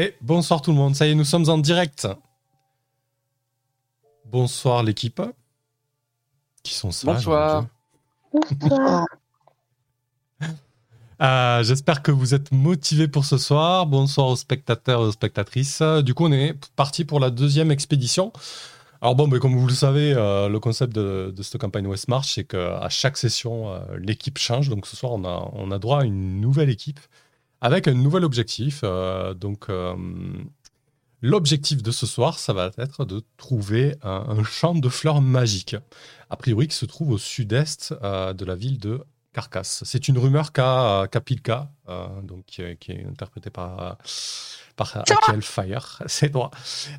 [0.00, 2.06] Et bonsoir tout le monde, ça y est, nous sommes en direct.
[4.26, 5.20] Bonsoir l'équipe.
[6.62, 7.16] Qui sont sages.
[7.16, 7.66] Bonsoir.
[8.32, 9.06] Bonsoir.
[11.20, 13.86] Euh, J'espère que vous êtes motivés pour ce soir.
[13.86, 15.82] Bonsoir aux spectateurs et aux spectatrices.
[16.04, 18.32] Du coup, on est parti pour la deuxième expédition.
[19.00, 22.06] Alors bon, mais comme vous le savez, euh, le concept de, de cette campagne West
[22.06, 24.68] March, c'est qu'à chaque session, euh, l'équipe change.
[24.68, 27.00] Donc ce soir, on a, on a droit à une nouvelle équipe
[27.60, 28.80] avec un nouvel objectif.
[28.84, 29.96] Euh, donc euh,
[31.22, 35.76] l'objectif de ce soir, ça va être de trouver un, champ de fleurs magiques,
[36.30, 39.02] a priori qui se trouve au sud-est euh, de la ville de
[39.38, 39.82] Carcasse.
[39.84, 43.92] C'est une rumeur qu'a qu'a Pilka, euh, donc, qui, est- qui est interprétée par, euh,
[44.74, 46.02] par Akiel Fire.
[46.06, 46.32] C'est.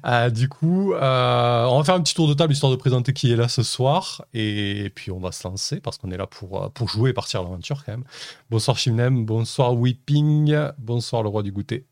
[0.06, 3.12] Euh, du coup, euh, on va faire un petit tour de table histoire de présenter
[3.12, 4.24] qui est là ce soir.
[4.34, 7.14] Et puis on va se lancer parce qu'on est là pour, euh, pour jouer et
[7.14, 8.06] partir à l'aventure quand même.
[8.50, 11.86] Bonsoir Shimnem, bonsoir Whipping, bonsoir le roi du goûter.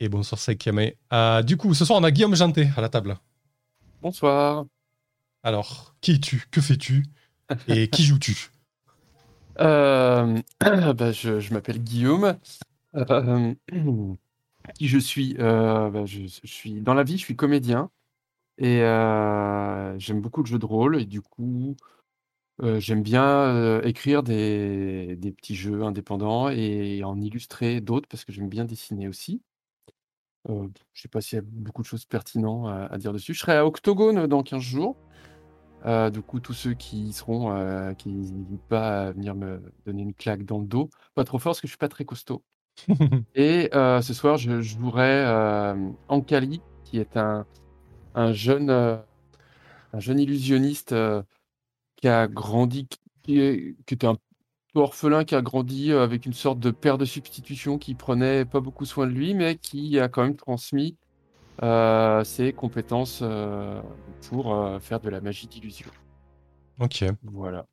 [0.00, 0.92] Et bonsoir Saikame.
[1.12, 3.16] Euh, du coup, ce soir on a Guillaume Janté à la table.
[4.00, 4.64] Bonsoir.
[5.42, 6.46] Alors, qui es-tu?
[6.50, 7.04] Que fais-tu?
[7.68, 8.50] Et qui joues-tu?
[9.60, 10.38] Euh,
[10.94, 12.38] bah, je m'appelle Guillaume.
[12.94, 13.54] Euh,
[14.80, 17.90] je suis Euh, bah, je, suis dans la vie, je suis comédien
[18.58, 21.76] et euh, j'aime beaucoup le jeu de rôle et du coup,
[22.62, 28.32] euh, j'aime bien écrire des, des petits jeux indépendants et en illustrer d'autres parce que
[28.32, 29.42] j'aime bien dessiner aussi.
[30.48, 33.34] Je sais pas s'il y a beaucoup de choses pertinentes à dire dessus.
[33.34, 34.96] Je serai à Octogone dans 15 jours.
[35.86, 39.62] Euh, du coup, tous ceux qui y seront, euh, qui n'hésitent pas à venir me
[39.86, 40.90] donner une claque dans le dos.
[41.14, 42.42] Pas trop fort parce que je suis pas très costaud.
[43.34, 47.46] Et euh, ce soir, je jouerai euh, Ankali, qui est un,
[48.14, 49.04] un jeune, un
[50.00, 50.94] jeune illusionniste
[51.96, 52.88] qui a grandi,
[53.22, 54.16] qui, est- qui était un
[54.74, 58.60] peu orphelin, qui a grandi avec une sorte de père de substitution qui prenait pas
[58.60, 60.96] beaucoup soin de lui, mais qui a quand même transmis
[61.62, 63.80] euh, ses compétences euh,
[64.28, 65.88] pour euh, faire de la magie d'illusion.
[66.80, 67.64] Ok, Voilà.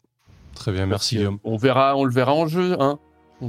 [0.56, 1.40] très bien, merci Guillaume.
[1.44, 3.00] On verra, on le verra en jeu, hein.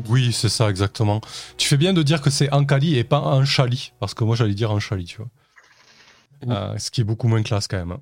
[0.09, 1.21] Oui, c'est ça, exactement.
[1.57, 4.55] Tu fais bien de dire que c'est Ankali et pas Anchali, parce que moi j'allais
[4.55, 5.29] dire Anchali, tu vois.
[6.79, 7.93] Ce qui est beaucoup moins classe quand même.
[7.93, 8.01] hein.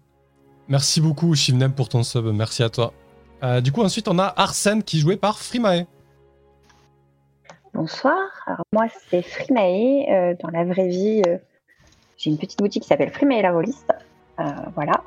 [0.69, 2.95] Merci beaucoup, Shivnem, pour ton sub, merci à toi.
[3.43, 5.85] Euh, du coup, ensuite, on a Arsène qui est joué par Frimae.
[7.75, 8.15] Bonsoir.
[8.47, 10.07] Alors moi c'est Frimae.
[10.11, 11.39] Euh, dans la vraie vie, euh,
[12.23, 13.93] j'ai une petite boutique qui s'appelle Frimae la voliste.
[14.39, 14.45] Euh,
[14.75, 15.03] voilà.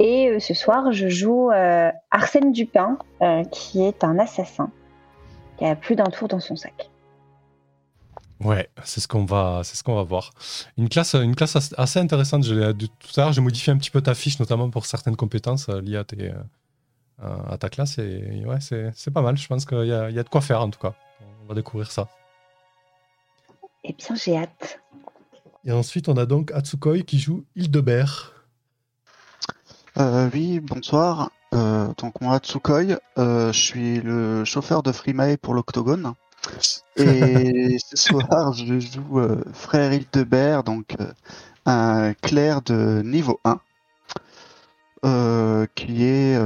[0.00, 2.98] Et euh, ce soir, je joue euh, Arsène Dupin,
[3.52, 4.70] qui est un assassin
[5.58, 6.90] qui a plus d'un tour dans son sac.
[8.40, 10.32] Ouais, c'est ce qu'on va, c'est ce qu'on va voir.
[10.76, 12.44] Une classe, une classe as- assez intéressante.
[12.44, 14.84] Je l'ai dit tout à l'heure, j'ai modifié un petit peu ta fiche, notamment pour
[14.84, 16.32] certaines compétences liées à, tes,
[17.22, 17.96] à ta classe.
[17.98, 19.38] Et ouais, c'est c'est pas mal.
[19.38, 20.92] Je pense qu'il y, a- il y a de quoi faire en tout cas.
[21.44, 22.08] On va découvrir ça.
[23.84, 24.80] Eh bien, j'ai hâte.
[25.66, 28.32] Et ensuite, on a donc Atsukoi qui joue Hildebert.
[29.98, 31.32] Euh, oui, bonsoir.
[31.54, 36.12] Euh, donc moi, Tsukoi, euh, je suis le chauffeur de Freemae pour l'Octogone.
[36.94, 39.20] Et ce soir, je joue
[39.52, 40.94] Frère Hildebert, donc
[41.64, 43.58] un clerc de niveau 1,
[45.04, 46.38] euh, qui est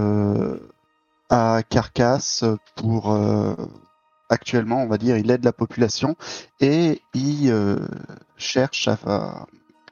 [1.28, 2.42] à Carcasse
[2.74, 3.14] pour...
[4.30, 6.16] actuellement, on va dire, il aide la population
[6.60, 7.86] et il euh,
[8.36, 9.46] cherche à,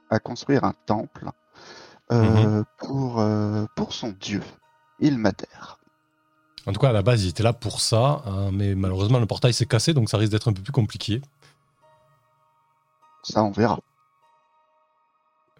[0.09, 1.29] à construire un temple
[2.13, 4.43] euh, pour, euh, pour son dieu,
[5.01, 5.79] Ilmater.
[6.67, 9.27] En tout cas, à la base, il était là pour ça, hein, mais malheureusement, le
[9.27, 11.21] portail s'est cassé, donc ça risque d'être un peu plus compliqué.
[13.23, 13.81] Ça, on verra.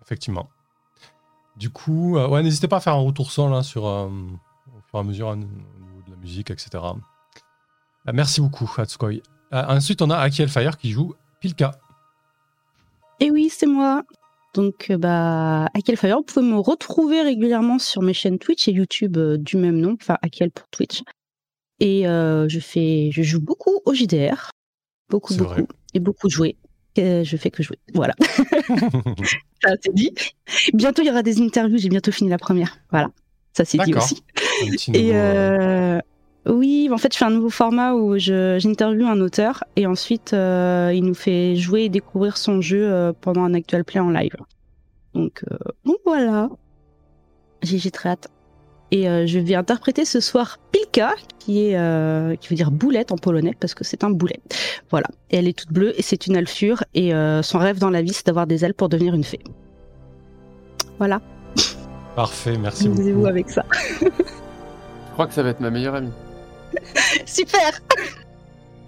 [0.03, 0.49] Effectivement.
[1.57, 4.11] Du coup, ouais, n'hésitez pas à faire un retour son là sur au
[4.91, 6.79] fur et à mesure hein, au niveau de la musique, etc.
[8.09, 9.11] Euh, merci beaucoup, Atsukoi.
[9.11, 9.21] Euh,
[9.69, 11.73] ensuite, on a Aki Fire qui joue Pilka.
[13.21, 14.05] Et oui, c'est moi.
[14.55, 18.73] Donc, euh, bah, Akel Fire, vous pouvez me retrouver régulièrement sur mes chaînes Twitch et
[18.73, 21.03] YouTube euh, du même nom, enfin Akel pour Twitch.
[21.81, 24.51] Et euh, je fais, je joue beaucoup au JDR,
[25.11, 25.67] beaucoup, beaucoup, vrai.
[25.95, 26.57] et beaucoup de jouer.
[26.99, 27.79] Euh, je fais que jouer.
[27.95, 28.15] Voilà,
[29.63, 30.13] ça c'est dit.
[30.73, 31.79] Bientôt il y aura des interviews.
[31.79, 32.79] J'ai bientôt fini la première.
[32.91, 33.11] Voilà,
[33.53, 34.25] ça c'est dit aussi.
[34.93, 36.01] Et euh,
[36.49, 40.91] oui, en fait, je fais un nouveau format où j'interviewe un auteur et ensuite euh,
[40.95, 44.35] il nous fait jouer et découvrir son jeu euh, pendant un actual play en live.
[45.15, 46.49] Donc, euh, donc voilà.
[47.63, 48.29] J'ai très hâte.
[48.91, 53.13] Et euh, je vais interpréter ce soir Pilka, qui est euh, qui veut dire boulette
[53.13, 54.41] en polonais parce que c'est un boulet.
[54.91, 55.09] Voilà.
[55.31, 58.01] Et elle est toute bleue et c'est une alfure et euh, son rêve dans la
[58.01, 59.41] vie c'est d'avoir des ailes pour devenir une fée.
[60.97, 61.21] Voilà.
[62.17, 63.27] Parfait, merci Amusez-vous beaucoup.
[63.29, 63.65] avec ça.
[64.01, 66.13] Je crois que ça va être ma meilleure amie.
[67.27, 67.81] Super.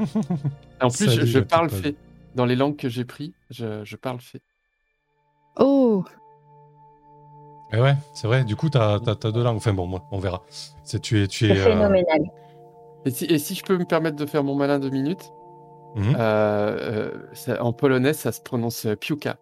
[0.00, 1.94] Et en plus, Salut, je, parle fait.
[2.34, 4.42] dans les langues que j'ai pris, je, je parle fait.
[5.56, 6.04] Oh,
[7.72, 8.44] Et ouais, c'est vrai.
[8.44, 9.56] Du coup, t'as as, deux langues.
[9.56, 10.42] Enfin bon, moi, on verra.
[10.84, 11.58] C'est tu es, tu es.
[11.58, 12.22] euh, phénoménal.
[13.04, 15.32] Et si, et si je peux me permettre de faire mon malin deux minutes,
[15.96, 16.14] mhm.
[16.16, 19.38] euh, euh, ça- en polonais, ça se prononce piuka.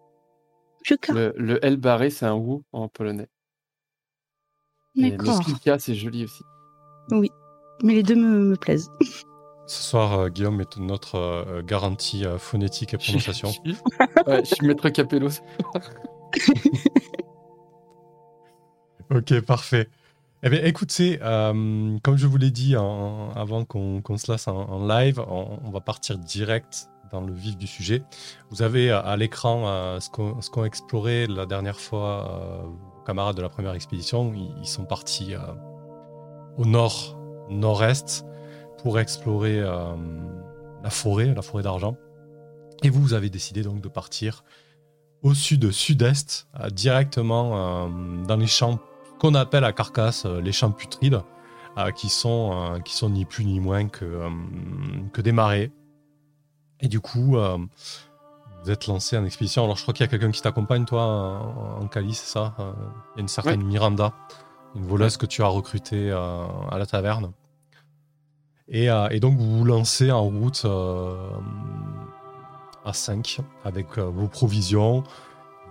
[0.83, 1.13] Piuka.
[1.13, 3.27] Le, le L barré, c'est un ou en polonais.
[4.95, 5.39] Et le D'accord.
[5.41, 6.43] piuka, c'est joli aussi.
[7.83, 8.89] Mais les deux me, me plaisent.
[9.67, 13.49] Ce soir, euh, Guillaume est notre euh, garantie euh, phonétique et prononciation.
[13.49, 13.77] Je suis,
[14.27, 15.29] ouais, je suis maître Capello.
[19.11, 19.89] Ok, parfait.
[20.43, 24.55] Eh bien, écoutez, euh, comme je vous l'ai dit en- avant qu'on se lasse en,
[24.55, 28.03] en live, on, on va partir direct dans le vif du sujet.
[28.51, 33.35] Vous avez à l'écran euh, ce qu'ont qu'ont exploré la dernière fois euh, vos camarades
[33.35, 34.31] de la première expédition.
[34.35, 35.39] Ils, ils sont partis euh,
[36.57, 37.18] au nord,
[37.49, 38.25] nord-est,
[38.81, 39.95] pour explorer euh,
[40.83, 41.97] la forêt, la forêt d'argent.
[42.83, 44.43] Et vous, vous avez décidé donc de partir
[45.21, 48.79] au sud-sud-est, euh, directement euh, dans les champs
[49.19, 51.21] qu'on appelle à Carcasse les champs putrides,
[51.77, 54.29] euh, qui, sont, qui sont ni plus ni moins que,
[55.11, 55.71] que des marais.
[56.79, 59.65] Et du coup, vous êtes lancé en expédition.
[59.65, 61.03] Alors, je crois qu'il y a quelqu'un qui t'accompagne, toi,
[61.81, 64.13] en, Cali, c'est ça Il y a une certaine Miranda,
[64.75, 67.31] une voleuse que tu as recrutée euh, à la taverne.
[68.67, 71.29] Et, euh, et donc, vous vous lancez en route euh,
[72.85, 75.03] à 5 avec vos provisions,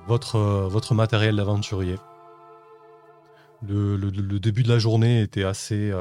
[0.07, 1.97] votre, votre matériel d'aventurier.
[3.67, 3.99] Le,
[4.39, 5.93] début de la journée était assez,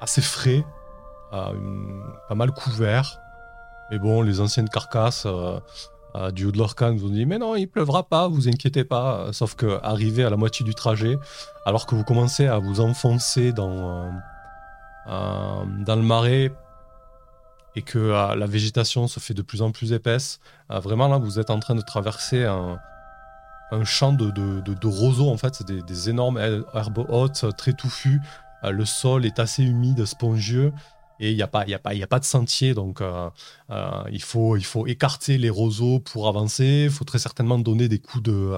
[0.00, 0.64] assez frais,
[1.30, 3.18] pas mal couvert.
[3.90, 5.26] Mais bon, les anciennes carcasses
[6.32, 9.32] du haut de leur nous ont dit Mais non, il pleuvra pas, vous inquiétez pas.
[9.32, 11.18] Sauf que arrivé à la moitié du trajet,
[11.66, 14.10] alors que vous commencez à vous enfoncer dans, euh,
[15.08, 15.64] euh,
[15.96, 16.52] le marais
[17.76, 20.38] et que euh, la végétation se fait de plus en plus épaisse,
[20.68, 22.78] vraiment là, vous êtes en train de traverser un,
[23.82, 28.20] champ de, roseaux, en fait, c'est des, énormes her- herbes hautes, très touffues.
[28.62, 30.72] Le sol est assez humide, spongieux,
[31.20, 33.30] et il n'y a, pas- y a, pas- y a pas de sentier, donc euh,
[33.70, 36.84] euh, il, faut, il faut écarter les roseaux pour avancer.
[36.86, 38.54] Il faut très certainement donner des coups de,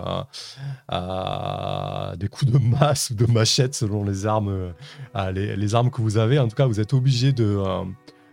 [0.93, 4.73] euh, des coups de masse ou de machette selon les armes,
[5.35, 6.39] les, les armes que vous avez.
[6.39, 7.63] En tout cas, vous êtes obligé de,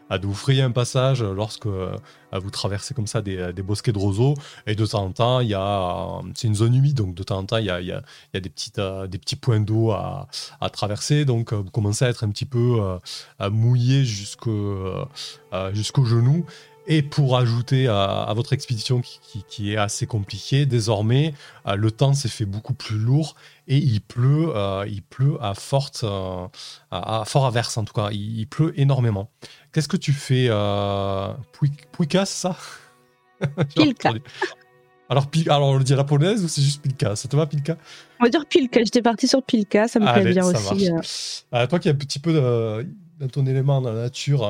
[0.10, 1.96] à vous frayer un passage lorsque euh,
[2.34, 4.36] vous traversez comme ça des, des bosquets de roseaux.
[4.68, 7.46] Et de temps en temps, il euh, c'est une zone humide, donc de temps en
[7.46, 8.04] temps, il y a, y a-
[8.34, 10.28] des, euh, petits points d'eau à,
[10.72, 11.26] traverser.
[11.26, 12.78] Donc, euh, vous commencez à être un petit peu
[13.42, 15.06] euh, mouillé jusqu'au euh,
[15.54, 16.46] euh, jusqu'aux genoux.
[16.86, 21.34] Et pour ajouter à, votre expédition qui, qui- qui est assez compliquée, désormais,
[21.66, 23.36] euh, le temps s'est fait beaucoup plus lourd
[23.68, 26.48] et il pleut, euh, il pleut à forte, euh,
[26.92, 28.10] à, à fort averse en tout cas.
[28.12, 29.30] Il, il pleut énormément.
[29.72, 32.58] Qu'est-ce que tu fais, euh, Pui- Puika, c'est ça?
[33.76, 34.14] Pilka.
[35.10, 37.16] Alors, alors, on le dit japonaise ou c'est juste Pilka?
[37.16, 37.78] Ça te va, Pilka?
[38.20, 38.80] On va dire Pilka.
[38.84, 40.90] J'étais partie sur Pilka, ça me plaît bien aussi.
[41.54, 41.68] euh.
[41.68, 42.88] toi qui as un petit peu de,
[43.20, 44.42] de ton élément dans la nature,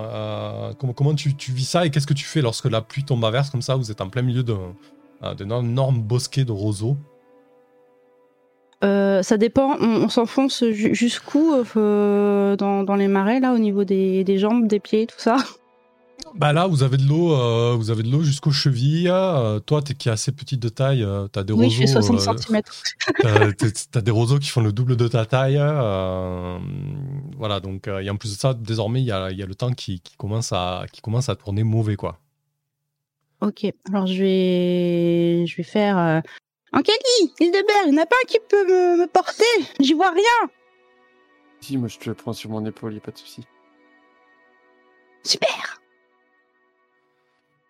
[0.80, 3.24] comment, comment tu, tu vis ça et qu'est-ce que tu fais lorsque la pluie tombe
[3.26, 4.76] à verse comme ça Vous êtes en plein milieu d'un
[5.40, 6.98] énorme bosquet de roseaux?
[8.84, 13.58] Euh, ça dépend, on, on s'enfonce ju- jusqu'où euh, dans, dans les marais, là, au
[13.58, 15.38] niveau des, des jambes, des pieds, tout ça?
[16.36, 19.08] Bah là, vous avez de l'eau, euh, vous avez de l'eau jusqu'aux chevilles.
[19.08, 21.94] Euh, toi, t'es qui est assez petite de taille, euh, t'as des Oui, je fais
[21.94, 22.18] roseaux.
[22.18, 22.62] 60 euh, cm.
[23.22, 25.58] T'as t'as- t'as des roseaux qui font le double de ta taille.
[25.60, 26.58] euh,
[27.38, 29.46] voilà, donc, euh, et en plus de ça, désormais, il y a, il y a
[29.46, 32.18] le temps qui, qui commence à, qui commence à tourner mauvais, quoi.
[33.42, 36.22] Ok, alors je vais, je vais faire.
[36.74, 39.44] Ankeli, Hildebert, il n'y en a pas un qui peut me, me porter
[39.80, 40.50] J'y vois rien
[41.62, 43.44] Si, moi je te prends sur mon épaule, y a pas de souci.
[45.24, 45.80] Super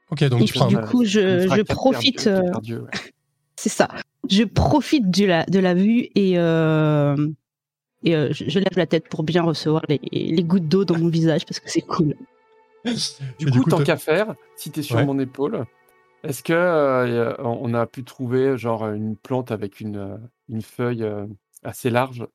[0.10, 0.67] Ok, donc Et tu puis prends.
[0.67, 2.27] du un- coup, je, profite.
[2.27, 2.89] euh, ouais.
[3.57, 3.88] C'est ça.
[4.29, 7.15] Je profite de la, de la vue et, euh,
[8.03, 10.98] et euh, je, je lève la tête pour bien recevoir les, les gouttes d'eau dans
[10.98, 12.15] mon visage parce que c'est cool.
[13.39, 15.05] Du coup, du coup, tant qu'à faire, si t'es sur Ouais.
[15.05, 15.65] mon épaule,
[16.24, 20.18] est-ce que euh, on a pu trouver genre une plante avec une, euh,
[20.50, 21.27] une feuille euh,
[21.63, 22.25] assez large?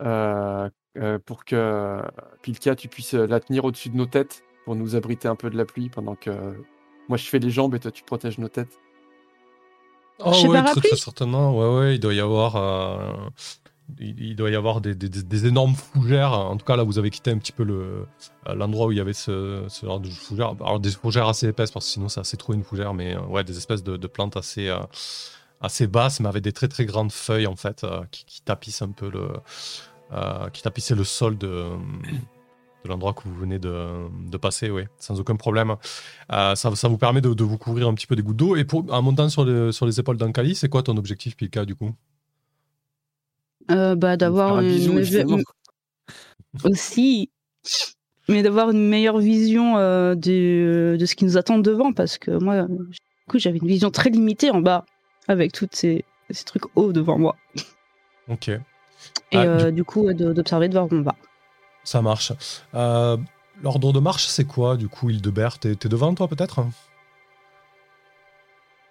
[0.00, 2.00] Euh, euh, pour que
[2.42, 5.50] Pilka, tu puisses euh, la tenir au-dessus de nos têtes pour nous abriter un peu
[5.50, 6.30] de la pluie pendant que
[7.08, 8.78] moi je fais les jambes et toi tu protèges nos têtes?
[10.20, 11.56] Oh ouais, très, certainement.
[11.56, 13.12] Ouais, ouais, il doit y avoir, euh,
[13.98, 16.32] il, doit y avoir des, énormes fougères.
[16.32, 18.06] En tout cas, là, vous avez quitté un petit peu le
[18.48, 20.54] euh, l'endroit où il y avait ce, genre de fougères.
[20.60, 23.22] Alors des fougères assez épaisses parce que sinon c'est assez trop une fougère, mais euh,
[23.22, 24.78] ouais, des espèces de, plantes assez euh,
[25.60, 29.10] assez basses, mais avec des très très grandes feuilles en fait qui, tapissent un peu
[29.10, 29.28] le,
[30.52, 31.64] qui tapissaient le sol de,
[32.84, 35.76] l'endroit que vous venez de, passer, oui, sans aucun problème.
[36.30, 38.54] Ça, vous permet de, vous couvrir un petit peu des gouttes d'eau.
[38.54, 41.74] Et pour, en montant sur, sur les épaules d'Ankali, c'est quoi ton objectif, Pilka, du
[41.74, 41.92] coup?
[43.70, 44.98] Euh, bah, D'avoir une...
[44.98, 45.42] une...
[46.64, 47.30] aussi,
[48.28, 52.30] mais d'avoir une meilleure vision euh, de, de, ce qui nous attend devant, parce que
[52.42, 52.98] moi, du
[53.28, 54.84] coup, j'avais une vision très limitée en bas,
[55.28, 57.36] avec tous ces, ces trucs hauts devant moi.
[58.28, 58.48] Ok.
[58.48, 58.60] Et
[59.32, 59.76] ah, euh, du...
[59.76, 59.84] du...
[59.84, 61.14] coup, d'observer de voir où on va.
[61.84, 62.32] Ça marche.
[62.74, 63.16] Euh,
[63.62, 65.58] L'ordre de marche, c'est quoi, du coup, Hildebert?
[65.58, 66.64] T'es es devant, toi, peut-être?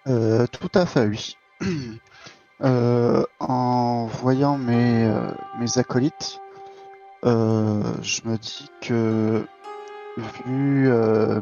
[0.07, 1.37] Euh, Tout à fait, oui.
[2.63, 6.39] Euh, en voyant mes, euh, mes acolytes,
[7.23, 9.45] euh, je me dis que,
[10.39, 10.89] vu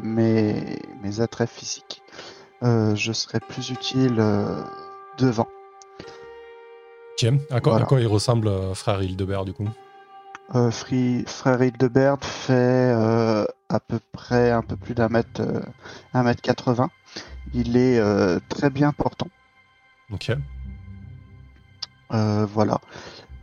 [0.02, 2.02] mes, mes attraits physiques,
[2.62, 4.22] je serais plus utile
[5.18, 5.48] devant.
[7.22, 7.84] Ok, à quoi, voilà.
[7.84, 9.68] à quoi il ressemble, frère Hildebert, du coup?
[10.54, 15.60] Euh, Free, frère Hildebert fait euh, à peu près un peu plus d'un mètre, euh,
[16.14, 16.90] un mètre 80.
[17.54, 18.00] Il est
[18.48, 19.28] très bien portant.
[20.12, 20.32] Ok.
[22.16, 22.78] Euh, voilà.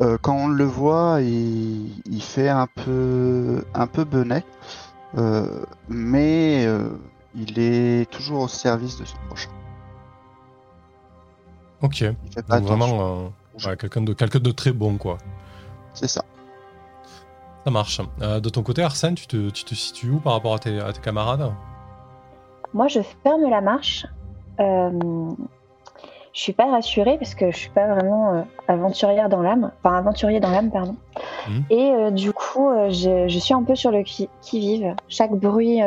[0.02, 4.44] Euh, quand on le voit, il, il, fait un peu, un peu benet,
[5.88, 6.68] mais
[7.36, 9.50] il est toujours au service de son prochain.
[11.82, 12.04] Ok.
[12.50, 13.32] Donc vraiment
[13.66, 15.18] ouais, quelqu'un de, quelqu'un de très bon, quoi.
[15.94, 16.24] C'est ça.
[17.66, 18.02] Ça marche.
[18.22, 20.80] Euh, de ton côté, Arsène, tu te, tu te, situes où par rapport à tes,
[20.80, 21.54] à tes camarades?
[22.74, 24.06] Moi, je ferme la marche.
[24.60, 24.92] Euh,
[26.34, 29.96] je suis pas rassurée parce que je suis pas vraiment euh, aventurière dans l'âme, enfin
[29.96, 30.96] aventurier dans l'âme, pardon.
[31.48, 31.60] Mmh.
[31.70, 34.96] Et euh, du coup, euh, je, je, suis un peu sur le qui, qui vive.
[35.08, 35.80] Chaque bruit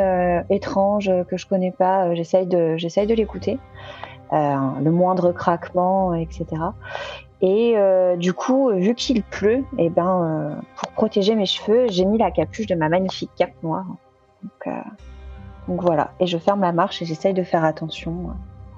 [0.49, 3.59] étrange que je connais pas, j'essaye de, j'essaye de l'écouter.
[4.31, 6.45] le moindre craquement, etc.
[7.41, 7.75] Et
[8.17, 12.31] du coup, vu qu'il pleut, et eh ben, pour protéger mes cheveux, j'ai mis la
[12.31, 13.85] capuche de ma magnifique cape noire.
[14.43, 14.73] Donc,
[15.67, 16.11] donc voilà.
[16.19, 18.31] Et je ferme la marche et j'essaye de faire attention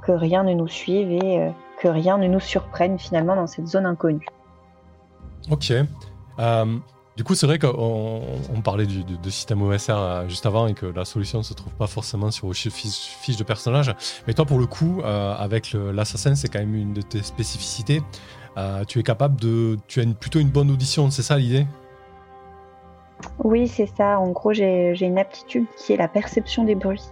[0.09, 1.49] que rien ne nous suive et euh,
[1.79, 4.25] que rien ne nous surprenne finalement dans cette zone inconnue.
[5.51, 5.71] Ok.
[7.15, 8.21] du coup, c'est vrai qu'on
[8.55, 11.53] on parlait du, de, de, système OSR juste avant et que la solution ne se
[11.53, 13.93] trouve pas forcément sur vos fiches, de personnage.
[14.25, 18.01] Mais toi, pour le coup, avec l'assassin, c'est quand même une de tes spécificités.
[18.57, 19.77] Euh, tu es capable de.
[19.87, 21.67] Tu as une, plutôt une bonne audition, c'est ça l'idée?
[23.43, 24.19] Oui, c'est ça.
[24.19, 27.03] En gros, j'ai une aptitude qui est la perception des bruits.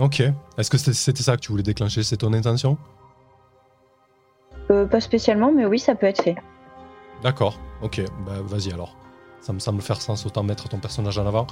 [0.00, 0.22] Ok.
[0.56, 2.02] Est-ce que c'était ça que tu voulais déclencher?
[2.02, 2.78] C'est ton intention?
[4.70, 6.36] Euh, Pas spécialement, mais oui, ça peut être fait.
[7.22, 7.60] D'accord.
[7.82, 8.00] Ok.
[8.26, 8.96] Bah, vas-y alors.
[9.40, 10.24] Ça me semble faire sens.
[10.26, 11.46] Autant mettre ton personnage en avant.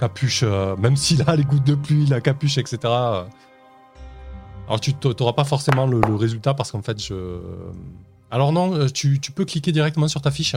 [0.00, 2.78] Capuche, euh, même s'il a les gouttes de pluie, la capuche, etc.
[2.84, 3.24] Euh...
[4.66, 7.38] Alors tu n'auras pas forcément le, le résultat parce qu'en fait, je
[8.34, 10.56] alors non, euh, tu, tu, peux cliquer directement sur ta fiche.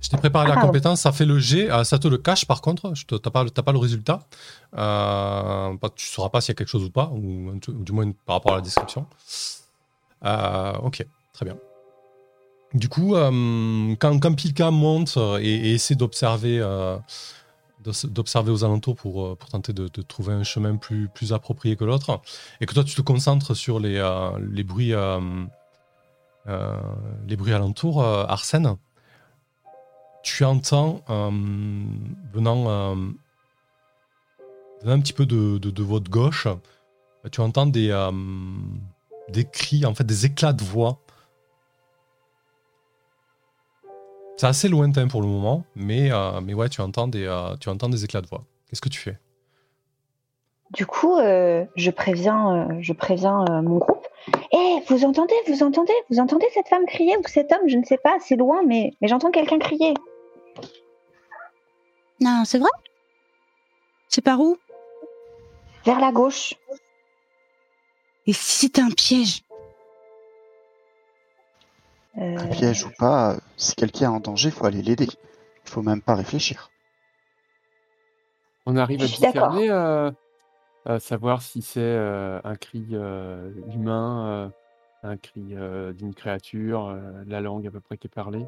[0.00, 2.44] Je t'ai préparé ah, la compétence, ça fait le G, euh, ça te le cache
[2.46, 4.20] par contre, tu n'as pas, pas, le résultat.
[4.76, 7.92] Euh, tu ne sauras pas s'il y a quelque chose ou pas, ou, ou, du
[7.92, 9.06] moins par rapport à la description.
[10.24, 11.56] Euh, ok, très bien.
[12.74, 16.64] Du coup, euh, quand, quand Pilka monte et, et essaie d'observer
[18.04, 21.84] d'observer aux alentours pour, pour tenter de, de, trouver un chemin plus, plus approprié que
[21.84, 22.20] l'autre,
[22.60, 24.02] et que toi tu te concentres sur les,
[24.50, 24.92] les bruits
[26.46, 28.76] les bruits alentours, Arsène,
[30.28, 31.30] tu entends euh,
[32.34, 32.94] venant,
[34.82, 36.46] venant, un petit peu de, de, votre gauche,
[37.32, 37.90] tu entends des,
[39.30, 41.00] des cris, en fait des éclats de voix.
[44.36, 46.10] C'est assez lointain pour le moment, mais,
[46.42, 47.26] mais ouais, tu entends, des,
[47.58, 48.44] tu entends des éclats de voix.
[48.68, 49.18] Qu'est-ce que tu fais?
[50.74, 54.06] Du coup, je préviens, je préviens mon groupe
[54.52, 57.84] eh, vous entendez, vous entendez, vous entendez cette femme crier ou cet homme Je ne
[57.84, 59.94] sais pas, c'est loin, mais, mais j'entends quelqu'un crier.
[62.20, 62.70] Non, c'est vrai?
[64.08, 64.58] C'est par où?
[65.84, 66.54] Vers la gauche.
[68.26, 69.42] Et si c'était un piège?
[72.18, 72.36] Euh...
[72.36, 75.08] Un piège ou pas, si quelqu'un est en danger, il faut aller l'aider.
[75.64, 76.70] Il faut même pas réfléchir.
[78.66, 80.10] On arrive à discerner euh,
[80.88, 84.52] euh, savoir si c'est euh, un cri euh, humain,
[85.02, 85.54] un cri
[85.94, 86.94] d'une créature,
[87.26, 88.44] la langue à peu près qui est parlée?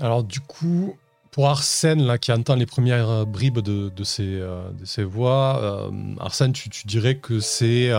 [0.00, 0.96] Alors du coup,
[1.30, 6.52] pour Arsène, là, qui entend les premières bribes de, de, ces, de ces voix, Arsène,
[6.52, 7.92] tu, tu, dirais que c'est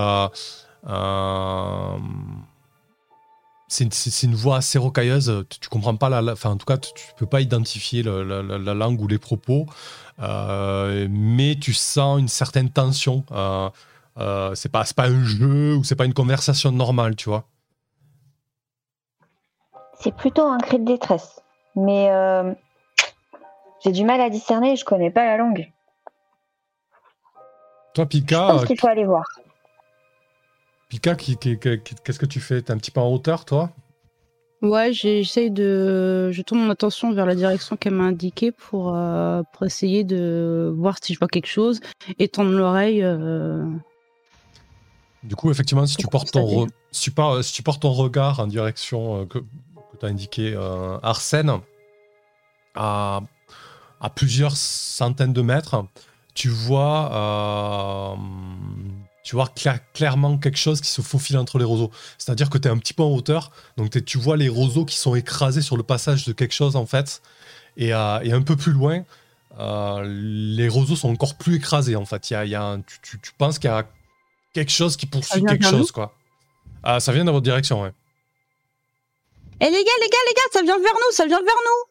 [3.69, 5.45] c'est une, voix assez rocailleuse.
[5.49, 8.23] Tu, tu comprends pas la, enfin en tout cas tu, tu peux pas identifier la,
[8.23, 9.67] la, la, langue ou les propos.
[10.21, 13.23] Euh, mais tu sens une certaine tension.
[13.31, 13.69] Euh,
[14.17, 17.45] euh, c'est pas, pas un jeu ou c'est pas une conversation normale, tu vois.
[19.99, 21.41] C'est plutôt un cri de détresse.
[21.75, 22.09] Mais
[23.83, 25.71] J'ai du mal à discerner, je connais pas la langue.
[27.93, 29.25] Toi, Je Pika, pense euh, qu'il faut aller voir.
[30.89, 32.61] Pika, qu'est-ce que tu fais?
[32.61, 33.71] T'es un petit peu en hauteur, toi?
[34.61, 36.31] Ouais, j'essaye de.
[36.31, 40.73] Je tourne mon attention vers la direction qu'elle m'a indiquée pour, euh, pour essayer de
[40.75, 41.79] voir si je vois quelque chose
[42.17, 43.01] et tendre l'oreille.
[43.01, 43.63] euh,
[45.23, 47.91] Du coup, effectivement, si tu portes ton, re- si tu par- si tu portes ton
[47.93, 49.39] regard en direction euh, que,
[49.99, 51.51] tu as indiqué euh, Arsène,
[52.75, 53.21] à,
[54.01, 55.83] à plusieurs centaines de mètres,
[56.33, 58.15] tu vois, euh,
[59.23, 61.91] tu vois cla- clairement quelque chose qui se faufile entre les roseaux.
[62.17, 64.95] C'est-à-dire que tu es un petit peu en hauteur, donc tu vois les roseaux qui
[64.97, 67.21] sont écrasés sur le passage de quelque chose, en fait.
[67.77, 69.03] Et, euh, et un peu plus loin,
[69.59, 72.29] euh, les roseaux sont encore plus écrasés, en fait.
[72.29, 73.85] Il y a, y a un- tu, tu- tu penses qu'il y a
[74.53, 76.15] quelque chose qui poursuit quelque chose, quoi.
[76.83, 77.91] Ah, ça vient dans votre direction, ouais.
[79.61, 81.88] Eh les gars, les gars, les gars, ça vient vers nous, ça vient vers nous.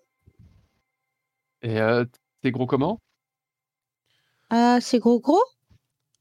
[1.62, 2.04] Et euh,
[2.42, 3.00] t'es gros comment?
[4.50, 5.42] Ah, c'est gros gros?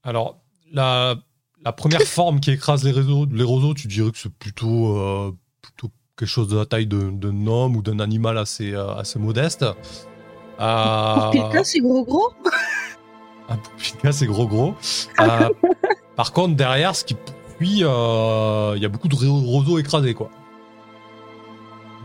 [0.02, 0.40] Alors,
[0.72, 1.16] la,
[1.64, 5.32] la première forme qui écrase les, réseaux, les roseaux, tu dirais que c'est plutôt, euh,
[5.62, 9.64] plutôt quelque chose de la taille d'un homme ou d'un animal assez, euh, assez modeste.
[10.60, 12.32] Euh, Pour quelqu'un, c'est gros gros?
[13.48, 14.74] Un Pika, c'est gros gros.
[15.20, 15.48] Euh,
[16.16, 17.16] par contre, derrière, ce qui
[17.82, 20.30] euh, il y a beaucoup de ro- roseaux écrasés, quoi.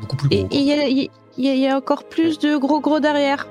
[0.01, 0.47] Beaucoup plus gros.
[0.51, 0.71] et il y,
[1.05, 3.47] a- il y a- il y a encore plus de gros gros derrière.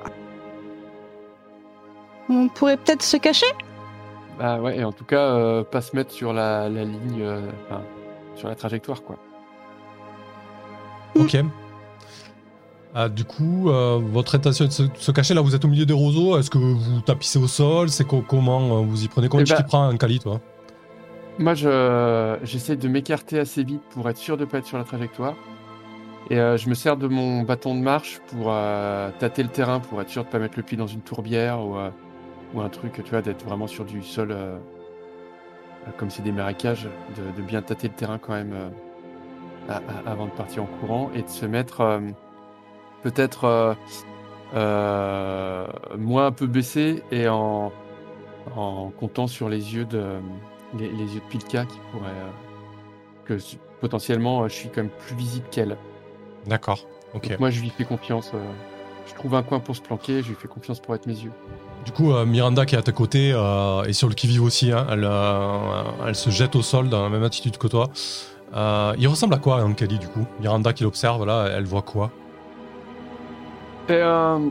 [2.29, 3.45] On pourrait peut-être se cacher?
[4.39, 7.41] Bah ouais, et en tout cas, euh, pas se mettre sur la, la ligne, euh,
[7.67, 7.81] enfin,
[8.35, 9.17] sur la trajectoire, quoi.
[11.15, 11.37] Ok.
[12.95, 15.67] Ah, du coup, euh, votre intention est de se, se cacher là, vous êtes au
[15.67, 16.37] milieu des roseaux.
[16.37, 17.89] Est-ce que vous tapissez au sol?
[17.89, 20.19] C'est co- comment euh, vous y prenez Comment Eh tu t'y ben- prends un Kali,
[20.19, 20.39] toi?
[21.39, 24.83] Moi, je j'essaie de m'écarter assez vite pour être sûr de pas être sur la
[24.83, 25.33] trajectoire.
[26.29, 29.79] Et euh, je me sers de mon bâton de marche pour euh, tâter le terrain,
[29.79, 31.89] pour être sûr de pas mettre le pied dans une tourbière ou, euh,
[32.53, 34.57] ou un truc, tu vois, d'être vraiment sur du sol, euh,
[35.87, 36.87] euh, comme c'est des marécages,
[37.17, 38.69] de, de bien tâter le terrain quand même euh,
[39.69, 41.99] à- à- avant de partir en courant et de se mettre euh,
[43.01, 43.73] peut-être euh,
[44.55, 45.67] euh,
[45.97, 47.73] moins un peu baissé et en,
[48.55, 50.19] en comptant sur les yeux de
[50.77, 52.31] les, les yeux de Pilka qui pourraient euh,
[53.25, 53.37] que
[53.81, 55.77] potentiellement euh, je suis quand même plus visible qu'elle.
[56.47, 56.85] D'accord.
[57.13, 57.29] Ok.
[57.29, 58.31] Donc moi je lui fais confiance.
[58.33, 58.39] euh,
[59.07, 61.31] je trouve un coin pour se planquer, je lui fais confiance pour être mes yeux.
[61.85, 64.71] Du coup, euh, Miranda qui est à tes côtés euh, est sur le qui-vive aussi.
[64.71, 64.87] hein.
[64.89, 67.89] Elle, euh, elle se jette au sol dans la même attitude que toi.
[68.55, 70.25] Euh, il ressemble à quoi, un Kali, du coup?
[70.39, 72.11] Miranda qui l'observe, là, elle voit quoi?
[73.89, 74.43] C'est un,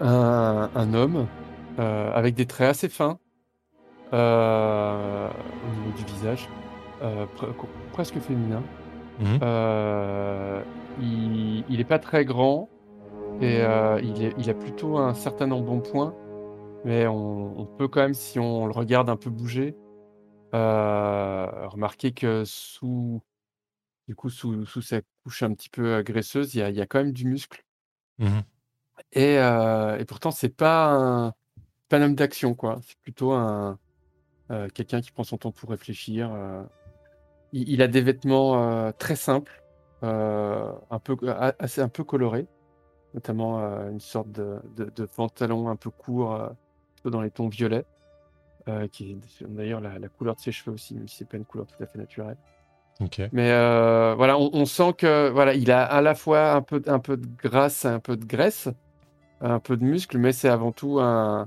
[0.00, 1.26] un, un homme
[1.80, 3.18] euh, avec des traits assez fins
[4.12, 6.48] euh, au niveau du visage,
[7.02, 7.52] euh, pre-
[7.92, 8.62] presque féminin.
[9.18, 9.38] Mhm.
[9.42, 10.62] Euh,
[11.00, 12.68] il, il est pas très grand
[13.40, 16.14] et euh, il, est- il a plutôt un certain embonpoint,
[16.84, 19.74] mais on, on peut quand même, si on le regarde un peu bouger,
[20.54, 23.20] euh, remarquer que sous,
[24.08, 26.80] du coup, sous, sous sa couche un petit peu graisseuse, il y a, il y
[26.80, 27.64] a quand même du muscle.
[28.18, 28.42] Mhm.
[29.12, 31.32] Et, et pourtant, c'est pas un,
[31.88, 32.80] pas un homme d'action, quoi.
[32.86, 33.78] C'est plutôt un
[34.74, 36.30] quelqu'un qui prend son temps pour réfléchir.
[37.52, 39.62] Il, il a des vêtements euh, très simples,
[40.02, 41.16] euh, un peu
[41.58, 42.46] assez un peu colorés,
[43.14, 46.50] notamment euh, une sorte de, de, de pantalon un peu court,
[47.04, 47.84] dans les tons violets,
[48.90, 51.44] qui est d'ailleurs la, la couleur de ses cheveux aussi, même si c'est pas une
[51.44, 52.36] couleur tout à fait naturelle.
[53.00, 53.20] Ok.
[53.32, 56.82] Mais euh, voilà, on, on sent que voilà, il a à la fois un peu,
[56.86, 58.68] un peu de grâce, un peu de graisse,
[59.40, 61.46] un peu de muscle, mais c'est avant tout un-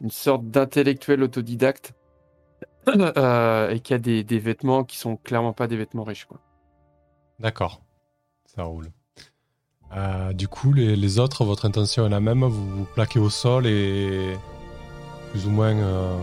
[0.00, 1.92] une sorte d'intellectuel autodidacte
[3.16, 6.24] euh, et qui a des, des vêtements qui sont clairement pas des vêtements riches.
[6.26, 6.38] Quoi.
[7.40, 7.80] D'accord.
[8.54, 8.88] Ça roule.
[9.96, 13.30] Euh, du coup, les, les autres, votre intention est la même Vous vous plaquez au
[13.30, 14.36] sol et
[15.30, 16.16] plus ou moins euh,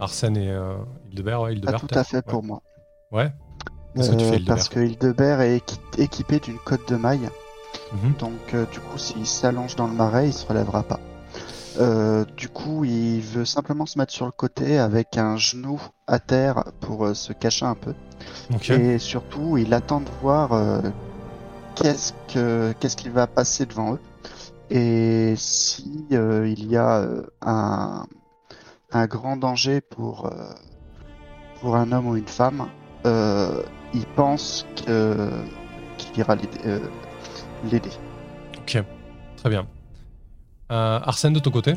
[0.00, 0.76] Arsène et euh,
[1.10, 2.62] Hildebert, ouais, Pas Hildebert tout à fait pour moi.
[3.12, 3.32] Ouais.
[3.94, 7.28] Qu'est-ce que tu fais, Hildebert parce que Hildebert est équi- équipé d'une cotte de maille.
[7.92, 8.12] Mhm.
[8.18, 11.00] Donc, euh, du coup, s'il s'allonge dans le marais, il se relèvera pas.
[11.78, 16.18] Euh, du coup, il veut simplement se mettre sur le côté avec un genou à
[16.18, 17.94] terre pour euh, se cacher un peu.
[18.70, 20.80] Et surtout, il attend de voir euh,
[21.76, 24.00] qu'est-ce que qu'est-ce qui va passer devant eux
[24.70, 27.08] et si il y a
[27.40, 28.06] un
[28.92, 30.30] un grand danger pour
[31.60, 32.68] pour un homme ou une femme,
[33.06, 35.30] il pense que
[35.96, 36.36] qu'il ira
[37.64, 37.90] l'aider.
[38.58, 38.82] Ok.
[39.38, 39.66] Très bien.
[40.70, 41.74] Euh, Arsène, de ton côté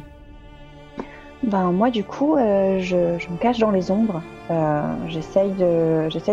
[1.43, 4.21] Ben moi du coup, euh, je, je me cache dans les ombres.
[4.49, 5.51] Euh, j'essaye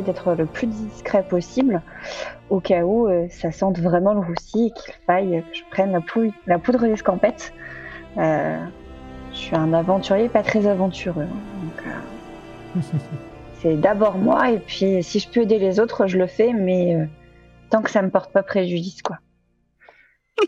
[0.02, 1.80] d'être le plus discret possible,
[2.50, 5.92] au cas où euh, ça sente vraiment le roussi et qu'il faille que je prenne
[5.92, 7.52] la, pou- la poudre d'escampette.
[8.16, 8.66] Je
[9.32, 11.26] suis un aventurier pas très aventureux,
[11.86, 12.80] hein,
[13.60, 17.08] c'est d'abord moi et puis si je peux aider les autres, je le fais, mais
[17.70, 19.18] tant que ça me porte pas préjudice, quoi.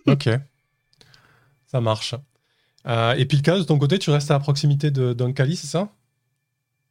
[0.06, 0.28] Ok.
[1.70, 2.14] Ça marche.
[2.86, 5.90] Euh, et cas de ton côté, tu restes à proximité d'un Kali, c'est ça?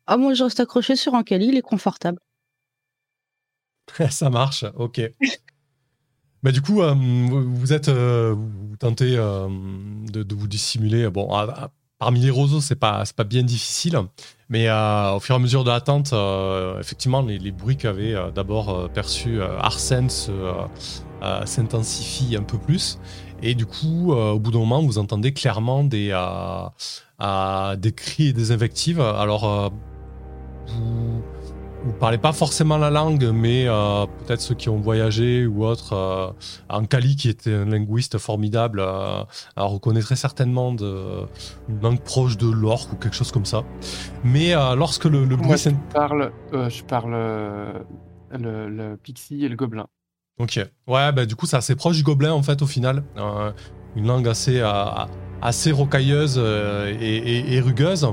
[0.07, 2.19] Ah, moi, je reste accroché sur un Kali, il est confortable.
[4.11, 5.01] Ça marche, ok.
[6.41, 9.49] Bah, du coup, euh, vous êtes, euh, vous tentez euh,
[10.09, 11.09] de, de vous dissimuler.
[11.09, 13.99] Bon, à- à- parmi les roseaux, c'est pas, c'est pas bien difficile,
[14.47, 16.13] mais au fur et à mesure de l'attente,
[16.79, 18.87] effectivement, les, les bruits qu'avait d'abord euh,
[19.59, 20.31] Arsène se,
[21.45, 22.99] s'intensifient un peu plus.
[23.41, 26.67] Et du coup, euh, au bout d'un moment, vous entendez clairement des, euh,
[27.21, 29.01] euh, des cris et des invectives.
[29.01, 29.69] Alors, euh,
[30.67, 31.21] vous
[31.85, 35.93] vous parlez pas forcément la langue, mais euh, peut-être ceux qui ont voyagé ou autres.
[35.93, 36.29] Euh,
[36.67, 38.83] Ankali, qui était un linguiste formidable,
[39.55, 41.25] reconnaîtrait certainement de,
[41.69, 43.63] une langue proche de l'orque ou quelque chose comme ça.
[44.23, 47.73] Mais euh, lorsque le, le Moi, bruit je parle, euh, je parle euh,
[48.31, 49.87] le, le pixie et le gobelin.
[50.39, 50.59] Ok.
[50.87, 53.03] Ouais, bah, du coup, c'est assez proche du gobelin, en fait, au final.
[53.17, 53.51] Euh,
[53.95, 54.71] une langue assez, euh,
[55.41, 58.07] assez rocailleuse euh, et, rugueuse.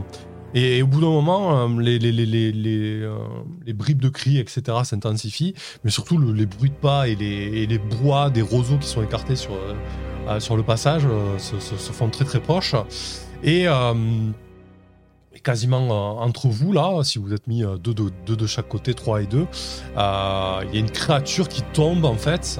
[0.55, 5.55] Et, au bout d'un moment, les, les, les, les, bribes de cris, etc., s'intensifient.
[5.85, 9.03] Mais surtout, le- les bruits de pas et les, les brouhahs des roseaux qui sont
[9.03, 9.53] écartés sur,
[10.41, 11.07] sur le passage
[11.39, 12.75] se, se- se font très, très proches.
[13.45, 13.67] Et...
[15.43, 18.69] quasiment euh, entre vous, là, si vous êtes mis euh, deux, de, deux de chaque
[18.69, 19.47] côté, trois et deux,
[19.97, 22.59] euh, il y a une créature qui tombe en fait,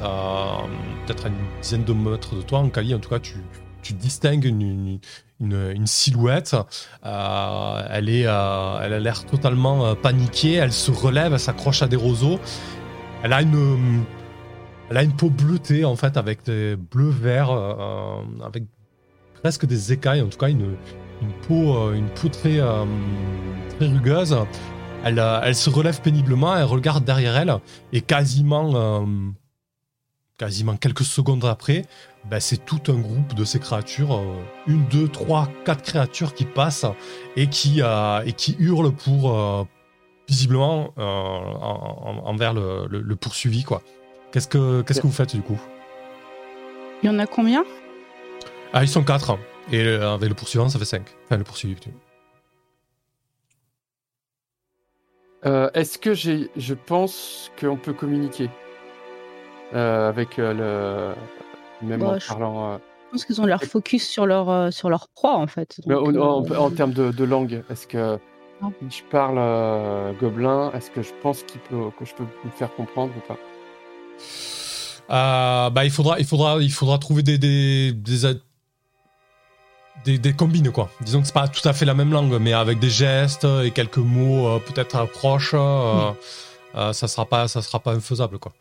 [1.07, 3.37] peut-être à une dizaine de mètres de toi, en Kali, en tout cas, tu,
[3.93, 4.99] distingues une,
[5.87, 6.57] silhouette.
[7.05, 12.41] Elle, est, elle a l'air totalement paniquée, elle se relève, elle s'accroche à des roseaux.
[13.23, 14.05] Elle a une.
[14.89, 17.51] Elle a une peau bleutée en fait avec des bleus verts,
[18.45, 18.65] avec
[19.41, 20.77] presque des écailles, en tout cas une,
[21.23, 22.85] une peau, euh, une peau très, euh,
[23.77, 24.37] très rugueuse.
[25.05, 27.55] Elle, euh, elle se relève péniblement, elle regarde derrière elle,
[27.93, 29.05] et quasiment, euh,
[30.39, 31.83] quasiment quelques secondes après,
[32.29, 34.25] ben, c'est tout un groupe de ces créatures, euh,
[34.67, 36.87] une, deux, trois, quatre créatures qui passent
[37.37, 39.67] et qui, euh, et qui hurlent pour,
[40.29, 43.63] visiblement, en- en- envers le, le- le poursuivi.
[43.63, 43.81] quoi.
[44.33, 45.61] Qu'est-ce que, qu'est-ce que vous faites du coup?
[47.03, 47.65] Il y en a combien?
[48.73, 49.39] Ah, ils sont quatre,
[49.73, 51.07] et avec le poursuivant, ça fait cinq.
[51.25, 51.97] Enfin, le poursuivi, plutôt.
[55.45, 58.51] Euh, Est-ce que j'ai, je pense qu'on peut communiquer
[59.75, 61.15] euh, avec euh,
[61.83, 62.73] le, même Bah, en je- parlant.
[62.75, 65.81] euh, Je pense qu'ils ont leur focus sur leur, euh, sur leur proie, en fait.
[65.87, 68.19] mais en, en- euh, en termes de, de langue, est-ce que
[68.63, 68.73] Non.
[68.89, 72.75] je parle euh, gobelin, est-ce que je pense qu'il peut, que je peux me faire
[72.75, 73.39] comprendre ou pas?
[75.09, 77.93] Euh, bah, il faudra, il faudra, il faudra trouver des des,
[80.05, 80.91] des, des combines quoi.
[81.01, 83.71] Disons que c'est pas tout à fait la même langue, mais avec des gestes et
[83.73, 86.13] quelques mots euh, peut-être proches, euh,
[86.75, 88.53] euh, ça sera pas, ça sera pas infaisable quoi.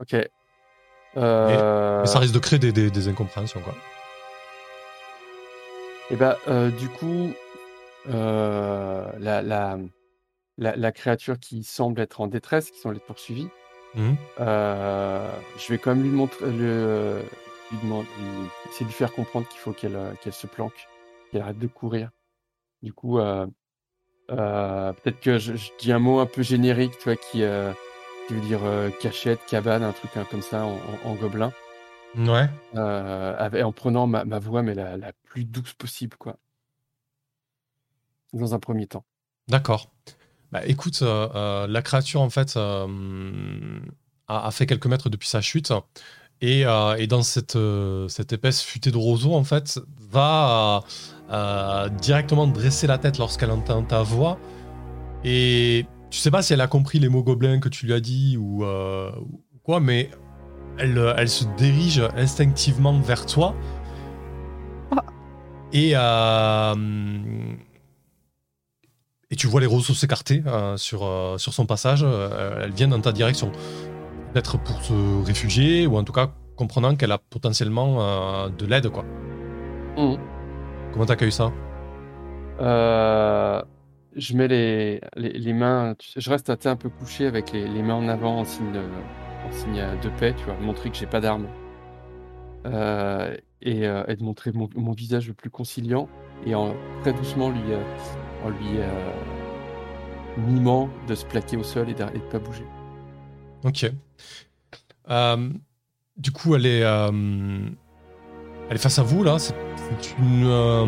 [0.00, 0.12] Ok.
[1.14, 3.74] Mais ça risque de créer des, des, des incompréhensions quoi.
[6.10, 7.32] Et ben, euh, du coup,
[8.06, 9.78] la, la,
[10.58, 13.48] la, la créature qui semble être en détresse, qui sont les poursuivis,
[13.94, 14.16] Mhm.
[14.40, 17.20] euh, je vais quand même lui montrer, le,
[17.72, 18.48] lui demander, lui-
[18.80, 20.86] de lui faire comprendre qu'il faut qu'elle euh, qu'elle se planque,
[21.30, 22.10] qu'elle arrête de courir.
[22.82, 23.46] Du coup, euh,
[24.30, 27.42] euh, peut-être que je, je dis un mot un peu générique, tu vois, qui,
[28.28, 28.60] qui veut dire
[29.00, 31.52] cachette, cabane, un truc hein, comme ça en, en- en gobelin,
[32.16, 32.48] Ouais.
[32.74, 36.36] avec- en prenant ma, ma voix, mais la, la plus douce possible, quoi.
[38.32, 39.04] Dans un premier temps.
[39.48, 39.90] D'accord.
[40.50, 42.86] Bah, écoute, la créature en fait a,
[44.28, 45.72] a fait quelques mètres depuis sa chute
[46.42, 50.82] et, euh, et dans cette, euh, cette épaisse futée de roseaux en fait va
[51.30, 54.38] euh, directement dresser la tête lorsqu'elle entend ta voix
[55.24, 58.00] et tu sais pas si elle a compris les mots gobelins que tu lui as
[58.00, 60.10] dit ou, ou quoi, mais
[60.78, 63.54] elle, elle se dirige instinctivement vers toi
[64.90, 65.04] Ah.
[65.72, 65.92] et
[69.30, 70.42] et tu vois les roseaux s'écarter
[70.76, 72.02] sur, sur son passage.
[72.02, 73.50] Elle vient dans ta direction.
[74.32, 78.88] Peut-être pour se réfugier, ou en tout cas comprenant qu'elle a potentiellement euh, de l'aide.
[78.88, 79.04] quoi.
[79.96, 80.18] Mhm.
[80.92, 81.52] Comment t'accueilles ça?
[82.60, 83.62] Euh,
[84.16, 87.94] je mets les, les, les mains, je reste un peu couché avec les, les mains
[87.94, 91.20] en avant en signe de, en signe de paix, tu vois, montrer que j'ai pas
[91.20, 91.48] d'armes.
[92.66, 96.08] Euh, et, et de montrer mon, mon visage le plus conciliant
[96.46, 97.60] et en très doucement lui,
[98.44, 98.78] en lui
[100.36, 102.64] mimant de se plaquer au sol et de, de pas bouger.
[103.64, 103.90] Ok.
[105.12, 105.48] Euh,
[106.16, 107.10] du coup, elle est, euh,
[108.68, 109.38] elle est face à vous là.
[109.38, 109.54] C'est
[110.20, 110.86] euh,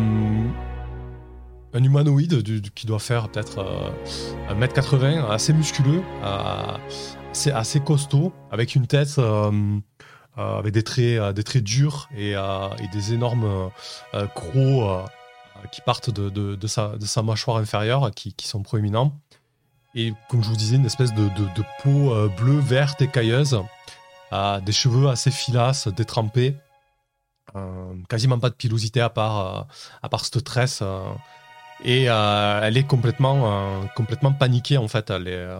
[1.73, 6.01] un humanoïde qui doit faire peut-être euh, 1m80, assez musculeux,
[7.53, 9.19] assez, costaud, avec une tête
[10.37, 12.35] avec des traits, des traits durs et,
[12.93, 13.71] des énormes
[14.35, 15.09] crocs
[15.71, 19.13] qui partent de, sa, mâchoire inférieure, qui, qui sont proéminents.
[19.95, 21.29] Et comme je vous disais, une espèce de,
[21.83, 23.59] peau bleue, verte, écailleuse,
[24.31, 26.55] des cheveux assez filasses, détrempés,
[27.55, 29.61] euh, quasiment pas de pilosité à part, euh,
[30.03, 30.79] à part cette tresse.
[30.81, 31.03] euh,
[31.83, 35.09] et elle est complètement, complètement paniquée en fait.
[35.09, 35.59] Elle,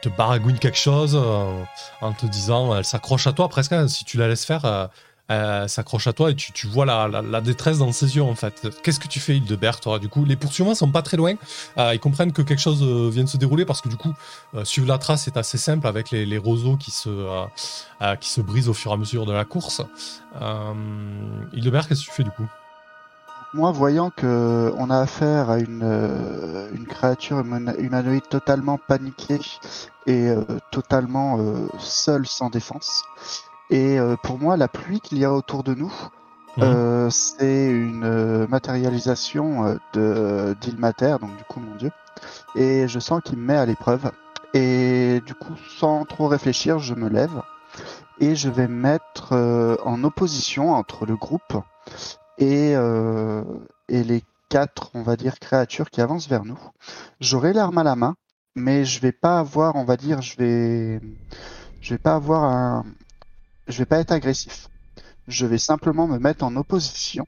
[0.00, 3.72] te baragouine quelque chose en te disant, elle s'accroche à toi presque.
[3.72, 4.90] hein, si tu la laisses faire,
[5.30, 8.68] euh, s'accroche à toi et tu, vois la, détresse dans ses yeux en fait.
[8.82, 11.34] Qu'est-ce que tu fais, Hildebert toi les poursuivants sont pas très loin.
[11.78, 14.12] Euh, ils comprennent que quelque chose euh, vient de se dérouler parce que du coup,
[14.64, 17.08] suivre la trace est assez simple avec les, roseaux qui se,
[18.20, 19.80] qui se brisent au fur et à mesure de la course.
[21.54, 22.46] Hildebert, qu'est-ce que tu fais du coup?
[23.54, 29.40] Moi, voyant que on a affaire à une, une créature humanoïde totalement paniquée
[30.06, 30.34] et
[30.70, 31.38] totalement
[31.78, 33.04] seule, sans défense,
[33.70, 35.92] et euh, pour moi, la pluie qu'il y a autour de nous,
[36.56, 36.64] Mhm.
[36.64, 41.92] euh, c'est une euh, matérialisation de d'Ilmater, donc du coup mon dieu,
[42.54, 44.12] et je sens qu'il me met à l'épreuve.
[44.54, 47.42] Et du coup, sans trop réfléchir, je me lève
[48.18, 51.54] et je vais me mettre euh, en opposition entre le groupe
[52.38, 53.44] et, euh,
[53.88, 56.58] et les quatre, on va dire, créatures qui avancent vers nous.
[57.20, 58.16] J'aurai l'arme à la main,
[58.54, 61.00] mais je vais pas avoir, on va dire, je vais,
[61.80, 62.84] je vais pas avoir un,
[63.68, 64.68] je vais pas être agressif.
[65.28, 67.26] Je vais simplement me mettre en opposition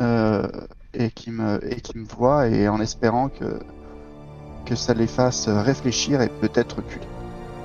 [0.00, 0.48] euh,
[0.94, 3.58] et qui me et qui me voient et en espérant que
[4.64, 7.06] que ça les fasse réfléchir et peut-être reculer.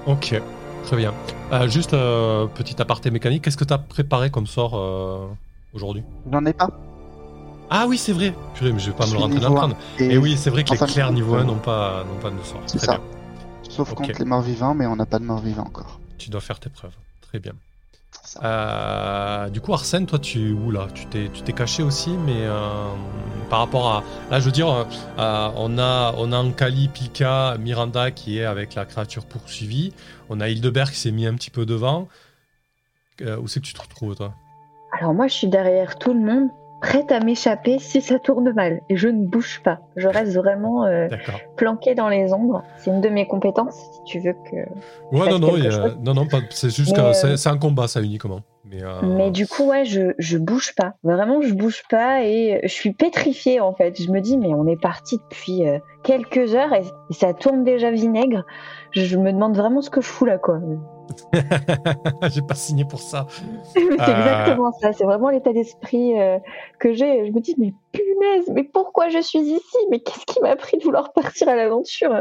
[0.05, 0.41] Ok,
[0.83, 1.13] très bien.
[1.51, 5.27] Euh, juste euh, petit aparté mécanique, qu'est-ce que tu as préparé comme sort euh,
[5.73, 6.03] aujourd'hui?
[6.31, 6.69] J'en ai pas.
[7.69, 8.35] Ah oui, c'est vrai.
[8.53, 9.55] Purée, mais je vais pas Je me le le un.
[9.55, 9.75] crâne.
[9.99, 12.41] Et oui, c'est vrai que les compte, niveau 1 euh, n'ont pas, n'ont pas de
[12.43, 12.61] sort.
[12.67, 12.97] C'est ça.
[12.97, 13.01] bien.
[13.69, 15.99] Sauf contre les morts vivants, mais on n'a pas de morts vivants encore.
[16.17, 16.93] Tu dois faire tes preuves.
[17.21, 17.53] Très bien.
[18.33, 19.45] Ça.
[19.45, 22.11] Euh, du coup, Arsène, toi, tu es où là Tu t'es, tu t'es caché aussi,
[22.25, 22.87] mais euh,
[23.49, 24.03] par rapport à.
[24.31, 24.83] Là, je veux dire, euh,
[25.19, 29.93] euh, on a, on a Ankali, Pika, Miranda qui est avec la créature poursuivie.
[30.29, 32.07] On a Hildebert qui s'est mis un petit peu devant.
[33.21, 34.33] Euh, où c'est que tu te retrouves, toi?
[34.99, 36.49] Alors moi, je suis derrière tout le monde,
[36.83, 38.81] prête à m'échapper si ça tourne mal.
[38.89, 39.79] Et je ne bouge pas.
[39.95, 41.07] Je reste vraiment euh,
[41.55, 42.61] planquée dans les ombres.
[42.77, 44.57] C'est une de mes compétences, si tu veux que...
[45.15, 47.57] Ouais, non, non, y a- non, non, pas- c'est juste que euh, c'est, c'est un
[47.57, 48.41] combat, ça uniquement.
[48.65, 50.93] Mais, euh, Mais du coup, ouais, je, je bouge pas.
[51.03, 54.01] Vraiment, je bouge pas et je suis pétrifiée en fait.
[54.01, 57.63] Je me dis, mais on est parti depuis euh, quelques heures et, et ça tourne
[57.65, 58.45] déjà vinaigre.
[58.91, 60.59] Je, je me demande vraiment ce que je fous là, quoi.
[62.31, 63.27] j'ai pas signé pour ça.
[63.73, 63.93] c'est Euh.
[63.95, 64.93] exactement ça.
[64.93, 66.13] C'est vraiment l'état d'esprit
[66.79, 67.27] que j'ai.
[67.27, 69.77] Je me dis, mais punaise, mais pourquoi je suis ici?
[69.91, 72.15] Mais qu'est-ce qui m'a pris de vouloir partir à l'aventure?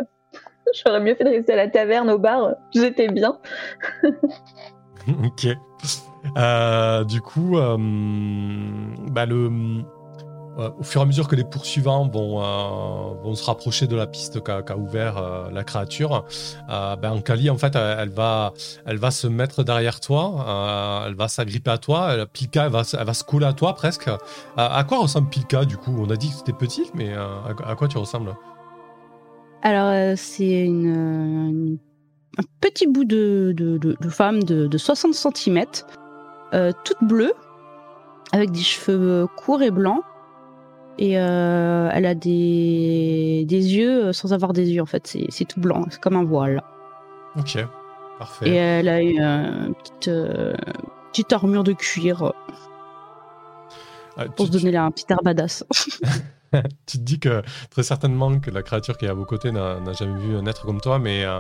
[0.85, 2.55] J'aurais mieux fait de rester à la taverne, au bar.
[2.75, 3.39] J'étais bien.
[5.25, 5.49] ok.
[6.37, 7.77] Euh, du coup, euh,
[9.11, 9.27] bah
[10.59, 14.43] euh, au fur et à mesure que les poursuivants vont, se rapprocher de la piste
[14.45, 16.25] qu'a qu'a ouvert la créature,
[16.71, 18.53] euh, ben Ankali, en fait, elle, va,
[19.11, 23.47] se mettre derrière toi, elle va s'agripper à toi, elle- Pilka, elle va, se- coller
[23.47, 24.11] à toi presque.
[24.57, 25.97] À quoi ressemble Pilka, du coup?
[25.99, 28.37] On a dit que c'était petit, mais à, quoi tu ressembles?
[29.63, 31.79] Alors, c'est une-
[32.39, 35.65] un petit bout de, de, de- de femme de, de 60 cm,
[36.85, 37.33] toute bleue,
[38.33, 40.03] avec des cheveux courts et blancs.
[40.99, 45.07] Et euh, elle a des, des yeux euh, sans avoir des yeux, en fait.
[45.07, 46.63] C'est c'est tout blanc, c'est comme un voile.
[47.39, 47.59] Ok,
[48.19, 48.49] parfait.
[48.51, 50.55] Et elle a une euh, petite, euh,
[51.11, 52.33] petite armure de cuir euh,
[54.19, 55.65] Euh, pour se donner là un petit air badass.
[56.87, 57.41] tu te dis que
[57.71, 60.45] très certainement que la créature qui est à vos côtés n'a n'a jamais vu un
[60.45, 61.39] être comme toi, mais euh,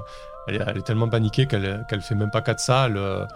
[0.48, 2.86] elle, est, elle est tellement paniquée qu'elle qu'elle fait même pas cas de ça.
[2.86, 3.26] Elle, euh,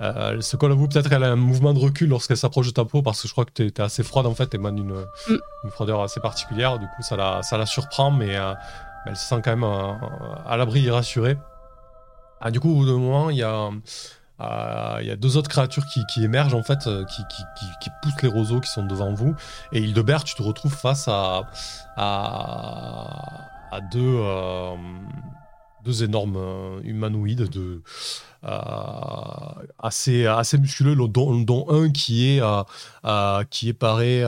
[0.00, 0.88] elle se colle à vous.
[0.88, 3.32] Peut-être qu'elle a un mouvement de recul lorsqu'elle s'approche de ta peau parce que je
[3.32, 4.92] crois que tu es, assez froide en fait, t'émanes une,
[5.28, 5.36] Mm.
[5.64, 6.78] une froideur assez particulière.
[6.78, 8.54] Du coup, ça la, ça la surprend, mais, euh,
[9.06, 9.92] elle se sent quand même euh,
[10.46, 11.38] à l'abri et rassurée.
[12.40, 13.70] Ah, du coup, au bout d'un moment, il y a.
[14.40, 17.66] euh, y a deux autres créatures qui, qui émergent en fait, euh, qui, qui, qui,
[17.82, 19.34] qui poussent les roseaux qui sont devant vous.
[19.72, 21.42] Et Hildebert, tu te retrouves face à,
[21.96, 24.74] à, à deux, euh,
[25.84, 27.82] deux énormes euh, humanoïdes de
[29.78, 30.26] assez,
[30.58, 32.42] musculeux, dont, un qui est,
[33.50, 34.24] qui est paré,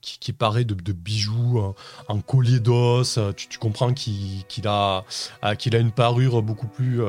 [0.00, 1.72] qui, est paré de, bijoux
[2.08, 3.20] en collier d'os.
[3.36, 5.04] Tu, comprends qu'il a,
[5.40, 7.00] a une parure beaucoup plus,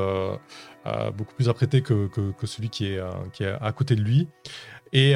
[1.16, 3.00] beaucoup plus apprêtée que, que, celui qui est,
[3.32, 4.28] qui est à côté de lui.
[4.92, 5.14] Et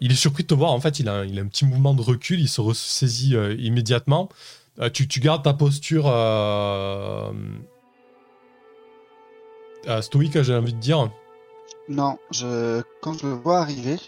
[0.00, 0.72] il est surpris de te voir.
[0.72, 2.40] En fait, il a, il a un petit mouvement de recul.
[2.40, 4.28] Il se ressaisit immédiatement.
[4.92, 6.04] Tu, tu, gardes ta posture
[10.00, 11.10] stoïque, j'ai envie de dire.
[11.88, 13.98] Non, je, quand je le vois arriver,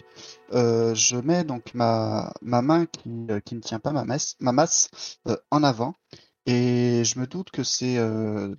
[0.53, 4.35] euh, je mets donc ma, ma main qui, euh, qui ne tient pas ma, masse,
[4.39, 4.89] ma masse
[5.27, 5.93] euh, en avant
[6.45, 7.97] et je me doute que c'est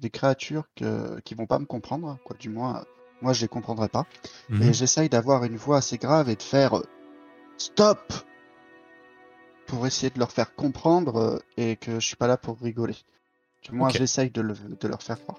[0.01, 2.35] des créatures que, qui vont pas me comprendre, quoi.
[2.39, 2.83] Du moins,
[3.21, 4.07] moi je les comprendrai pas.
[4.49, 4.73] Et mhm.
[4.73, 6.83] j'essaye d'avoir une voix assez grave et de faire
[7.59, 8.15] stop
[9.67, 12.97] pour essayer de leur faire comprendre et que je suis pas là pour rigoler.
[13.73, 15.39] Moins, j'essaye de, de leur faire croire.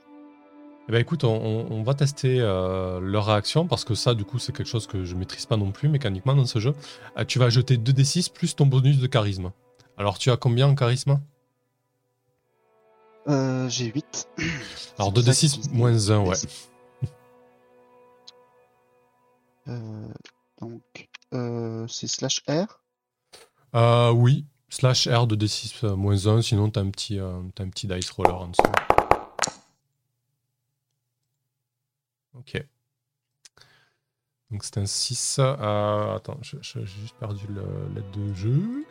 [0.88, 4.56] Eh ben écoute, on, va tester euh, leur réaction parce que ça, du coup, c'est
[4.56, 6.76] quelque chose que je maîtrise pas non plus mécaniquement dans ce jeu.
[7.18, 9.52] Euh, tu vas jeter 2d6 plus ton bonus de charisme.
[9.98, 11.20] Alors, tu as combien en charisme?
[13.28, 14.28] Euh, J'ai 8.
[15.00, 16.36] Alors, 2d6 moins 1, ouais.
[20.62, 21.10] donc,
[21.88, 22.85] c'est slash R
[23.76, 28.10] Oui, slash R 2d6 moins 1, sinon tu as, un petit, as un petit dice
[28.10, 28.64] roller en dessous.
[32.34, 32.66] Ok.
[34.52, 35.38] Donc c'est un 6.
[35.40, 37.46] Euh, attends, j'ai juste perdu
[37.94, 38.86] l'aide de jeu.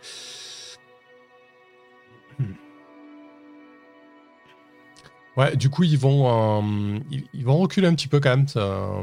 [5.36, 7.00] Ouais, du coup, ils vont, euh,
[7.32, 9.02] ils, vont reculer un petit peu quand même, euh,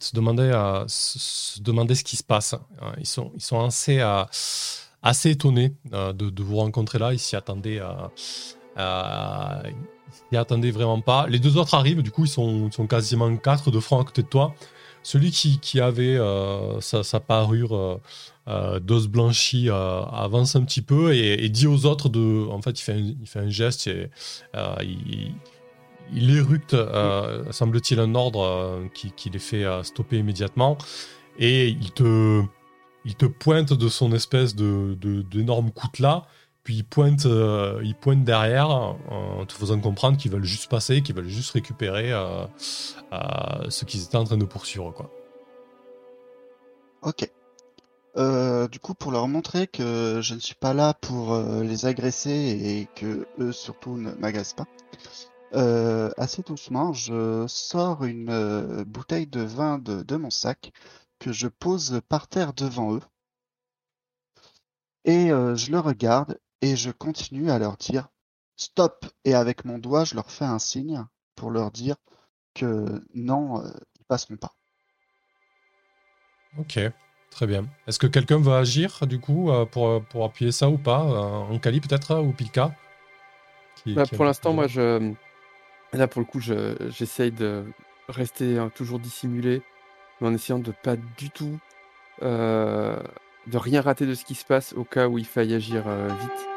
[0.00, 0.50] se, demander,
[0.88, 2.56] se, demander ce qui se passe.
[2.98, 4.00] ils, sont, ils sont assez,
[5.04, 7.12] assez étonnés de, de, vous rencontrer là.
[7.12, 7.80] Ils s'y attendaient
[10.32, 11.26] n'y attendait vraiment pas.
[11.28, 14.28] Les deux autres arrivent, du coup, ils sont, quasiment quatre de front à côté de
[14.28, 14.54] toi.
[15.02, 18.00] Celui qui, avait euh, sa, parure euh,
[18.48, 22.46] euh, d'os blanchi avance un petit peu et, dit aux autres de.
[22.50, 24.08] En fait, il fait un, il fait un geste et
[24.82, 25.34] il,
[26.14, 26.76] il éructe,
[27.50, 30.78] semble-t-il, un ordre qui, les fait stopper immédiatement.
[31.38, 32.42] Et il te,
[33.04, 34.94] il te pointe de son espèce de,
[35.30, 36.24] d'énorme coutelas
[36.64, 41.14] puis ils pointent, euh, pointent derrière en te faisant comprendre qu'ils veulent juste passer, qu'ils
[41.14, 42.46] veulent juste récupérer euh,
[43.12, 44.90] euh, ce qu'ils étaient en train de poursuivre.
[44.92, 45.10] Quoi.
[47.02, 47.30] Ok.
[48.70, 52.88] du coup, pour leur montrer que je ne suis pas là pour les agresser et
[52.98, 54.66] que eux surtout ne m'agressent pas,
[56.16, 60.72] assez doucement, je sors une bouteille de vin de mon sac
[61.18, 63.02] que je pose par terre devant eux.
[65.04, 68.08] Et je le regarde et je continue à leur dire
[68.56, 69.06] stop.
[69.24, 71.96] Et avec mon doigt, je leur fais un signe pour leur dire
[72.54, 74.54] que non, euh, ils passeront pas.
[76.56, 76.78] Ok,
[77.30, 77.66] très bien.
[77.86, 81.00] Est-ce que quelqu'un va agir du coup euh, pour, pour appuyer ça ou pas?
[81.00, 82.74] En Kali peut-être ou Pilka?
[83.86, 85.12] Bah, Pour l'instant, moi, je...
[85.92, 87.64] là pour le coup, j'essaye de
[88.08, 89.62] rester hein, toujours dissimulé,
[90.20, 91.58] mais en essayant de pas du tout.
[92.22, 92.96] Euh,
[93.46, 96.48] de rien rater de ce qui se passe au cas où il faille agir vite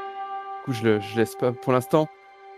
[0.73, 1.51] je, le, laisse pas.
[1.51, 2.07] Pour l'instant,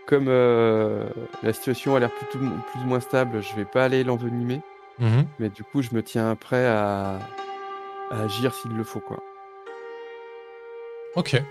[0.06, 1.08] comme euh,
[1.42, 4.60] la situation a l'air plus, plus ou moins stable, je vais pas aller l'envenimer.
[4.98, 5.26] Mhm.
[5.38, 7.18] Mais du coup, je me tiens prêt à,
[8.10, 9.18] agir s'il le faut, quoi.
[11.16, 11.34] Ok.
[11.34, 11.42] Euh,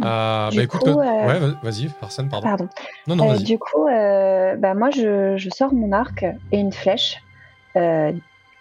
[0.00, 2.46] bah écoute, euh, ouais, vas-y, Arsène, pardon.
[2.46, 2.68] pardon.
[3.08, 3.34] Non, non.
[3.34, 7.20] Du coup, bah moi, je, je, sors mon arc et une flèche,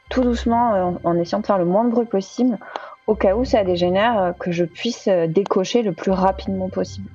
[0.10, 2.58] tout doucement, en, essayant de faire le moins de bruit possible,
[3.08, 7.10] au cas où ça dégénère, que je puisse décocher le plus rapidement possible.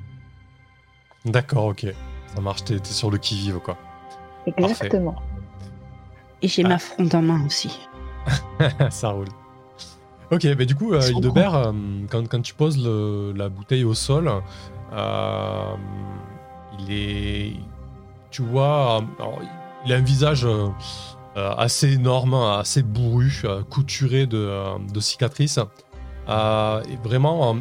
[1.24, 1.87] D'accord, ok.
[2.35, 3.76] Ça marche, t'es sur le qui-vive, quoi.
[4.46, 5.16] Exactement.
[6.40, 7.88] Et j'ai ma fronde en main aussi.
[8.90, 9.28] ça roule.
[10.31, 11.72] Ok, mais du coup, euh, Hildebert, euh,
[12.11, 14.31] quand, quand, tu poses la bouteille au sol,
[14.92, 15.74] euh,
[16.81, 17.52] il est.
[18.31, 19.02] Tu vois,
[19.85, 20.46] il a un visage
[21.37, 24.51] assez énorme, assez bourru, couturé de,
[24.92, 25.59] de cicatrices.
[26.27, 27.57] vraiment,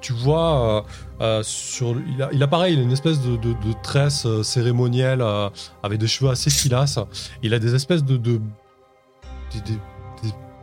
[0.00, 0.84] tu, vois,
[1.20, 3.38] euh, euh, il, a, il a pareil, il a une espèce de,
[3.82, 5.24] tresse euh, cérémonielle
[5.82, 6.98] avec des cheveux assez filasses.
[7.42, 8.40] Il a des espèces de,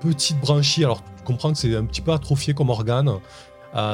[0.01, 0.83] petites branchies.
[0.83, 3.19] Alors, tu comprends que c'est un petit peu atrophié comme organe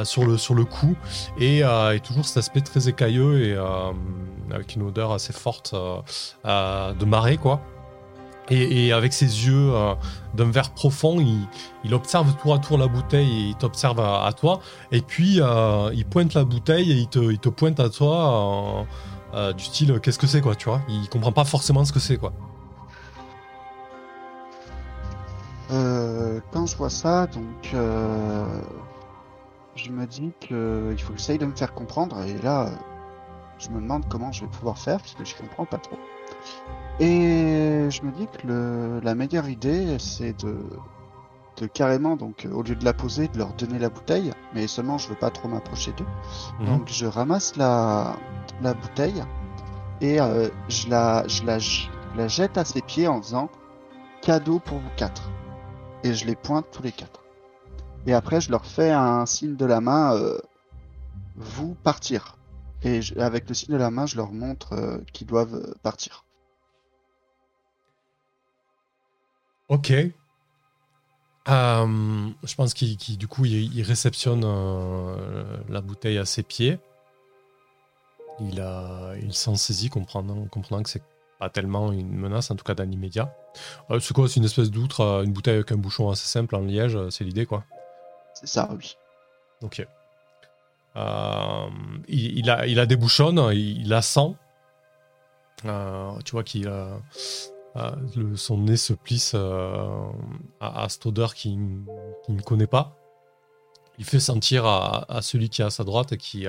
[0.03, 0.95] sur, le, sur le cou.
[1.39, 3.57] Et, et, toujours cet aspect très écailleux et
[4.53, 7.61] avec une odeur assez forte de marée, quoi.
[8.49, 9.95] Et, avec ses yeux euh,
[10.35, 11.19] d'un vert profond,
[11.83, 14.59] il, observe tour à tour la bouteille et il t'observe à, toi.
[14.91, 18.85] Et puis, euh, il pointe la bouteille et il te, pointe à toi
[19.33, 20.81] euh, du style qu'est-ce que c'est, quoi, tu vois?
[20.87, 22.33] Il comprend pas forcément ce que c'est, quoi.
[26.51, 27.75] quand je vois ça, donc
[29.75, 32.21] je me dis qu'il faut que j'essaye de me faire comprendre.
[32.21, 32.69] Et là,
[33.57, 35.97] je me demande comment je vais pouvoir faire parce que je comprends pas trop.
[36.99, 40.57] Et je me dis que le, la meilleure idée, c'est de,
[41.57, 44.31] de carrément, donc au lieu de la poser, de leur donner la bouteille.
[44.53, 46.05] Mais seulement, je veux pas trop m'approcher d'eux.
[46.59, 46.65] Mhm.
[46.67, 48.15] Donc je ramasse la,
[48.61, 49.23] la bouteille
[50.01, 53.49] et euh, je, la, je, la, je la jette à ses pieds en disant
[54.21, 55.29] cadeau pour vous quatre.
[56.03, 57.23] Et je les pointe tous les quatre.
[58.05, 60.37] Et après je leur fais un signe de la main euh,
[61.35, 62.37] vous partir.
[62.83, 65.73] Et je- avec le signe de la main je leur montre euh, qu'ils doivent euh,
[65.81, 66.24] partir.
[69.69, 69.91] Ok.
[71.47, 76.79] Euh, je pense qu'il du coup il, il réceptionne euh, la bouteille à ses pieds.
[78.39, 81.03] Il, a, il s'en saisit, comprenant, comprenant que c'est
[81.39, 83.33] pas tellement une menace, en tout cas dans l'immédiat.
[83.91, 86.55] Euh, c'est quoi C'est une espèce d'outre, euh, une bouteille avec un bouchon assez simple
[86.55, 87.63] en liège, c'est l'idée quoi.
[88.33, 88.97] C'est ça, oui.
[89.61, 89.85] Ok.
[90.97, 94.35] Il, il a, il a des bouchons, il, il la sent.
[95.65, 96.99] Euh, tu vois qu'il a.
[98.15, 99.87] le- son nez se plisse euh,
[100.59, 101.57] à, à cette odeur qu'il
[102.29, 102.97] ne connaît pas.
[103.97, 106.47] Il fait sentir à, celui qui est à sa droite et qui,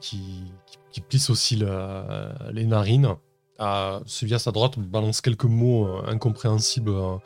[0.00, 3.14] qui, plisse aussi le- les narines.
[3.60, 7.16] Euh, celui à sa droite balance quelques mots euh, incompréhensibles euh,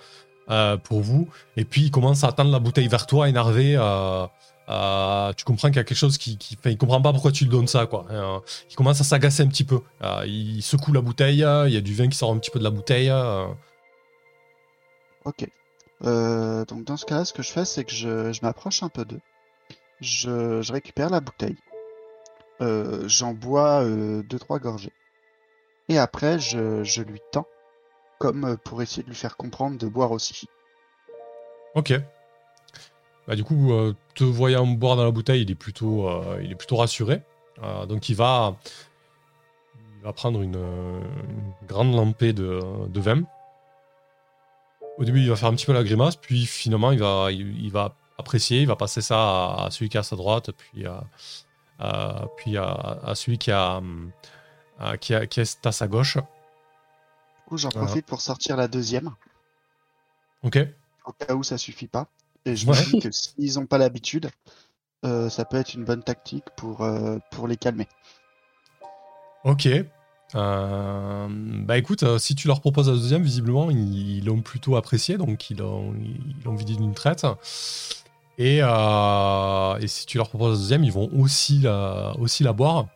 [0.50, 1.28] euh, pour vous.
[1.56, 3.74] Et puis il commence à tendre la bouteille vers toi, énervé.
[3.76, 4.26] euh,
[4.70, 7.44] euh, tu comprends qu'il y a quelque chose qui, qui il comprend pas pourquoi tu
[7.44, 8.06] lui donnes ça, quoi.
[8.10, 8.38] Euh,
[8.70, 9.80] il commence à s'agacer un petit peu.
[10.02, 11.38] Euh, il secoue la bouteille.
[11.38, 13.12] Il y a du vin qui sort un petit peu de la bouteille.
[15.24, 15.46] Ok.
[16.02, 19.04] Donc dans ce cas-là, ce que je fais, c'est que je, je m'approche un peu
[19.04, 19.20] d'eux.
[20.00, 21.56] Je, je récupère la bouteille.
[22.60, 24.92] J'en bois deux trois gorgées.
[25.88, 27.48] Et après, je, je lui tends,
[28.20, 30.46] comme pour essayer de lui faire comprendre de boire aussi.
[31.74, 31.92] Ok.
[33.28, 36.50] Bah, du coup, euh, te voyant boire dans la bouteille, il est plutôt, euh, il
[36.50, 37.22] est plutôt rassuré.
[37.62, 38.56] Euh, donc il va,
[39.98, 43.22] il va prendre une, une grande lampée de, de vin.
[44.98, 47.62] Au début, il va faire un petit peu la grimace, puis finalement, il va, il,
[47.64, 50.50] il va apprécier, il va passer ça à, à celui qui est à sa droite,
[50.52, 51.04] puis à,
[51.78, 52.70] à- puis à,
[53.04, 53.80] à celui qui, a,
[54.78, 56.16] à- qui, a- qui est à sa gauche.
[56.16, 56.22] Du
[57.46, 59.10] coup, j'en profite pour sortir la deuxième,
[60.42, 60.58] Ok.
[61.06, 62.06] au cas où ça suffit pas.
[62.46, 64.30] Et je me dis que s'ils n'ont pas l'habitude,
[65.04, 67.86] euh, ça peut être une bonne tactique pour, euh, pour les calmer.
[69.44, 69.68] Ok.
[70.34, 75.50] Euh, bah écoute, si tu leur proposes la deuxième, visiblement, ils l'ont plutôt apprécié, donc
[75.50, 77.26] ils l'ont vidé d'une traite.
[78.38, 82.86] Et, et si tu leur proposes la deuxième, ils vont aussi la, aussi la boire.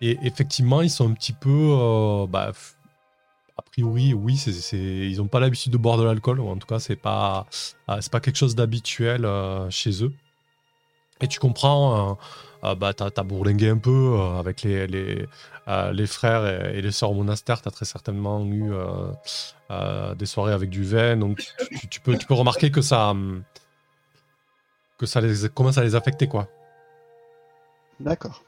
[0.00, 2.26] Et effectivement, ils sont un petit peu...
[2.28, 2.52] bah,
[3.56, 4.34] a priori, oui,
[4.72, 7.46] ils n'ont pas l'habitude de boire de l'alcool, ou en tout cas, c'est pas,
[7.88, 10.12] euh, pas quelque chose d'habituel euh, chez eux.
[11.20, 12.18] Et tu comprends,
[12.64, 15.26] euh, bah, t'as t'as bourlingué un peu avec les, les,
[15.92, 18.72] les frères et, les sœurs au monastère, tu as très certainement eu
[20.16, 21.44] des soirées avec du vin, donc
[21.90, 23.44] tu peux, tu peux remarquer que ça, hum,
[24.98, 26.48] que ça les, commence à les affecter, quoi.
[28.00, 28.42] D'accord.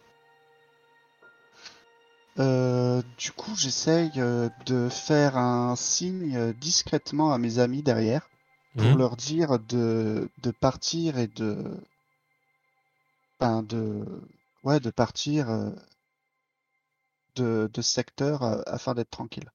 [2.39, 8.29] Euh, du coup, j'essaye euh, de faire un signe euh, discrètement à mes amis derrière
[8.77, 8.99] pour Mhm.
[8.99, 11.57] leur dire de, de partir et de,
[13.41, 14.05] enfin, de,
[14.65, 15.49] ouais, de partir
[17.37, 19.49] de, de ce secteur afin d'être tranquille.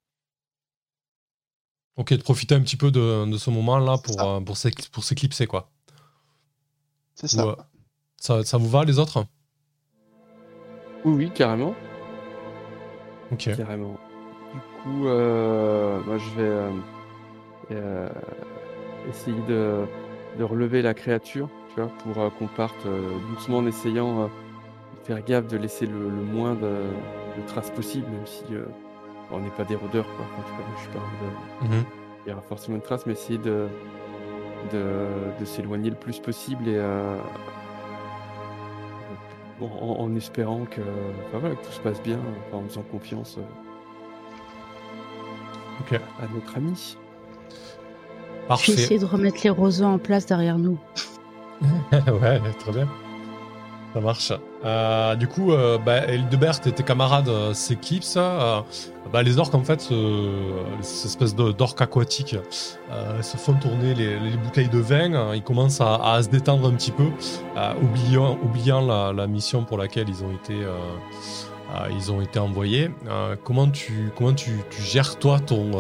[1.96, 5.04] Ok, de profiter un petit peu de, de ce moment-là pour, euh, pour s'écl- pour
[5.06, 5.72] s'éclipser, quoi.
[7.16, 7.48] C'est ça.
[7.48, 7.56] Ouais.
[8.18, 9.26] Ça, ça vous va, les autres?
[11.06, 11.74] Oui, oui, carrément.
[13.38, 13.98] Carrément.
[14.54, 16.70] Du coup, euh, moi, je vais euh,
[17.72, 18.10] euh,
[19.10, 19.86] essayer de,
[20.38, 22.86] de relever la créature, tu vois, pour qu'on parte
[23.34, 24.30] doucement en essayant de
[25.04, 26.68] faire gaffe de laisser le, le moins de,
[27.38, 28.44] de traces possible, même si
[29.32, 30.26] on n'est pas des rôdeurs, quoi.
[30.38, 31.42] En tout cas, moi, je suis pas rôdeur.
[31.62, 31.86] Mhm.
[32.26, 33.68] Il y aura forcément une trace, mais essayer de,
[34.72, 34.84] de,
[35.40, 37.16] de s'éloigner le plus possible et euh,
[39.62, 42.84] en, en- en espérant que, enfin, voilà, que tout se passe bien, enfin, en faisant
[42.92, 43.42] confiance euh,
[46.22, 46.98] à notre ami.
[47.50, 47.56] Je
[48.44, 48.72] vais Parfait.
[48.74, 50.78] essayer de remettre les roseaux en place derrière nous.
[51.92, 52.88] ouais, très bien.
[53.94, 54.32] Ça marche.
[54.64, 58.16] Euh, du coup, euh, bah, Hildebert et tes camarades euh, s'éclipsent.
[58.18, 58.62] euh,
[59.12, 62.38] bah, les orques, en fait, euh, cette espèce de- d'orques aquatiques,
[62.90, 65.34] euh, se font tourner les, les bouteilles de vin.
[65.36, 67.08] ils commencent à, se détendre un petit peu,
[67.82, 68.82] oubliant,
[69.12, 70.56] la, mission pour laquelle ils ont été,
[71.90, 72.92] ils envoyés.
[73.44, 75.72] Comment tu, tu, tu gères, toi, ton,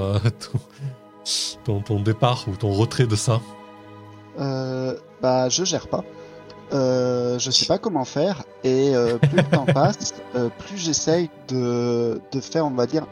[1.63, 3.39] ton, ton, départ ou ton retrait de ça?
[4.37, 6.03] Bah, je gère pas.
[6.73, 11.29] Euh, je sais pas comment faire et euh, plus le temps passe, euh, plus j'essaye
[11.49, 13.05] de, de faire, on va dire,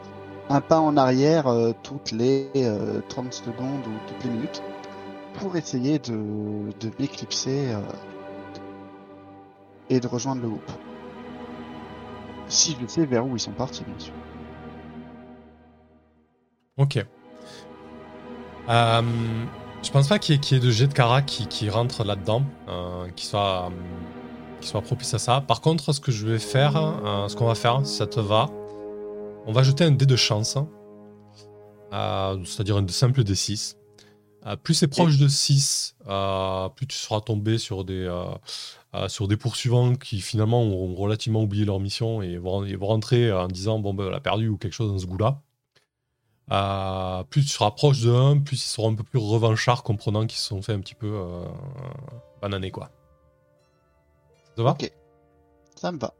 [0.48, 1.46] un pas en arrière
[1.82, 4.62] toutes les euh, 30 secondes ou toutes les minutes
[5.34, 6.12] pour essayer de,
[6.80, 7.68] de m'éclipser
[9.88, 10.70] et de rejoindre le groupe.
[12.48, 14.12] Si je sais vers où ils sont partis, bien sûr.
[16.78, 17.06] Ok.
[19.82, 23.26] Je pense pas qu'il y, ait- de jet de cara qui, rentre là-dedans, euh, qui,
[23.26, 23.70] soit,
[24.60, 25.40] soit propice à ça.
[25.40, 28.50] Par contre, ce que je vais faire, euh, qu'on va faire, ça te va,
[29.46, 30.58] on va jeter un dé de chance,
[31.92, 33.76] euh, c'est-à-dire un simple D6.
[34.46, 38.08] Euh, plus c'est proche de 6, euh, plus tu seras tombé sur des,
[39.38, 43.92] poursuivants qui finalement ont relativement oublié leur mission et vont, et rentrer en disant bon
[43.92, 45.42] ben on a perdu ou quelque chose dans ce goût-là.
[46.52, 50.26] Euh, plus tu seras proche de 1, plus ils seront un peu plus revanchards, comprenant
[50.26, 51.44] qu'ils se sont fait un petit peu euh,
[52.42, 52.90] bananer, quoi.
[54.46, 54.70] Ça te va?
[54.72, 54.92] Ok.
[55.76, 56.12] Ça me va.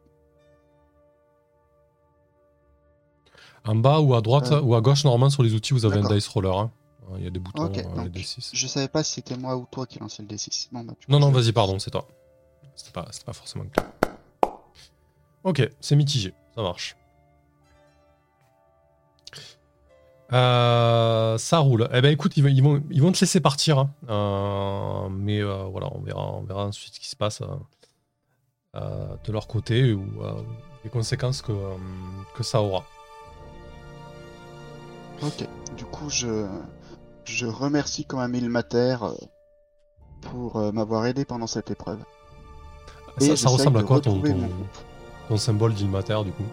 [3.65, 4.61] En bas ou à droite Euh.
[4.63, 6.57] ou à gauche, normalement, sur les outils, vous avez un dice roller.
[6.57, 6.71] hein.
[7.19, 8.51] Il y a des boutons, Ok, euh, les donc, D6.
[8.53, 10.69] Je savais pas si c'était moi ou toi qui lançais le D6.
[10.71, 12.07] Bon, bah, Non, non, vas-y, pardon, c'est toi.
[12.77, 13.91] C'était pas, pas forcément clair.
[15.43, 16.97] Ok, c'est mitigé, ça marche.
[20.33, 21.89] Euh, ça roule.
[21.93, 23.79] Eh ben écoute, ils, vont- ils vont, ils vont te laisser partir.
[23.79, 23.91] hein.
[24.09, 27.43] Euh, mais euh, voilà, on verra, on verra ensuite ce qui se passe
[28.75, 30.05] de leur côté ou
[30.85, 31.53] les conséquences que,
[32.37, 32.85] que ça aura.
[35.23, 35.47] Ok.
[35.77, 36.47] Du coup, je,
[37.25, 38.97] je remercie quand même Ilmater
[40.23, 41.99] pour m'avoir aidé pendant cette épreuve.
[43.21, 44.49] Et Ça, ressemble à quoi ton, ton,
[45.29, 46.45] ton symbole d'Ilmater du coup?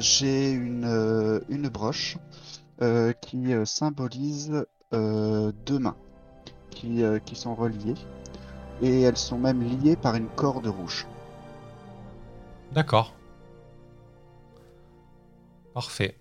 [0.00, 2.16] J'ai une, une broche
[2.82, 5.96] euh, qui euh, symbolise euh, deux mains
[6.70, 7.94] qui, qui sont reliées.
[8.82, 11.06] Et elles sont même liées par une corde rouge.
[12.72, 13.14] D'accord.
[15.74, 16.16] Parfait.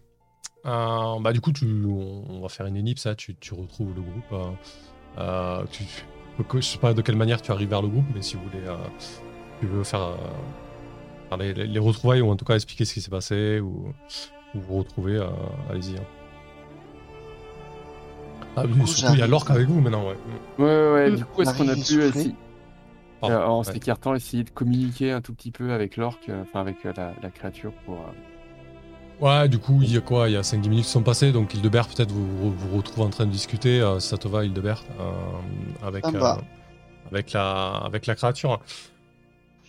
[0.66, 3.06] Bah du coup, tu, on, va faire une ellipse.
[3.06, 4.56] Là, tu, tu retrouves le groupe.
[5.18, 5.84] euh, tu,
[6.56, 8.64] je sais pas de quelle manière tu arrives vers le groupe, mais si vous voulez,
[9.62, 10.18] tu veux faire,
[11.40, 13.94] les, les- les retrouvailles ou en tout cas expliquer ce qui s'est passé ou,
[14.56, 15.26] ou vous retrouver,
[15.70, 15.98] allez-y.
[15.98, 16.04] hein.
[18.56, 20.16] Ah oui, coup, surtout il y a l'orque avec vous maintenant, ouais.
[20.58, 21.12] Ouais, ouais, ouais.
[21.12, 21.16] Mm.
[21.18, 22.36] Du coup, est-ce qu'on a pu essayer,
[23.22, 23.74] Pardon, euh, en ouais.
[23.74, 27.14] s'écartant, essayer de communiquer un tout petit peu avec l'orque, euh, enfin avec euh, la,
[27.22, 27.96] la créature pour.
[27.96, 28.12] euh,
[29.22, 30.30] Ouais, du coup, il y a quoi?
[30.30, 33.06] Il y a 5-10 minutes qui sont passées, donc Hildebert, peut-être vous vous vous retrouvez
[33.06, 35.12] en train de discuter, euh, si ça te va, Hildebert, euh,
[35.86, 36.36] avec, euh,
[37.12, 38.60] avec, la, avec la créature.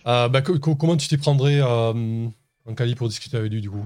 [0.07, 2.27] Euh, bah, co- co- comment tu t'y prendrais euh,
[2.65, 3.85] en Cali pour discuter avec lui, du coup?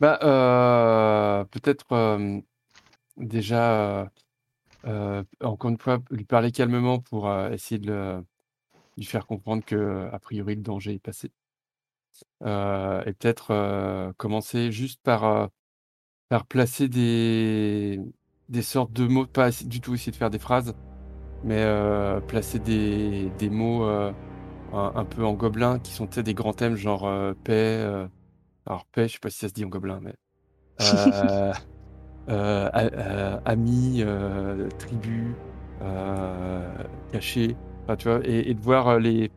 [0.00, 2.40] Bah, euh, peut-être euh,
[3.16, 4.06] déjà, euh,
[4.86, 8.26] euh, encore une fois, lui parler calmement pour euh, essayer de le-
[8.98, 11.32] lui faire comprendre que, a priori, le danger est passé.
[12.42, 15.46] Euh, et peut-être euh, commencer juste par, euh,
[16.28, 18.00] par placer des,
[18.48, 20.74] des sortes de mots, pas du tout essayer de faire des phrases,
[21.44, 24.12] mais euh, placer des, des mots euh,
[24.72, 27.52] un, un peu en gobelin qui sont peut-être des grands thèmes, genre euh, paix.
[27.80, 28.08] euh,
[28.66, 30.14] alors, paix, je sais pas si ça se dit en gobelin, mais.
[32.28, 35.34] amis, euh, tribu,
[35.82, 36.74] euh,
[37.12, 39.30] caché, enfin, tu vois, et, et de voir euh, les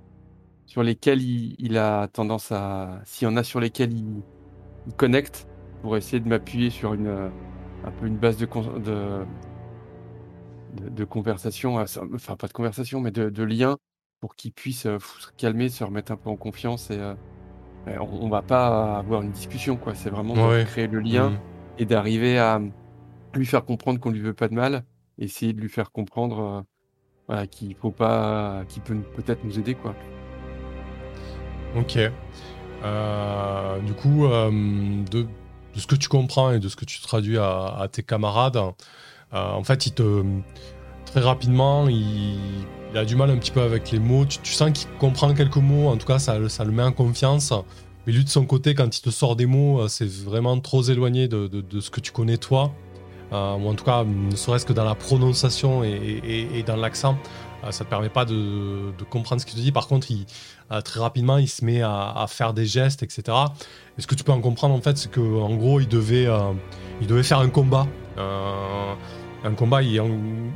[0.67, 4.23] sur lesquels il, il a tendance à, s'il y en a sur lesquels il,
[4.88, 5.47] il connecte,
[5.81, 7.29] pour essayer de m'appuyer sur une euh,
[7.86, 8.45] un peu une base de
[8.79, 9.25] de,
[10.69, 13.77] de, de conversation, euh, enfin pas de conversation, mais de, de lien,
[14.19, 17.15] pour qu'il puisse euh, se calmer, se remettre un peu en confiance et euh,
[17.88, 19.95] on, on va pas avoir une discussion, quoi.
[19.95, 20.65] C'est vraiment de Ouais.
[20.65, 21.39] créer le lien Mhm.
[21.78, 22.61] Et d'arriver à
[23.34, 24.84] lui faire comprendre qu'on lui veut pas de mal,
[25.17, 26.65] essayer de lui faire comprendre
[27.32, 29.95] euh, qu'il faut pas, qu'il peut peut-être nous aider, quoi.
[31.76, 31.97] Ok.
[32.84, 34.51] Euh, du coup, euh,
[35.09, 35.28] de,
[35.76, 38.59] ce que tu comprends et de ce que tu traduis à, tes camarades,
[39.32, 40.23] en fait, il te
[41.05, 42.38] très rapidement, il,
[42.95, 44.26] a du mal un petit peu avec les mots.
[44.26, 45.89] Tu, sens qu'il comprend quelques mots.
[45.89, 47.51] En tout cas, ça le met en confiance.
[48.08, 50.84] Mais lui, de son côté, quand il te sort des mots, euh, c'est vraiment trop
[50.84, 52.72] éloigné de, de- ce que tu connais toi.
[53.34, 56.22] Euh, ou en tout cas, ne serait-ce que dans la prononciation et,
[56.53, 57.18] et- dans l'accent,
[57.64, 59.72] euh, ça ne te permet pas de, de comprendre ce qu'il te dit.
[59.72, 60.08] Par contre,
[60.72, 63.24] euh, très rapidement, il se met à, à faire des gestes, etc.
[63.97, 66.28] Et ce que tu peux en comprendre, en fait, c'est qu'en gros, il devait,
[67.01, 67.88] il devait faire un combat.
[68.18, 70.01] Un combat, il,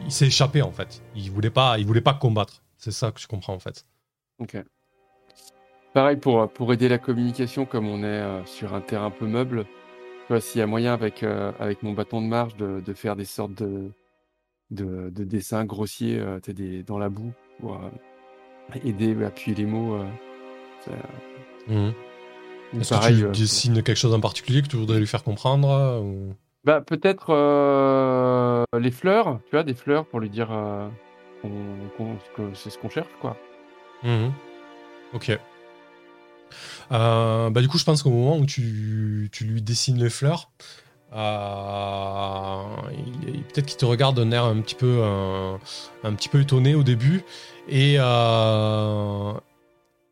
[0.09, 1.01] s'est échappé, en fait.
[1.15, 2.61] Il voulait pas, voulait pas combattre.
[2.77, 3.85] C'est ça que tu comprends, en fait.
[4.39, 4.57] Ok.
[5.93, 9.65] Pareil pour, pour aider la communication, comme on est euh, sur un terrain peu meuble,
[10.29, 13.15] vois, s'il y a moyen avec, euh, avec mon bâton de marche de, de faire
[13.15, 13.91] des sortes de,
[14.71, 19.95] de, de dessins grossiers euh, des, dans la boue pour euh, aider appuyer les mots.
[19.95, 20.05] euh,
[22.73, 25.07] ou Est-ce que pareil, tu euh, dessines quelque chose en particulier que tu voudrais lui
[25.07, 30.29] faire comprendre euh, ou- bah, peut-être euh, les fleurs, tu vois, des fleurs pour lui
[30.29, 30.87] dire euh,
[31.41, 33.37] qu'on- que c'est ce qu'on cherche, quoi.
[34.03, 34.31] Mhm.
[35.13, 35.31] Ok.
[36.91, 40.49] Euh, bah du coup, je pense qu'au moment où tu, tu lui dessines les fleurs,
[41.13, 42.63] euh,
[43.53, 45.57] peut-être qu'il te regarde d'un air un petit peu, euh,
[46.03, 47.23] un petit peu étonné au début,
[47.67, 47.95] et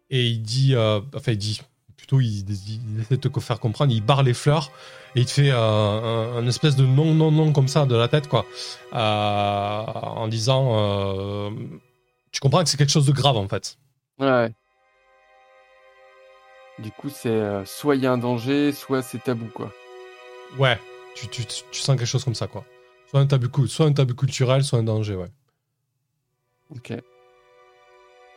[0.10, 1.62] et il dit, enfin il dit,
[1.98, 2.46] plutôt il,
[3.02, 4.72] essaie de te faire comprendre, il barre les fleurs
[5.16, 8.08] et il te fait un, un espèce de non non non comme ça de la
[8.08, 8.46] tête quoi,
[8.92, 11.52] en disant,
[12.32, 13.78] tu comprends que c'est quelque chose de grave en fait.
[14.20, 14.52] Ouais.
[16.80, 19.72] Du coup, c'est euh, soit il y a un danger, soit c'est tabou, quoi.
[20.60, 20.80] Ouais,
[21.16, 22.64] tu, tu, tu tu sens quelque chose comme ça, quoi.
[23.10, 25.30] Soit un tabou, soit un tabou culturel, soit un danger, ouais.
[26.76, 26.92] Ok.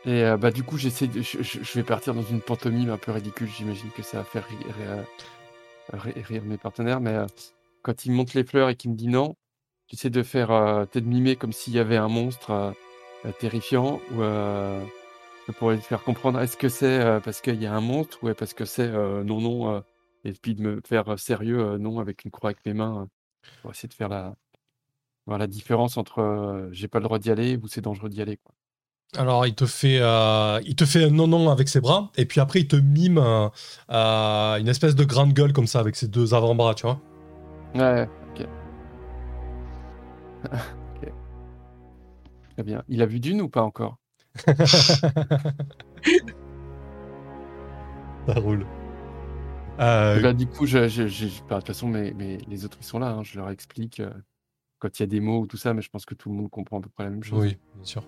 [0.05, 2.89] Et euh, bah du coup, j'essaie de, je, je- je vais partir dans une pantomime
[2.89, 3.47] un peu ridicule.
[3.55, 5.05] J'imagine que ça va faire rire, rire-
[6.01, 6.99] rire- rire mes partenaires.
[7.01, 7.27] Mais euh,
[7.83, 9.35] quand il monte les fleurs et qu'il me dit non,
[9.87, 12.71] j'essaie de faire euh, peut-être mimer comme s'il y avait un monstre euh,
[13.25, 14.83] euh, terrifiant ou euh,
[15.57, 18.29] pour lui faire comprendre est-ce que c'est euh, parce qu'il y a un monstre ou
[18.29, 19.81] est parce que c'est euh, non non euh,
[20.23, 23.07] et puis de me faire sérieux non avec une croix avec mes mains
[23.61, 24.35] pour essayer de faire la
[25.25, 28.37] voir la différence entre j'ai pas le droit d'y aller ou c'est dangereux d'y aller
[28.37, 28.53] quoi.
[29.17, 32.39] Alors, il te fait, euh, il te fait un non-non avec ses bras, et puis
[32.39, 33.49] après, il te mime euh,
[33.89, 37.01] une espèce de grande gueule comme ça, avec ses deux avant-bras, tu vois.
[37.75, 38.47] Ouais, ok.
[41.03, 41.11] Ok.
[42.53, 42.83] Très bien.
[42.87, 43.97] Il a vu Dune ou pas encore?
[48.27, 48.65] Ça roule.
[49.79, 52.65] Euh, Et bah, Du coup, je, je- je- bah, de toute façon, mes, mes- les
[52.65, 53.09] autres, ils sont là.
[53.11, 54.11] hein, je leur explique euh,
[54.79, 56.35] quand il y a des mots ou tout ça, mais je pense que tout le
[56.35, 57.41] monde comprend à peu près la même chose.
[57.41, 58.03] oui, bien sûr.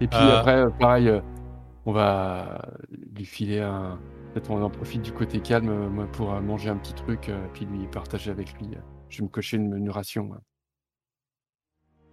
[0.00, 0.38] Et puis Euh.
[0.38, 1.10] après, pareil,
[1.86, 2.62] on va
[3.14, 3.98] lui filer un.
[4.32, 7.86] Peut-être on en profite du côté calme moi, pour manger un petit truc, puis lui
[7.86, 8.70] partager avec lui.
[9.08, 10.30] Je vais me cocher une, une ration.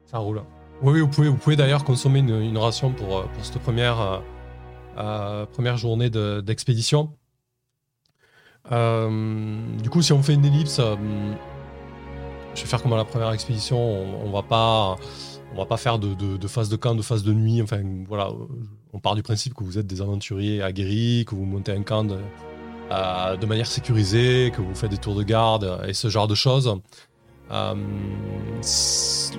[0.06, 0.44] Ça roule.
[0.84, 4.18] Oui, vous pouvez, vous pouvez d'ailleurs consommer une, ration pour, euh, pour cette première, euh,
[4.98, 7.16] euh, première journée de- d'expédition.
[8.70, 13.78] Du coup, si on fait une ellipse, je vais faire comme à la première expédition.
[13.78, 14.96] On, on va pas,
[15.54, 17.62] on va pas faire de, phase de camp, de phase de nuit.
[17.62, 18.32] Enfin, voilà,
[18.94, 22.06] on part du principe que vous êtes des aventuriers aguerris, que vous montez un camp
[22.06, 26.74] de manière sécurisée, que vous faites des tours de garde et ce genre de choses.
[27.52, 27.76] Euh,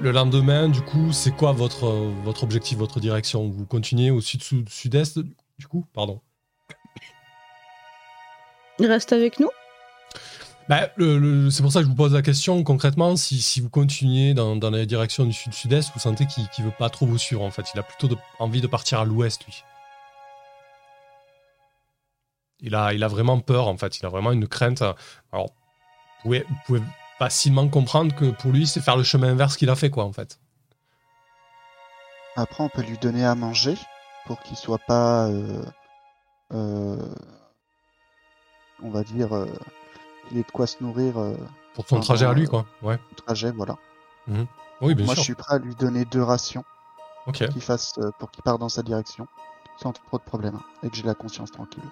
[0.01, 1.87] le lendemain, du coup, c'est quoi votre,
[2.25, 3.49] votre objectif, votre direction?
[3.49, 5.19] Vous continuez au sud sud- sud-est,
[5.59, 5.87] du coup?
[5.95, 6.21] Pardon.
[8.79, 9.51] Il reste avec nous
[10.69, 10.89] Bah,
[11.51, 12.63] c'est pour ça que je vous pose la question.
[12.65, 16.65] Concrètement, si, si vous continuez dans, dans la direction du sud-sud-est, vous sentez qu'il ne
[16.65, 17.67] veut pas trop vous suivre, en fait.
[17.75, 19.63] Il a plutôt de- envie de partir à l'ouest, lui.
[22.61, 23.99] Il a, il a vraiment peur, en fait.
[24.01, 24.83] Il a vraiment une crainte.
[25.33, 26.83] Alors, vous pouvez, vous pouvez
[27.19, 30.13] facilement comprendre que pour lui, c'est faire le chemin inverse qu'il a fait, quoi, en
[30.13, 30.39] fait.
[32.37, 33.77] Après, on peut lui donner à manger
[34.27, 35.65] pour qu'il soit pas, euh,
[36.53, 36.97] euh,
[38.83, 39.47] on va dire, euh,
[40.29, 41.15] qu'il ait de quoi se nourrir
[41.75, 42.67] Pour son trajet à lui, quoi.
[42.83, 42.99] Ouais.
[43.17, 43.77] trajet, voilà.
[44.81, 45.23] Oui, bien Moi, sûr.
[45.23, 46.65] je suis prêt à lui donner deux rations
[47.27, 47.47] Ok.
[47.49, 49.29] qu'il fasse pour qu'il parte dans sa direction,
[49.77, 51.85] sans trop de problème, hein, et que j'ai la conscience tranquille.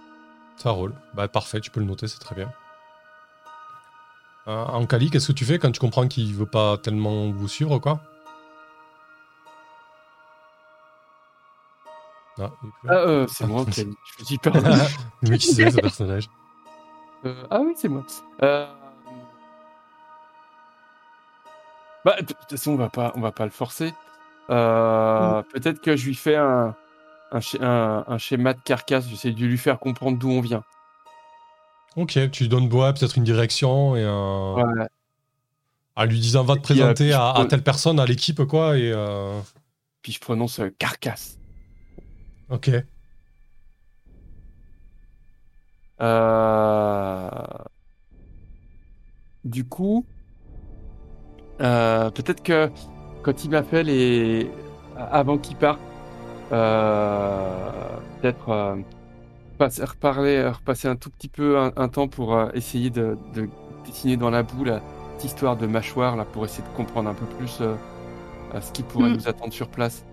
[0.56, 0.94] Ça roule.
[1.14, 2.52] Bah parfait, tu peux le noter, c'est très bien.
[4.48, 7.48] Euh, en Cali, qu'est-ce que tu fais quand tu comprends qu'il veut pas tellement vous
[7.48, 8.00] suivre, quoi
[12.40, 12.50] Ah,
[12.88, 13.74] Ah, euh, c'est moi, ok.
[13.76, 14.60] Je me suis perdu.
[15.22, 16.28] Oui, qui c'est ce personnage
[17.26, 18.02] Euh, ah oui, c'est moi.
[18.42, 18.66] Euh,
[22.04, 23.92] Bah, de toute façon, on va pas, on va pas le forcer.
[24.48, 26.74] Euh, Peut-être que je lui fais un,
[27.32, 29.06] un- un schéma de carcasse.
[29.06, 30.64] J'essaie de lui faire comprendre d'où on vient.
[31.96, 34.54] Ok, tu lui donnes ouais, peut-être une direction et un...
[34.54, 34.86] Ouais.
[35.96, 38.92] en lui disant va te puis, euh, présenter à, telle personne, à l'équipe, quoi, et...
[38.94, 39.40] euh,
[40.02, 41.38] Puis je prononce euh, carcasse.
[42.48, 42.70] Ok.
[46.00, 47.30] Euh,
[49.44, 50.04] Du coup,
[51.60, 52.70] euh, peut-être que
[53.22, 54.50] quand il m'appelle et
[54.96, 55.80] avant qu'il parte,
[56.52, 57.70] euh,
[58.20, 58.76] peut-être
[59.60, 63.16] euh, passer- reparler, repasser un tout petit peu un, un temps pour euh, essayer de,
[63.34, 63.48] de
[63.86, 64.80] dessiner dans la boue la
[65.16, 67.74] petite histoire de mâchoire là pour essayer de comprendre un peu plus euh,
[68.54, 69.14] euh, ce qui pourrait Mm.
[69.16, 70.04] nous attendre sur place.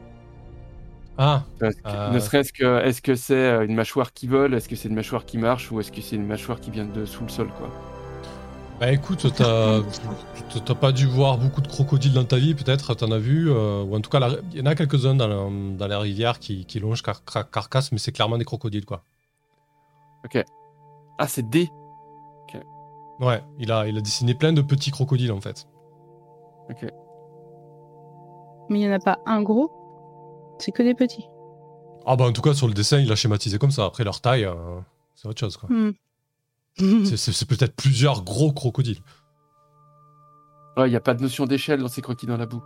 [1.17, 2.11] Ah, Parce que- Euh.
[2.11, 4.93] Ne serait-ce que, est-ce que c'est euh, une mâchoire qui vole, est-ce que c'est une
[4.95, 7.49] mâchoire qui marche, ou est-ce que c'est une mâchoire qui vient de sous le sol,
[7.57, 7.69] quoi
[8.79, 9.81] bah écoute, t'as
[10.63, 13.81] t'as- pas dû voir beaucoup de crocodiles dans ta vie, peut-être, t'en as vu, euh,
[13.81, 14.19] ou en tout cas,
[14.51, 17.49] il y en a quelques-uns dans, la- dans la rivière qui, qui longent car, car-
[17.49, 19.03] carcasse, mais c'est clairement des crocodiles, quoi.
[21.19, 21.69] Ah, c'est D.
[23.19, 25.67] Ouais, il a, il a dessiné plein de petits crocodiles, en fait.
[28.69, 29.71] Mais il n'y en a pas un gros?
[30.59, 31.27] C'est que des petits.
[32.05, 33.85] Ah bah en tout cas, sur le dessin, il a schématisé comme ça.
[33.85, 34.53] Après, leur taille, euh,
[35.15, 35.67] c'est autre chose, quoi.
[35.69, 35.91] Hmm.
[37.05, 38.99] C'est- C'est c'est peut-être plusieurs gros crocodiles.
[40.77, 42.61] Ouais, il n'y a pas de notion d'échelle dans ces croquis dans la boue.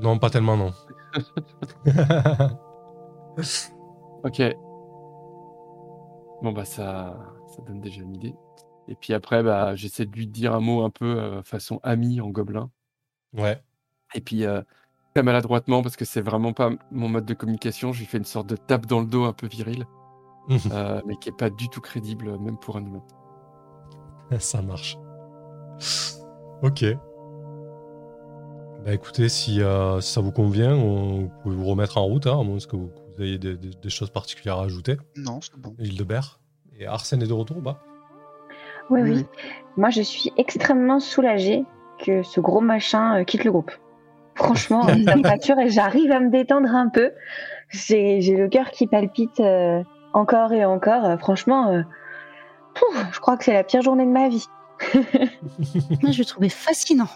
[0.00, 0.72] Non, pas tellement, non.
[4.24, 4.40] Ok.
[6.44, 7.16] Bon, bah, ça,
[7.56, 8.34] ça donne déjà une idée.
[8.86, 12.20] Et puis après, bah, j'essaie de lui dire un mot un peu euh, façon ami
[12.20, 12.70] en gobelin.
[13.32, 13.62] ouais.
[14.14, 14.60] Et puis, euh,
[15.14, 18.26] très maladroitement, parce que c'est vraiment pas mon mode de communication, je lui fais une
[18.26, 19.86] sorte de tape dans le dos un peu viril,
[20.70, 23.02] euh, mais qui est pas du tout crédible, même pour un humain.
[24.38, 24.98] Ça marche.
[26.62, 26.84] Ok.
[28.84, 32.26] Bah écoutez, si, euh, si ça vous convient, on, vous pouvez vous remettre en route,
[32.26, 34.96] hein, à moins que vous, vous ayez des, des- des choses particulières à ajouter.
[35.16, 35.74] Non, c'est bon.
[35.78, 36.40] Île de Berre.
[36.78, 37.82] Et Arsène est de retour ou pas?
[38.90, 39.24] Oui, oui.
[39.76, 41.64] Moi, je suis extrêmement soulagée
[42.04, 43.70] que ce gros machin euh, quitte le groupe.
[44.34, 44.82] Franchement,
[45.24, 47.12] rassure et j'arrive à me détendre un peu.
[47.70, 51.04] J'ai j'ai le cœur qui palpite euh, encore et encore.
[51.04, 51.82] Euh, franchement, euh,
[52.74, 54.46] pouf, je crois que c'est la pire journée de ma vie.
[56.02, 57.08] Moi, je le trouvais fascinant.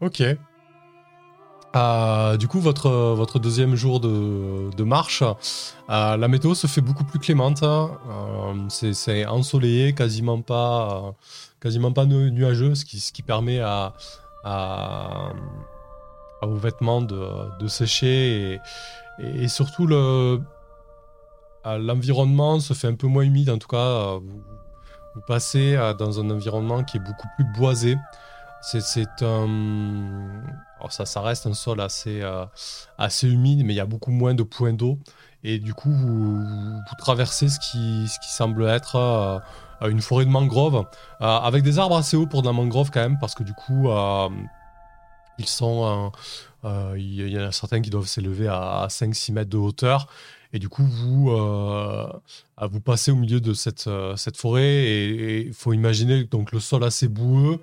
[0.00, 0.22] Ok.
[2.38, 5.24] Du coup, votre, votre deuxième jour de, de marche,
[5.88, 7.62] la météo se fait beaucoup plus clémente.
[7.64, 7.90] hein.
[8.08, 11.14] Euh, c'est- ensoleillé, quasiment pas,
[11.60, 13.92] quasiment pas nu- nuageux, ce qui, ce qui permet à,
[14.44, 15.30] à,
[16.42, 18.60] vos vêtements de, de sécher.
[19.18, 20.40] Et, et surtout, le,
[21.64, 23.50] l'environnement se fait un peu moins humide.
[23.50, 24.42] En tout cas, euh, vous,
[25.16, 27.96] vous passez euh, dans un environnement qui est beaucoup plus boisé.
[28.62, 30.42] C'est un.
[30.84, 32.44] Alors ça, reste un sol assez, euh,
[32.98, 34.98] assez humide, mais il y a beaucoup moins de points d'eau.
[35.44, 40.86] Et du coup, vous, traversez ce qui, semble être euh, une forêt de mangroves,
[41.20, 43.52] euh, avec des arbres assez hauts pour de la mangrove quand même, parce que du
[43.52, 44.28] coup, euh,
[45.38, 46.12] ils sont.
[46.64, 50.06] il y en a certains qui doivent s'élever à 5-6 mètres de hauteur.
[50.54, 51.30] Et du coup, vous,
[52.84, 57.08] passez au milieu de cette, cette forêt et il faut imaginer donc le sol assez
[57.08, 57.60] boueux,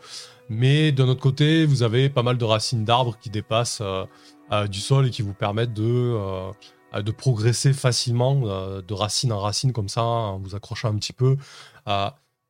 [0.52, 4.04] mais d'un autre côté, vous avez pas mal de racines d'arbres qui dépassent euh,
[4.52, 8.36] euh, du sol et qui vous permettent de, euh, de progresser facilement
[8.82, 11.38] de racine en racine comme ça, en vous accrochant un petit peu.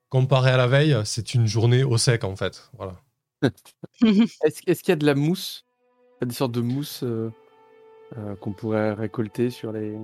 [0.09, 2.71] Comparé à la veille, c'est une journée au sec en fait.
[2.75, 2.95] Voilà.
[4.03, 5.63] Est-ce qu'il y a de la mousse?
[6.25, 7.03] Des sortes de mousse
[8.39, 9.95] qu'on pourrait récolter sur les,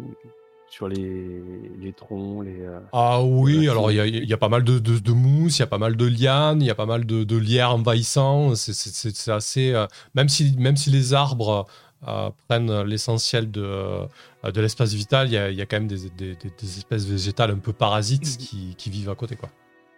[0.67, 1.41] sur les,
[1.79, 2.61] les troncs, les.
[2.61, 5.11] euh, Ah oui, alors il y a, il y a pas mal de, de, de
[5.11, 7.37] mousse, il y a pas mal de lianes, il y a pas mal de, de
[7.37, 8.53] lierre envahissants.
[8.55, 9.71] C'est- assez.
[9.73, 11.65] euh, même, si, même si les arbres
[12.07, 14.01] euh, prennent l'essentiel de,
[14.43, 17.51] de l'espace vital, il y a, il y a quand même des, des- espèces végétales
[17.51, 19.35] un peu parasites qui, qui vivent à côté.
[19.35, 19.49] Quoi.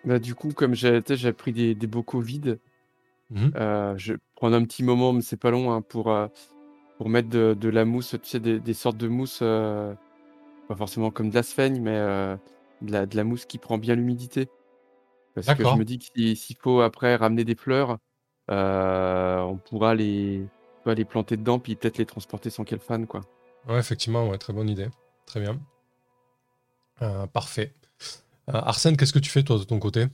[0.06, 1.02] Bah, du coup, comme j'ai
[1.34, 2.60] pris des, des bocaux vides,
[3.32, 3.52] Mhm.
[3.58, 6.26] euh, je vais prendre un petit moment, mais c'est pas long, hein, pour, euh,
[6.98, 9.94] pour mettre de, de la mousse, tu sais, des, des sortes de mousse, euh,
[10.70, 12.38] pas forcément comme de la sphaigne, mais euh,
[12.82, 14.48] de, la, de la mousse qui prend bien l'humidité.
[15.34, 17.98] Parce que je me dis que si- s'il faut après ramener des fleurs,
[18.52, 20.46] euh, on pourra les,
[21.10, 23.22] planter dedans, puis peut-être les transporter sans qu'elles fanent, quoi.
[23.68, 24.88] Ouais, effectivement, ouais, très bonne idée.
[25.26, 25.60] Très bien.
[27.02, 27.74] Euh, parfait.
[28.50, 30.06] Euh, Arsène, qu'est-ce que tu fais toi de ton côté?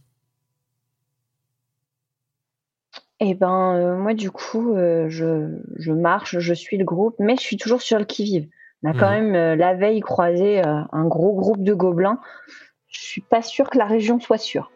[3.19, 7.35] Et ben, euh, moi, du coup, euh, je, je marche, je suis le groupe, mais
[7.35, 8.47] je suis toujours sur le qui-vive.
[8.85, 9.31] On a quand Mhm.
[9.31, 12.19] même euh, la veille croisé euh, un gros groupe de gobelins.
[12.87, 14.71] Je suis pas sûre que la région soit sûre.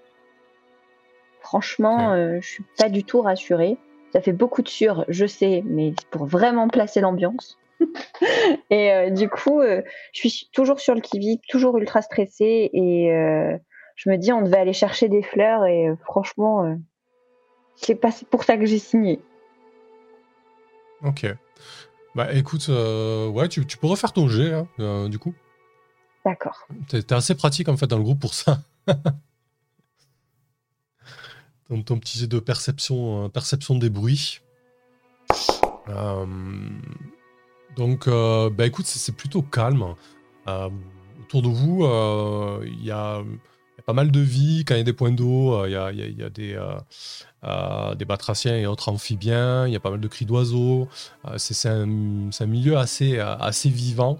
[1.41, 2.17] Franchement, Ok.
[2.17, 3.77] euh, je suis pas du tout rassurée.
[4.11, 7.59] Ça fait beaucoup de sûrs, je sais, mais c'est pour vraiment placer l'ambiance.
[8.71, 13.13] et euh, du coup, euh, je suis toujours sur le qui-vive, toujours ultra stressée, et
[13.13, 13.55] euh,
[13.95, 16.75] je me dis, on devait aller chercher des fleurs, et franchement,
[17.75, 19.21] c'est pas pour ça que j'ai signé.
[21.05, 21.27] Ok.
[22.15, 25.33] Bah écoute, euh, ouais, tu, tu peux refaire ton jet, hein, euh, du coup.
[26.25, 26.67] D'accord.
[26.87, 28.61] T'es assez pratique en fait dans le groupe pour ça.
[31.69, 34.41] ton, ton petit jet de perception, euh, perception des bruits.
[37.77, 39.95] Donc, bah écoute, c'est plutôt calme.
[40.45, 41.83] Autour de vous,
[42.65, 43.23] il y, a,
[43.79, 44.63] y a pas mal de vie.
[44.65, 46.73] Quand il y a des points d'eau, euh, il y a, des, euh,
[47.45, 49.67] euh, des batraciens et autres amphibiens.
[49.67, 50.87] Il y a pas mal de cris d'oiseaux.
[51.37, 54.19] C'est un, milieu assez, assez vivant.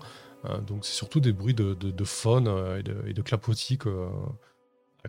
[0.67, 2.47] Donc c'est surtout des bruits de, de- faune
[2.79, 4.07] et de, clapotis que,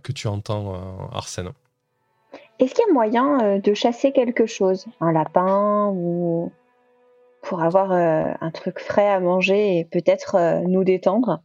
[0.03, 1.51] que tu entends, Arsène.
[2.59, 4.85] Est-ce qu'il y a moyen de chasser quelque chose?
[4.99, 6.51] Un lapin ou
[7.41, 11.41] pour avoir un truc frais à manger et peut-être nous détendre?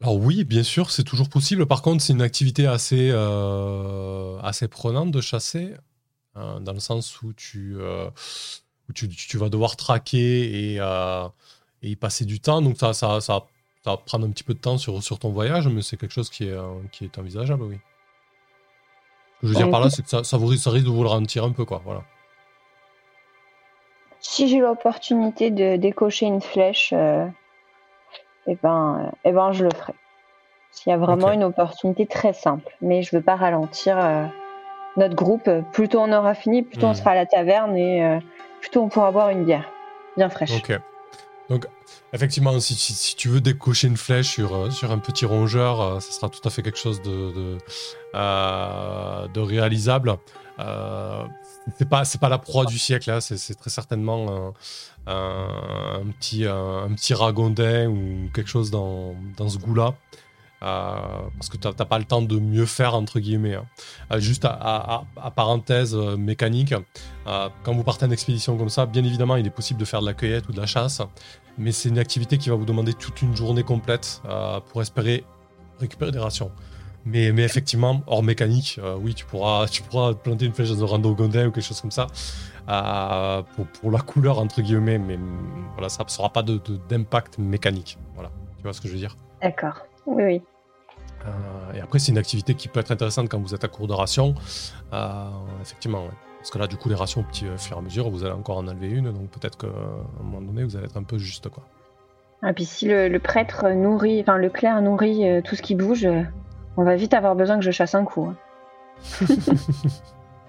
[0.00, 1.66] Alors oui, bien sûr, c'est toujours possible.
[1.66, 5.74] Par contre, c'est une activité assez, euh, assez prenante de chasser,
[6.36, 8.08] hein, dans le sens où tu, euh,
[8.88, 11.26] où tu, tu vas devoir traquer et, euh,
[11.82, 12.62] et y passer du temps.
[12.62, 13.44] Donc ça, ça, ça,
[13.82, 16.14] ça va prendre un petit peu de temps sur, sur ton voyage, mais c'est quelque
[16.14, 16.56] chose qui est,
[16.92, 17.78] qui est envisageable, oui.
[19.36, 20.90] Ce que je veux dire par là, c'est que ça, ça, vous, ça risque de
[20.90, 21.82] vous le ralentir un peu, quoi.
[21.84, 22.04] Voilà.
[24.20, 26.92] Si j'ai l'opportunité de décocher une flèche,
[28.48, 29.92] eh ben, eh ben, je le ferai.
[30.72, 34.24] S'il y a vraiment une opportunité très simple, mais je veux pas ralentir euh,
[34.96, 35.48] notre groupe.
[35.72, 36.96] Plus tôt on aura fini, plus tôt on Hmm.
[36.96, 38.18] sera à la taverne et euh,
[38.60, 39.70] plus tôt on pourra boire une bière
[40.16, 40.52] bien fraîche.
[40.52, 40.72] Ok.
[41.48, 41.66] Donc,
[42.12, 46.12] effectivement, si, tu veux décocher une flèche sur, euh, sur un petit rongeur, euh, ça
[46.12, 47.58] sera tout à fait quelque chose de,
[48.14, 50.16] euh, réalisable.
[50.58, 51.24] Euh,
[51.78, 53.20] c'est pas, la proie du siècle, là.
[53.20, 54.54] C'est, très certainement
[55.06, 59.94] un, un- petit, un, ragondin ou quelque chose dans, dans ce goût-là.
[60.62, 60.98] Euh,
[61.36, 63.54] parce que t'as t'as pas le temps de mieux faire, entre guillemets.
[63.54, 63.64] hein.
[64.12, 65.04] Euh, juste à,
[65.36, 66.74] parenthèse euh, mécanique,
[67.24, 70.06] quand vous partez en expédition comme ça, bien évidemment, il est possible de faire de
[70.06, 71.02] la cueillette ou de la chasse,
[71.58, 74.22] mais c'est une activité qui va vous demander toute une journée complète
[74.70, 75.24] pour espérer
[75.78, 76.50] récupérer des rations.
[77.04, 81.46] Mais, effectivement, hors mécanique, oui, tu pourras, tu pourras planter une flèche dans un randogondin
[81.46, 82.06] ou quelque chose comme ça
[83.80, 85.18] pour, la couleur, entre guillemets, mais
[85.74, 87.98] voilà, ça n'aura pas de- de- d'impact mécanique.
[88.14, 89.16] Voilà, tu vois ce que je veux dire?
[89.42, 89.87] D'accord.
[90.08, 90.42] Oui, oui.
[91.26, 93.86] euh, et après, c'est une activité qui peut être intéressante quand vous êtes à court
[93.86, 94.34] de rations.
[94.92, 95.28] Euh,
[95.60, 96.12] effectivement, ouais.
[96.38, 98.24] Parce que là, du coup, les rations, au petit euh, fur et à mesure, vous
[98.24, 99.10] allez encore en enlever une.
[99.12, 101.48] Donc peut-être qu'à un moment donné, vous allez être un peu juste.
[101.48, 101.64] Quoi.
[102.48, 105.74] Et puis si le, le prêtre nourrit, enfin le clerc nourrit euh, tout ce qui
[105.74, 106.22] bouge, euh,
[106.76, 108.26] on va vite avoir besoin que je chasse un coup.
[108.26, 108.36] hein.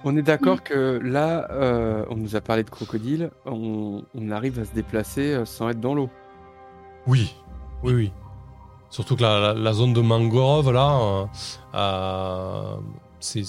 [0.06, 4.58] On est d'accord que là, euh, on nous a parlé de crocodile, on, on arrive
[4.60, 6.10] à se déplacer sans être dans l'eau.
[7.06, 7.36] Oui,
[7.84, 8.14] oui, oui.
[8.90, 11.26] Surtout que la, la- la zone de mangrove, là, euh,
[11.76, 12.76] euh,
[13.20, 13.44] c'est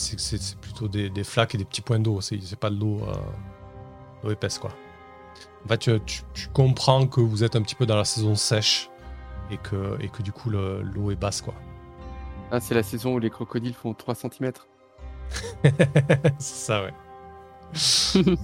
[0.60, 2.20] plutôt des, des flaques et des petits points d'eau.
[2.20, 3.00] C'est pas de l'eau
[4.24, 4.70] euh, épaisse, quoi.
[5.64, 8.34] En fait, tu, tu- tu comprends que vous êtes un petit peu dans la saison
[8.34, 8.90] sèche
[9.50, 11.54] et que, et que du coup, le- l'eau est basse, quoi.
[12.52, 14.52] Ah, c'est la saison où les crocodiles font 3 cm.
[16.38, 16.92] c'est ça, ouais.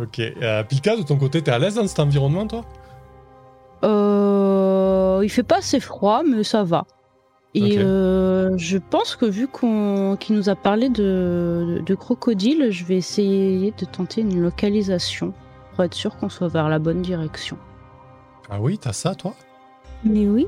[0.00, 0.18] ok.
[0.20, 2.62] Euh, Pilka, de ton côté, t'es à l'aise dans cet environnement, toi?
[3.84, 4.45] Euh,
[5.22, 6.86] il fait pas assez froid, mais ça va.
[7.54, 12.68] Et euh, je pense que vu qu'on qu'il nous a parlé de, de, de crocodile,
[12.70, 15.32] je vais essayer de tenter une localisation
[15.74, 17.56] pour être sûr qu'on soit vers la bonne direction.
[18.50, 19.34] Ah oui, t'as ça, toi?
[20.04, 20.46] Mais oui,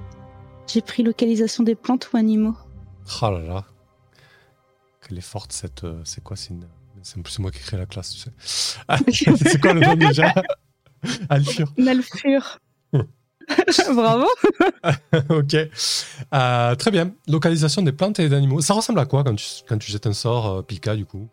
[0.66, 2.55] j'ai pris localisation des plantes ou animaux.
[3.23, 3.64] Ah là là.
[5.01, 5.85] Qu'elle est forte, cette.
[5.85, 6.66] euh, c'est quoi C'est une.
[7.39, 8.31] Moi qui ai créé la classe, tu sais.
[8.87, 10.35] Ah, c'est quoi le nom déjà?
[11.31, 11.73] Alfur.
[11.79, 12.59] Nalfur.
[13.94, 14.26] Bravo.
[15.30, 15.55] ok.
[16.34, 17.12] Euh, très bien.
[17.26, 18.61] Localisation des plantes et des animaux.
[18.61, 21.28] Ça ressemble à quoi quand tu, quand tu jettes un sort, euh, Pilka, du coup?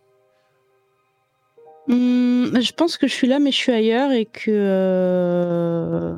[1.87, 6.15] Hmm, je pense que je suis là, mais je suis ailleurs et que euh,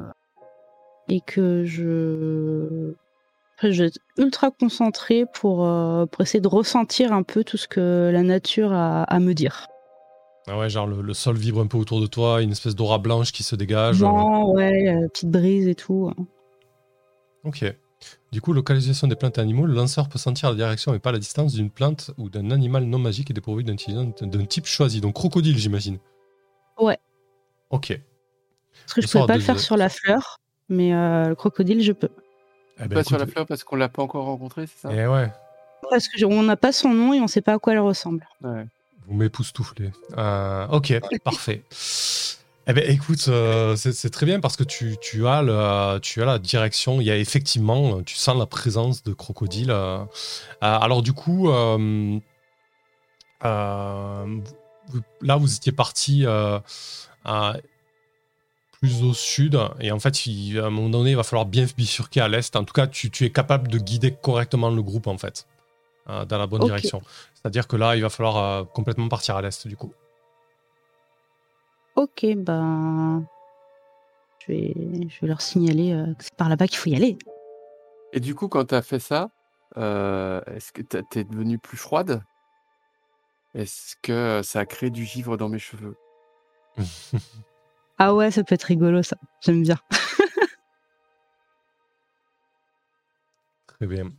[1.10, 2.94] et que je
[3.56, 5.58] Après, je vais être ultra concentrée pour
[6.10, 9.68] pour essayer de ressentir un peu tout ce que la nature a à me dire.
[10.50, 13.00] Ah ouais, genre le, le sol vibre un peu autour de toi, une espèce d'aura
[13.00, 13.98] blanche qui se dégage.
[14.02, 16.12] Vent, ouais, euh, petite brise et tout.
[17.44, 17.66] Ok.
[18.32, 21.12] Du coup, localisation des plantes et animaux, le lanceur peut sentir la direction mais pas
[21.12, 25.02] la distance d'une plante ou d'un animal non magique et dépourvu d'un type choisi.
[25.02, 25.98] Donc crocodile, j'imagine.
[26.80, 27.00] Ouais.
[27.70, 28.00] Ok.
[28.82, 30.40] Parce que je sort pouvais pas de- le faire sur la fleur,
[30.70, 32.10] mais euh, le crocodile, je peux.
[32.80, 34.90] Eh ben, Pas sur la fleur parce qu'on l'a pas encore rencontré, c'est ça?
[34.94, 35.32] Eh ouais,
[35.90, 37.80] Parce que je- on n'a pas son nom et on sait pas à quoi elle
[37.80, 38.28] ressemble.
[38.44, 38.66] Ouais.
[39.08, 39.92] Vous m'époustouflez.
[40.18, 40.94] Euh, ok,
[41.24, 41.64] parfait.
[42.70, 46.26] Eh ben, écoute, euh, c'est très bien parce que tu, tu as le, tu as
[46.26, 47.00] la direction.
[47.00, 49.72] Il y a effectivement, tu sens la présence de crocodiles.
[49.72, 50.00] euh.
[50.00, 50.06] Euh,
[50.62, 52.20] alors du coup, euh,
[53.44, 56.26] là vous étiez parti
[58.82, 61.66] plus au sud et en fait, il- à un moment donné, il va falloir bien
[61.76, 62.56] bifurquer à l'est.
[62.56, 65.48] En tout cas, tu, tu es capable de guider correctement le groupe en fait
[66.10, 67.02] euh, dans la bonne direction.
[67.34, 69.94] C'est-à-dire que là, il va falloir euh, complètement partir à l'est du coup.
[71.96, 73.26] Ok, ben.
[74.40, 74.74] Je vais,
[75.10, 77.18] je vais leur signaler euh, que c'est par là-bas qu'il faut y aller.
[78.14, 79.30] Et du coup, quand tu as fait ça,
[79.78, 82.24] euh, est-ce que t'as- t'es devenue plus froide?
[83.54, 85.96] Est-ce que ça a créé du givre dans mes cheveux?
[87.98, 89.18] Ah ouais, ça peut être rigolo ça.
[89.44, 89.78] J'aime bien.
[93.68, 94.12] Très bien.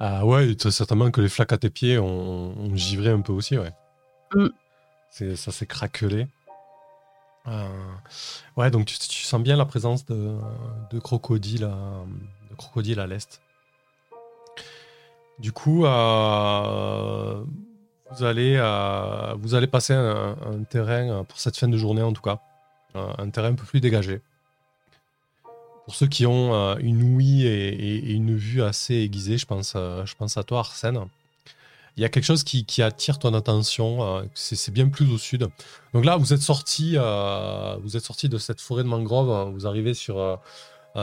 [0.00, 3.32] Ah ouais, très certainement que les flaques à tes pieds ont, ont givré un peu
[3.32, 3.72] aussi, ouais.
[4.34, 4.48] Mm.
[5.10, 6.28] C'est, ça s'est craquelé.
[7.46, 7.68] Euh,
[8.56, 10.36] ouais, donc tu, tu sens bien la présence de,
[10.90, 12.04] de crocodiles à,
[12.50, 13.40] de crocodiles à l'est.
[15.38, 17.42] Du coup, euh,
[18.10, 22.12] vous, allez, euh, vous allez passer un, un terrain, pour cette fin de journée en
[22.12, 22.40] tout cas,
[22.94, 24.20] un terrain un peu plus dégagé.
[25.88, 30.04] Pour ceux qui ont euh, une ouïe et, une vue assez aiguisée, je pense, euh,
[30.04, 31.00] je pense à toi, Arsène.
[31.96, 34.02] Il y a quelque chose qui, attire ton attention.
[34.18, 35.48] euh, c'est bien plus au sud.
[35.94, 39.30] Donc là, vous êtes sorti, vous êtes sorti de cette forêt de mangrove.
[39.30, 40.38] hein, Vous arrivez sur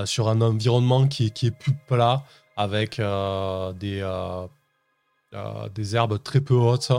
[0.05, 2.23] sur un environnement qui, est- qui est plus plat,
[2.55, 3.01] avec
[3.79, 4.07] des
[5.73, 6.91] des herbes très peu hautes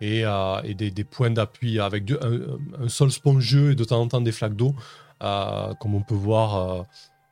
[0.00, 0.22] et,
[0.76, 4.30] des, des points d'appui avec un, un sol spongieux et de temps en temps des
[4.30, 4.76] flaques d'eau,
[5.18, 6.86] comme on peut voir.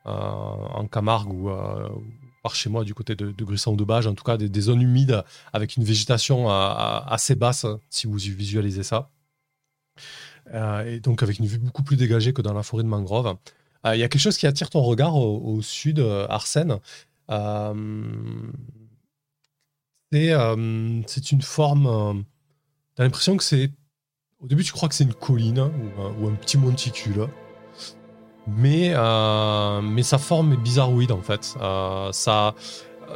[0.05, 1.89] Euh, euh, en Camargue ou euh,
[2.41, 4.81] par chez moi du côté de, de ou de Bage, en tout cas des, zones
[4.81, 5.23] humides
[5.53, 9.09] avec une végétation euh, euh, assez basse, si vous visualisez ça.
[10.53, 13.37] Euh, et donc avec une vue beaucoup plus dégagée que dans la forêt de mangrove.
[13.85, 16.79] Euh, Il y a quelque chose qui attire ton regard au, sud, euh, Arsène.
[17.29, 18.11] Euh,
[20.11, 22.25] c'est euh, une forme.
[22.95, 23.71] tu as l'impression que c'est.
[24.39, 27.27] Au début, tu crois que c'est une colline ou ou un petit monticule
[28.47, 31.55] mais, euh, mais sa forme est bizarroïde en fait.
[31.61, 32.53] Euh, ça,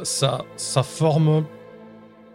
[0.02, 1.44] ça, ça forme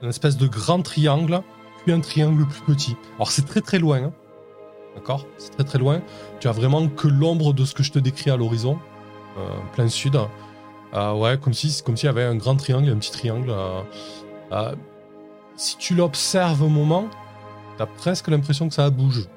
[0.01, 1.41] une espèce de grand triangle,
[1.83, 2.95] puis un triangle plus petit.
[3.15, 4.13] Alors c'est très très loin, hein.
[4.95, 5.25] d'accord?
[5.37, 6.01] C'est très très loin.
[6.39, 8.79] Tu as vraiment que l'ombre de ce que je te décris à l'horizon,
[9.37, 10.19] euh, plein sud.
[10.93, 13.49] Euh, ouais, comme si comme s'il y avait un grand triangle et un petit triangle.
[13.49, 13.81] euh.
[14.51, 14.75] Euh,
[15.55, 17.05] si tu l'observes un moment,
[17.77, 19.27] t'as presque l'impression que ça bouge.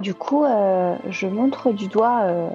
[0.00, 2.48] Du coup, euh, je montre du doigt euh,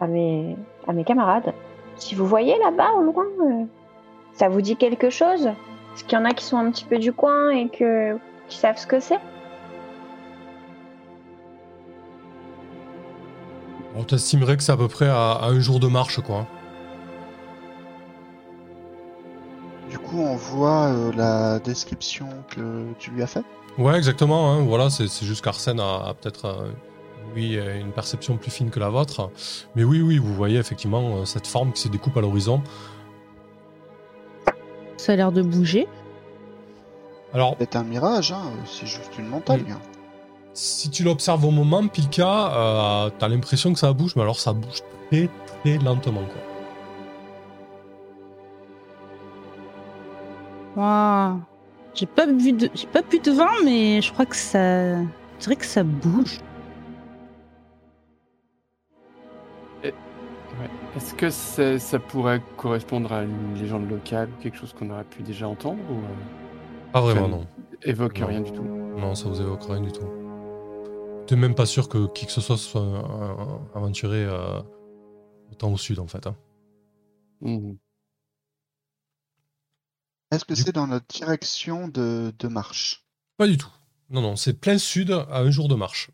[0.00, 0.56] à, mes,
[0.86, 1.52] à mes camarades.
[1.96, 3.64] Si vous voyez là-bas au loin, euh,
[4.34, 5.46] ça vous dit quelque chose?
[5.46, 8.18] Est-ce qu'il y en a qui sont un petit peu du coin et que,
[8.48, 9.18] qui savent ce que c'est
[13.96, 16.46] On t'estimerait que c'est à peu près à, à un jour de marche, quoi.
[19.88, 23.44] Du coup, on voit euh, la description que tu lui as faite.
[23.78, 24.52] Ouais, exactement.
[24.52, 26.70] hein, Voilà, c'est juste qu'Arsène a, a peut-être, euh,
[27.34, 29.30] lui, euh, une perception plus fine que la vôtre.
[29.74, 32.62] Mais oui, oui, vous voyez effectivement euh, cette forme qui se découpe à l'horizon.
[34.96, 35.86] Ça a l'air de bouger.
[37.34, 39.62] Alors, C'est un mirage, hein, c'est juste une montagne.
[39.68, 39.78] Mm.
[40.54, 42.52] si tu l'observes au moment, Pilka,
[43.06, 45.28] euh, t'as l'impression que ça bouge, mais alors ça bouge très,
[45.62, 46.42] très lentement, quoi.
[50.76, 51.40] Waouh.
[51.96, 55.06] J'ai pas bu de, j'ai pas bu de vin, mais je crois que ça, je
[55.40, 56.38] dirais que ça bouge.
[60.96, 61.28] Est-ce que
[61.78, 65.78] ça pourrait correspondre à une légende locale ou quelque chose qu'on aurait pu déjà entendre
[65.90, 67.46] ou euh, Pas vraiment, Ça- non.
[67.82, 68.26] évoque Non.
[68.26, 68.62] rien du tout?
[68.62, 70.06] Non, ça vous évoque rien du tout.
[71.26, 73.34] T'es même pas sûr que qui que ce soit soit euh, euh,
[73.74, 74.60] aventuré euh,
[75.52, 76.26] autant au sud, en fait.
[76.26, 76.36] hein.
[77.42, 77.76] Mhm.
[80.30, 83.04] Est-ce que Du- c'est dans notre direction de, de marche?
[83.36, 83.70] Pas du tout.
[84.10, 86.10] Non, non, c'est plein sud à un jour de marche.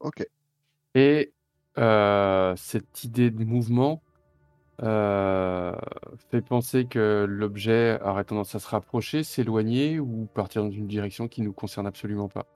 [0.00, 0.26] Ok.
[0.94, 1.32] Et
[1.78, 4.02] euh, cette idée de mouvement
[4.82, 5.74] euh,
[6.30, 11.28] fait penser que l'objet aurait tendance à se rapprocher, s'éloigner ou partir dans une direction
[11.28, 12.46] qui nous concerne absolument pas?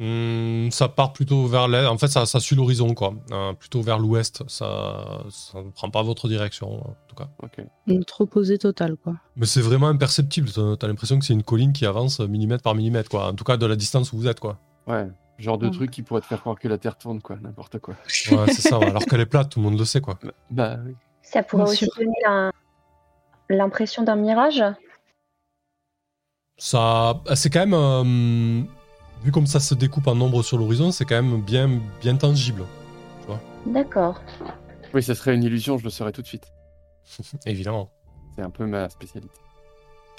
[0.00, 1.86] Hmm, ça part plutôt vers l'est.
[1.86, 3.14] En fait, ça, ça suit l'horizon, quoi.
[3.32, 4.44] Euh, plutôt vers l'ouest.
[4.48, 7.28] Ça, ça ne prend pas votre direction, en tout cas.
[7.42, 7.64] Ok.
[7.88, 9.14] Notre opposé total, quoi.
[9.34, 10.50] Mais c'est vraiment imperceptible.
[10.78, 13.26] T'as l'impression que c'est une colline qui avance millimètre par millimètre, quoi.
[13.26, 14.58] En tout cas, de la distance où vous êtes, quoi.
[14.86, 15.72] Ouais, genre de Ouais.
[15.72, 17.94] truc qui pourrait te faire croire que la Terre tourne, quoi, n'importe quoi.
[18.30, 18.78] Ouais, c'est ça.
[18.78, 18.86] ouais.
[18.86, 20.16] Alors qu'elle est plate, tout le monde le sait, quoi.
[20.50, 20.94] Bah oui.
[21.22, 21.94] Ça pourrait Bien aussi sûr.
[21.98, 22.52] donner la-
[23.50, 24.62] l'impression d'un mirage?
[26.56, 28.62] Ça, c'est quand même, euh,
[29.22, 32.64] vu comme ça se découpe en nombre sur l'horizon, c'est quand même bien, bien tangible,
[33.66, 34.22] D'accord.
[34.94, 36.50] Oui, ça serait une illusion, je le saurais tout de suite.
[37.46, 37.90] évidemment.
[38.34, 39.34] C'est un peu ma spécialité.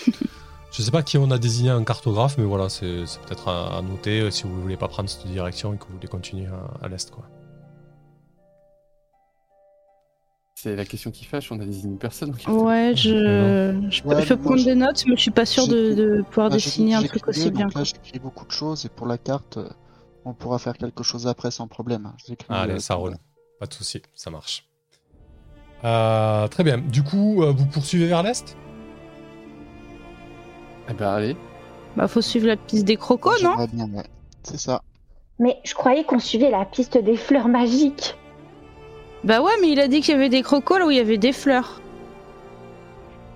[0.71, 3.81] Je sais pas qui on a désigné en cartographe, mais voilà, c'est peut-être à, à
[3.81, 6.85] noter euh, si vous voulez pas prendre cette direction et que vous voulez continuer à,
[6.85, 7.23] à l'est, quoi.
[10.61, 12.31] C'est la question qui fâche, on a désigné personne.
[12.31, 15.21] donc- Ouais, je, je, peux, Ouais, je peux moi, prendre je- des notes, mais je
[15.21, 17.69] suis pas sûre de, de pouvoir Bah, dessiner un truc aussi bien.
[17.73, 19.69] Là, j'écris beaucoup de choses et pour la carte, euh,
[20.25, 22.11] on pourra faire quelque chose après sans problème.
[22.27, 23.15] J'écris, Allez, euh, ça roule.
[23.61, 24.65] Pas de souci, ça marche.
[25.85, 26.77] Euh, très bien.
[26.77, 28.57] Du coup, euh, vous poursuivez vers l'est?
[30.89, 31.37] Eh ben allez.
[31.95, 33.55] Bah, faut suivre la piste des crocos, non?
[33.71, 34.03] Bien, ouais.
[34.43, 34.81] C'est ça.
[35.39, 38.17] Mais je croyais qu'on suivait la piste des fleurs magiques.
[39.23, 41.01] Bah ouais, mais il a dit qu'il y avait des crocos là où il y
[41.01, 41.81] avait des fleurs.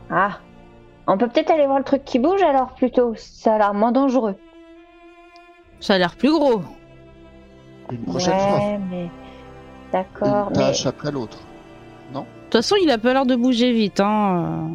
[0.09, 0.39] Ah.
[1.07, 3.13] On peut peut-être aller voir le truc qui bouge alors plutôt.
[3.17, 4.35] Ça a l'air moins dangereux.
[5.81, 6.61] Ça a l'air plus gros.
[7.91, 8.57] Une prochaine fois.
[8.57, 9.09] ouais, mais.
[9.91, 10.63] D'accord, Une mais.
[10.67, 11.37] tâche après l'autre.
[12.13, 14.69] De toute façon, il a pas l'air de bouger vite, hein.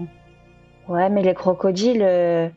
[0.88, 2.48] Ouais, mais les crocodiles, euh,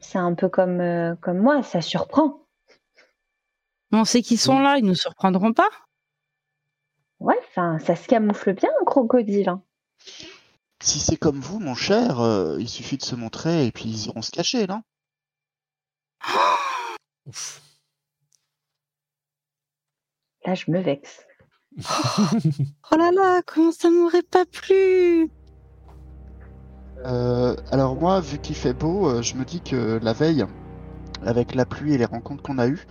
[0.00, 2.40] c'est un peu comme, euh, comme moi, ça surprend.
[3.92, 5.68] Mais on sait qu'ils sont là, ils nous surprendront pas.
[7.20, 9.48] Ouais, enfin, ça se camoufle bien un crocodile.
[9.48, 9.62] hein.
[10.82, 14.06] Si c'est comme vous, mon cher, euh, il suffit de se montrer et puis ils
[14.06, 14.82] iront se cacher, non?
[17.26, 17.62] Ouf.
[20.44, 21.20] Là, je me vexe.
[22.92, 25.28] Oh là là, comment ça m'aurait pas plu?
[27.04, 30.44] Euh, alors moi, vu qu'il fait beau, euh, je me dis que la veille,
[31.22, 32.86] avec la pluie et les rencontres qu'on a eues,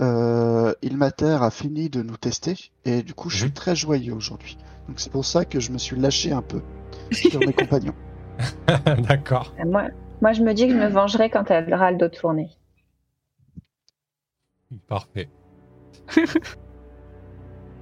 [0.00, 3.52] euh, Ilmater a fini de nous tester et du coup, je suis Mhm.
[3.52, 4.56] très joyeux aujourd'hui.
[4.88, 6.62] Donc c'est pour ça que je me suis lâché un peu
[7.12, 7.94] sur mes compagnons.
[9.08, 9.54] D'accord.
[9.60, 9.88] Euh, Moi,
[10.20, 12.50] moi, je me dis que je me vengerai quand elle aura le dos tourné.
[14.86, 15.28] Parfait.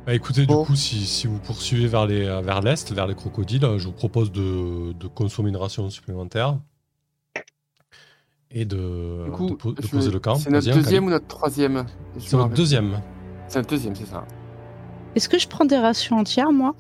[0.06, 0.60] Bah, écoutez, Bon.
[0.60, 3.76] du coup, si, si vous poursuivez vers les euh, vers l'est, vers les crocodiles, euh,
[3.78, 6.60] je vous propose de, de consommer une ration supplémentaire
[8.50, 10.36] et de, Du coup, de po- de je- poser le camp.
[10.36, 11.84] C'est notre deuxième ou notre troisième
[12.18, 12.56] C'est rappelle.
[12.56, 13.00] deuxième.
[13.48, 14.24] C'est notre deuxième, c'est ça.
[15.14, 16.74] Est-ce que je prends des rations entières, moi?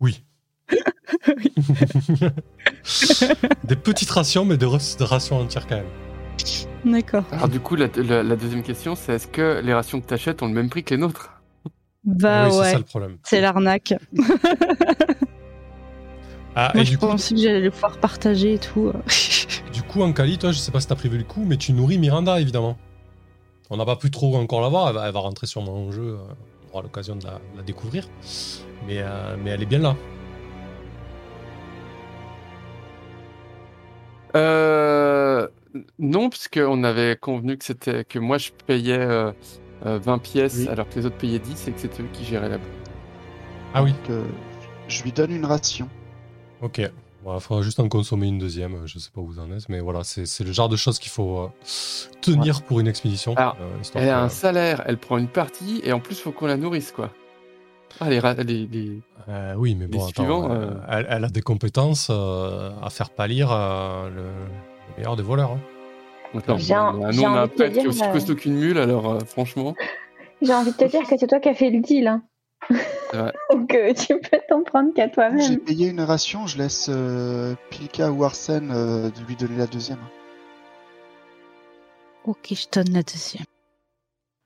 [0.00, 0.22] Oui.
[3.64, 5.86] des petites rations, mais des, ra- des rations entières quand même.
[6.84, 7.24] D'accord.
[7.30, 10.42] Alors du coup, la, la- la deuxième question, c'est est-ce que les rations que t'achètes
[10.42, 11.30] ont le même prix que les nôtres?
[12.04, 13.16] Bah oui, c'est ouais, ça le problème.
[13.22, 13.94] c'est l'arnaque.
[16.54, 18.92] Ah, Moi, et je du coup, pensais que j'allais pouvoir partager et tout.
[19.72, 21.98] du coup, Ankali, toi, je sais pas si t'as prévu le coup, mais tu nourris
[21.98, 22.76] Miranda, évidemment.
[23.70, 25.90] On n'a pas pu trop encore la voir, elle va, elle va rentrer sûrement en
[25.92, 26.34] jeu, euh,
[26.68, 28.06] on aura l'occasion de la, de la découvrir.
[28.86, 29.96] Mais, euh, mais elle est bien là.
[34.36, 35.46] Euh,
[35.98, 39.32] non, puisqu'on avait convenu que c'était que moi je payais euh,
[39.86, 40.68] euh, 20 pièces Oui.
[40.68, 42.66] alors que les autres payaient 10 et que c'était eux qui géraient la bouffe.
[43.74, 44.24] Ah oui, Donc, euh,
[44.88, 45.88] je lui donne une ration.
[46.62, 46.78] Ok.
[47.24, 49.68] Il faudra juste en consommer une deuxième, euh, je sais pas où vous en êtes,
[49.68, 51.48] mais voilà, c'est le genre de choses qu'il faut euh,
[52.20, 53.34] tenir pour une expédition.
[53.36, 56.46] Alors, euh, Elle a un salaire, elle prend une partie et en plus faut qu'on
[56.46, 57.10] la nourrisse quoi.
[58.00, 61.42] Ah les, les, les- Euh, oui, mais bon, attends, suivants, euh, elle, elle a des
[61.42, 65.52] compétences euh, à faire pâlir euh, le, le meilleur des voleurs.
[65.52, 65.60] hein.
[66.38, 69.74] Attends, nous, on a un prêtre qui est aussi costaud qu'une mule alors euh, franchement.
[70.40, 72.08] J'ai envie de te dire que c'est toi qui as fait le deal.
[72.08, 72.22] Hein.
[73.50, 75.58] Donc euh, tu peux t'en prendre qu'à J'ai toi-même.
[75.60, 79.98] payé une ration, je laisse euh, Pilka ou Arsène euh, de lui donner la deuxième.
[82.24, 83.44] ok, je donne la deuxième.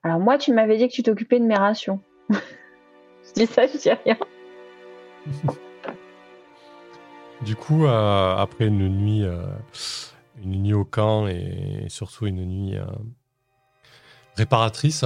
[0.02, 2.00] Alors moi, tu m'avais dit que tu t'occupais de mes rations.
[2.30, 4.16] je dis ça, je dis rien.
[7.42, 9.42] Du coup, euh, après une nuit, euh,
[10.42, 12.86] une nuit au camp et surtout une nuit euh,
[14.36, 15.04] réparatrice,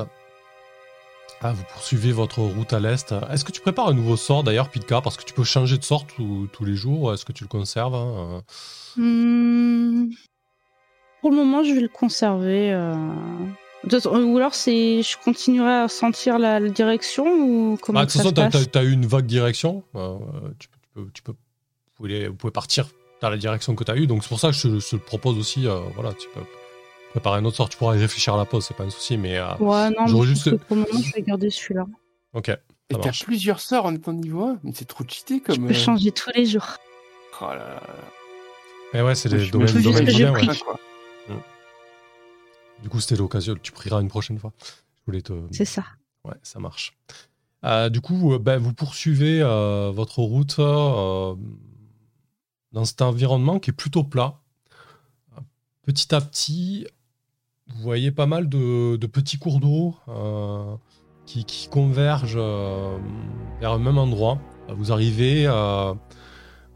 [1.43, 3.14] ah, vous poursuivez votre route à l'est.
[3.30, 5.84] Est-ce que tu prépares un nouveau sort d'ailleurs, Pitka Parce que tu peux changer de
[5.84, 7.14] sort tous- tous les jours.
[7.14, 8.43] Est-ce que tu le conserves hein
[8.97, 10.11] Hmm,
[11.20, 12.72] Pour le moment, je vais le conserver.
[12.72, 12.95] euh.
[14.05, 18.22] Ou alors, c'est, je continuerai à sentir la, la direction ou comment Ah, que ça
[18.22, 19.82] se passe tu as, eu une vague direction.
[19.95, 20.18] Euh,
[20.59, 21.38] tu, peux- tu peux, tu peux- vous,
[21.97, 22.88] pouvez, vous pouvez partir
[23.22, 24.07] dans la direction que tu as eue.
[24.07, 25.66] Donc c'est pour ça que je, je te le propose aussi.
[25.66, 26.41] euh, voilà, tu peux
[27.11, 27.68] préparer un autre sort.
[27.68, 29.16] Tu pourras y réfléchir à la pause, c'est pas un souci.
[29.18, 31.86] Mais euh, Ouais, non, J'aurais mais je juste- pour le moment, je vais garder celui-là.
[32.34, 32.48] ok.
[32.92, 35.66] Et t'as plusieurs sorts en étant niveau 1 Mais c'est trop cheaté Je comme.
[35.68, 36.66] peux euh, changer tous les jours.
[37.41, 37.82] oh là là.
[38.92, 40.46] Mais ouais, c'est Je des me domaines, domaines juste que bien, j'ai ouais.
[40.49, 40.58] pris.
[40.61, 40.80] quoi.
[42.82, 43.54] Du coup, c'était l'occasion.
[43.62, 44.53] Tu prieras une prochaine fois.
[44.61, 45.32] Je voulais te.
[45.53, 45.84] C'est ça.
[46.24, 46.96] Ouais, ça marche.
[47.64, 51.34] Euh, du coup, euh, ben, vous poursuivez euh, votre route euh,
[52.72, 54.34] dans cet environnement qui est plutôt plat.
[55.82, 56.87] Petit à petit,
[57.75, 60.76] vous voyez pas mal de, petits cours d'eau euh,
[61.26, 62.99] qui, convergent euh,
[63.61, 64.38] vers un même endroit.
[64.68, 65.95] Vous arrivez euh,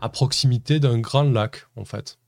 [0.01, 2.19] à proximité d'un grand lac, en fait.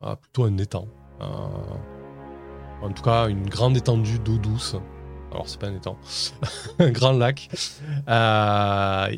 [0.00, 0.88] Ah, plutôt un étang.
[1.20, 4.76] En tout cas, une grande étendue d'eau douce.
[5.32, 5.96] Alors, c'est pas un étang.
[6.78, 7.48] un grand lac.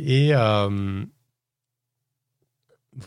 [0.00, 0.32] Et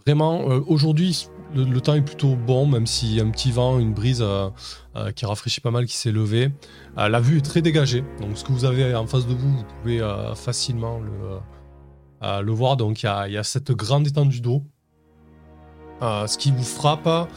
[0.05, 3.79] vraiment, euh, aujourd'hui, le, temps est plutôt bon, même s'il y a un petit vent,
[3.79, 4.49] une brise euh,
[4.95, 6.51] euh, qui rafraîchit pas mal, qui s'est levée.
[6.95, 8.03] La vue est très dégagée.
[8.19, 9.99] Donc, ce que vous avez en face de vous, vous pouvez
[10.35, 12.75] facilement le, voir.
[12.75, 14.63] Donc il y a, cette grande étendue d'eau.
[16.01, 17.29] Ce qui vous frappe,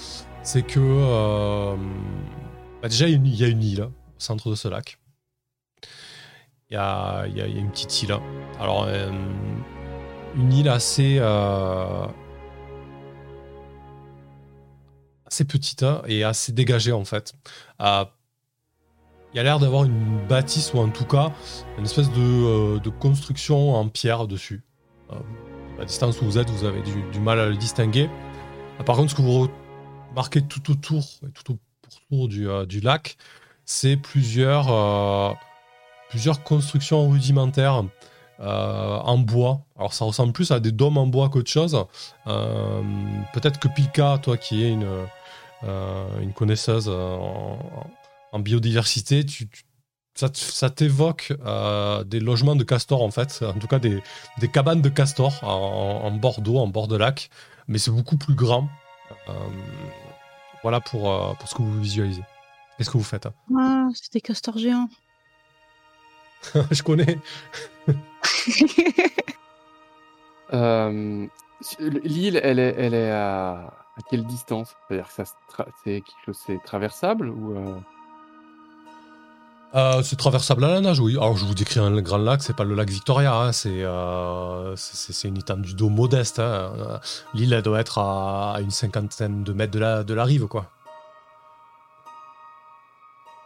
[0.43, 1.77] c'est que
[2.83, 4.99] bah, déjà il y a une- île au centre de ce lac.
[6.71, 8.17] Il y a, une petite île.
[8.59, 8.89] Alors
[10.35, 11.21] une île assez
[15.33, 17.33] assez petite et assez dégagée en fait.
[17.81, 18.05] Euh,
[19.33, 21.33] il y a l'air d'avoir une bâtisse ou en tout cas
[21.79, 24.63] une espèce de, euh, construction en pierre dessus.
[25.11, 25.17] Euh,
[25.81, 28.11] à distance où vous êtes, vous avez du, mal à le distinguer.
[28.79, 29.49] Ah, par contre, ce que vous
[30.11, 31.57] remarquez tout autour, et tout
[32.11, 33.17] autour du, euh, du lac,
[33.65, 35.33] c'est plusieurs, euh,
[36.11, 37.85] plusieurs constructions rudimentaires
[38.43, 39.61] euh, en bois.
[39.79, 41.87] Alors ça ressemble plus à des dômes en bois qu'autre chose.
[42.27, 42.83] Euh,
[43.33, 45.05] Peut-être que Pilka, toi qui es une, euh,
[45.65, 47.59] une connaisseuse euh, en,
[48.33, 49.65] en biodiversité, tu, tu-
[50.15, 54.03] ça, t'évoque euh, des logements de castors en fait, en tout cas des,
[54.41, 57.31] des cabanes de castors en, en bord d'eau, en bord de lac,
[57.67, 58.69] mais c'est beaucoup plus grand.
[59.29, 59.33] Euh,
[60.63, 62.23] voilà pour, euh, pour ce que vous visualisez.
[62.77, 64.89] Qu'est-ce que vous faites hein Ah, c'est des castors géants.
[66.71, 67.19] Je connais.
[70.53, 71.27] Euh,
[71.79, 74.75] L'île, elle est, elle est à, à quelle distance?
[74.89, 75.67] C'est-à-dire que tra-
[76.33, 77.79] c'est traversable ou euh,
[79.75, 81.17] Euh, c'est traversable à la nage, oui.
[81.17, 84.77] Alors je vous décris un grand lac, c'est pas le lac Victoria, hein, c'est euh,
[84.77, 86.41] c'est une étendue d'eau modeste.
[86.41, 87.01] hein.
[87.33, 90.47] L'île elle doit être à, à une cinquantaine de mètres de la, de la rive,
[90.47, 90.67] quoi.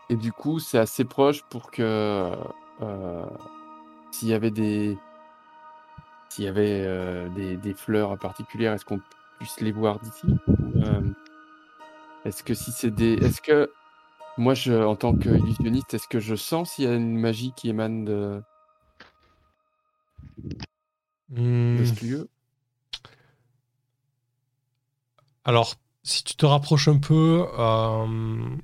[0.09, 2.31] Et du coup, c'est assez proche pour que
[4.11, 4.99] s'il y avait des
[6.29, 9.01] s'il y avait des, des fleurs particulières, est-ce qu'on
[9.39, 10.27] puisse les voir d'ici
[10.77, 11.01] euh,
[12.25, 13.71] Est-ce que si c'est des est-ce que
[14.39, 17.69] moi je en tant qu'illusionniste, est-ce que je sens s'il y a une magie qui
[17.69, 18.43] émane de,
[21.29, 21.77] Hmm.
[21.79, 22.29] de ce lieu?
[25.45, 28.57] Alors, si tu te rapproches un peu, euh,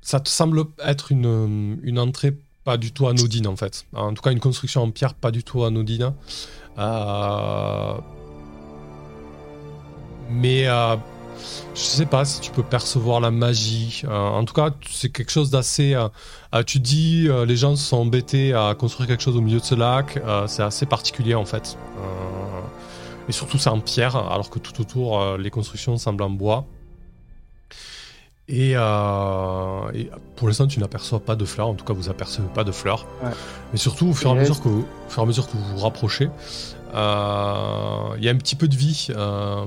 [0.00, 3.86] ça te semble être une, une entrée pas du tout anodine en fait.
[3.92, 6.14] En tout cas, une construction en pierre pas du tout anodine.
[6.78, 7.98] Euh,
[10.30, 10.96] mais euh,
[11.74, 14.02] je sais pas si tu peux percevoir la magie.
[14.04, 15.94] Euh, en tout cas, c'est quelque chose d'assez.
[15.94, 16.08] euh,
[16.54, 19.64] euh, tu dis, les gens se sont embêtés à construire quelque chose au milieu de
[19.64, 20.20] ce lac.
[20.46, 21.76] C'est assez particulier en fait.
[23.28, 26.66] Et surtout, c'est en pierre, alors que tout autour, les constructions semblent en bois.
[28.52, 31.68] Et, euh, et pour l'instant, tu n'aperçois pas de fleurs.
[31.68, 33.06] En tout cas, vous apercevez pas de fleurs.
[33.22, 33.30] Ouais.
[33.72, 35.56] Mais surtout, au fur et à mesure que vous, au fur et à mesure que
[35.56, 36.28] vous vous rapprochez,
[36.92, 39.64] euh, il y a un petit peu de vie euh,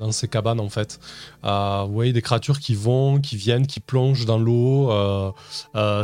[0.00, 0.98] dans ces cabanes en fait.
[1.42, 4.90] Vous voyez des créatures qui vont, qui viennent, qui plongent dans l'eau.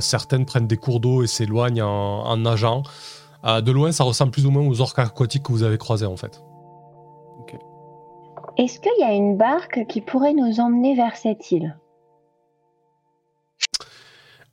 [0.00, 2.82] certaines prennent des cours d'eau et s'éloignent en, en nageant.
[3.44, 6.18] De loin, ça ressemble plus ou moins aux orques aquatiques que vous avez croisés en
[6.18, 6.42] fait.
[8.62, 11.76] Est-ce qu'il y a une barque qui pourrait nous emmener vers cette île?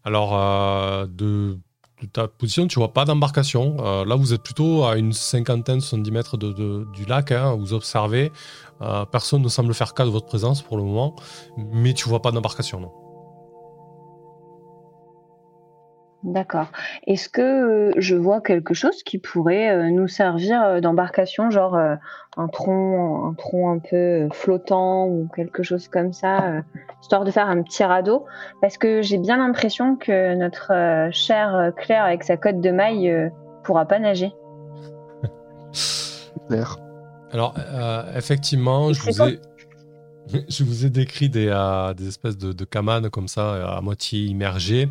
[0.03, 1.59] Alors, euh, de,
[2.11, 3.77] ta position, tu vois pas d'embarcation.
[3.81, 7.31] Euh, là, vous êtes plutôt à une cinquantaine, 70 mètres de, de- du lac.
[7.31, 8.31] hein, vous observez.
[8.81, 11.15] Euh, personne ne semble faire cas de votre présence pour le moment.
[11.55, 12.91] Mais tu vois pas d'embarcation, non.
[16.23, 16.67] D'accord.
[17.07, 21.77] Est-ce que euh, je vois quelque chose qui pourrait euh, nous servir euh, d'embarcation, genre
[21.77, 26.61] un tronc, un tronc un peu flottant ou quelque chose comme ça,
[27.01, 28.25] histoire de faire un petit radeau?
[28.61, 33.31] Parce que j'ai bien l'impression que notre chère Claire avec sa cotte de maille
[33.63, 34.33] pourra pas nager.
[36.47, 36.77] Claire.
[37.31, 39.39] Alors, euh, effectivement, je vous, quoi ai,
[40.49, 43.81] je vous ai décrit des, euh, des espèces de, de camanes comme ça, euh, à
[43.81, 44.89] moitié immergées.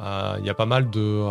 [0.00, 1.22] Euh, Il y a pas mal de.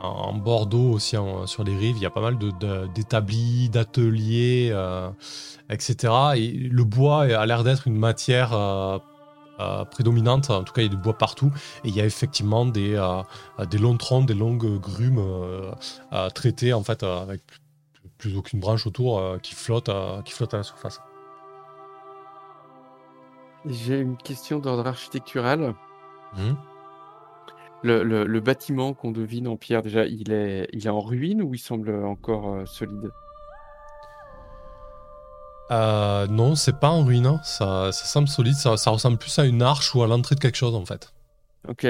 [0.00, 3.70] en Bordeaux aussi, en- sur les rives, il y a pas mal de- de- d'établis,
[3.70, 4.74] d'ateliers,
[5.70, 6.12] etc.
[6.36, 8.50] Et le bois a l'air d'être une matière
[9.90, 10.50] prédominante.
[10.50, 11.50] En tout cas, il y a du bois partout.
[11.84, 12.96] Et il y a effectivement des,
[13.80, 15.22] longs troncs, des longues grumes
[16.34, 17.40] traitées en fait avec
[18.18, 19.90] plus, aucune branche autour qui flotte,
[20.26, 21.00] qui flotte à la surface.
[23.66, 25.74] J'ai une question d'ordre architectural.
[26.36, 26.56] Mhm.
[27.82, 31.42] Le, le- le bâtiment qu'on devine en pierre, déjà, il est, il est en ruine
[31.42, 33.10] ou il semble encore euh, solide?
[35.70, 37.26] Euh, non, c'est pas en ruine.
[37.26, 37.40] hein.
[37.42, 38.54] Ça, ça semble solide.
[38.54, 41.12] Ça, ça ressemble plus à une arche ou à l'entrée de quelque chose en fait.
[41.68, 41.86] Ok.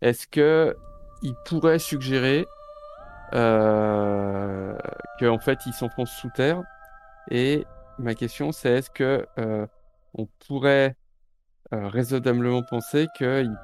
[0.00, 0.76] Est-ce que
[1.22, 2.46] il pourrait suggérer
[3.34, 4.76] euh,
[5.20, 6.62] que en fait il s'enfonce sous terre?
[7.30, 7.66] Et
[7.98, 9.66] ma question c'est est-ce que euh,
[10.14, 10.96] on pourrait
[11.72, 13.56] raisonnablement penser que il-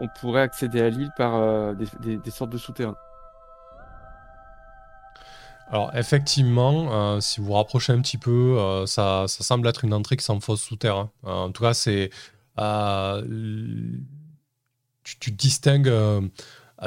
[0.00, 2.96] on pourrait accéder à l'île par euh, des, des- des sortes de souterrains
[5.70, 9.84] Alors effectivement, euh, si vous vous rapprochez un petit peu, euh, ça, ça semble être
[9.84, 10.96] une entrée qui s'enfonce sous terre.
[10.96, 11.10] hein.
[11.24, 12.10] Euh, en tout cas, c'est
[12.58, 13.22] euh,
[15.04, 16.20] tu, tu distingues, euh,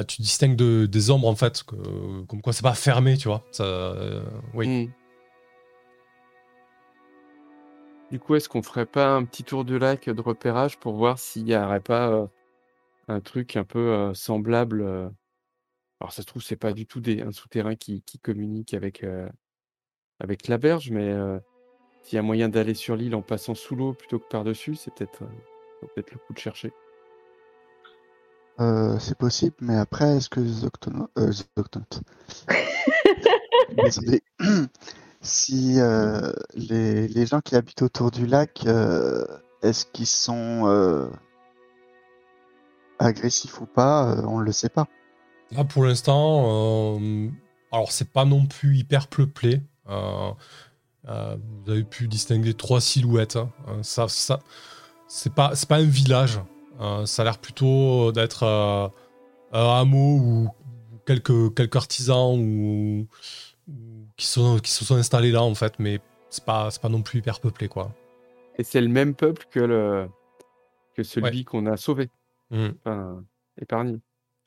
[0.08, 3.44] tu distingues de- des ombres en fait, que- comme quoi c'est pas fermé, tu vois.
[3.52, 4.24] Ça, euh,
[4.54, 4.68] oui.
[4.68, 4.92] Hmm.
[8.12, 11.20] Du coup, est-ce qu'on ferait pas un petit tour du lac de repérage pour voir
[11.20, 12.28] s'il n'y aurait pas euh,
[13.08, 15.08] un truc un peu euh, semblable euh,
[16.00, 19.04] Alors, ça se trouve, c'est pas du tout des, un souterrain qui, qui communique avec,
[19.04, 19.30] euh,
[20.20, 21.38] avec la berge, mais euh,
[22.02, 24.94] s'il y a moyen d'aller sur l'île en passant sous l'eau plutôt que par-dessus, c'est
[24.94, 26.72] peut-être euh, peut-être le coup de chercher.
[28.60, 31.12] Euh, c'est possible, mais après, est-ce que les octonautes...
[31.18, 32.02] euh, les octonautes.
[33.84, 34.24] Désolé.
[35.22, 39.26] Si euh, les, gens qui habitent autour du lac, euh,
[39.62, 41.10] est-ce qu'ils sont euh,
[43.00, 44.88] agressifs ou pas On ne le sait pas.
[45.52, 46.98] Là, pour l'instant,
[47.72, 49.62] alors c'est pas non plus hyper peuplé.
[49.88, 53.36] Vous avez pu distinguer trois silhouettes.
[53.36, 53.50] hein.
[53.82, 54.06] Ça,
[55.08, 56.40] c'est pas, un village.
[57.06, 58.44] Ça a l'air plutôt d'être
[59.52, 60.50] un hameau ou
[61.06, 63.08] quelques, quelques artisans ou
[64.20, 67.20] qui, sont, qui se sont installés là en fait, mais c'est pas, pas non plus
[67.20, 67.92] hyper peuplé quoi.
[68.58, 70.08] Et c'est le même peuple que, le,
[70.94, 72.10] que celui qu'on a sauvé,
[72.52, 72.70] Hmm.
[72.84, 73.24] enfin,
[73.62, 74.00] épargné.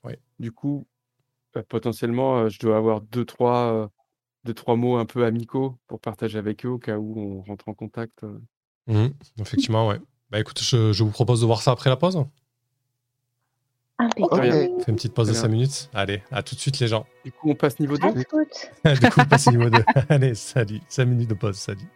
[0.05, 0.19] Ouais.
[0.41, 0.87] Du coup,
[1.57, 3.89] euh, potentiellement, euh, je dois avoir deux trois, euh,
[4.45, 7.69] deux, trois mots un peu amicaux pour partager avec eux au cas où on rentre
[7.69, 8.25] en contact.
[8.25, 8.39] euh.
[8.89, 9.15] Mhm.
[9.41, 10.01] Effectivement, ouais.
[10.31, 12.25] Bah écoute, je, je vous propose de voir ça après la pause.
[14.07, 14.71] Impeccable.
[14.77, 15.57] On fait une petite pause de Très 5 bien.
[15.59, 15.91] minutes.
[15.95, 17.07] Allez, à tout de suite les gens.
[17.25, 19.01] Du coup, on passe niveau 2 À toutes.
[19.01, 19.85] du coup, passe au niveau 2.
[20.09, 20.81] Allez, salut.
[20.89, 21.89] 5 minutes de pause, salut.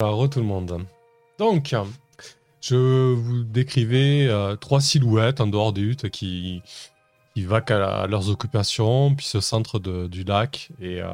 [0.00, 0.84] Alors, tout le monde.
[1.38, 1.74] Donc,
[2.60, 6.62] je vous décrivais euh, trois silhouettes en dehors des huttes qui,
[7.34, 10.70] qui vaquent à, leurs occupations, puis ce centre de- du lac.
[10.80, 11.08] Et euh,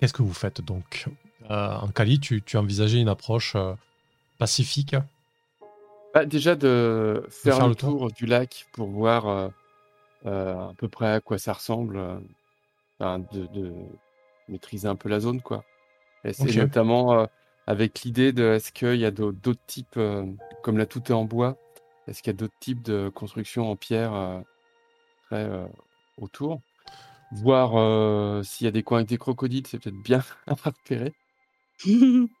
[0.00, 1.06] qu'est-ce que vous faites donc?
[1.50, 3.74] Euh, En Cali, tu, tu envisageais une approche euh,
[4.38, 4.94] pacifique?
[6.18, 8.10] Bah, déjà de faire, faire le tour.
[8.10, 9.48] du lac pour voir euh,
[10.26, 13.72] euh, à peu près à quoi ça ressemble, euh, de, de
[14.48, 15.64] maîtriser un peu la zone, quoi.
[16.24, 17.28] Et c'est notamment
[17.66, 19.98] avec l'idée de est-ce qu'il y a d'au- d'autres types,
[20.62, 21.56] comme là tout est en bois,
[22.08, 24.40] est-ce qu'il y a d'autres types de constructions en pierre euh,
[25.32, 25.66] euh,
[26.16, 26.60] autour?
[27.30, 31.12] Voir euh, s'il y a des coins avec des crocodiles, c'est peut-être bien à repérer.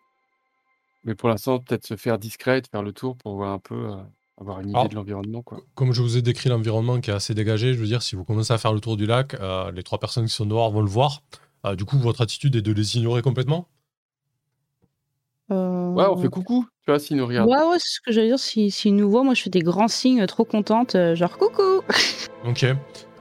[1.08, 3.96] Mais pour l'instant, peut-être se faire discret, faire le tour pour voir un peu, euh,
[4.38, 5.58] avoir une idée Alors, de l'environnement, quoi.
[5.74, 8.24] Comme je vous ai décrit l'environnement qui est assez dégagé, je veux dire, si vous
[8.24, 10.82] commencez à faire le tour du lac, euh, les trois personnes qui sont dehors vont
[10.82, 11.22] le voir.
[11.64, 13.68] Euh, du coup, votre attitude est de les ignorer complètement?
[15.50, 17.48] Euh, Ouais, on fait coucou, tu vois, s'ils nous regardent.
[17.48, 18.38] Ouais, ouais, c'est ce que j'allais dire.
[18.38, 21.80] S'ils si, nous voient, moi je fais des grands signes trop contente, euh, genre coucou
[22.46, 22.66] Ok.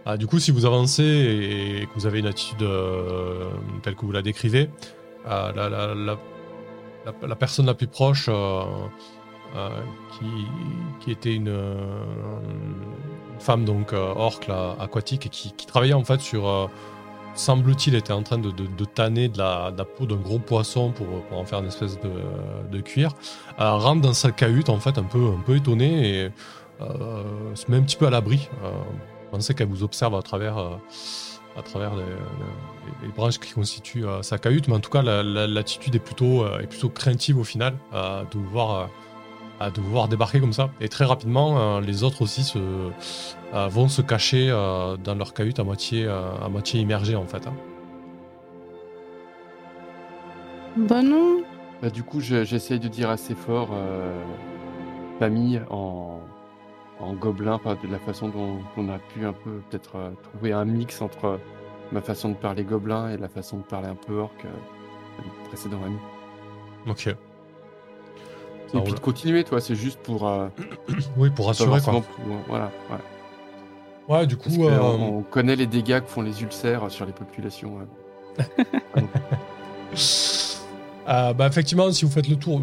[0.05, 3.49] Ah, du coup, si vous avancez et que vous avez une attitude euh,
[3.81, 4.69] telle que vous la décrivez,
[5.25, 6.19] euh, la, la- la-
[7.27, 8.63] la- personne la plus proche, euh,
[9.55, 9.69] euh,
[10.99, 11.55] qui, était une,
[13.39, 16.69] femme donc euh, orque aquatique qui, travaillait en fait sur,
[17.33, 18.51] semble-t-il, était en train de,
[18.85, 21.97] tanner de la, peau d'un gros poisson pour, en faire une espèce
[22.71, 23.11] de, cuir,
[23.59, 26.31] euh, rentre dans sa cahute en fait un peu, un peu étonnée et
[26.79, 28.49] se met un petit peu à l'abri.
[28.63, 28.71] Euh,
[29.31, 30.57] pensez qu'elle vous observe à travers,
[31.57, 35.01] à travers les, les- les branches qui constituent euh, sa cahute, mais en tout cas,
[35.01, 38.75] la- la- l'attitude est, plutôt, euh, est plutôt craintive au final euh, de, vous voir,
[38.75, 38.85] euh,
[39.59, 40.69] à de vous voir débarquer comme ça.
[40.81, 45.33] Et très rapidement, euh, les autres aussi se, euh, vont se cacher euh, dans leur
[45.33, 47.47] cahute à moitié, euh, à moitié immergés en fait.
[47.47, 47.53] hein.
[50.77, 51.41] Bah non
[51.81, 54.21] Bah, du coup, je- j'essaye de dire assez fort euh,
[55.19, 56.16] famille en,
[56.99, 60.51] en gobelin, enfin, de la façon dont on a pu un peu peut-être euh, trouver
[60.53, 61.37] un mix entre euh,
[61.91, 65.29] ma façon de parler gobelin et la façon de parler un peu orc euh, du
[65.49, 65.97] précédent ami.
[66.87, 67.07] Ok.
[67.07, 70.29] Et puis de continuer, toi, c'est juste pour.
[71.17, 71.93] Oui, pour rassurer quoi.
[71.93, 72.03] pour-
[72.47, 72.97] voilà, ouais.
[74.15, 77.05] Ouais, du coup, que euh, on, on connaît les dégâts que font les ulcères sur
[77.05, 77.79] les populations.
[81.07, 82.61] Euh, bah, effectivement, si vous faites le tour,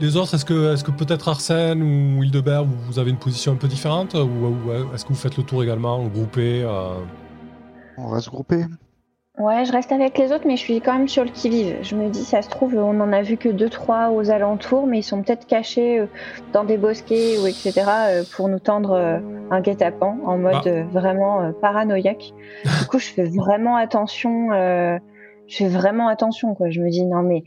[0.00, 3.56] les autres, est-ce que, est que peut-être Arsène ou Hildebert, vous, avez une position un
[3.56, 4.18] peu différente Ou,
[4.68, 6.94] ou est-ce que vous faites le tour également, groupé euh,
[7.96, 8.64] On va se grouper.
[9.38, 11.76] Ouais, je reste avec les autres, mais je suis quand même sur le qui-vive.
[11.82, 14.88] Je me dis, ça se trouve, on en a vu que deux, trois aux alentours,
[14.88, 16.06] mais ils sont peut-être cachés euh,
[16.52, 17.72] dans des bosquets ou etc.
[17.88, 19.20] euh, pour nous tendre
[19.50, 20.68] un guet-apens en mode Ah.
[20.68, 22.32] euh, vraiment paranoïaque.
[22.64, 24.50] du coup, je fais vraiment attention.
[24.52, 24.98] euh,
[25.46, 26.68] je fais vraiment attention, quoi.
[26.68, 27.42] Je me dis, non, mais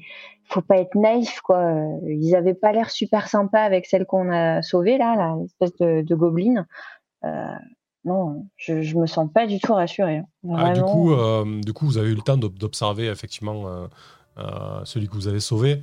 [0.51, 1.73] faut pas être naïf, quoi.
[2.07, 6.15] Ils avaient pas l'air super sympas avec celle qu'on a sauvée, là, l'espèce de, de
[6.15, 6.67] gobeline.
[7.23, 7.55] Euh,
[8.03, 10.17] non, je, je me sens pas du tout rassurée.
[10.17, 10.55] hein.
[10.57, 13.67] Ah, du, coup, euh, du coup, vous avez eu le temps d'ob- d'observer effectivement
[14.37, 15.81] euh, celui que vous avez sauvé.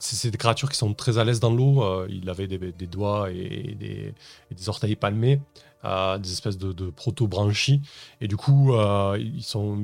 [0.00, 2.06] C'est des créatures qui sont très à l'aise dans l'eau.
[2.08, 4.14] il avait des, des doigts et des,
[4.50, 5.40] et des orteils palmés,
[5.84, 7.82] des espèces de, de proto-branchies.
[8.20, 8.72] Et du coup,
[9.16, 9.78] ils sont,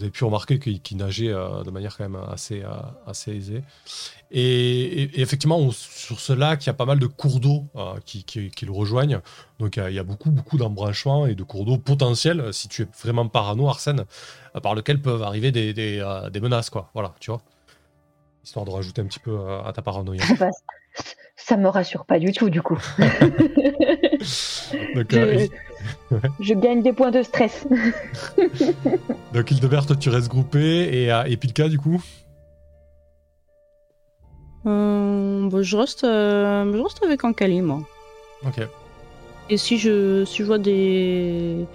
[0.00, 2.68] vous avez pu remarquer qu'ils nageaient euh, de manière quand même assez, euh,
[3.06, 3.62] assez aisée.
[4.30, 7.38] Et, et- et effectivement, on- sur ce lac, il y a pas mal de cours
[7.38, 9.20] d'eau euh, qui, qui- qui le rejoignent.
[9.58, 12.86] Donc il y a beaucoup, beaucoup d'embranchements et de cours d'eau potentiels, si tu es
[13.02, 14.04] vraiment parano, Arsène,
[14.62, 16.02] par lesquels peuvent arriver des, des,
[16.32, 16.90] des menaces, quoi.
[16.94, 17.42] Voilà, tu vois.
[18.42, 20.22] Histoire de rajouter un petit peu à ta paranoïa.
[20.38, 20.48] Bah,
[21.36, 22.78] ça me rassure pas du tout, du coup.
[24.94, 25.48] Donc, je,
[26.40, 27.66] je gagne des points de stress.
[29.34, 32.02] donc Hildebert, toi, tu restes groupé et, euh, et Pilka, du coup
[34.66, 37.80] Euh, bah, je, reste, euh, je reste avec Ankali, moi.
[38.46, 38.60] Ok.
[39.48, 41.66] Et si je, si je vois des.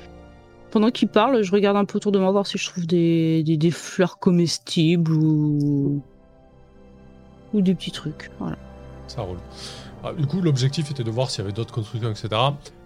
[0.71, 3.43] Pendant qu'il parle, je regarde un peu autour de moi, voir si je trouve des,
[3.43, 6.01] des, des fleurs comestibles ou.
[7.53, 8.29] ou des petits trucs.
[8.39, 8.57] Voilà.
[9.07, 9.37] Ça roule.
[10.07, 12.27] Ah, du coup, l'objectif était de voir s'il y avait d'autres constructions, etc.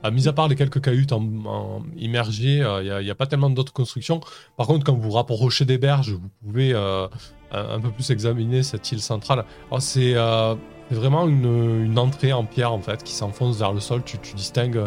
[0.04, 3.26] Ah, mis à part les quelques cahutes en, en- immergées, euh, il n'y a, pas
[3.28, 4.22] tellement d'autres constructions.
[4.56, 7.08] Par contre, quand vous vous rapprochez des berges, vous pouvez euh,
[7.52, 9.44] un, un peu plus examiner cette île centrale.
[9.80, 10.56] C'est euh,
[10.88, 14.02] c'est vraiment une, une entrée en pierre, en fait, qui s'enfonce vers le sol.
[14.04, 14.82] Tu, tu distingues,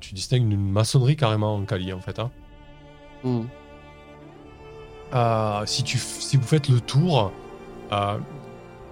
[0.00, 2.18] tu distingues une maçonnerie carrément en cali, en fait.
[2.18, 2.30] hein.
[3.22, 3.42] Hmm.
[5.14, 7.32] Euh, si, tu, si vous faites le tour,
[7.92, 8.18] euh,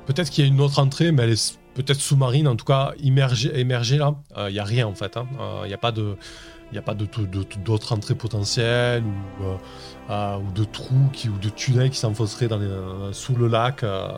[0.06, 2.92] peut-être qu'il y a une autre entrée, mais elle est peut-être sous-marine, en tout cas
[2.98, 4.14] immergée, émergée là.
[4.48, 5.16] Il n'y a rien en fait.
[5.16, 5.28] hein.
[5.38, 6.16] Euh, Il n'y a pas de.
[6.70, 9.56] Il n'y a pas de de- d'autres entrées potentielles ou, euh,
[10.10, 13.46] euh, ou de trous qui, ou de tunnels qui s'enfonceraient dans les- euh, sous le
[13.46, 13.84] lac.
[13.84, 14.08] euh.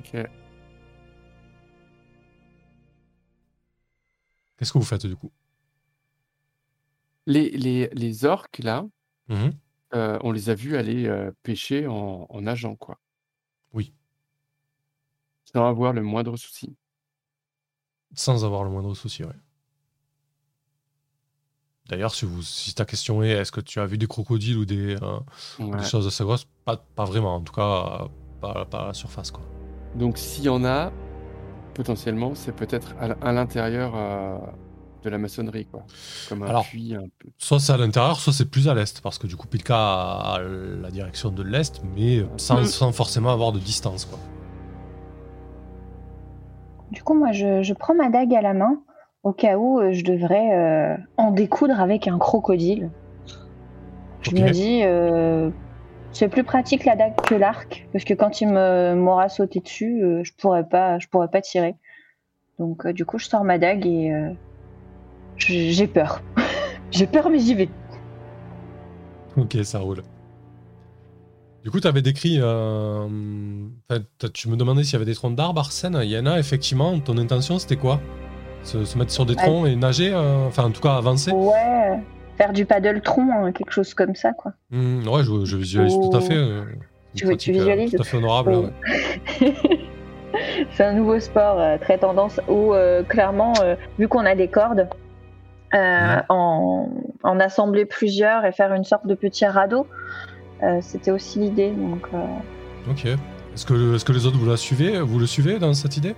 [0.00, 0.26] Ok.
[4.56, 5.30] Qu'est-ce que vous faites du coup?
[7.26, 8.84] Les, les, les orques, là,
[9.94, 12.98] euh, on les a vus aller euh, pêcher en, en nageant, quoi.
[15.54, 15.60] Oui.
[15.60, 16.76] Sans avoir le moindre souci.
[18.14, 19.30] Sans avoir le moindre souci, ouais.
[21.88, 24.64] D'ailleurs, si, vous, si ta question est est-ce que tu as vu des crocodiles ou
[24.66, 25.18] des, euh,
[25.58, 25.78] ou Ouais.
[25.78, 28.08] des choses assez grosses, pas, pas vraiment, en tout cas, euh,
[28.42, 29.30] pas, pas à la surface.
[29.30, 29.42] Quoi.
[29.94, 30.92] Donc, s'il y en a,
[31.74, 34.36] potentiellement, c'est peut-être à, l'intérieur euh,
[35.02, 35.86] de la maçonnerie, quoi.
[36.28, 37.30] Comme un Alors, puits un peu.
[37.38, 40.40] Soit c'est à l'intérieur, soit c'est plus à l'est, parce que du coup, Pilka a,
[40.42, 42.64] la direction de l'est, mais sans, Mm.
[42.66, 44.04] sans forcément avoir de distance.
[44.04, 44.18] Quoi.
[46.90, 48.80] Du coup, moi, je, je prends ma dague à la main
[49.22, 52.90] au cas où euh, je devrais euh, en découdre avec un crocodile.
[54.22, 55.50] Je me dis, euh,
[56.12, 60.02] c'est plus pratique la dague que l'arc, parce que quand il me m'aura sauté dessus,
[60.22, 61.76] je pourrais pas, je pourrais pas tirer.
[62.58, 64.12] Donc, du coup, je sors ma dague et
[65.36, 66.20] j'ai peur.
[66.90, 67.68] j'ai peur, mais j'y vais.
[69.36, 70.02] Ok, ça roule.
[71.64, 72.38] Du coup, tu avais décrit.
[72.40, 73.06] euh,
[74.32, 75.98] tu me demandais s'il y avait des troncs d'arbres, Arsène.
[76.02, 76.98] Il y en a, effectivement.
[77.00, 78.00] Ton intention, c'était quoi?
[78.62, 81.32] Se, se mettre sur des troncs et nager euh, Enfin, en tout cas, avancer?
[81.32, 81.98] Ouais,
[82.36, 84.52] faire du paddle tronc, hein, quelque chose comme ça, quoi.
[84.70, 86.36] Hmm, Ouais, je, je visualise tout à fait.
[86.36, 86.62] euh,
[87.14, 88.54] Tu veux- tu pratique, visualises Tout à fait honorable.
[88.54, 88.66] Oui.
[89.40, 89.54] ouais.
[90.72, 92.72] C'est un nouveau sport très tendance où
[93.08, 93.54] clairement,
[93.98, 94.88] vu qu'on a des cordes,
[95.72, 96.88] en,
[97.22, 99.86] en assembler plusieurs et faire une sorte de petit radeau,
[100.80, 101.70] c'était aussi l'idée.
[101.70, 102.24] Donc, euh,
[102.90, 103.06] Ok.
[103.06, 103.66] Est-ce
[104.04, 106.14] que, les autres, vous la suivez Vous le suivez dans cette idée?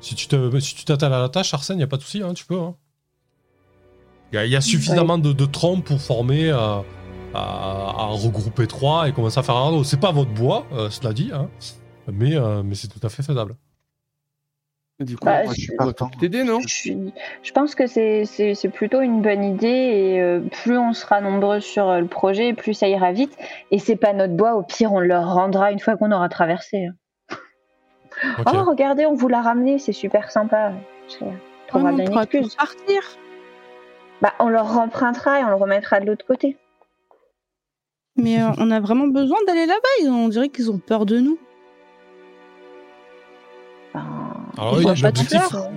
[0.00, 2.46] Si tu te- à la tâche, Arsène, il n'y a pas de souci, hein, tu
[2.46, 2.58] peux.
[2.60, 2.74] hein.
[4.32, 6.80] Il y, a- suffisamment de, troncs pour former, euh,
[7.34, 9.84] à, regrouper trois et commencer à faire un radeau.
[9.84, 11.48] C'est pas votre bois, euh, cela dit, hein,
[12.08, 13.56] euh, mais c'est tout à fait faisable.
[15.00, 16.08] Du coup, Bah, moi, je- partant.
[16.20, 17.12] t'aider, non je, suis-
[17.44, 21.20] je pense que c'est- c'est c'est plutôt une bonne idée et euh, plus on sera
[21.20, 23.36] nombreux sur euh, le projet, plus ça ira vite.
[23.70, 26.28] Et c'est pas notre bois, au pire, on le leur rendra une fois qu'on aura
[26.28, 26.86] traversé.
[26.86, 27.36] hein.
[28.46, 30.72] Oh, regardez, on vous l'a ramené, c'est super sympa.
[31.06, 31.24] C'est-
[31.72, 32.56] On bien une excuse.
[32.56, 33.00] partir.
[34.20, 36.56] Bah, on leur empruntera et on le remettra de l'autre côté.
[38.16, 39.88] Mais euh, on a vraiment besoin d'aller là-bas.
[40.02, 41.38] Ils- On dirait qu'ils ont peur de nous.
[43.94, 44.94] Ben, Alors il oui,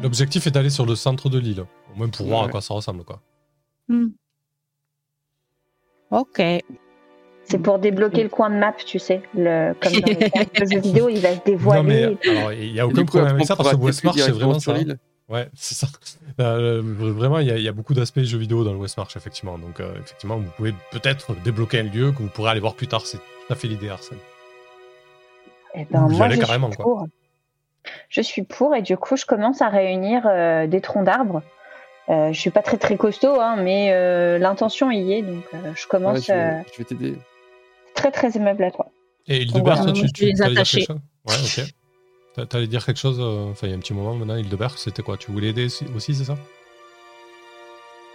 [0.02, 2.74] l'objectif, est d'aller sur le centre de l'île, au moins pour voir à quoi ça
[2.74, 3.04] ressemble.
[3.04, 3.20] Quoi.
[3.88, 4.08] Hmm.
[6.12, 6.42] Ok.
[7.44, 9.22] C'est pour débloquer le coin de map, tu sais.
[9.34, 11.82] Le, comme dans les jeux vidéo, il va se dévoiler.
[11.82, 14.60] Non, mais alors, il n'y a aucun problème avec ça parce que Westmarch, c'est vraiment
[14.60, 14.98] sur l'île.
[15.28, 15.88] Ouais, c'est ça.
[16.40, 19.16] Euh, vraiment, il y, a- il y a beaucoup d'aspects jeux vidéo dans le Westmarch,
[19.18, 19.58] effectivement.
[19.58, 22.88] Donc, euh, effectivement, vous pouvez peut-être débloquer un lieu que vous pourrez aller voir plus
[22.88, 23.06] tard.
[23.06, 23.24] C'est tout
[23.54, 24.18] à fait l'idée, Arsène.
[25.74, 26.84] Eh ben, Vous y moi, allez carrément, quoi.
[26.84, 27.08] pour.
[28.10, 31.42] Je suis pour et du coup, je commence à réunir euh, des troncs d'arbres
[32.10, 35.72] Euh, je suis pas très très costaud, hein, mais euh, l'intention y est, donc euh,
[35.76, 36.16] je commence.
[36.16, 37.18] Ouais, je, euh, vais- je vais t'aider?
[37.94, 38.88] très très aimable à toi.
[39.28, 40.80] Et Hildebert, Voilà, toi, tu, tu les attacher.
[40.80, 41.00] quelque chose?
[41.26, 41.74] Ouais, ok.
[42.36, 44.78] T'a- T'allais dire quelque chose, euh, enfin, il y a un petit moment maintenant, Hildebert,
[44.78, 45.16] c'était quoi?
[45.18, 46.38] Tu voulais aider aussi- aussi, c'est ça?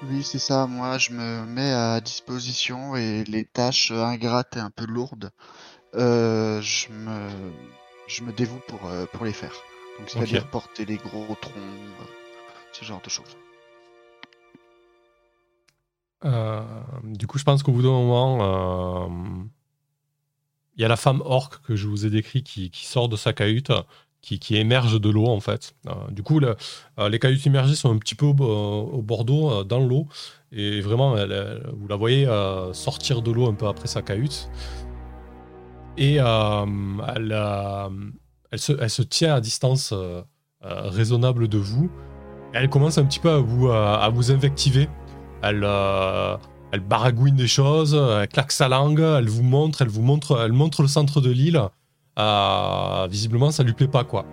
[0.02, 0.66] Oui, c'est ça.
[0.66, 5.30] Moi, je me mets à disposition et les tâches ingrates et un peu lourdes,
[5.94, 7.28] euh, je me,
[8.08, 9.52] je me dévoue pour, euh, pour les faire.
[9.98, 12.04] Donc, c'est-à-dire porter les gros troncs, euh,
[12.72, 13.36] ce genre de choses.
[16.24, 16.62] Euh,
[17.04, 19.08] du coup, je pense qu'au bout d'un moment, euh,
[20.76, 23.16] il y a la femme orque que je vous ai décrit qui, qui sort de
[23.16, 23.72] sa cahute,
[24.22, 25.74] qui, qui émerge de l'eau en fait.
[25.86, 26.56] Euh, du coup, le-
[26.98, 30.06] euh, les cahutes immergées sont un petit peu au, au bord d'eau, euh, dans l'eau,
[30.52, 34.02] et vraiment, elle- elle- vous la voyez euh, sortir de l'eau un peu après sa
[34.02, 34.48] cahute.
[35.98, 36.66] Et euh,
[37.14, 37.89] elle, euh,
[38.51, 40.23] elle, se, elle se tient à distance euh,
[40.64, 41.90] euh, raisonnable de vous.
[42.52, 44.89] Elle commence un petit peu à vous, à, à vous invectiver.
[45.43, 46.36] Elle, euh,
[46.73, 50.52] elle baragouine des choses, elle claque sa langue, elle vous montre, elle vous montre, elle
[50.52, 51.60] montre le centre de l'île.
[52.18, 54.24] Euh, visiblement, ça lui plaît pas quoi.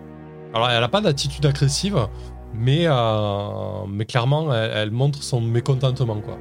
[0.53, 2.07] Alors, elle a pas d'attitude agressive,
[2.53, 6.37] mais, euh, mais clairement, elle, elle montre son mécontentement quoi.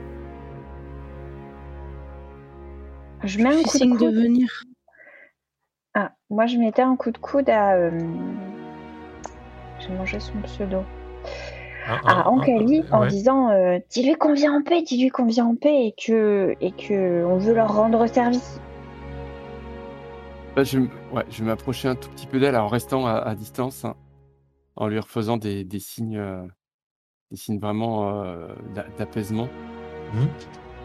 [3.24, 4.48] Je mets un Fais coup de signe de venir.
[5.94, 7.74] Ah, moi je mettais un coup de coude à.
[7.74, 7.90] euh,
[9.80, 10.78] J'ai mangé son pseudo.
[11.88, 13.08] Hein, À hein, Ankali hein, en ouais.
[13.08, 16.70] disant euh, Dis-lui qu'on vient en paix, dis-lui qu'on vient en paix et que, et
[16.72, 18.60] que on veut leur rendre service.
[20.56, 23.34] Bah, je, ouais, je vais m'approcher un tout petit peu d'elle en restant à, à
[23.34, 23.94] distance, hein,
[24.76, 26.42] en lui refaisant des, des signes, euh,
[27.30, 29.48] des signes vraiment euh, d'a- d'apaisement.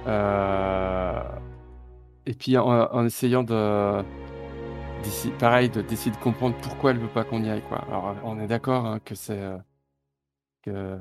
[0.08, 1.22] Euh,
[2.26, 4.04] et puis en, en essayant de,
[5.40, 7.84] pareil, de d'essayer de comprendre pourquoi elle veut pas qu'on y aille, quoi.
[7.88, 9.58] Alors on est d'accord hein, que c'est euh,
[10.64, 10.98] que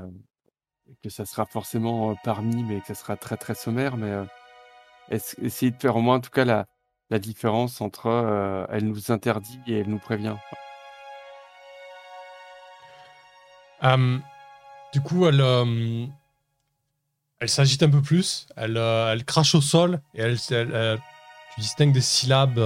[1.03, 4.25] que ça sera forcément euh, parmi, mais que ça sera très très sommaire, mais euh,
[5.11, 6.67] ess- essayer de faire au moins en tout cas la
[7.11, 10.37] la différence entre euh, elle nous interdit et elle nous prévient.
[13.85, 14.19] Euh,
[14.93, 16.07] du coup, elle, euh,
[17.41, 20.99] elle s'agite un peu plus, elle, euh, elle crache au sol et elle- elle-
[21.55, 22.59] tu distingues des syllabes,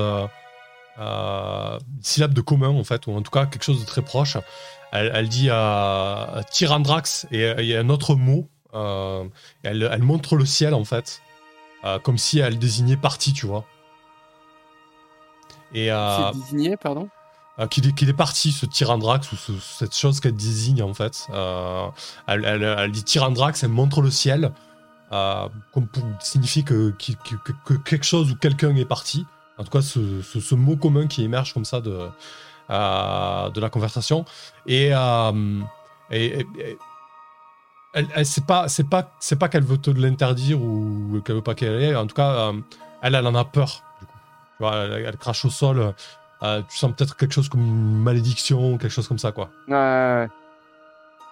[1.00, 4.02] euh, des syllabes de commun en fait, ou en tout cas quelque chose de très
[4.02, 4.36] proche.
[4.92, 8.48] Elle, elle dit à Tyrandrax et il y a un autre mot.
[8.74, 9.24] euh,
[9.62, 11.20] elle, elle montre le ciel en fait,
[11.84, 13.64] euh, comme si elle désignait partie, tu vois.
[15.72, 17.08] Et euh, C'est désigné, pardon?
[17.70, 21.26] qu'il est, parti, ce Tyrandrax, ou ce- cette chose qu'elle désigne en fait.
[22.26, 24.50] Elle, dit Tyrandrax, elle montre le ciel,
[25.10, 27.12] comme pour signifier que, que,
[27.44, 29.26] que- que quelque chose ou quelqu'un est parti.
[29.60, 32.08] En tout cas, ce, ce- ce mot commun qui émerge comme ça de,
[32.70, 34.24] euh, de la conversation.
[34.66, 35.60] Et, euh,
[36.10, 36.78] et- et- et-
[37.92, 41.42] elle, elle- c'est pas, c'est pas, c'est pas qu'elle veut te l'interdire ou qu'elle veut
[41.42, 41.96] pas qu'elle aille.
[41.96, 42.52] En tout cas, euh,
[43.02, 43.82] elle, elle en a peur.
[44.00, 44.12] Du coup.
[44.56, 45.94] Tu vois, elle, elle crache au sol.
[46.42, 49.50] Euh, tu sens peut-être quelque chose comme une malédiction, quelque chose comme ça, quoi.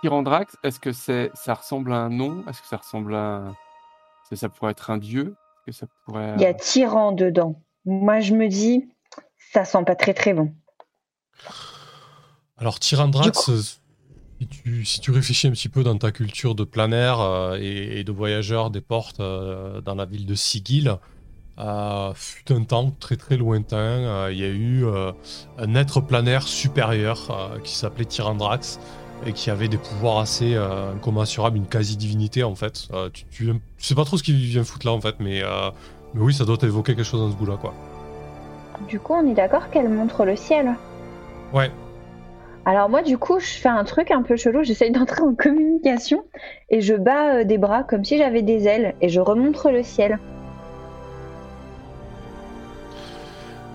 [0.03, 2.45] Tyrandrax, est-ce que c'est, ça ressemble à un nom?
[2.49, 3.55] Est-ce que ça ressemble à, un-
[4.35, 5.35] ça pourrait être un dieu?
[5.67, 6.35] Est-ce que ça pourrait.
[6.37, 7.61] Il y a tyran dedans.
[7.89, 8.87] Moi je me dis
[9.53, 10.53] Ça sent pas très très bon.
[12.59, 13.51] Alors, Tyrandrax,
[14.41, 18.01] si, tu, si tu réfléchis un petit peu dans ta culture de planaire euh, et,
[18.01, 20.97] et de voyageur des portes euh, dans la ville de Sigil,
[21.59, 25.13] euh, fut un temps très très lointain, euh, il y a eu euh,
[25.57, 28.79] un être planaire supérieur euh, qui s'appelait Tyrandrax
[29.27, 32.89] et qui avait des pouvoirs assez euh, incommensurables, une quasi-divinité en fait.
[32.93, 35.43] Euh, tu, tu, tu sais pas trop ce qu'il vient foutre là en fait, mais,
[35.43, 35.71] euh,
[36.15, 37.75] mais oui, ça doit évoquer quelque chose dans ce goût-là, quoi.
[38.89, 40.75] Du coup, on est d'accord qu'elle montre le ciel.
[41.53, 41.71] Ouais,
[42.65, 44.63] Alors moi, du coup, je fais un truc un peu chelou.
[44.63, 46.25] J'essaye d'entrer en communication
[46.71, 49.83] et je bats euh, des bras comme si j'avais des ailes et je remontre le
[49.83, 50.19] ciel.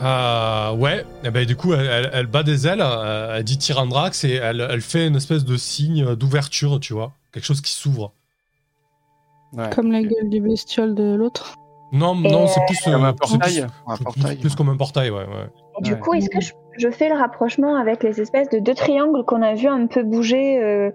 [0.02, 3.58] Euh, ouais, et ben, du coup, elle, elle- elle bat des ailes, euh, elle dit
[3.58, 7.14] Tyrandrax et elle, elle fait une espèce de signe d'ouverture, tu vois.
[7.32, 8.12] Quelque chose qui s'ouvre.
[9.54, 11.56] Ouais, Comme la gueule du bestiole de l'autre.
[11.94, 13.62] Non, Et, non, c'est plus, Comme euh, un c'est portail.
[13.62, 14.56] plus, portail.
[14.58, 15.20] comme un portail, ouais.
[15.20, 15.48] ouais.
[15.80, 16.00] Et du Ouais.
[16.00, 19.42] coup, est-ce que je, je fais le rapprochement avec les espèces de deux triangles qu'on
[19.44, 20.92] a vu un peu bouger euh,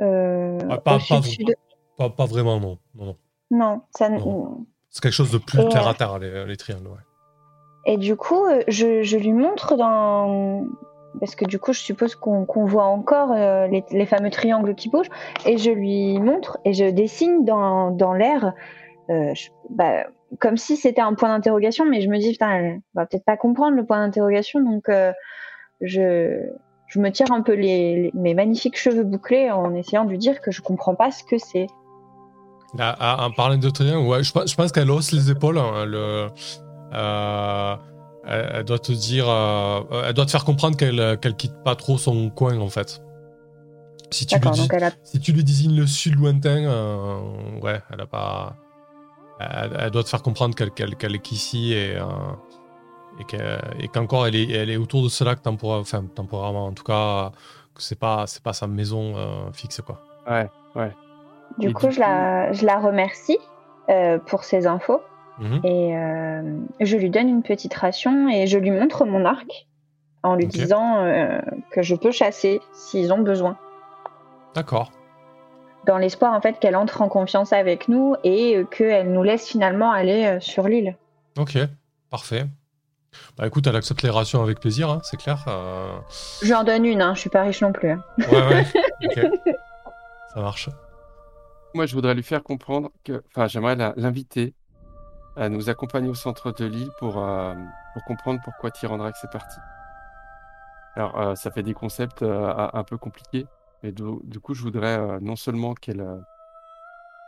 [0.00, 1.54] euh, Ah, pas- au pas- sud-sud
[1.96, 2.78] Pas, pas vraiment, non.
[2.96, 3.16] non, non.
[3.50, 4.06] Non, ça.
[4.06, 4.64] n- Non.
[4.90, 6.94] C'est quelque chose de plus Et, terre à terre, les, les triangles, ouais.
[7.86, 10.64] Et du coup, je, je lui montre dans.
[11.20, 14.88] Parce que du coup, je suppose qu'on voit encore euh, les, les fameux triangles qui
[14.88, 15.10] bougent.
[15.46, 18.52] Et je lui montre et je dessine dans, dans l'air,
[19.10, 20.04] euh, je- bah,
[20.40, 21.84] comme si c'était un point d'interrogation.
[21.88, 24.60] Mais je me dis, putain, elle va peut-être pas comprendre le point d'interrogation.
[24.60, 25.12] Donc, euh,
[25.80, 26.40] je,
[26.88, 30.18] je me tire un peu les, les- mes magnifiques cheveux bouclés en essayant de lui
[30.18, 31.66] dire que je comprends pas ce que c'est.
[32.78, 33.68] En parlant de
[34.06, 35.58] ouais, je, pense- je pense qu'elle hausse les épaules.
[35.58, 36.28] hein, elle, euh,
[38.26, 41.98] elle, elle doit te dire, elle doit te faire comprendre qu'elle qu'elle quitte pas trop
[41.98, 43.00] son coin en fait.
[44.10, 46.64] Si tu lui dis, a si tu lui désignes le sud lointain,
[47.62, 48.56] ouais, elle a pas,
[49.40, 54.50] elle, elle doit te faire comprendre qu'elle est qu'ici et euh, et qu'encore elle est
[54.50, 57.30] elle est autour de ce lac temporaire, enfin temporairement en tout cas,
[57.74, 60.00] que c'est pas c'est pas sa maison euh, fixe quoi.
[60.28, 60.92] Ouais, ouais.
[61.58, 63.38] Du Et coup, du je, la, je la remercie
[63.88, 65.00] euh, pour ses infos
[65.36, 65.60] Mhm.
[65.64, 69.66] et euh, je lui donne une petite ration et je lui montre mon arc
[70.22, 71.40] en lui disant euh,
[71.72, 73.56] que je peux chasser s'ils ont besoin.
[74.54, 74.92] D'accord.
[75.86, 79.46] Dans l'espoir en fait qu'elle entre en confiance avec nous et euh, qu'elle nous laisse
[79.46, 80.96] finalement aller euh, sur l'île.
[81.38, 81.58] Ok,
[82.10, 82.46] parfait.
[83.36, 85.44] Bah écoute, elle accepte les rations avec plaisir, hein, c'est clair.
[85.46, 85.96] euh,
[86.42, 87.90] Je lui en donne une, hein, je suis pas riche non plus.
[87.90, 88.02] hein.
[88.30, 88.64] Ouais, ouais.
[90.34, 90.68] Ça marche.
[91.74, 94.54] Moi, je voudrais lui faire comprendre que, enfin, j'aimerais l'inviter
[95.36, 97.54] à nous accompagner au centre de l'île pour, euh,
[97.92, 99.58] pour comprendre pourquoi Tyrandrax est parti.
[100.96, 103.46] Alors, euh, ça fait des concepts euh, un peu compliqués,
[103.84, 106.04] mais du, du coup, je voudrais euh, non seulement qu'elle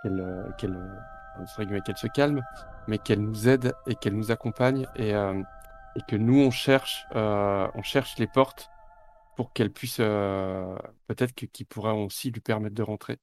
[0.02, 2.42] qu'elle euh, qu'elle euh, se calme,
[2.88, 5.42] mais qu'elle nous aide et qu'elle nous accompagne et, euh,
[5.96, 8.70] et que nous, on cherche, on cherche les portes
[9.36, 13.18] pour qu'elle puisse, peut-être que, qui pourra aussi lui permettre de rentrer.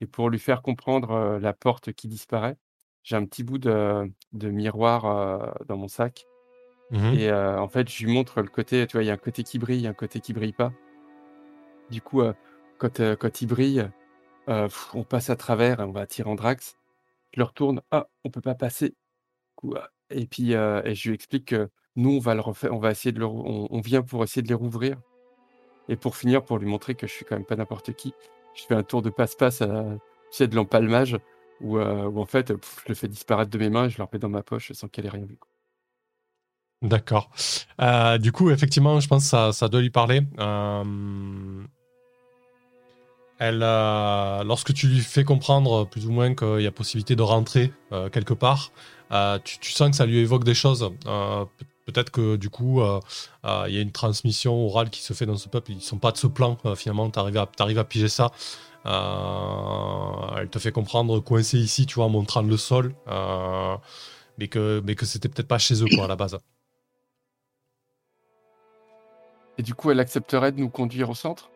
[0.00, 2.56] Et pour lui faire comprendre la porte qui disparaît,
[3.02, 6.26] j'ai un petit bout de, de miroir dans mon sac.
[6.90, 7.14] Mhm.
[7.14, 9.18] Et euh, en fait, je lui montre le côté, tu vois, il y a un
[9.18, 10.72] côté qui brille, un côté qui brille pas.
[11.90, 12.32] Du coup, euh,
[12.78, 13.88] quand, euh, quand il brille,
[14.48, 16.76] euh, on passe à travers, on va à Tyrandrax.
[17.32, 18.94] Je le retourne, ah, on peut pas passer.
[20.10, 23.18] Et puis, je lui explique que nous, on va le refaire, on va essayer de
[23.18, 24.96] le, on, vient pour essayer de les rouvrir.
[25.88, 28.14] Et pour finir, pour lui montrer que je suis quand même pas n'importe qui,
[28.54, 29.84] je fais un tour de passe-passe, à,
[30.30, 31.16] tu de l'empalmage,
[31.60, 34.28] où, en fait, je le fais disparaître de mes mains et je le remets dans
[34.28, 35.38] ma poche sans qu'elle ait rien vu.
[36.82, 37.30] D'accord.
[38.20, 40.22] Du coup, effectivement, je pense que ça, ça doit lui parler.
[43.38, 47.22] Elle, euh, lorsque tu lui fais comprendre plus ou moins qu'il y a possibilité de
[47.22, 48.72] rentrer euh, quelque part,
[49.12, 50.90] euh, tu, sens que ça lui évoque des choses.
[51.06, 52.98] Euh, pe- Peut-être que du coup, euh,
[53.44, 55.70] euh, il y a une transmission orale qui se fait dans ce peuple.
[55.70, 56.58] Ils sont pas de ce plan.
[56.66, 58.32] euh, finalement, tu arrives à, piger ça.
[58.86, 62.92] Euh, elle te fait comprendre coincé ici, tu vois, en montrant le sol.
[63.06, 63.76] euh,
[64.38, 66.36] mais que, mais que c'était peut-être pas chez eux, quoi, à la base.
[69.58, 71.50] Et du coup, elle accepterait de nous conduire au centre?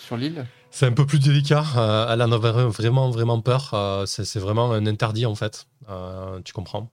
[0.00, 0.46] Sur l'île?
[0.70, 1.64] C'est un peu plus délicat.
[1.76, 3.70] euh, elle en avait vraiment, vraiment peur.
[3.74, 5.66] euh, c'est vraiment un interdit, en fait.
[5.88, 6.90] Euh, tu comprends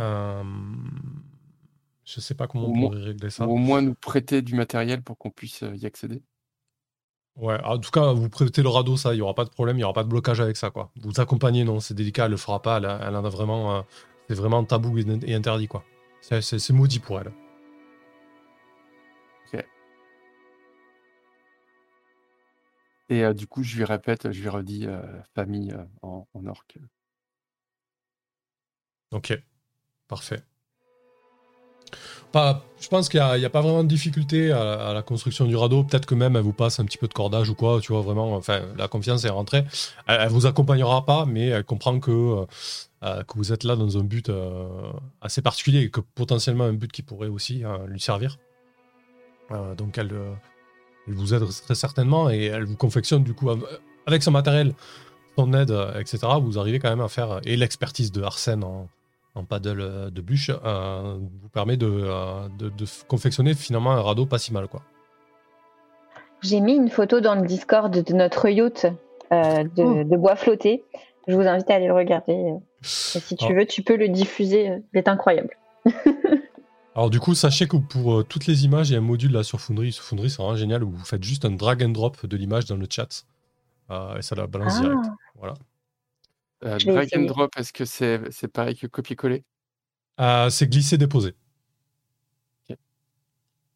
[0.00, 0.42] euh,
[2.04, 3.46] Je sais pas comment Au on moins- pourrait régler ça.
[3.46, 6.22] Ou au moins nous prêter du matériel pour qu'on puisse euh, y accéder
[7.36, 9.76] Ouais, en tout cas, vous prêtez le radeau, ça, il n'y aura pas de problème,
[9.76, 10.92] il n'y aura pas de blocage avec ça, quoi.
[11.02, 13.76] Vous accompagnez, non, c'est délicat, elle le fera pas, elle, en a vraiment.
[13.76, 13.82] euh,
[14.28, 15.84] c'est vraiment tabou et, et interdit, quoi.
[16.20, 17.32] C'est maudit pour elle.
[23.08, 24.86] Et du coup, je lui répète, je lui redis
[25.34, 26.78] famille en, en orque.
[29.12, 29.38] Ok,
[30.08, 30.42] parfait.
[32.80, 35.84] Je pense qu'il n'y a, pas vraiment de difficulté à, la construction du radeau.
[35.84, 38.02] Peut-être que même elle vous passe un petit peu de cordage ou quoi, tu vois,
[38.02, 38.34] vraiment.
[38.34, 39.64] Enfin, la confiance est rentrée.
[40.06, 43.98] Elle, elle vous accompagnera pas, mais elle comprend que, euh, que vous êtes là dans
[43.98, 44.30] un but
[45.20, 48.38] assez particulier et que potentiellement un but qui pourrait aussi euh, lui servir.
[49.52, 50.12] Euh, donc elle,
[51.08, 53.66] elle vous aide très certainement et elle vous confectionne du coup av-
[54.06, 54.72] avec son matériel,
[55.36, 56.18] son aide, euh, etc.
[56.40, 58.88] Vous arrivez quand même à faire et l'expertise de Arsène en,
[59.34, 63.92] en paddle euh, de bûche euh, vous permet de, euh, de, de f- confectionner finalement
[63.92, 64.82] un radeau pas si mal quoi.
[66.42, 68.86] J'ai mis une photo dans le Discord de notre yacht
[69.32, 70.04] euh, de, Oh.
[70.04, 70.84] de bois flotté.
[71.26, 72.34] Je vous invite à aller le regarder.
[72.34, 73.54] euh, et si tu Ah.
[73.54, 74.68] veux, tu peux le diffuser.
[74.68, 75.56] euh, Il est incroyable.
[76.94, 79.32] Alors du coup, sachez que pour euh, toutes les images, il y a un module
[79.32, 79.92] là sur Foundry.
[79.92, 82.66] Sur Foundry, c'est vraiment génial où vous faites juste un drag and drop de l'image
[82.66, 83.24] dans le chat
[83.90, 84.80] euh, et ça la balance Ah.
[84.82, 85.04] direct.
[85.36, 85.54] Voilà.
[86.64, 89.44] Euh, drag and drop, est-ce que c'est c'est pareil que copier-coller?
[90.20, 91.34] Euh, c'est glisser déposer.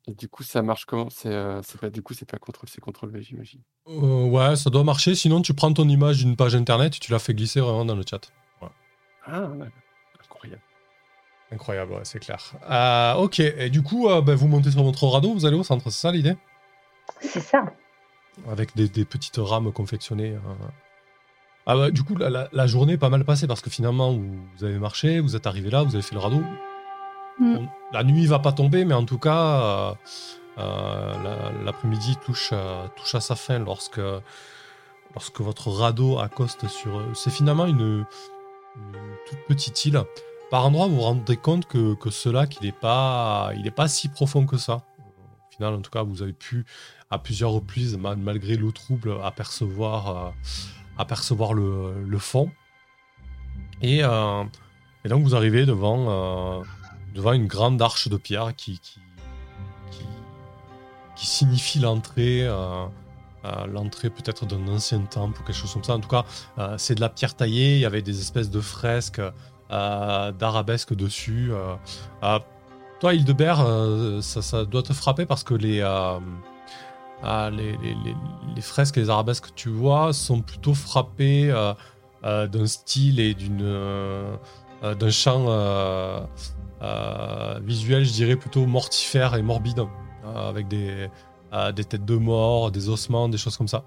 [0.07, 1.11] Et du coup, ça marche comment?
[1.11, 3.61] C'est euh, c'est pas du coup, c'est pas contrôle, c'est contrôle V, j'imagine.
[3.89, 5.15] Euh, ouais, ça doit marcher.
[5.15, 7.95] Sinon, tu prends ton image d'une page internet et tu la fais glisser vraiment dans
[7.95, 8.33] le chat.
[8.63, 9.67] Ah, ouais.
[9.67, 9.73] incroyable.
[11.53, 12.53] Incroyable, ouais, c'est clair.
[12.71, 15.63] Euh, ok, et du coup, euh, ben, vous montez sur votre radeau, vous allez au
[15.65, 16.37] centre, c'est ça l'idée?
[17.21, 17.65] C'est ça.
[18.51, 20.33] Avec des, des petites rames confectionnées.
[20.35, 20.67] euh.
[21.67, 24.13] Ah bah, du coup, la, la- la journée est pas mal passée parce que finalement,
[24.13, 26.43] vous, vous avez marché, vous êtes arrivé là, vous avez fait le radeau.
[27.41, 27.67] Mm.
[27.93, 29.93] La nuit va pas tomber, mais en tout cas, euh,
[30.59, 34.01] euh, la- l'après-midi touche, euh, touche à sa fin lorsque
[35.15, 37.03] lorsque votre radeau accoste sur.
[37.15, 38.05] C'est finalement une,
[38.77, 38.93] une
[39.29, 40.03] toute petite île.
[40.51, 43.53] Par endroit, vous vous rendez compte que, que ce lac, il n'est pas,
[43.87, 44.83] si profond que ça.
[44.99, 46.65] Au final, en tout cas, vous avez pu,
[47.11, 50.35] à plusieurs reprises, mal- malgré l'eau trouble, apercevoir,
[50.99, 52.51] euh, le, le fond.
[53.83, 54.45] Et, euh,
[55.05, 56.63] et donc, vous arrivez devant, euh,
[57.15, 58.81] devant une grande arche de pierre qui,
[61.17, 62.49] signifie l'entrée.
[63.67, 65.95] l'entrée peut-être d'un ancien temple ou quelque chose comme ça.
[65.95, 66.25] En tout cas,
[66.79, 67.75] c'est de la pierre taillée.
[67.75, 69.21] Il y avait des espèces de fresques
[69.71, 71.51] euh, d'arabesques dessus.
[71.53, 72.39] euh.
[73.01, 79.11] Toi, Hildebert, euh, ça, doit te frapper parce que les, ah, les, fresques et les
[79.11, 81.53] arabesques que tu vois sont plutôt frappées
[82.23, 84.39] d'un style et d'une
[84.83, 85.47] d'un champ
[87.63, 89.85] visuel, je dirais plutôt mortifère et morbide,
[90.35, 91.09] avec des,
[91.75, 93.85] des têtes de mort, des ossements, des choses comme ça.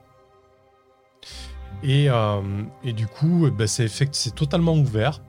[1.84, 2.08] Et,
[2.84, 5.20] et du coup, eh ben, c'est totalement ouvert.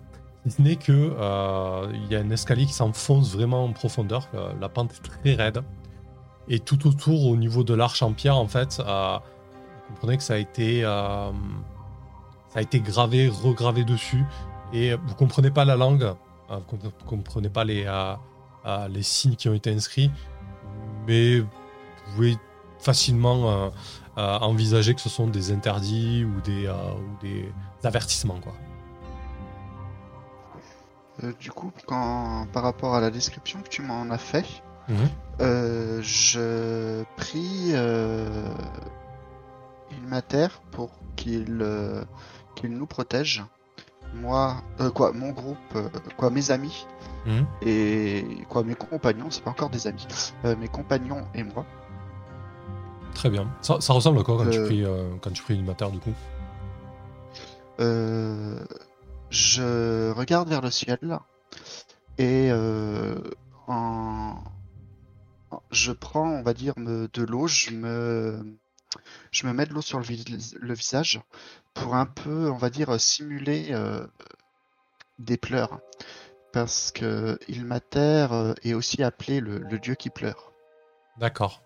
[0.49, 4.29] Ce n'est que euh, il y a un escalier qui s'enfonce vraiment en profondeur.
[4.35, 5.63] euh, la pente est très raide.
[6.49, 9.19] Et tout autour, au niveau de l'arche en pierre, en fait, euh,
[9.89, 11.33] vous comprenez que ça a été, ça
[12.57, 14.25] a été gravé, regravé dessus.
[14.73, 16.13] Et vous comprenez pas la langue,
[16.49, 17.85] vous compre- comprenez pas les,
[18.91, 20.11] les signes qui ont été inscrits,
[21.07, 21.47] mais vous
[22.17, 22.37] pouvez
[22.81, 23.71] facilement
[24.17, 27.53] envisager que ce sont des interdits ou des, ou des
[27.85, 28.41] avertissements.
[28.41, 28.55] Quoi.
[31.25, 34.47] Euh, du coup, quand, par rapport à la description que tu m'en as fait,
[34.89, 35.09] Mhm.
[35.41, 38.53] euh, je prie euh,
[39.93, 41.65] Ilmater pour qu'il
[42.57, 43.45] qu'il nous protège.
[44.15, 45.79] Moi, euh, quoi, mon groupe,
[46.17, 46.87] quoi, mes amis
[47.25, 47.47] Mhm.
[47.63, 50.07] et quoi, mes compagnons, c'est pas encore des amis,
[50.59, 51.65] mes compagnons et moi.
[53.15, 53.49] Très bien.
[53.61, 54.85] Ça, ça ressemble à quoi quand tu pries,
[55.21, 56.13] quand tu pries une mater du coup?
[57.81, 58.59] Euh,
[59.33, 61.19] je regarde vers le ciel
[62.19, 63.19] et euh,
[63.67, 64.37] en...
[65.71, 68.57] je prends, on va dire, me- de l'eau, je me...
[69.31, 71.21] je me mets de l'eau sur le, vis- le visage
[71.75, 74.07] pour un peu, on va dire, simuler euh,
[75.19, 75.81] des pleurs.
[76.53, 80.53] Parce que Ilmater euh, est aussi appelé le, le dieu qui pleure.
[81.19, 81.63] D'accord.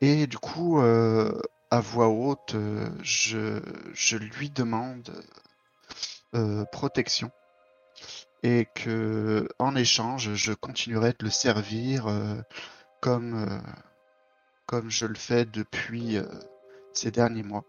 [0.00, 1.40] Et du coup, euh,
[1.70, 3.60] à voix haute, euh, je,
[3.94, 5.12] je lui demande
[6.34, 7.30] euh, protection
[8.42, 12.40] et que, en échange, je continuerai de le servir euh,
[13.00, 13.58] comme, euh,
[14.66, 16.18] comme je le fais depuis
[16.92, 17.64] ces derniers mois.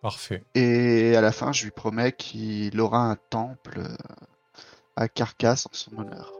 [0.00, 0.44] Parfait.
[0.54, 3.80] Et à la fin, je lui promets qu'il aura un temple
[4.94, 6.32] à Carcasse en son honneur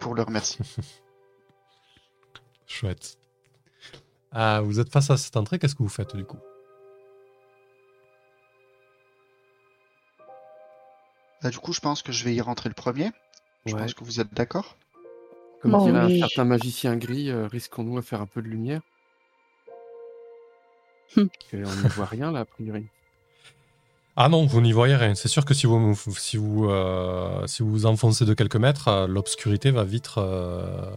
[0.00, 0.64] pour le remercier.
[2.66, 3.18] Chouette.
[4.32, 6.38] Ah, vous êtes face à cette entrée, qu'est-ce que vous faites du coup?
[11.42, 13.10] Bah, du coup, je pense que je vais y rentrer le premier.
[13.66, 13.80] Je Ouais.
[13.80, 14.76] pense que vous êtes d'accord?
[15.60, 16.16] Comme Bon, dirait oui.
[16.22, 18.80] un certain magicien gris, euh, risquons-nous à faire un peu de lumière?
[21.16, 21.24] Et
[21.54, 22.86] on ne voit rien là, a priori.
[24.16, 25.14] Ah non, vous n'y voyez rien.
[25.14, 28.88] C'est sûr que si vous si vous, euh, si vous vous enfoncez de quelques mètres,
[28.88, 30.90] euh, l'obscurité va vite, euh,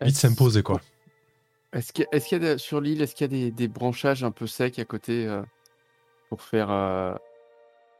[0.00, 0.80] vite s'imposer quoi.
[1.72, 3.46] Est-ce qu'il y a, est-ce qu'il y a des- sur l'île, est-ce qu'il y a
[3.46, 5.42] des, des branchages un peu secs à côté euh,
[6.28, 7.14] pour faire euh,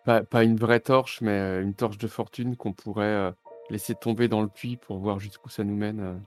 [0.05, 3.32] pas, pas une vraie torche, mais une torche de fortune qu'on pourrait
[3.70, 6.20] laisser tomber dans le puits pour voir jusqu'où ça nous mène.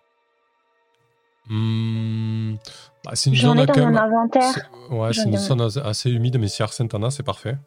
[1.50, 2.56] Hmm,
[3.04, 3.98] bah, c'est une J'en zone ai dans quand mon même.
[3.98, 4.44] inventaire.
[4.54, 4.64] c'est-
[4.96, 7.58] Ouais, c'est une zone assez- assez humide, mais si Arsène t'en a, c'est parfait.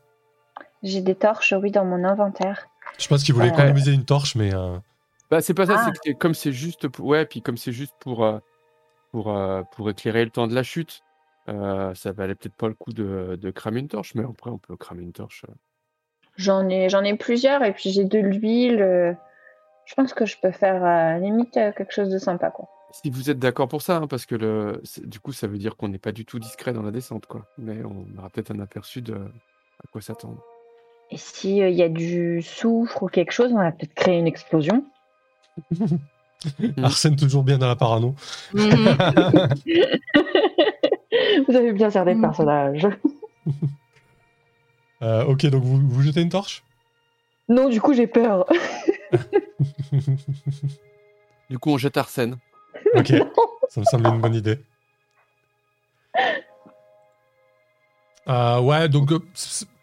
[0.83, 2.67] J'ai des torches, oui, dans mon inventaire.
[2.99, 3.53] Je pense qu'il voulait Euh.
[3.53, 4.79] économiser une torche, mais euh,
[5.31, 5.83] Bah, c'est pas ça, Ah.
[5.85, 7.05] c'est que c'est- comme c'est juste pour...
[7.07, 8.39] Ouais, puis comme c'est juste pour, euh,
[9.11, 9.37] pour,
[9.73, 11.03] pour éclairer le temps de la chute,
[11.49, 14.59] euh, ça valait peut-être pas le coup de, de cramer une torche, mais après on
[14.59, 15.45] peut cramer une torche.
[16.37, 18.81] J'en ai, j'en ai plusieurs et puis j'ai de l'huile.
[18.83, 19.13] euh,
[19.87, 22.69] Je pense que je peux faire euh, limite euh, quelque chose de sympa, quoi.
[22.93, 24.81] Si vous êtes d'accord pour ça, hein, parce que le...
[25.05, 27.47] du coup ça veut dire qu'on n'est pas du tout discret dans la descente, quoi.
[27.59, 30.43] Mais on aura peut-être un aperçu de à quoi s'attendre.
[31.11, 34.19] Et si euh, il y a du soufre ou quelque chose, on va peut-être créer
[34.19, 34.85] une explosion.
[36.83, 38.15] Arsène toujours bien dans la parano.
[38.55, 38.97] Mhm.
[41.49, 42.23] Vous avez bien cerné le Mhm.
[42.23, 42.89] personnage.
[45.03, 46.63] Euh, ok, donc vous, vous jetez une torche?
[47.49, 48.47] Non, du coup, j'ai peur.
[51.49, 52.39] Du coup on jette Arsène.
[52.95, 53.13] Ok,
[53.69, 54.59] ça me semble une bonne idée.
[58.29, 59.21] Euh, ouais, donc euh,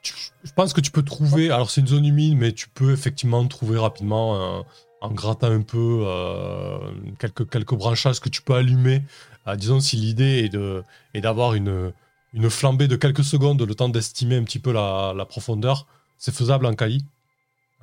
[0.01, 0.13] tu-
[0.43, 1.49] je pense que tu peux trouver.
[1.51, 4.61] Alors, c'est une zone humide, mais tu peux effectivement trouver rapidement, euh,
[4.99, 6.77] en grattant un peu, euh,
[7.19, 9.01] quelques, quelques branchages que tu peux allumer.
[9.47, 10.83] Euh, disons, si l'idée est de
[11.13, 11.93] est d'avoir une,
[12.33, 15.85] une flambée de quelques secondes, le temps d'estimer un petit peu la, la profondeur.
[16.17, 17.05] C'est faisable en Kali.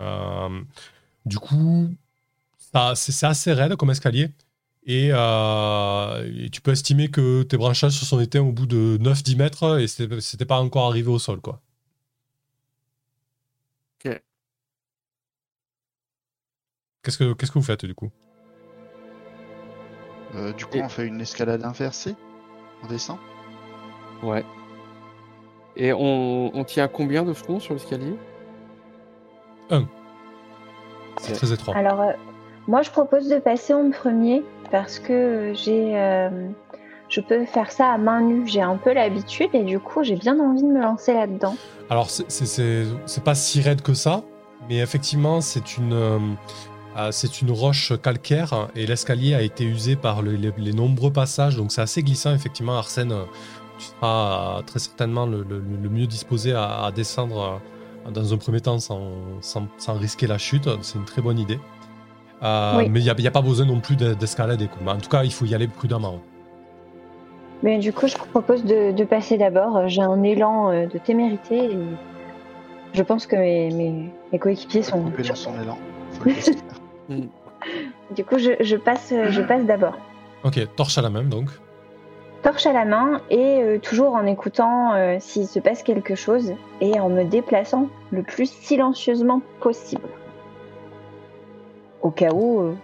[0.01, 0.63] Euh,
[1.27, 1.89] du coup,
[2.73, 4.31] ça- c'est c'est assez raide comme escalier.
[4.87, 8.97] Et, euh, et tu peux estimer que tes branchages se sont éteints au bout de
[9.01, 11.41] 9-10 mètres et c'était c'était pas encore arrivé au sol.
[11.41, 11.61] quoi.
[14.05, 14.21] Ok.
[17.03, 18.11] Qu'est-ce que qu'est-ce que vous faites du coup?
[20.35, 22.15] Euh, du coup, Et- on fait une escalade inversée.
[22.83, 23.19] On descend.
[24.23, 24.45] Ouais.
[25.77, 28.15] Et on, on tient combien de front sur l'escalier?
[31.21, 31.37] C'est Ok.
[31.39, 31.77] très étroit.
[31.77, 32.13] Alors, euh,
[32.67, 36.49] moi, je propose de passer en premier parce que j'ai, euh,
[37.09, 38.47] je peux faire ça à main nue.
[38.47, 41.57] J'ai un peu l'habitude et du coup, j'ai bien envie de me lancer là-dedans.
[41.89, 44.23] Alors, c'est- c'est- c'est c'est pas si raide que ça,
[44.69, 46.19] mais effectivement, c'est une, euh,
[46.97, 51.13] euh, c'est une roche calcaire et l'escalier a été usé par le- les, les nombreux
[51.13, 52.33] passages, donc c'est assez glissant.
[52.35, 53.25] Effectivement, Arsène, euh,
[53.81, 57.61] tu seras très certainement le, le- le mieux disposé à, à descendre
[58.07, 59.02] euh, dans un premier temps sans,
[59.40, 60.69] sans- sans risquer la chute.
[60.82, 61.59] C'est une très bonne idée.
[62.43, 62.89] Euh, Oui.
[62.89, 64.69] Mais il n'y a, pas besoin non plus de- d'escalader.
[64.86, 66.20] En tout cas, il faut y aller prudemment.
[67.62, 69.86] Mais du coup, je propose de, de passer d'abord.
[69.89, 71.78] J'ai un élan euh, de témérité et
[72.94, 75.02] je pense que mes, mes, mes coéquipiers sont.
[75.02, 75.78] Couper dans son élan.
[76.24, 76.55] Faire.
[78.16, 79.97] Du coup, je, je passe, je passe d'abord.
[80.44, 81.48] Ok, torche à la main donc.
[82.43, 86.53] Torche à la main et euh, toujours en écoutant euh, s'il se passe quelque chose
[86.81, 90.09] et en me déplaçant le plus silencieusement possible.
[92.03, 92.75] Au cas où euh,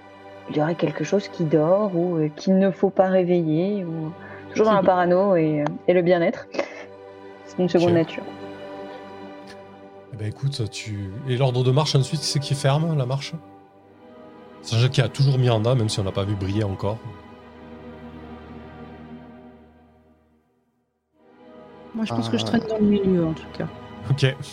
[0.51, 4.13] il y aurait quelque chose qui dort ou qu'il ne faut pas réveiller ou
[4.51, 6.47] toujours dans la parano et, et le bien-être.
[7.47, 8.23] C'est une seconde nature.
[10.13, 11.11] Eh ben écoute, tu.
[11.29, 13.35] Et l'ordre de marche ensuite, c'est qui ferme la marche?
[14.63, 16.99] Sachant qu'il y a toujours Miranda, même si on l'a pas vu briller encore.
[21.97, 22.47] Moi, je pense que je Ah.
[22.47, 23.69] traîne dans le milieu, en tout cas.
[24.11, 24.25] Ok.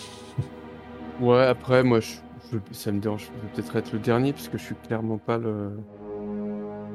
[1.22, 2.16] Ouais, après, moi, je,
[2.52, 3.28] je- ça me dérange.
[3.36, 5.70] Je vais peut-être être le dernier, parce que je suis clairement pas le,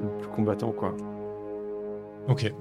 [0.03, 0.95] le plus combattant, quoi.
[2.29, 2.53] Ok.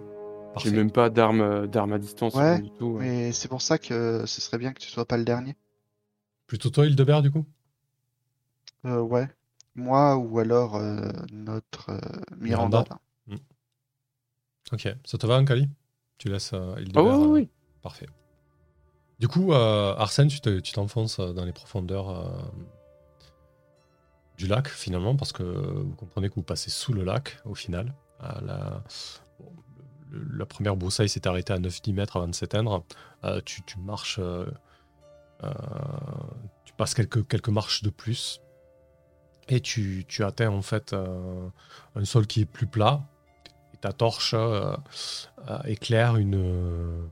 [0.57, 2.85] J'ai même pas d'arme euh, d'arme à distance Ouais, du tout.
[2.85, 2.99] ouais.
[3.01, 5.55] Mais c'est pour ça que ce serait bien que tu sois pas le dernier.
[6.45, 7.45] Plutôt toi, Hildebert, du coup?
[8.85, 9.27] Euh, ouais.
[9.76, 11.99] Moi ou alors euh, notre euh,
[12.38, 12.85] Miranda.
[13.27, 13.41] Miranda.
[14.72, 14.88] Ok.
[15.05, 15.69] Ça te va, Ankali?
[16.18, 17.49] Tu laisses euh, Ah Hildebert oui, oui, euh, oui.
[17.88, 18.09] Parfait.
[19.18, 22.27] Du coup, euh, Arsène, tu te- t'enfonces euh, dans les profondeurs euh,
[24.38, 27.95] du lac, finalement, parce que vous comprenez que vous passez sous le lac, au final.
[28.41, 28.84] La,
[30.49, 32.84] première broussaille s'est arrêtée à 9-10 mètres avant de s'éteindre.
[33.45, 34.19] Tu, marches...
[36.65, 38.41] tu passes quelques, quelques marches de plus.
[39.47, 43.07] Et tu, tu atteins, en fait, un sol qui est plus plat.
[43.73, 44.35] Et ta torche
[45.65, 47.09] éclaire une,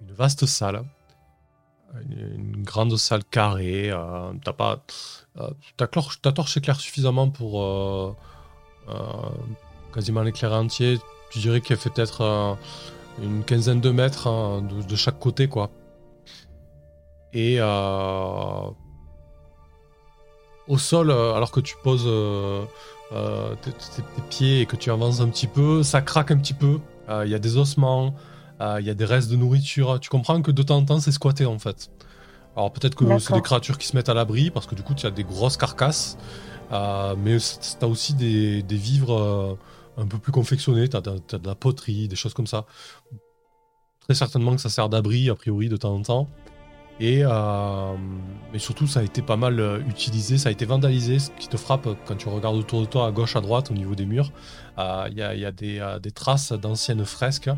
[0.00, 0.84] une vaste salle.
[2.10, 3.90] Une, grande salle carrée.
[3.90, 4.84] euh, t'as pas,
[5.38, 8.14] euh, ta, torche, éclaire suffisamment pour euh,
[9.92, 10.98] quasiment l'éclairer entier.
[11.30, 12.56] Tu dirais qu'elle fait peut-être
[13.22, 15.70] une quinzaine de mètres hein, de, chaque côté, quoi.
[17.32, 18.74] Et au
[20.78, 22.08] sol, alors que tu poses
[23.62, 23.72] tes,
[24.30, 26.80] pieds et que tu avances un petit peu, ça craque un petit peu.
[27.24, 28.14] Il y a des ossements,
[28.60, 30.00] il y a des restes de nourriture.
[30.00, 31.90] Tu comprends que de temps en temps, c'est squatté en fait.
[32.56, 34.94] Alors peut-être que c'est des créatures qui se mettent à l'abri parce que du coup,
[34.94, 36.18] tu as des grosses carcasses.
[36.70, 39.58] Euh, mais tu as aussi des, des vivres euh,
[39.96, 40.88] un peu plus confectionnés.
[40.88, 42.66] Tu as, de la poterie, des choses comme ça.
[44.00, 46.28] Très certainement que ça sert d'abri, a priori, de temps en temps.
[47.00, 47.94] Et euh,
[48.52, 51.20] mais surtout, ça a été pas mal euh, utilisé, ça a été vandalisé.
[51.20, 53.70] Ce qui te frappe euh, quand tu regardes autour de toi, à gauche, à droite,
[53.70, 54.32] au niveau des murs,
[54.78, 57.50] euh, il y a, il y a des, euh, des traces d'anciennes fresques.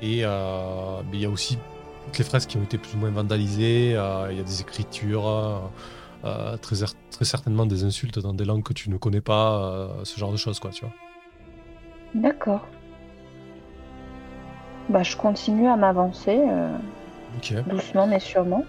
[0.00, 1.58] Et euh, mais il y a aussi
[2.06, 3.94] toutes les fresques qui ont été plus ou moins vandalisées.
[3.96, 5.70] euh, Il y a des écritures,
[6.24, 9.88] euh, très, cer- très certainement des insultes dans des langues que tu ne connais pas,
[10.04, 10.94] ce genre de choses, quoi, tu vois.
[12.14, 12.66] D'accord.
[14.88, 16.76] Bah, je continue à m'avancer euh,
[17.36, 17.52] Ok.
[17.66, 18.64] doucement mais sûrement.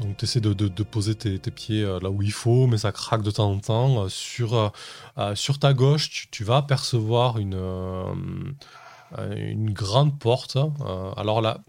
[0.00, 2.78] Donc tu essaies de, de- de poser tes, tes pieds là où il faut, mais
[2.78, 4.08] ça craque de temps en temps.
[4.08, 4.72] Sur,
[5.34, 7.54] sur ta gauche, tu, tu vas apercevoir une,
[9.36, 10.56] une grande porte.
[10.56, 11.62] Euh, alors là,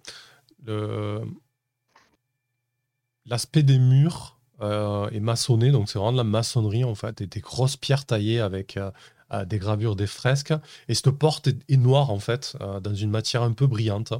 [3.26, 7.27] l'aspect des murs euh, est maçonné, donc c'est vraiment de la maçonnerie en fait, et
[7.27, 8.91] des grosses pierres taillées avec euh,
[9.34, 10.53] euh, des gravures, des fresques.
[10.88, 14.13] Et cette porte est, noire en fait, euh, dans une matière un peu brillante,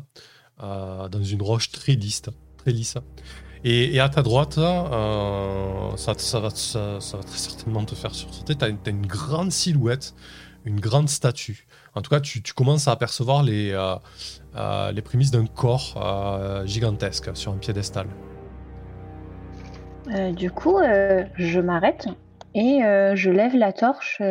[0.62, 2.24] euh, dans une roche très lisse.
[2.58, 2.98] Très lisse.
[3.64, 8.56] Et, à ta droite, euh, ça, va, ça- ça très certainement te faire sursauter.
[8.56, 10.14] Tu as, une grande silhouette,
[10.66, 11.66] une grande statue.
[11.96, 13.96] En tout cas, tu, tu commences à apercevoir les, euh,
[14.56, 18.08] euh, les prémices d'un corps euh, gigantesque sur un piédestal.
[20.14, 20.78] Euh, du coup,
[21.38, 22.08] je m'arrête
[22.54, 22.80] et
[23.16, 24.22] je lève la torche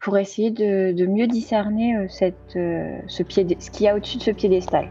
[0.00, 4.22] pour essayer de, de mieux discerner cette, ce, piédé- ce qu'il y a au-dessus de
[4.22, 4.90] ce piédestal.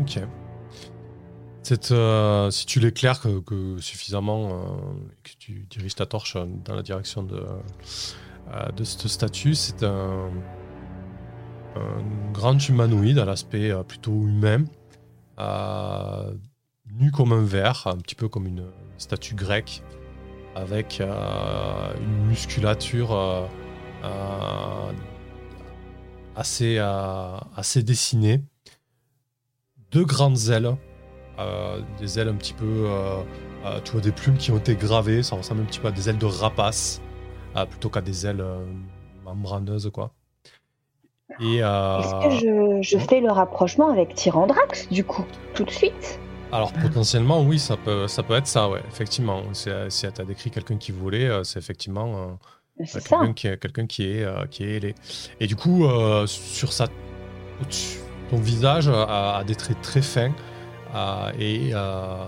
[0.00, 0.20] Ok.
[1.62, 4.54] Cette, euh, si tu l'éclaires que, que suffisamment euh,
[5.22, 7.44] que tu diriges ta torche dans la direction de,
[8.76, 10.30] de cette statue, c'est un,
[12.32, 14.64] grand humanoïde à l'aspect euh, plutôt humain,
[15.38, 16.32] euh,
[16.92, 18.66] nu comme un verre, un petit peu comme une
[18.98, 19.82] statue grecque,
[20.54, 23.46] avec euh, une musculature euh,
[24.04, 24.92] euh,
[26.36, 28.42] assez, euh, assez dessinée.
[29.92, 30.76] Deux grandes ailes,
[31.38, 33.22] euh, des ailes un petit peu, euh,
[33.64, 35.92] euh, tu vois, des plumes qui ont été gravées, ça ressemble un petit peu à
[35.92, 37.00] des ailes de rapace,
[37.56, 38.64] euh, plutôt qu'à des ailes euh,
[39.24, 40.12] membraneuses, quoi.
[41.40, 45.24] Et euh, Est-ce que je, fais le rapprochement avec Tyrandrax, du coup,
[45.54, 46.18] tout de suite?
[46.52, 49.42] Alors potentiellement, oui, ça peut, ça peut être ça, ouais, effectivement.
[49.52, 52.38] Si tu as décrit quelqu'un qui volait, euh, c'est effectivement
[52.84, 52.98] ça.
[53.00, 54.94] quelqu'un qui, est- quelqu'un qui est, qui est ailé.
[55.38, 55.84] Et du coup,
[56.26, 56.88] sur sa,
[58.30, 60.32] ton visage a, a des traits très fins
[60.94, 62.24] euh, et euh,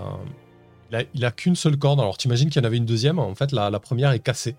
[1.13, 1.99] il a, qu'une seule corne.
[1.99, 3.19] Alors, t'imagines qu'il y en avait une deuxième.
[3.19, 4.55] En fait, la, la première est cassée.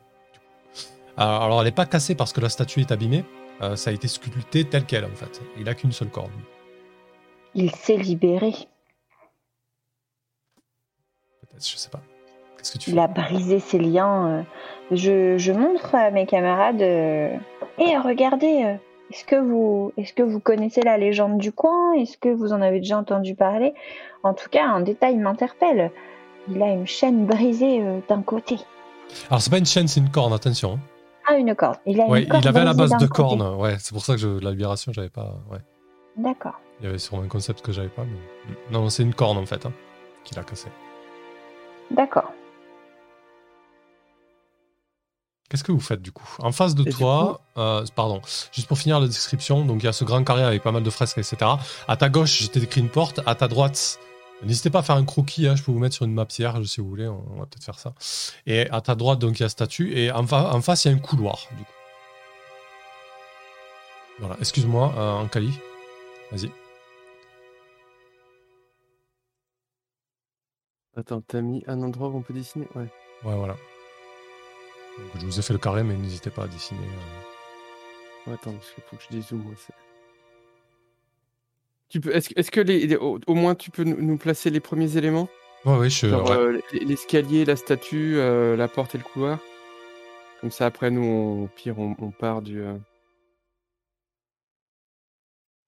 [1.16, 3.24] Alors, alors, elle n'est pas cassée parce que la statue est abîmée.
[3.62, 5.41] euh, ça a été sculpté tel quel, en fait.
[5.59, 6.31] Il a qu'une seule corne.
[7.55, 8.51] Il s'est libéré.
[11.41, 12.01] Peut-être, je sais pas.
[12.59, 13.01] Qu'est-ce que tu Il fais?
[13.01, 14.27] a brisé ses liens.
[14.28, 14.43] euh.
[14.91, 16.82] Je, je montre à mes camarades.
[16.82, 17.36] euh,
[17.78, 18.74] Eh, regardez, euh,
[19.12, 21.93] est-ce que vous, est-ce que vous connaissez la légende du coin?
[21.93, 23.73] Est-ce que vous en avez déjà entendu parler?
[24.24, 25.93] En tout cas, un détail m'interpelle.
[26.49, 28.57] Il a une chaîne brisée euh, d'un côté.
[29.31, 30.81] Alors, c'est pas une chaîne, c'est une corne, attention.
[31.27, 31.79] Ah, une corde.
[31.87, 33.43] Il a une Ouais, corde il avait à la base de cornes.
[33.61, 35.37] Ouais, c'est pour ça que je, la libération, j'avais pas.
[35.51, 35.59] Ouais.
[36.17, 36.61] D'accord.
[36.81, 38.05] Il y avait sûrement un concept que j'avais pas.
[38.05, 38.55] Mais...
[38.71, 39.73] Non, c'est une corne en fait, hein,
[40.25, 40.69] qu'il a cassé.
[41.91, 42.33] D'accord.
[45.49, 46.29] Qu'est-ce que vous faites du coup?
[46.41, 48.21] En face de Et toi, euh, pardon,
[48.51, 50.83] juste pour finir la description, donc il y a ce grand carré avec pas mal
[50.83, 51.37] de fresques, etc.
[51.87, 53.21] À ta gauche, j'ai décrit une porte.
[53.27, 54.01] À ta droite,
[54.43, 56.43] n'hésitez pas à faire un croquis, hein, je peux vous mettre sur une map si
[56.78, 57.94] vous voulez, on, on va peut-être faire ça.
[58.47, 60.90] Et à ta droite, donc il y a statue, et en, fa- en face, il
[60.90, 61.70] y a un couloir, du coup.
[64.20, 65.52] Voilà, excuse-moi, euh, Ankali.
[66.31, 66.51] Vas-y.
[70.97, 72.69] Attends, t'as mis un endroit où on peut dessiner?
[72.77, 72.89] Ouais.
[73.24, 73.56] Ouais, voilà.
[74.98, 76.86] Donc, je vous ai fait le carré, mais n'hésitez pas à dessiner.
[78.28, 78.35] euh.
[78.35, 79.43] Attends, parce qu'il faut que je dézoome.
[79.43, 79.73] moi, c'est-
[81.95, 84.19] Tu peux, est-ce, que- est-ce que les, les- au, au moins tu peux nous, nous
[84.19, 85.29] placer les premiers éléments?
[85.65, 86.09] Ouais, je.
[86.09, 86.37] Genre ouais.
[86.37, 89.39] euh, l'escalier, la statue, euh, la porte et le couloir?
[90.41, 92.61] Comme ça, après, nous, on- au pire, on, on part du.
[92.62, 92.77] euh,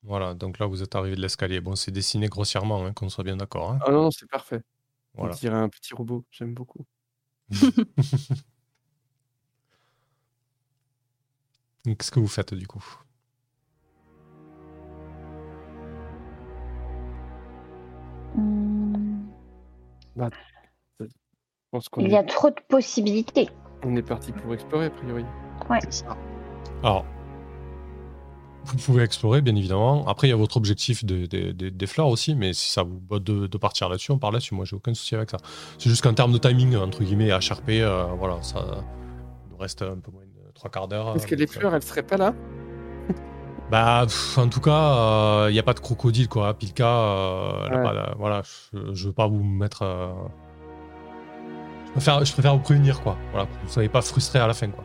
[0.02, 1.60] Voilà, donc là, vous êtes arrivé de l'escalier.
[1.60, 3.70] Bon, c'est dessiné grossièrement, hein, qu'on soit bien d'accord.
[3.70, 3.78] hein.
[3.86, 4.62] Ah non, non, c'est parfait.
[5.14, 5.32] Voilà.
[5.32, 6.24] On dirait un petit robot.
[6.32, 6.84] J'aime beaucoup.
[11.86, 12.84] Donc, Qu'est-ce que vous faites du coup?
[20.18, 21.06] Je
[21.70, 23.48] pense qu'on Il y a trop de possibilités.
[23.84, 25.24] on est parti pour explorer, a priori.
[25.90, 26.16] Ça.
[26.82, 27.04] Alors,
[28.64, 30.06] vous pouvez explorer, bien évidemment.
[30.08, 32.82] Après, il y a votre objectif de- de- de- des fleurs aussi, mais si ça
[32.82, 34.54] vous botte de, de partir là-dessus, on parle là-dessus.
[34.54, 35.36] Moi, j'ai aucun souci avec ça.
[35.78, 38.64] C'est juste qu'en termes de timing, entre guillemets, à HRP, euh, voilà, ça
[39.50, 41.14] nous reste un peu moins de trois quarts d'heure.
[41.16, 42.34] Est-ce que les euh, fleurs, elles seraient pas là
[43.70, 46.54] Bah, pff, en tout cas, il n'y a pas de crocodile, quoi.
[46.54, 47.82] Pilka, euh, Ouais.
[47.82, 49.82] pas voilà, je, je veux pas vous mettre.
[49.82, 50.12] euh,
[51.86, 53.16] Je, préfère, je préfère vous prévenir, quoi.
[53.32, 54.84] Voilà, pour que vous ne soyez pas frustrés à la fin, quoi.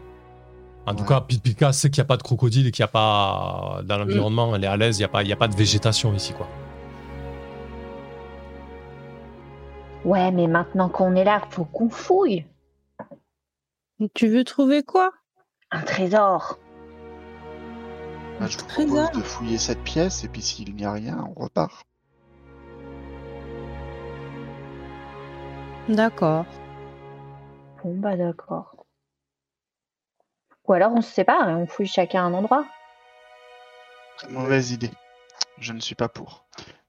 [0.87, 1.09] En tout Ouais.
[1.09, 3.81] cas, Pil- Pilka sait qu'il n'y a pas de crocodile et qu'il n'y a pas.
[3.83, 5.55] Dans l'environnement, elle est à l'aise, il n'y a, pas- il y a pas de
[5.55, 6.47] végétation ici, quoi.
[10.03, 12.45] Ouais, mais maintenant qu'on est là, faut qu'on fouille.
[14.15, 15.11] Tu veux trouver quoi?
[15.69, 16.57] Un trésor.
[18.41, 19.11] Bah, je vous Trésor.
[19.11, 21.85] propose de fouiller cette pièce et puis s'il n'y a rien, on repart.
[25.89, 26.45] D'accord.
[27.83, 28.85] Bon, bah d'accord.
[30.67, 32.65] Ou alors on se sépare et on fouille chacun un endroit.
[34.29, 34.91] Mauvaise idée.
[35.59, 36.45] Je ne suis pas pour.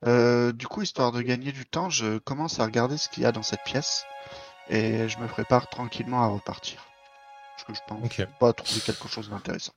[0.06, 3.26] Euh, du coup, histoire de gagner du temps, je commence à regarder ce qu'il y
[3.26, 4.04] a dans cette pièce
[4.68, 6.86] et je me prépare tranquillement à repartir.
[7.56, 8.26] Parce que je pense Ok.
[8.40, 9.72] pas trouver quelque chose d'intéressant.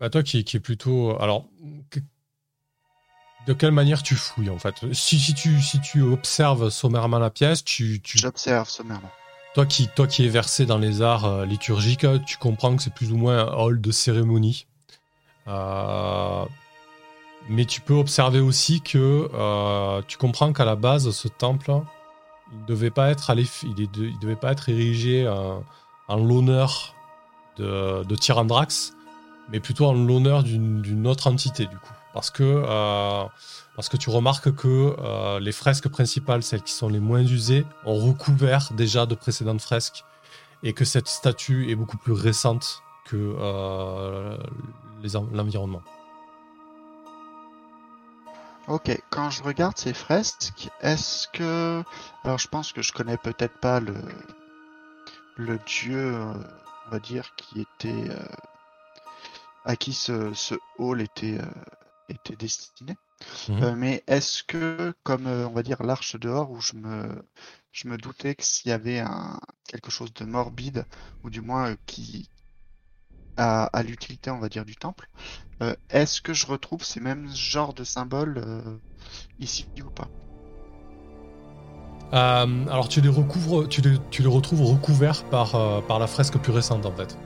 [0.00, 1.16] Bah, toi qui, qui est plutôt.
[1.20, 1.46] Alors.
[1.90, 2.00] que-
[3.46, 4.74] De quelle manière tu fouilles, en fait?
[4.92, 8.00] Si, si, tu, si tu observes sommairement la pièce, tu.
[8.02, 8.18] tu...
[8.18, 9.10] J'observe sommairement.
[9.54, 12.94] toi qui, toi qui es versé dans les arts euh, liturgiques, tu comprends que c'est
[12.94, 14.66] plus ou moins un hall de cérémonie.
[15.48, 16.44] Euh,
[17.48, 21.72] mais tu peux observer aussi que euh, tu comprends qu'à la base, ce temple,
[22.52, 25.58] il devait pas être, allé, il, est de- il devait pas être érigé euh,
[26.08, 26.94] en l'honneur
[27.56, 28.92] de, de Tyrandrax,
[29.50, 31.92] mais plutôt en l'honneur d'une autre entité du coup.
[32.14, 33.24] Parce que, euh,
[33.76, 37.66] parce que tu remarques que euh, les fresques principales, celles qui sont les moins usées,
[37.84, 40.04] ont recouvert déjà de précédentes fresques
[40.62, 44.36] et que cette statue est beaucoup plus récente que euh,
[45.32, 45.82] l'environnement.
[48.66, 51.82] Ok, quand je regarde ces fresques, est-ce que...
[52.24, 56.14] Alors je pense que je connais peut-être pas le, dieu,
[56.86, 58.10] on va dire, qui était...
[59.64, 61.46] à qui ce, ce hall était, euh,
[62.08, 62.96] était destiné.
[63.48, 63.62] Mhm.
[63.62, 67.22] Euh, mais est-ce que, comme euh, on va dire l'arche dehors, où je me,
[67.72, 70.84] je me doutais que s'il y avait un, quelque chose de morbide,
[71.24, 72.28] ou du moins euh, qui
[73.36, 75.08] a, l'utilité, on va dire, du temple,
[75.90, 78.42] est-ce que je retrouve ces mêmes genres de symboles
[79.38, 80.08] ici ou pas?
[82.10, 85.52] Alors tu les recouvres, tu les, tu les retrouves recouverts par,
[85.86, 87.16] par la fresque plus récente en fait.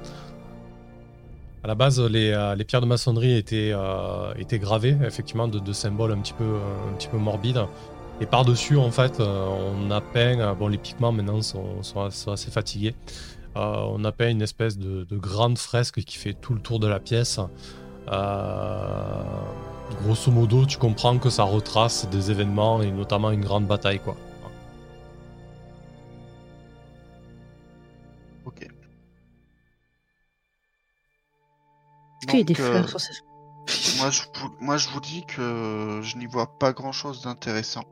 [1.65, 5.73] À la base, les, euh, pierres de maçonnerie étaient, euh, étaient gravées effectivement de, de
[5.73, 6.59] symboles un petit peu, euh,
[6.93, 7.67] un peu morbides.
[8.21, 12.95] Et par-dessus, en fait, on a peint, bon, les pigments maintenant sont, assez fatigués.
[13.57, 16.87] On a peint une espèce de, de grande fresque qui fait tout le tour de
[16.87, 17.41] la pièce.
[20.05, 24.17] Grosso modo, tu comprends que ça retrace des événements et notamment une grande bataille, quoi.
[32.23, 33.13] Est-ce qu'il y a des euh, fleurs sur ces
[33.99, 37.85] moi, je vous, moi, je vous dis que je n'y vois pas grand-chose d'intéressant.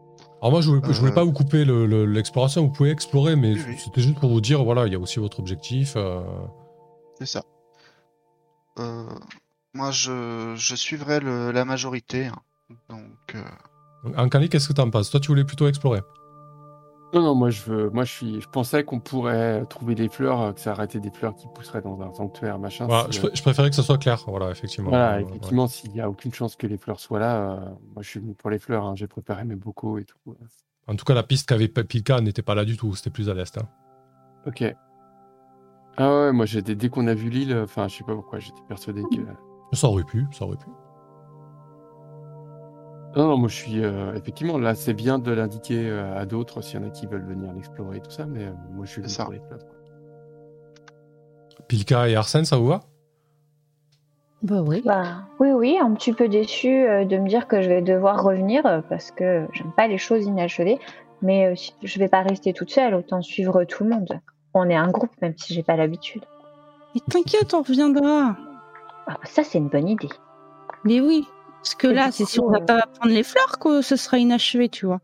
[0.43, 1.15] Alors moi, je voulais, je voulais Euh.
[1.15, 3.79] pas vous couper le- le- l'exploration, vous pouvez explorer, mais Oui, oui.
[3.79, 5.93] c'était juste pour vous dire, voilà, il y a aussi votre objectif.
[5.97, 6.23] euh,
[7.19, 7.43] C'est ça.
[8.79, 9.05] Euh,
[9.75, 12.27] moi, je, je suivrai le- la majorité.
[12.27, 12.39] hein.
[12.89, 13.43] Donc, euh,
[14.17, 15.11] Ankali, qu'est-ce que t'en penses?
[15.11, 16.01] Toi, tu voulais plutôt explorer?
[17.13, 20.41] Non, non, moi je veux, moi je suis, je pensais qu'on pourrait trouver des fleurs,
[20.41, 22.87] euh, que ça arrêtait des fleurs qui pousseraient dans un sanctuaire, machin.
[22.87, 24.91] Voilà, si, je, euh, je préférais que ce soit clair, voilà, effectivement.
[24.91, 27.61] voilà, Euh, effectivement, s'il n'y a aucune chance que les fleurs soient là, euh,
[27.95, 30.19] moi je suis venu pour les fleurs, hein, j'ai préparé mes bocaux et tout.
[30.27, 30.37] ouais.
[30.87, 33.35] En tout cas, la piste qu'avait Pilka n'était pas là du tout, c'était plus à
[33.35, 33.59] l'est.
[33.59, 33.69] hein.
[34.47, 34.65] Ok.
[35.97, 38.63] Ah ouais, moi j'étais, dès qu'on a vu l'île, enfin je sais pas pourquoi, j'étais
[38.69, 39.21] persuadé que.
[39.77, 40.67] Ça aurait pu, ça aurait pu.
[43.17, 46.61] Non, non, moi je suis, euh, effectivement, là c'est bien de l'indiquer euh, à d'autres
[46.61, 48.91] s'il y en a qui veulent venir l'explorer et tout ça, mais euh, moi je
[48.93, 49.25] suis ça.
[49.25, 49.59] pour les quoi.
[51.67, 52.81] Pilka et Arsène, ça vous va?
[54.43, 54.83] Bah oui.
[54.85, 58.23] Bah, oui, oui, un petit peu déçu euh, de me dire que je vais devoir
[58.23, 60.79] revenir euh, parce que j'aime pas les choses inachevées.
[61.21, 64.21] Mais euh, si- je vais pas rester toute seule, autant suivre tout le monde.
[64.55, 66.25] On est un groupe, même si j'ai pas l'habitude.
[66.95, 68.37] Mais t'inquiète, on reviendra.
[69.07, 70.09] Ah, ça, c'est une bonne idée.
[70.85, 71.27] Mais oui.
[71.63, 74.69] Parce que là, c'est si on va pas prendre les fleurs que ce sera inachevé,
[74.69, 75.01] tu vois.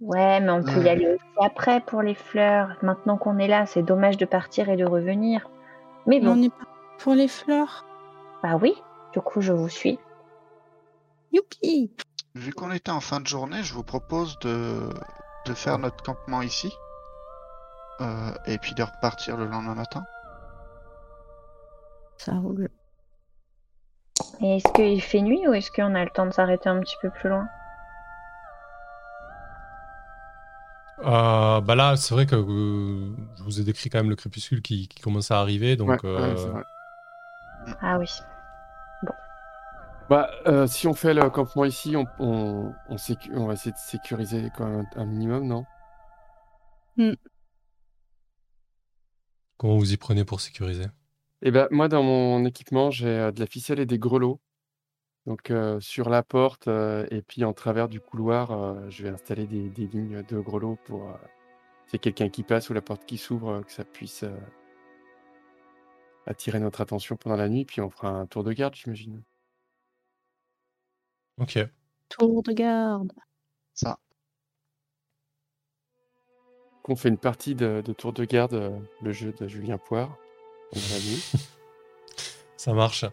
[0.00, 2.76] Ouais, mais on peut y aller aussi après pour les fleurs.
[2.82, 5.48] Maintenant qu'on est là, c'est dommage de partir et de revenir.
[6.06, 6.66] Mais Mais on bon, n'est pas
[6.98, 7.86] pour les fleurs.
[8.42, 8.74] bah oui,
[9.12, 10.00] du coup, je vous suis.
[11.32, 11.90] Youpi
[12.34, 14.88] vu qu'on était en fin de journée, je vous propose de,
[15.44, 16.72] de faire notre campement ici.
[18.00, 20.04] Euh, et puis de repartir le lendemain matin.
[22.16, 22.68] Ça roule.
[24.42, 26.96] Et est-ce qu'il fait nuit ou est-ce qu'on a le temps de s'arrêter un petit
[27.00, 27.48] peu plus loin?
[31.00, 34.62] Euh, Bah là, c'est vrai que euh, je vous ai décrit quand même le crépuscule
[34.62, 36.62] qui, qui commence à arriver, donc Ouais, euh, ouais, c'est vrai.
[37.80, 38.08] Ah oui.
[40.08, 43.72] Bah, euh, si on fait le campement ici, on, on, on, sécu- on va essayer
[43.72, 45.64] de sécuriser quand même un, un minimum, non?
[49.56, 50.86] Comment vous y prenez pour sécuriser?
[51.42, 54.40] Eh ben, moi, dans mon équipement, j'ai euh, de la ficelle et des grelots.
[55.26, 59.10] Donc, euh, sur la porte euh, et puis en travers du couloir, euh, je vais
[59.10, 61.14] installer des, des lignes de grelots pour, euh,
[61.86, 64.24] s'il y a quelqu'un qui passe ou la porte qui s'ouvre, euh, que ça puisse
[64.24, 64.36] euh,
[66.26, 67.64] attirer notre attention pendant la nuit.
[67.64, 69.22] Puis on fera un tour de garde, j'imagine.
[71.38, 71.58] Ok.
[72.08, 73.12] Tour de garde.
[73.74, 73.98] Ça.
[76.82, 80.16] Qu'on fait une partie de, de tour de garde, euh, le jeu de Julien Poire.
[82.56, 83.04] Ça marche.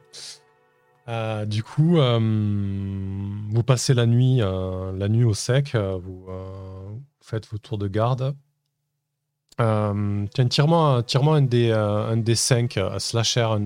[1.08, 6.28] Euh, du coup, euh, vous passez la nuit, euh, la nuit au sec, vous
[7.22, 8.36] faites vos tours de garde.
[9.58, 13.66] Tiens, tire-moi tire-moi un, des, un des 5, un slasher, un,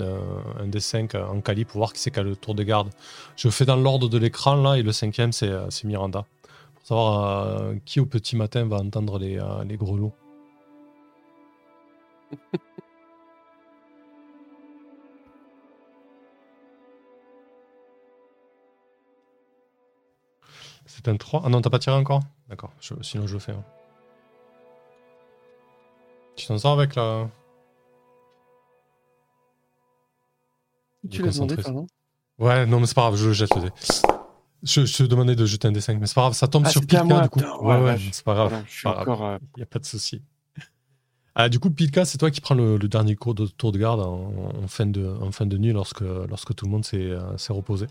[0.60, 2.90] un des 5 en quali pour voir qui c'est qui a le tour de garde.
[3.36, 6.26] Je fais dans l'ordre de l'écran là, et le cinquième c'est Miranda.
[6.76, 10.14] Pour savoir qui au petit matin va entendre les, les grelots.
[21.02, 21.44] C'est un 3.
[21.46, 23.54] Ah non, t'as pas tiré encore D'accord, je- sinon je le fais.
[23.54, 23.64] hein.
[26.36, 27.30] Tu t'en sors avec la.
[31.10, 31.88] Tu l'as demandé, pardon
[32.38, 33.70] Ouais, non, mais c'est pas grave, je le jette le dé.
[34.64, 36.70] Je, je te demandais de jeter un D5, mais c'est pas grave, ça tombe Ah,
[36.70, 37.40] sur Pilka moi, du coup.
[37.62, 38.54] ouais, ouais, c'est pas grave.
[38.54, 40.22] Euh, Il n'y a pas de souci.
[41.36, 43.78] Ah, du coup, Pilka, c'est toi qui prends le, le dernier cours de tour de
[43.78, 46.98] garde en, en fin, de, en fin de nuit lorsque, lorsque tout le monde s'est
[46.98, 47.88] euh, s'est reposé.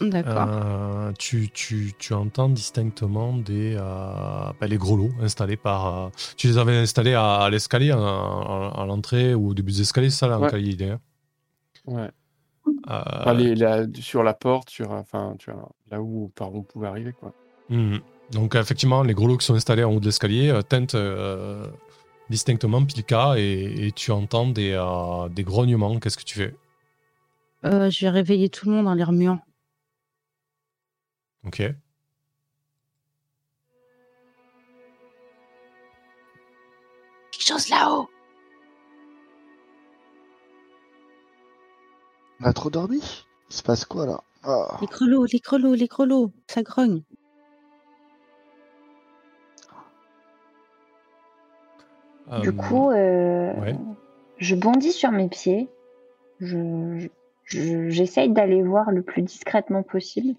[0.00, 0.46] D'accord.
[0.48, 3.80] Euh, tu, tu, tu entends distinctement des, euh,
[4.60, 5.86] bah, les gros lots installés par.
[6.06, 9.72] euh, tu les avais installés à, à l'escalier, à, à- à l'entrée ou au début
[9.72, 10.50] des escaliers, c'est ça là, en Ouais.
[10.50, 11.00] qualité, hein
[11.86, 12.10] Ouais.
[12.66, 16.58] Euh, Enfin, les- la- sur la porte, sur, enfin, tu vois, là où par où
[16.58, 17.32] on pouvait arriver, quoi.
[17.70, 18.00] Mhm.
[18.32, 21.66] Donc effectivement, les gros lots qui sont installés en haut de l'escalier euh, tentent euh,
[22.30, 25.98] distinctement Pilka et, et tu entends des, euh, des grognements.
[25.98, 26.54] Qu'est-ce que tu fais?
[27.64, 29.40] Euh, je vais réveiller tout le monde en les remuant.
[31.46, 31.74] Ok.
[37.30, 38.08] Quelque chose là-haut.
[42.40, 43.00] On a trop dormi?
[43.50, 44.20] Il se passe quoi là?
[44.42, 44.78] Ah.
[44.80, 46.32] Les grelots, les grelots, les grelots.
[46.48, 47.02] Ça grogne.
[52.40, 53.76] Du Euh, coup, euh, ouais.
[54.38, 55.68] je bondis sur mes pieds.
[56.40, 57.06] Je,
[57.44, 60.34] je- j'essaye d'aller voir le plus discrètement possible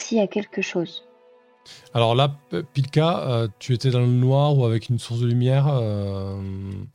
[0.00, 1.04] s'il y a quelque chose.
[1.92, 2.34] Alors là,
[2.72, 6.40] Pilka, euh, tu étais dans le noir ou avec une source de lumière euh,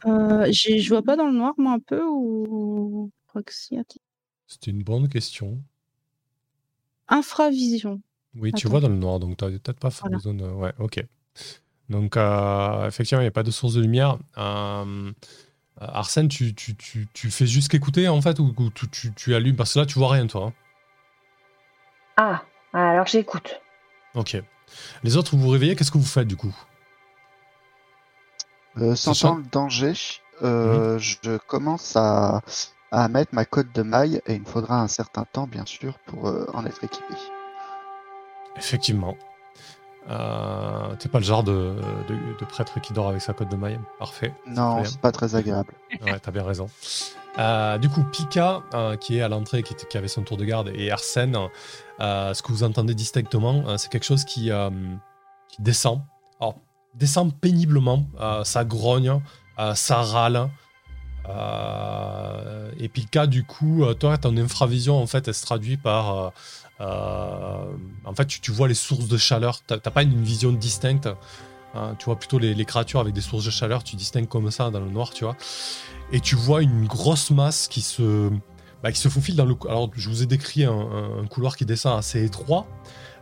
[0.06, 3.12] Euh, je vois pas dans le noir, moi, un peu ou.
[3.28, 3.80] Proxy.
[4.48, 5.60] C'était une bonne question.
[7.08, 8.00] Infravision.
[8.36, 10.18] Oui, tu vois dans le noir, donc tu n'as peut-être pas fait Voilà.
[10.18, 10.46] besoin de...
[10.46, 11.04] Ouais, ok.
[11.90, 14.20] Donc, euh, effectivement, il n'y a pas de source de lumière.
[14.38, 15.12] Euh,
[15.80, 19.34] Arsène, tu, tu, tu, tu fais juste qu'écouter, en fait, ou, ou tu, tu, tu
[19.36, 19.56] allumes?
[19.56, 20.46] Parce que là, tu vois rien, toi.
[20.48, 20.54] hein.
[22.18, 22.44] Ah,
[22.74, 23.62] alors j'écoute.
[24.16, 24.38] Ok.
[25.04, 26.54] Les autres, vous vous réveillez, qu'est-ce que vous faites, du coup?
[28.78, 29.94] Euh, sentant le danger,
[30.42, 32.42] euh, je commence à,
[32.92, 36.00] à mettre ma cote de maille et il me faudra un certain temps, bien sûr,
[36.06, 37.14] pour euh, en être équipé.
[38.56, 39.16] Effectivement.
[40.10, 41.76] Euh, T'es pas le genre de,
[42.08, 43.80] de, de prêtre qui dort avec sa cote de maille.
[44.00, 44.34] Parfait.
[44.48, 45.74] Non, c'est pas très agréable.
[46.06, 46.70] Ouais, t'as bien raison.
[47.40, 50.72] Euh, du coup, Pika, euh, qui est à l'entrée, qui, avait son tour de garde,
[50.76, 51.38] et Arsène,
[52.00, 54.52] euh, ce que vous entendez distinctement, c'est quelque chose qui,
[55.50, 56.02] qui descend.
[56.40, 56.56] Alors,
[56.94, 58.06] descend péniblement,
[58.44, 59.20] ça grogne,
[59.76, 60.50] ça râle.
[61.30, 66.34] Euh, et Pika, du coup, euh, toi, ton infravision, en fait, elle se traduit par.
[66.82, 67.66] euh,
[68.06, 69.62] en fait, tu, vois les sources de chaleur.
[69.64, 71.08] T'as pas une vision distincte.
[71.76, 73.84] hein, tu vois plutôt les, créatures avec des sources de chaleur.
[73.84, 75.38] Tu distingues comme ça dans le noir, tu vois
[76.12, 78.30] et tu vois une grosse masse qui se,
[78.84, 79.56] bah, qui se faufile dans le.
[79.68, 82.68] Alors, je vous ai décrit un couloir qui descend assez étroit,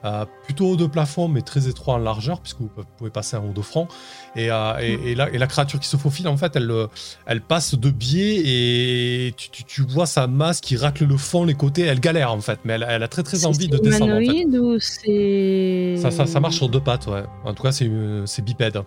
[0.03, 3.45] euh, plutôt haut de plafond, mais très étroit en largeur, puisque vous pouvez passer en
[3.45, 3.87] haut de front.
[4.35, 6.87] Et, euh, et, et la, et la créature qui se faufile, en fait, elle, euh,
[7.25, 11.43] elle passe de biais et tu, tu- tu vois sa masse qui racle le fond,
[11.45, 11.83] les côtés.
[11.83, 14.15] Elle galère, en fait, mais elle, elle a très très envie de descendre.
[14.15, 14.57] En fait.
[14.57, 15.95] ou c'est.
[16.01, 17.23] Ça, ça, ça marche sur deux pattes, ouais.
[17.45, 18.81] En tout cas, c'est euh, bipède.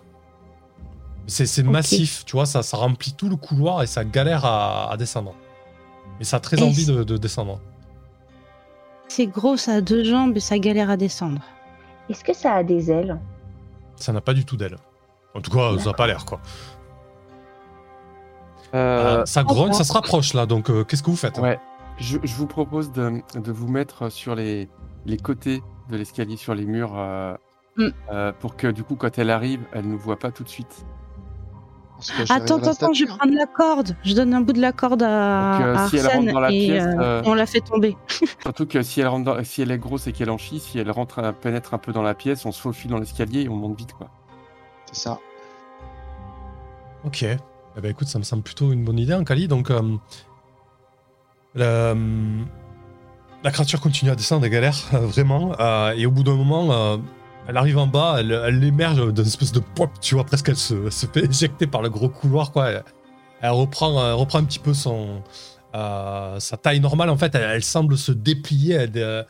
[1.27, 1.71] C'est c'est Ok.
[1.71, 5.33] massif, tu vois, ça, ça remplit tout le couloir et ça galère à, à descendre.
[6.19, 7.59] Mais ça a très envie de descendre.
[9.07, 11.41] C'est gros, ça a deux jambes et ça galère à descendre.
[12.09, 13.19] Est-ce que ça a des ailes
[13.95, 14.77] Ça n'a pas du tout d'aile.
[15.33, 16.39] En tout cas, ça n'a pas l'air, quoi.
[18.73, 21.37] Euh, Euh, ça grogne, ça se rapproche, là, donc euh, qu'est-ce que vous faites?
[21.37, 21.59] Ouais.
[21.97, 24.67] Je, je vous propose de, de vous mettre sur les,
[25.05, 27.35] les côtés de l'escalier, sur les murs, euh,
[27.77, 27.87] Mm.
[28.09, 30.85] euh, pour que du coup, quand elle arrive, elle ne voit pas tout de suite.
[32.29, 33.15] Attends, attends, je vais hein.
[33.17, 33.95] prendre la corde.
[34.03, 36.33] Je donne un bout de la corde à, Donc, euh, à si elle rentre Arsène
[36.33, 37.95] dans la et pièce, euh, euh, on la fait tomber.
[38.41, 40.77] Surtout que si elle, rentre dans- si elle est grosse et qu'elle en chie, si
[40.77, 43.55] elle rentre, pénètre un peu dans la pièce, on se faufile dans l'escalier et on
[43.55, 44.09] monte vite, quoi.
[44.91, 45.19] C'est ça.
[47.05, 47.23] Ok.
[47.23, 49.47] Eh ben, écoute, ça me semble plutôt une bonne idée, hein, Kali.
[49.47, 49.81] Donc, euh,
[51.55, 51.93] la,
[53.43, 55.53] la créature continue à descendre, elle galère, euh, vraiment.
[55.59, 56.97] euh, et au bout d'un moment, euh,
[57.47, 60.89] elle arrive en bas, elle, émerge d'une espèce de pop, tu vois, presque elle se,
[60.89, 62.69] fait éjecter par le gros couloir, quoi.
[62.69, 62.83] Elle,
[63.41, 65.21] elle reprend, un petit peu son,
[65.75, 67.35] euh, sa taille normale, en fait.
[67.35, 69.23] Elle, semble se déplier, elle, euh,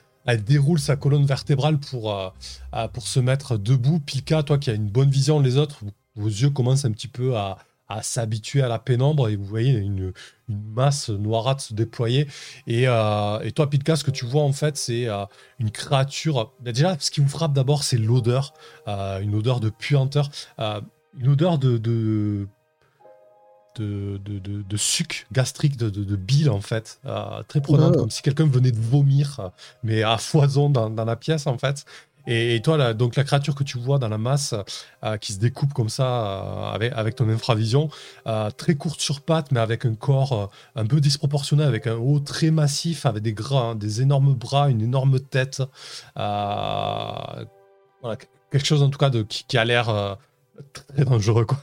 [0.46, 2.30] déroule sa colonne vertébrale pour, euh,
[2.74, 4.00] euh, pour se mettre debout.
[4.00, 5.80] Pilka, toi qui as une bonne vision, les autres,
[6.16, 9.72] vos yeux commencent un petit peu à, à s'habituer à la pénombre et vous voyez
[9.72, 10.14] une,
[10.50, 12.28] une masse noirâtre se déployer.
[12.68, 15.26] Et, euh, et toi, Pilka, ce que tu vois en fait, c'est euh,
[15.60, 16.52] une créature.
[16.62, 18.54] Bah, Déjà, ce qui vous frappe d'abord, c'est l'odeur,
[18.88, 22.48] euh, une odeur de puanteur, une odeur de, de
[23.76, 28.10] de, de, de, de suc gastrique, de, de, bile en fait, euh, très prenante, comme
[28.10, 29.52] si quelqu'un venait de vomir,
[29.84, 31.86] mais à foison dans, dans la pièce en fait.
[32.28, 34.54] Et, et toi, là, donc la créature que tu vois dans la masse,
[35.04, 37.90] euh, qui se découpe comme ça euh, avec, avec ton infravision,
[38.28, 42.20] euh, très courte sur pattes, mais avec un corps un peu disproportionné, avec un haut
[42.20, 45.62] très massif, avec des gras, hein, des énormes bras, une énorme tête.
[46.16, 47.46] Voilà,
[48.52, 50.18] quelque chose en tout cas de, qui, qui a l'air
[50.74, 51.58] très dangereux quoi.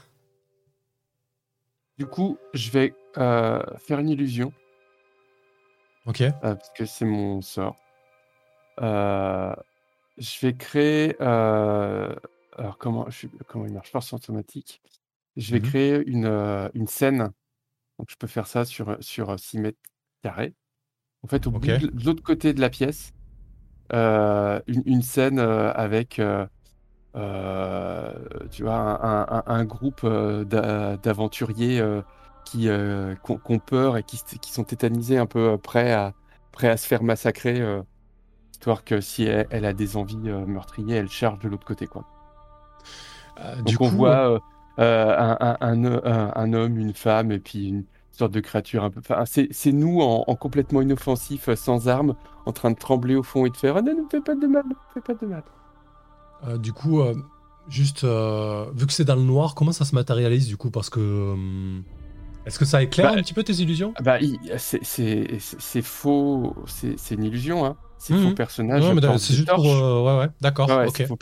[1.97, 4.51] Du coup, je vais faire une illusion,
[6.05, 6.23] Ok.
[6.41, 7.75] parce que c'est mon sort.
[8.81, 9.53] Euh,
[10.17, 11.15] je vais créer.
[11.21, 12.15] euh,
[12.57, 14.81] alors, comment, je, comment il marche Force automatique.
[15.37, 15.61] Je vais Mhm.
[15.61, 17.31] créer une, euh, une scène.
[17.99, 19.79] Donc, je peux faire ça sur, sur 6 mètres
[20.23, 20.55] carrés.
[21.23, 21.69] En fait, au Ok.
[21.69, 23.13] bout de, de l'autre côté de la pièce,
[23.93, 26.19] euh, une, une scène euh, avec.
[26.19, 26.47] euh,
[27.15, 28.13] euh,
[28.51, 32.01] tu vois, un, un- un- groupe euh, d'a- d'aventuriers euh,
[32.45, 35.91] qui, euh, qui ont ont peur et qui, qui sont tétanisés, un peu euh, prêts
[35.93, 36.13] à,
[36.51, 37.81] prêts à se faire massacrer, euh,
[38.63, 41.85] histoire que si elle, elle a des envies euh, meurtriers, elle charge de l'autre côté.
[41.85, 42.05] Quoi.
[43.39, 44.39] Euh, Donc du on coup, voit
[44.79, 48.39] euh, un, un- un ho- un- un homme, une femme et puis une sorte de
[48.39, 49.01] créature un peu.
[49.01, 52.15] Enfin, c'est nous en, en complètement inoffensif, sans armes,
[52.45, 54.63] en train de trembler au fond et de faire non, ne fais pas de mal,
[54.65, 55.43] ne fais pas de mal.
[56.47, 57.13] euh, du coup, euh,
[57.67, 60.89] juste euh, vu que c'est dans le noir, comment ça se matérialise du coup Parce
[60.89, 61.35] que
[62.45, 63.93] est-ce que ça éclaire Bah, un petit peu tes illusions?
[63.97, 64.17] Ah Bah,
[64.57, 67.77] c'est- faux, c'est c'est une illusion, hein.
[68.03, 68.29] Ces Mhm.
[68.29, 69.65] faux portent c'est juste pour.
[69.65, 70.67] euh, ouais, ouais, d'accord.
[70.69, 70.97] Ouais, ouais, ok.
[70.97, 71.15] ces faux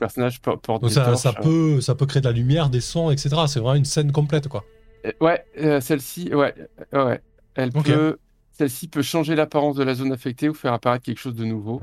[0.81, 1.17] Donc des ça, torches.
[1.21, 1.41] ça euh.
[1.43, 3.29] peut, ça peut créer de la lumière, des sons, etc.
[3.47, 4.63] C'est vraiment une scène complète, quoi.
[5.05, 6.55] Euh, Ouais, euh, celle-ci, ouais,
[6.93, 7.21] ouais.
[7.53, 8.17] Elle peut,
[8.51, 11.81] celle-ci peut changer l'apparence de la zone affectée ou faire apparaître quelque chose de nouveau.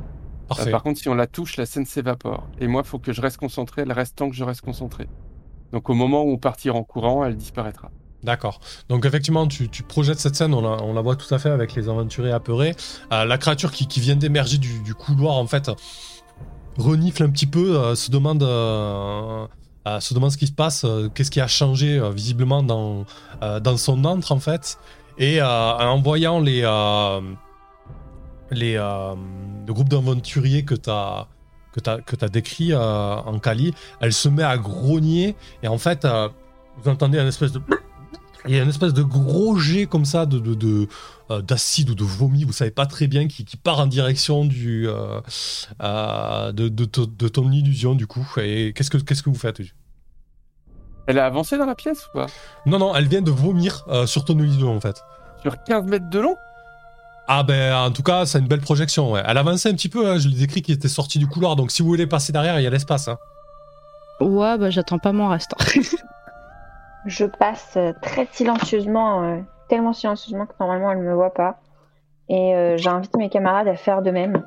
[0.49, 0.71] Parfait.
[0.71, 2.49] par contre, si on la touche, la scène s'évapore.
[2.59, 3.83] Et moi, il faut que je reste concentré.
[3.83, 5.07] Elle reste tant que je reste concentré.
[5.73, 7.91] Donc, au moment où on partira en courant, elle disparaîtra.
[8.25, 8.61] D'accord.
[8.89, 11.89] Donc effectivement, tu, tu projettes cette scène, on la, voit tout à fait avec les
[11.89, 12.75] aventuriers apeurés.
[13.13, 15.71] Euh, la créature qui, vient d'émerger du, couloir, en fait,
[16.77, 19.47] renifle un petit peu, euh, se demande, euh,
[20.01, 20.85] se demande ce qui se passe,
[21.15, 23.07] qu'est-ce qui a changé visiblement dans,
[23.77, 24.79] son antre, en fait.
[25.17, 26.63] Et en voyant les,
[28.51, 35.37] les, le groupe d'aventuriers que tu as décrit en Cali, elle se met à grogner
[35.63, 36.07] et en fait,
[36.83, 37.61] vous entendez un espèce de
[38.49, 40.89] il y a une espèce de gros jet comme ça de, de, de,
[41.31, 44.45] euh, d'acide ou de vomi, vous savez pas très bien, qui, qui part en direction
[44.45, 45.21] du, euh,
[45.83, 48.27] euh, de, de, to- de ton illusion du coup.
[48.39, 49.61] Et qu'est-ce que, qu'est-ce que vous faites
[51.07, 52.27] Elle a avancé dans la pièce ou pas?
[52.67, 55.03] Non, non, elle vient de vomir euh, sur ton illusion en fait.
[55.43, 56.35] Sur 15 mètres de long?
[57.29, 59.13] Ah ben en tout cas, c'est une belle projection.
[59.13, 59.23] Ouais.
[59.27, 61.71] Elle avançait un petit peu, hein, je l'ai décrit qu'il était sorti du couloir, donc
[61.71, 63.09] si vous voulez passer derrière, il y a l'espace.
[63.09, 63.19] hein.
[64.21, 65.57] Ouais, bah j'attends pas mon restant.
[67.09, 71.61] Je passe euh, très silencieusement, euh, tellement silencieusement que normalement elle ne me voit pas.
[72.29, 74.43] Et euh, j'invite mes camarades à faire de même.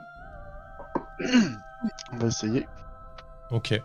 [2.14, 2.68] On va essayer.
[3.52, 3.80] Ok.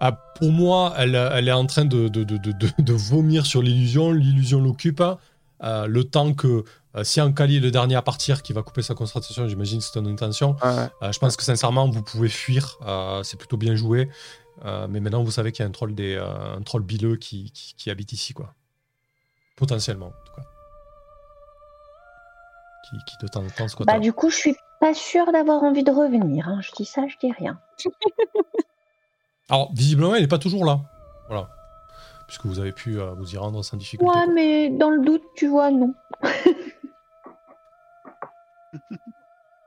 [0.00, 3.46] Ah, pour moi, elle, elle est en train de, de, de, de, de- de vomir
[3.46, 4.12] sur l'illusion.
[4.12, 5.02] L'illusion l'occupe.
[5.62, 6.64] Euh, le temps que,
[6.96, 9.84] euh, si Ankali est le dernier à partir, qui va couper sa concentration, j'imagine que
[9.84, 10.56] c'est ton intention.
[10.64, 10.88] Ouais.
[11.02, 12.78] Euh, je pense que sincèrement, vous pouvez fuir.
[12.86, 14.08] euh, c'est plutôt bien joué.
[14.64, 17.16] Euh, mais maintenant, vous savez qu'il y a un troll, des, euh, un troll bileux
[17.16, 18.54] qui, qui, qui habite ici, quoi.
[19.56, 20.42] Potentiellement, en tout cas.
[22.88, 23.86] Qui, qui de temps en temps squatte.
[23.86, 26.48] Bah du coup, je suis pas sûre d'avoir envie de revenir.
[26.48, 26.60] hein.
[26.62, 27.60] Je dis ça, je dis rien.
[29.48, 30.80] Alors, visiblement, il n'est pas toujours là.
[31.28, 31.48] Voilà.
[32.26, 34.12] Puisque vous avez pu euh, vous y rendre sans difficulté.
[34.14, 34.32] Ouais, quoi.
[34.32, 35.94] mais dans le doute, tu vois, non.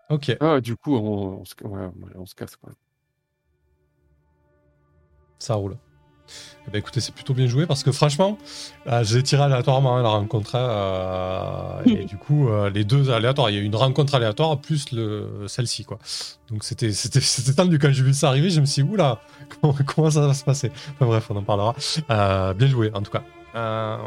[0.10, 0.36] Ok.
[0.40, 2.56] Ah, du coup, on, on se, ouais, on se casse.
[2.56, 2.72] Quoi.
[5.40, 5.78] Ça roule.
[6.68, 8.40] Eh ben, écoutez, c'est plutôt bien joué parce que franchement,
[8.88, 10.54] euh, j'ai tiré aléatoirement hein, la rencontre.
[10.56, 14.58] euh, et du coup, euh, les deux aléatoires, il y a eu une rencontre aléatoire
[14.60, 15.86] plus le, celle-ci.
[15.86, 16.00] quoi.
[16.50, 18.50] Donc c'était, c'était, c'était tendu quand j'ai vu ça arriver.
[18.50, 19.20] Je me suis dit, oula,
[19.62, 20.72] comment, comment ça va se passer?
[20.96, 21.76] Enfin bref, on en parlera.
[22.10, 23.24] Euh, bien joué en tout cas.
[23.56, 23.98] Euh,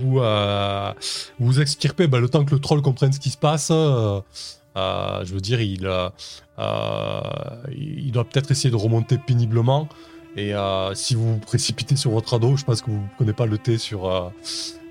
[0.00, 0.92] vous, euh,
[1.38, 3.70] vous extirpez bah, le temps que le troll comprenne ce qui se passe.
[3.70, 4.20] euh,
[4.76, 5.88] je veux dire, il,
[7.76, 9.88] il doit peut-être essayer de remonter péniblement.
[10.38, 13.32] Et euh, si vous vous précipitez sur votre radeau, je pense que vous ne prenez
[13.32, 14.28] pas le thé sur, euh,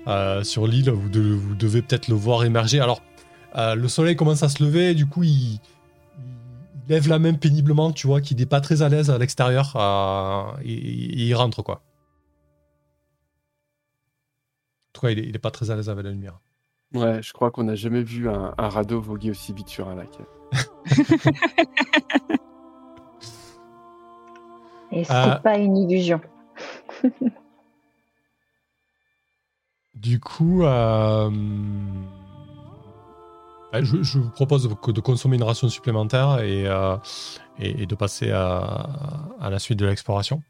[0.06, 2.80] euh, sur l'île, vous, de- vous devez peut-être le voir émerger.
[2.80, 3.00] Alors,
[3.56, 5.60] euh, le soleil commence à se lever, du coup, il, il
[6.88, 9.72] lève la main péniblement, tu vois, qu'il n'est pas très à l'aise à l'extérieur.
[9.76, 11.76] euh, et, et il rentre, quoi.
[14.90, 16.40] En tout cas, il n'est pas très à l'aise avec la lumière.
[16.92, 19.94] Ouais, je crois qu'on n'a jamais vu un, un radeau voguer aussi vite sur un
[19.94, 20.10] lac.
[24.92, 25.34] Et c'est Euh.
[25.36, 26.20] pas une illusion.
[29.94, 31.28] Du coup, euh,
[33.72, 36.96] bah, je, je vous propose de, consommer une ration supplémentaire et, euh,
[37.58, 38.88] et, et de passer à,
[39.40, 40.40] à la suite de l'exploration.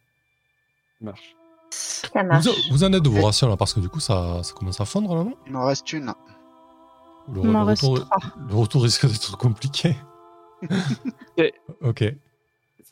[0.99, 1.37] Ça marche.
[1.71, 2.45] Ça marche.
[2.45, 4.81] Vous, vous en êtes de vos rations là Parce que du coup, ça, ça commence
[4.83, 5.35] à fondre là, non?
[5.47, 6.13] Il m'en reste une.
[7.33, 8.07] le, retour,
[8.51, 9.97] le retour risque d'être compliqué.
[11.83, 12.05] Ok.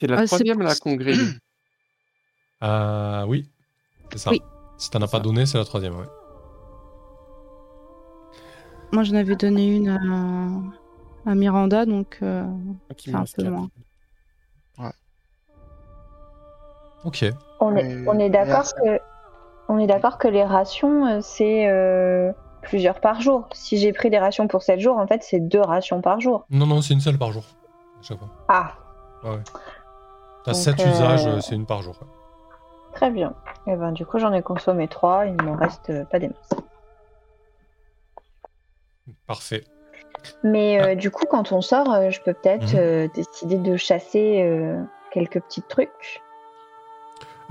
[0.01, 1.18] C'est la Ah, troisième qu'on grille.
[2.62, 3.51] Euh, oui,
[4.10, 4.31] c'est ça.
[4.31, 4.40] Oui.
[4.78, 5.23] Si t'en as pas Ça.
[5.23, 6.06] donné, c'est la troisième, ouais.
[8.93, 13.68] Moi, j'en avais donné une à, à Miranda, donc euh, me un peu moins.
[17.05, 17.24] Ok.
[17.60, 18.98] On est, Mais- on est d'accord que,
[19.68, 22.32] on est d'accord que les rations, euh, c'est euh,
[22.62, 23.48] plusieurs par jour.
[23.52, 26.47] Si j'ai pris des rations pour 7 jours, en fait, c'est deux rations par jour.
[26.48, 27.44] Non, non, c'est une seule par jour.
[28.01, 28.31] À chaque fois.
[28.48, 28.73] Ah,
[29.24, 29.39] ouais.
[30.47, 31.97] T'as Donc, 7 euh, usages, euh, c'est une par jour.
[32.94, 33.35] très bien.
[33.66, 35.27] Et ben, du coup, j'en ai consommé trois.
[35.27, 36.55] Il m'en reste euh, pas des masses.
[39.27, 39.64] Parfait.
[40.43, 43.09] Mais euh, du coup, quand on sort, je peux peut-être Mhm.
[43.14, 44.74] décider de chasser
[45.12, 46.23] quelques petits trucs.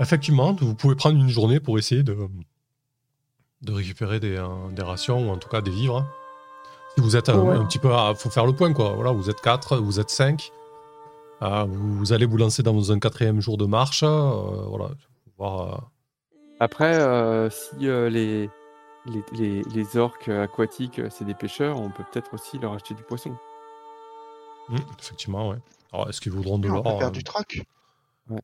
[0.00, 2.16] Effectivement, vous pouvez prendre une journée pour essayer de,
[3.62, 4.42] de récupérer des,
[4.72, 6.04] des rations ou en tout cas des vivres.
[6.94, 7.56] Si vous êtes un, Ouais.
[7.56, 7.90] un petit peu.
[7.90, 8.92] Il faut faire le point, quoi.
[8.94, 10.50] Voilà, vous êtes 4, vous êtes 5.
[11.40, 14.02] Vous, vous allez vous lancer dans un quatrième jour de marche.
[14.02, 14.06] euh,
[14.68, 14.90] voilà.
[15.38, 15.76] Voir, euh,
[16.60, 18.48] Après, euh, si euh, les,
[19.06, 23.02] les, les, les orques aquatiques, c'est des pêcheurs, on peut peut-être aussi leur acheter du
[23.02, 23.36] poisson.
[24.68, 25.58] hmm, effectivement, ouais.
[25.92, 27.60] Alors, est-ce qu'ils voudront de on l'or peut faire euh, du troc.
[28.30, 28.40] On a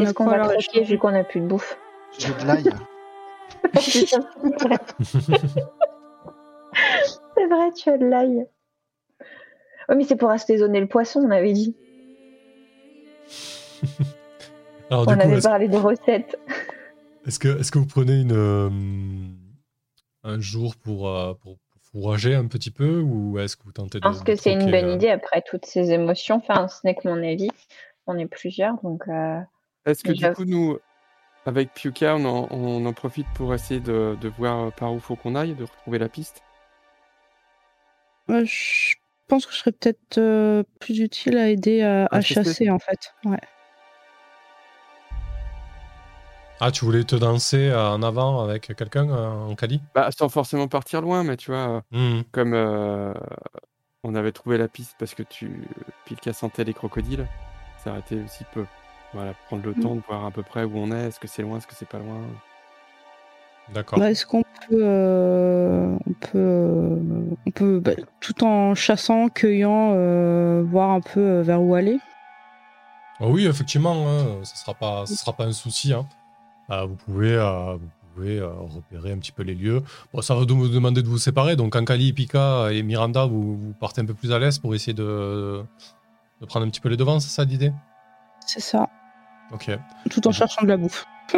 [0.00, 1.78] Qu'est-ce qu'on va leur troquer acheter vu qu'on n'a plus de bouffe
[2.18, 2.64] J'ai de l'ail.
[7.36, 8.46] C'est vrai, tu as de l'ail.
[9.88, 11.76] Oui, mais c'est pour assaisonner le poisson, on avait dit.
[14.90, 16.36] Alors, du on coup, avait parlé de recettes.
[17.26, 18.70] est-ce que, est-ce que vous prenez une, euh,
[20.24, 23.98] un jour pour, euh, pour, pour fourrager un petit peu ou est-ce que vous tentez
[23.98, 24.08] Je de.
[24.08, 26.36] pense de que c'est une bonne euh, idée après toutes ces émotions.
[26.36, 27.50] Enfin, ce n'est que mon avis.
[28.06, 29.40] On est plusieurs, donc euh,
[29.86, 30.78] Est-ce que du coup, nous,
[31.46, 35.16] avec Piuka, on en, on en profite pour essayer de, de voir par où faut
[35.16, 36.42] qu'on aille, de retrouver la piste?
[38.28, 38.94] Je
[39.28, 42.70] pense que je serais peut-être euh, plus utile à aider à, chasser.
[42.70, 43.14] en fait.
[43.24, 43.38] Ouais.
[46.60, 50.28] Ah, tu voulais te danser euh, en avant avec quelqu'un euh, en caddie bah, Sans
[50.28, 52.20] forcément partir loin, mais tu vois, Hmm.
[52.32, 53.12] comme euh,
[54.04, 55.66] on avait trouvé la piste parce que tu
[56.06, 57.26] Pilka sentait les crocodiles,
[57.82, 58.64] ça aurait été aussi peu.
[59.12, 59.80] Voilà, prendre le Mm.
[59.80, 61.74] temps de voir à peu près où on est, est-ce que c'est loin, est-ce que
[61.74, 62.20] c'est pas loin.
[63.72, 63.98] D'accord.
[63.98, 66.96] Bah, Est-ce qu'on peut, euh, on peut, euh,
[67.46, 71.98] on peut bah, tout en chassant, cueillant, euh, voir un peu vers où aller?
[73.20, 75.92] Ah oui, effectivement, hein, ce sera pas, sera pas un souci.
[75.92, 76.06] hein.
[76.70, 79.82] Euh, vous pouvez, vous pouvez repérer un petit peu les lieux.
[80.12, 81.56] Bon, ça va vous demander de vous séparer.
[81.56, 84.94] Donc, Ankali, Pika et Miranda, vous, vous partez un peu plus à l'aise pour essayer
[84.94, 85.62] de,
[86.40, 87.72] de prendre un petit peu les devants, c'est ça l'idée?
[88.46, 88.88] C'est ça.
[89.52, 89.70] Ok.
[90.10, 91.06] Tout en cherchant de la bouffe.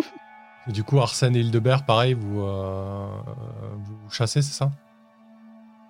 [0.68, 3.08] Et du coup, Arsène et Hildebert, pareil, vous, euh,
[3.76, 4.72] vous chassez, c'est ça?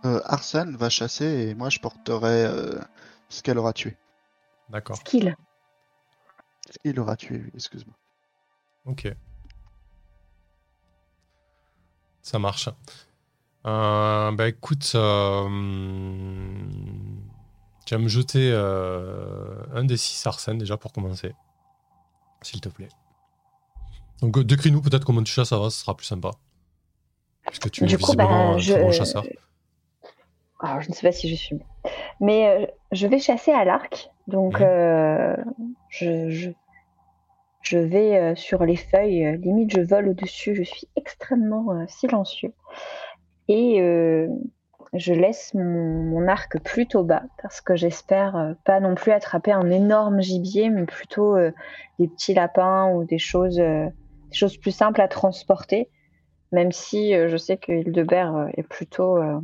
[0.04, 2.78] Euh, Arsène va chasser et moi je porterai euh,
[3.28, 3.96] ce qu'elle aura tué.
[4.68, 4.96] D'accord.
[4.96, 5.34] skill.
[6.70, 7.94] Ce qu'il aura tué, oui, excuse-moi.
[8.84, 9.08] Ok.
[12.22, 12.68] Ça marche.
[13.66, 15.48] Euh, bah écoute, euh,
[17.84, 21.34] tu vas me jeter euh, un des six Arsène déjà pour commencer.
[22.42, 22.90] S'il te plaît.
[24.22, 26.30] Donc euh, décris-nous peut-être comment tu chasses, ça va, ce sera plus sympa.
[27.44, 28.74] Parce que tu es coup, visiblement bah, un je...
[28.74, 29.24] bon chasseur.
[30.60, 31.64] Alors, je ne sais pas si je suis bon.
[32.20, 34.10] Mais euh, je vais chasser à l'arc.
[34.26, 34.66] Donc, Mhm.
[34.66, 35.36] euh,
[35.90, 36.50] je, je,
[37.60, 39.38] je vais euh, sur les feuilles.
[39.38, 40.54] limite, je vole au-dessus.
[40.54, 42.52] Je suis extrêmement silencieux.
[43.48, 43.78] Et
[44.92, 49.70] je laisse mon, mon arc plutôt bas parce que j'espère pas non plus attraper un
[49.70, 51.36] énorme gibier, mais plutôt
[52.00, 53.60] des petits lapins ou des choses,
[54.30, 55.88] des choses plus simples à transporter.
[56.52, 59.40] Même si euh, je sais que Hildebert euh, est plutôt euh,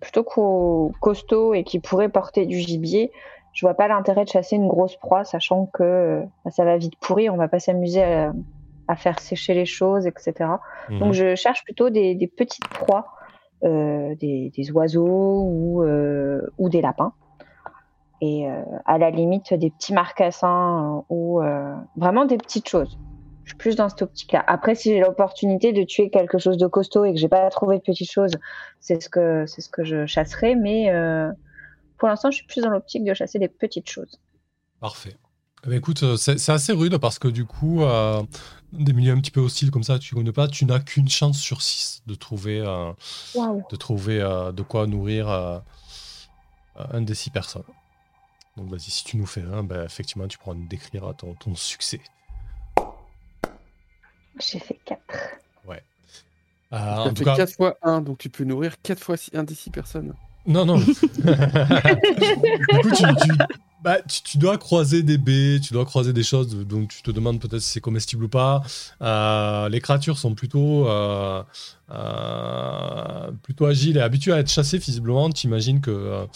[0.00, 3.10] plutôt co- costaud et qui pourrait porter du gibier,
[3.52, 6.94] je vois pas l'intérêt de chasser une grosse proie, sachant que bah, ça va vite
[7.00, 8.32] pourrir, on va pas s'amuser à,
[8.86, 10.32] à faire sécher les choses, etc.
[10.88, 10.98] Mhm.
[11.00, 13.06] Donc je cherche plutôt des, des petites proies,
[13.64, 17.12] euh, des, des oiseaux ou, euh, ou des lapins.
[18.20, 22.98] Et euh, à la limite des petits marcassins euh, ou euh, vraiment des petites choses.
[23.48, 24.44] Je suis plus dans cette optique-là.
[24.46, 27.78] Après, si j'ai l'opportunité de tuer quelque chose de costaud et que j'ai pas trouvé
[27.78, 28.32] de petites choses,
[28.78, 30.54] c'est ce que c'est ce que je chasserai.
[30.54, 31.32] Mais euh,
[31.96, 34.20] pour l'instant, je suis plus dans l'optique de chasser des petites choses.
[34.80, 35.16] Parfait.
[35.64, 38.22] Eh ben, écoute, euh, c'est assez rude parce que du coup, euh,
[38.74, 41.38] des milieux un petit peu hostiles comme ça, tu connais pas, tu n'as qu'une chance
[41.38, 42.92] sur six de trouver, euh,
[43.34, 45.30] de, trouver euh, de quoi nourrir
[46.76, 47.64] un des six personnes.
[48.58, 51.54] Donc vas-y, si tu nous fais un, ben, effectivement, tu pourras nous décrire ton, ton
[51.54, 52.02] succès.
[54.40, 55.00] J'ai fait 4.
[56.70, 59.16] Euh, Ça en tout fait cas, 4 fois 1, donc tu peux nourrir 4 fois
[59.32, 60.12] 1 des 6 personnes.
[60.46, 60.76] Non, non.
[60.78, 60.92] du coup,
[62.94, 63.32] tu, tu-
[63.82, 67.40] bah, tu- dois croiser des baies, tu dois croiser des choses, donc tu te demandes
[67.40, 68.62] peut-être si c'est comestible ou pas.
[69.02, 71.42] Euh, les créatures sont plutôt, euh,
[71.90, 75.30] euh, plutôt agiles et habituées à être chassées, visiblement.
[75.30, 76.26] Tu imagines que,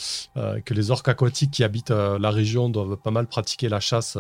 [0.64, 4.16] que les orques aquatiques qui habitent la région doivent pas mal pratiquer la chasse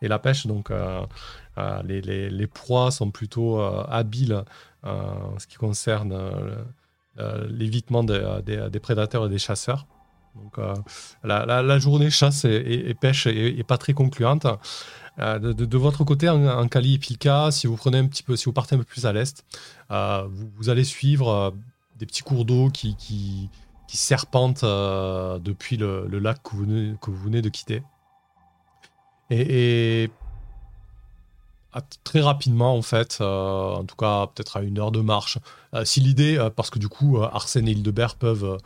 [0.00, 0.70] et la pêche, donc
[1.84, 4.44] les, les- proies sont plutôt habiles
[4.84, 6.14] en ce qui concerne
[7.48, 9.86] l'évitement des- des prédateurs et des chasseurs.
[10.34, 10.74] Donc, euh,
[11.24, 14.46] la, journée chasse et, pêche est, pas très concluante.
[15.18, 18.46] Euh, de, votre côté, en, Cali et Pilka, si vous prenez un petit peu, si
[18.46, 19.44] vous partez un peu plus à l'est,
[19.90, 20.26] euh,
[20.56, 21.54] vous, allez suivre
[21.98, 23.50] des petits cours d'eau qui,
[23.88, 27.82] serpentent depuis le, lac que vous, venez, de quitter.
[29.28, 30.10] Et,
[32.04, 35.38] très rapidement, en fait, en tout cas peut-être à une heure de marche,
[35.84, 38.58] si l'idée, parce que du coup, Arsène et Hildebert peuvent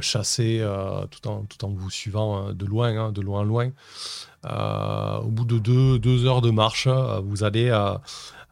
[0.00, 3.70] chasser euh, tout, en, tout en vous suivant euh, de loin, hein, de loin, loin.
[4.44, 7.94] Euh, au bout de deux, deux heures de marche, euh, vous, allez, euh,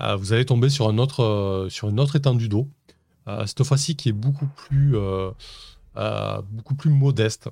[0.01, 2.69] euh, vous allez tomber sur, un autre, euh, sur une autre étendue d'eau,
[3.29, 5.31] euh, cette fois-ci qui est beaucoup plus, euh,
[5.97, 7.49] euh, beaucoup plus modeste.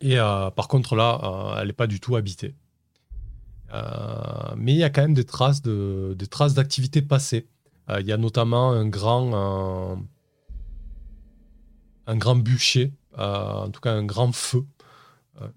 [0.00, 2.54] Et euh, par contre, là, euh, elle n'est pas du tout habitée.
[3.74, 6.26] Euh, mais il y a quand même des traces de, des.
[7.90, 9.98] Euh, Il y a notamment un grand,
[12.08, 14.64] un grand bûcher, euh, en tout cas un grand feu.
[15.40, 15.48] Euh,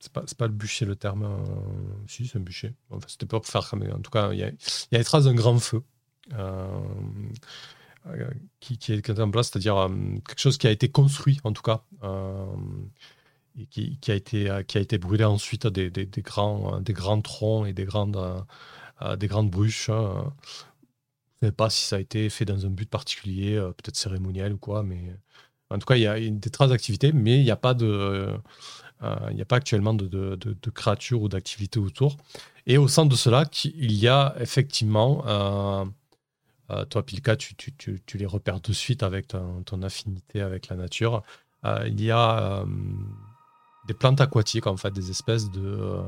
[0.00, 1.24] c'est pas, pas le bûcher le terme.
[1.24, 2.74] euh, si, c'est un bûcher.
[2.90, 3.82] Enfin, c'était pas pour faire comme.
[3.82, 5.82] En tout cas, il y a, y a les traces d'un grand feu.
[8.60, 9.88] qui, qui est, en place, c'est-à-dire
[10.26, 11.82] quelque chose qui a été construit en tout cas,
[13.58, 17.20] et qui, a été, qui a été brûlé ensuite des, des, des grands, des grands
[17.20, 18.16] troncs et des grandes,
[19.02, 19.88] euh, des grandes bruches.
[19.88, 24.52] Je ne sais pas si ça a été fait dans un but particulier, peut-être cérémoniel
[24.52, 25.16] ou quoi, mais
[25.70, 28.38] en tout cas, il y a des traces d'activité, mais il n'y a pas de,
[29.02, 30.38] euh, il n'y a pas actuellement de,
[30.74, 32.16] créatures ou d'activités autour.
[32.66, 35.84] Et au centre de cela, il y a effectivement, euh,
[36.70, 37.54] euh, toi Pilka, tu,
[38.14, 41.22] les repères de suite avec ton, affinité avec la nature.
[41.64, 42.64] Il y a
[43.86, 46.02] des plantes aquatiques, en fait, des espèces de,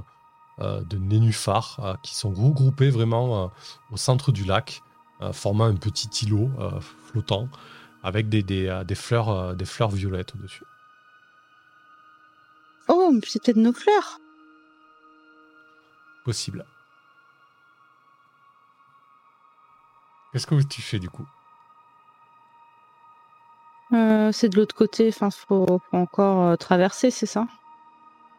[0.98, 3.50] nénuphars qui sont regroupées vraiment
[3.90, 4.82] au centre du lac,
[5.32, 6.50] formant un petit îlot
[6.80, 7.48] flottant
[8.02, 10.64] avec des, des, euh, des fleurs, euh, des fleurs violettes au-dessus.
[12.88, 14.18] Oh, mais c'est peut-être nos fleurs.
[16.24, 16.64] Possible.
[20.32, 21.26] Qu'est-ce que tu fais du coup?
[23.92, 27.46] Euh, c'est de l'autre côté, enfin, faut, faut encore euh, traverser, c'est ça?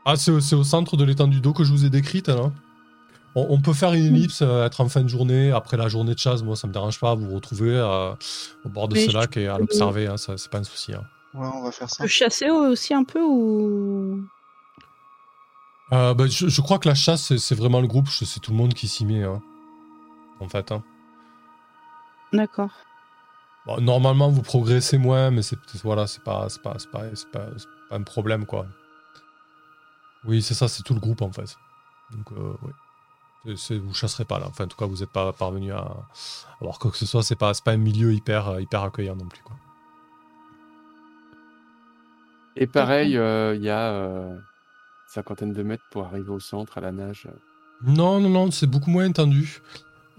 [0.06, 2.52] Ah, c'est au, centre de l'étendue d'eau que je vous ai décrite, là
[3.36, 6.14] on, on peut faire une ellipse, euh, être en fin de journée, après la journée
[6.14, 8.14] de chasse, moi ça me dérange pas, vous vous retrouvez euh,
[8.66, 10.94] au bord de Mais ce lac et à l'observer, hein, ça, c'est pas un souci.
[10.94, 11.03] hein.
[11.34, 12.03] Ouais, on va faire ça.
[12.03, 14.24] Peut chasser aussi un peu ou?
[15.94, 18.58] Euh, bah, je, je crois que la chasse, c'est, vraiment le groupe, c'est tout le
[18.58, 19.41] monde qui s'y met, hein,
[20.40, 20.72] en fait.
[20.72, 20.84] hein.
[22.34, 22.72] D'accord.
[23.66, 27.30] Bon, normalement, vous progressez moins, mais c'est voilà, c'est pas, c'est pas, c'est pas, c'est
[27.32, 27.45] pas,
[27.91, 28.66] un problème quoi.
[30.26, 31.56] Oui, c'est ça, c'est tout le groupe en fait.
[32.12, 32.72] Donc euh, oui,
[33.56, 34.46] C'est- vous chasserez pas là.
[34.50, 35.92] Enfin, en tout cas, vous n'êtes pas parvenu à
[36.62, 37.24] avoir quoi que ce soit.
[37.24, 39.56] C'est pas, pas un milieu hyper, euh, hyper accueillant non plus quoi.
[42.56, 44.36] Et pareil, euh, il y a euh,
[45.08, 47.28] cinquantaine de mètres pour arriver au centre à la nage.
[47.84, 49.62] Non, non, non, c'est beaucoup moins étendu.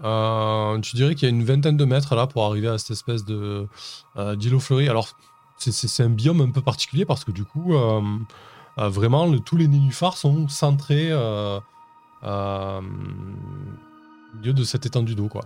[0.03, 2.91] Euh, tu dirais qu'il y a une vingtaine de mètres là pour arriver à cette
[2.91, 3.67] espèce de
[4.17, 4.89] euh, d'îlot fleuri.
[4.89, 5.15] Alors,
[5.57, 8.01] c'est- un biome un peu particulier parce que du coup, euh,
[8.79, 11.09] euh, vraiment, le- tous les nénuphars sont centrés
[12.23, 15.43] euh, au milieu de cette étendue d'eau, quoi.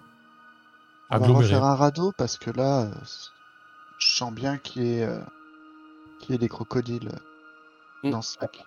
[1.09, 2.91] On va refaire un radeau parce que là, euh,
[3.99, 5.19] je sens bien qu'il y ait, euh,
[6.19, 7.17] qu'il y ait des crocodiles euh,
[8.03, 8.11] Mm.
[8.11, 8.63] dans ce lac.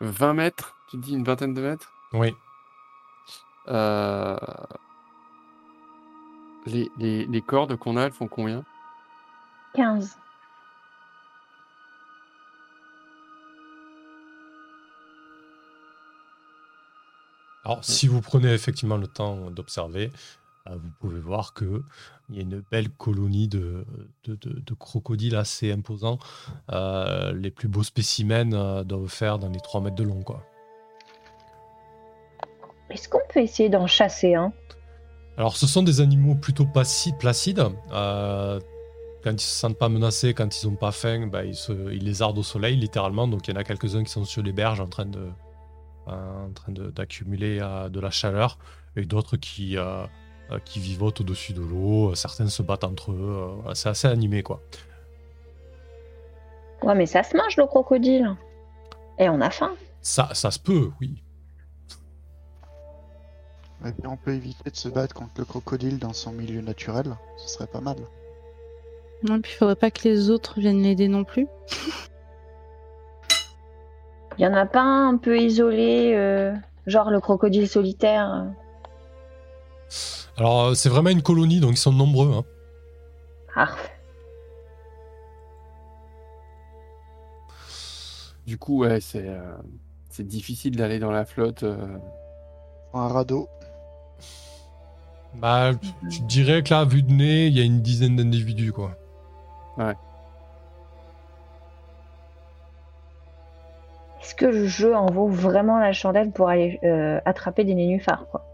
[0.00, 1.92] 20 mètres, tu dis une vingtaine de mètres?
[2.12, 2.34] Oui.
[3.68, 4.36] Euh,
[6.66, 8.64] les, les, les cordes qu'on a, elles font combien?
[9.74, 10.18] 15.
[17.66, 20.12] Alors, si vous prenez effectivement le temps d'observer,
[20.68, 21.82] euh, vous pouvez voir que
[22.30, 23.84] il y a une belle colonie de,
[24.24, 26.20] de, de- de crocodiles assez imposants.
[26.70, 30.22] Euh, les plus beaux spécimens euh, doivent faire dans les 3 mètres de long.
[30.22, 30.44] Quoi.
[32.90, 34.52] Est-ce qu'on peut essayer d'en chasser un?
[35.36, 37.66] Alors, ce sont des animaux plutôt placides.
[37.92, 38.60] Euh,
[39.24, 42.04] quand ils se sentent pas menacés, quand ils ont pas faim, bah, ils, se, ils
[42.04, 43.26] lézardent au soleil, littéralement.
[43.26, 45.28] Donc, il y en a quelques-uns qui sont sur les berges en train de,
[46.06, 48.58] en train de- d'accumuler euh, de la chaleur,
[48.96, 50.04] et d'autres qui, euh,
[50.50, 52.14] euh, qui vivotent au-dessus de l'eau.
[52.14, 53.62] Certains se battent entre eux.
[53.66, 54.60] euh, c'est assez animé, quoi.
[56.82, 58.34] Ouais, mais ça se mange le crocodile.
[59.18, 59.74] Et on a faim.
[60.02, 61.22] Ça, ça se peut, oui.
[63.84, 67.16] Et puis on peut éviter de se battre contre le crocodile dans son milieu naturel.
[67.36, 67.96] Ce serait pas mal.
[69.22, 71.46] Non, puis il faudrait pas que les autres viennent l'aider non plus.
[74.38, 76.54] Il y en a pas un un peu isolé, euh,
[76.86, 78.32] genre le crocodile solitaire.
[78.32, 78.44] euh.
[80.36, 82.32] Alors, euh, c'est vraiment une colonie, donc ils sont nombreux.
[82.34, 82.44] hein.
[83.54, 83.74] Ah,
[88.46, 89.56] Du coup, ouais, c'est euh,
[90.10, 91.62] c'est difficile d'aller dans la flotte.
[91.62, 91.98] euh.
[92.94, 93.48] Un radeau.
[95.34, 95.72] Bah,
[96.10, 98.96] tu te dirais que là, vu de nez, il y a une dizaine d'individus, quoi.
[104.26, 108.26] Est-ce que le jeu en vaut vraiment la chandelle pour aller euh, attraper des nénuphars
[108.28, 108.44] quoi?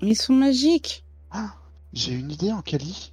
[0.00, 1.04] Ils sont magiques.
[1.30, 1.50] Ah,
[1.92, 3.12] j'ai une idée en Kali.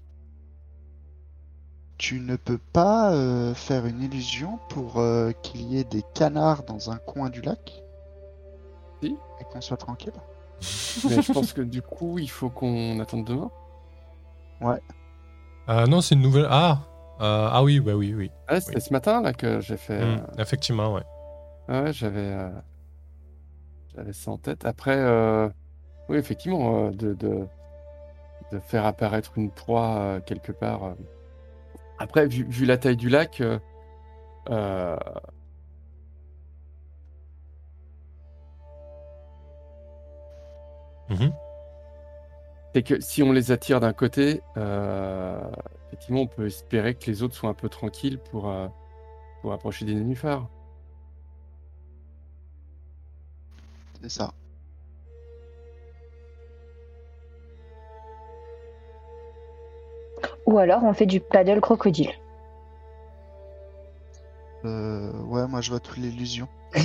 [1.98, 6.64] Tu ne peux pas euh, faire une illusion pour euh, qu'il y ait des canards
[6.64, 7.84] dans un coin du lac?
[9.04, 9.18] Si.
[9.42, 10.14] Et qu'on soit tranquille?
[11.10, 13.52] Mais je pense que du coup, il faut qu'on attende demain.
[15.68, 16.48] Euh, non, c'est une nouvelle.
[16.50, 16.80] Ah
[17.20, 18.32] euh, Ah oui, bah oui, oui.
[18.48, 20.00] Ah, c'était ce matin là que j'ai fait.
[20.00, 21.04] Hmm, effectivement, ouais.
[21.68, 22.50] Ah ouais, j'avais euh,
[23.96, 24.66] j'avais ça en tête.
[24.66, 25.50] Après, euh,
[26.10, 27.48] oui, effectivement, euh, de, de,
[28.52, 30.96] de faire apparaître une proie quelque part.
[32.00, 33.42] Après, vu, vu la taille du lac,
[41.10, 41.32] Mhm.
[42.74, 44.42] c'est que si on les attire d'un côté,
[45.88, 48.54] effectivement, on peut espérer que les autres soient un peu tranquilles pour,
[49.42, 50.50] pour approcher des nénuphars.
[54.06, 54.36] C'est ça.
[60.46, 62.12] Ou alors on fait du paddle crocodile.
[64.64, 66.48] Euh, ouais, moi je vois toute l'illusion.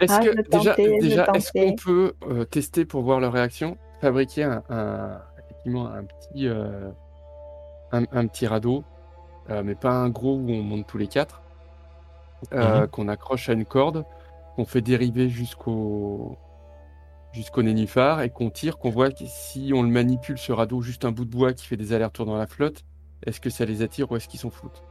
[0.00, 3.76] Est-ce Ah, que je déjà, déjà est-ce qu'on peut euh, tester pour voir leur réaction,
[4.00, 6.90] fabriquer un, un- effectivement un petit euh,
[7.92, 8.82] un, un petit radeau,
[9.50, 11.42] euh, mais pas un gros où on monte tous les quatre,
[12.52, 12.86] euh, Mhm.
[12.88, 14.04] qu'on accroche à une corde,
[14.56, 16.36] qu'on fait dériver jusqu'au
[17.32, 21.04] jusqu'au nénuphar et qu'on tire, qu'on voit que si on le manipule ce radeau, juste
[21.04, 22.82] un bout de bois qui fait des allers-retours dans la flotte,
[23.26, 24.82] est-ce que ça les attire ou est-ce qu'ils s'en foutent?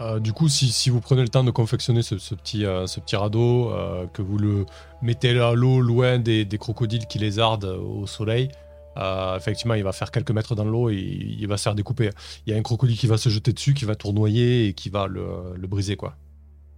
[0.00, 2.98] Euh, du coup, si, si vous prenez le temps de confectionner ce, petit, euh, ce
[2.98, 4.64] petit radeau, euh, que vous le
[5.02, 8.48] mettez à l'eau loin des, crocodiles qui lézardent au soleil,
[9.36, 12.10] effectivement, il va faire quelques mètres dans l'eau et il va se faire découper.
[12.46, 14.88] Il y a un crocodile qui va se jeter dessus, qui va tournoyer et qui
[14.88, 16.16] va le, le briser, quoi.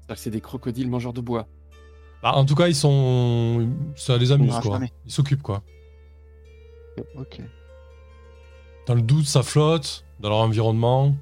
[0.09, 1.47] Que c'est des crocodiles mangeurs de bois.
[2.23, 3.69] Bah, en tout cas, ils sont.
[3.97, 4.81] Ça les amuse, quoi.
[5.05, 5.63] Ils s'occupent, quoi.
[7.17, 7.41] Ok.
[8.87, 11.15] Dans le doute, ça flotte, dans leur environnement.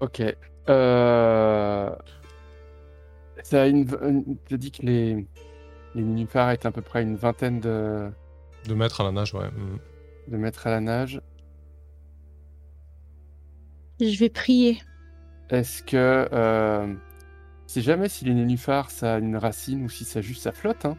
[0.00, 0.22] Ok.
[0.68, 1.90] Euh...
[3.42, 3.86] Ça a une...
[4.02, 5.26] une- Tu as dit que les,
[5.94, 8.10] les nénuphars étaient à peu près une vingtaine de,
[8.68, 9.48] De mettre à la nage, ouais.
[9.48, 9.78] Mm.
[10.32, 11.20] de mètres à la nage.
[14.02, 14.78] Je vais prier.
[15.50, 16.28] Est-ce que...
[16.32, 16.94] Euh...
[17.66, 20.84] C'est jamais si les nénuphars, ça a une racine ou si ça juste ça flotte.
[20.84, 20.98] Hein.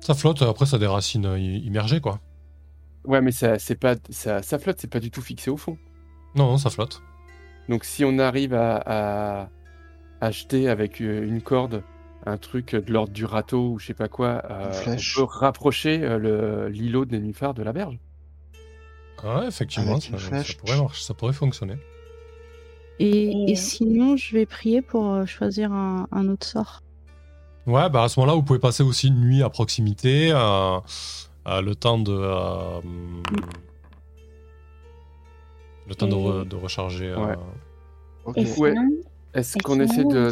[0.00, 2.20] Ça flotte, après, ça a des racines euh, immergées, quoi.
[3.04, 5.78] Ouais, mais ça, c'est pas, ça, ça flotte, c'est pas du tout fixé au fond.
[6.34, 7.00] Non, non, ça flotte.
[7.68, 9.50] Donc si on arrive à, à
[10.20, 11.82] acheter avec euh, une corde
[12.26, 16.02] un truc de l'ordre du râteau ou je sais pas quoi, euh, on peut rapprocher
[16.02, 17.98] euh, le- l'îlot de nénuphar de la berge.
[19.22, 20.16] Ah ouais, effectivement, ça,
[20.58, 21.76] pourrait marcher, ça pourrait fonctionner.
[22.98, 26.80] Et, Et- et sinon, je vais prier pour euh, choisir un, un autre sort.
[27.66, 30.78] Ouais, bah à ce moment-là, vous pouvez passer aussi une nuit à proximité, euh,
[31.48, 32.12] euh, le temps de.
[32.12, 32.80] euh,
[35.88, 37.08] le temps de, re- de recharger.
[37.10, 37.34] euh,
[38.26, 38.74] Ouais.
[39.34, 40.30] Est-ce qu'on essaie de,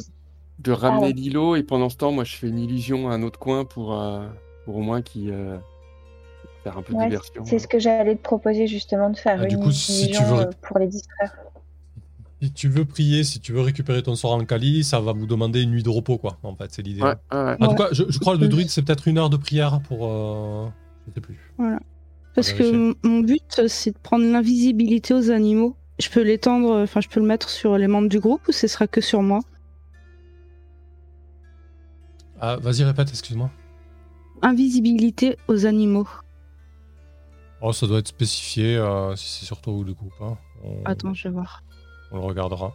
[0.61, 3.39] de ramener l'îlot et pendant ce temps, moi je fais une illusion à un autre
[3.39, 4.27] coin pour, euh,
[4.65, 5.59] pour au moins qui euh,
[6.65, 7.45] faire un peu de diversion.
[7.45, 10.23] c'est ce que j'allais te proposer justement de faire Ah, du une coup, si tu
[10.23, 11.35] illusion veux- euh, pour les distraire.
[12.43, 15.27] Si tu veux prier, si tu veux récupérer ton sort en Kali, ça va vous
[15.27, 16.39] demander une nuit de repos, quoi.
[16.43, 17.01] En fait, c'est l'idée.
[17.03, 17.57] Ouais, ouais, ouais.
[17.61, 19.81] En tout cas, je, je crois que le druide, c'est peut-être une heure de prière
[19.83, 20.09] pour.
[20.11, 20.67] euh,
[21.07, 21.39] Je sais plus.
[22.35, 27.09] Parce que mon but, c'est de prendre l'invisibilité aux animaux Je peux l'étendre, enfin, je
[27.09, 29.41] peux le mettre sur les membres du groupe ou ce sera que sur moi?
[32.41, 33.51] Ah, vas-y, répète, excuse-moi.
[34.43, 36.09] Invisibilité aux animaux.
[37.61, 40.13] Oh, ça doit être spécifié euh, si c'est sur toi ou le groupe.
[40.21, 40.37] hein.
[40.65, 41.63] On- Attends, je vais voir.
[42.13, 42.73] On le regardera.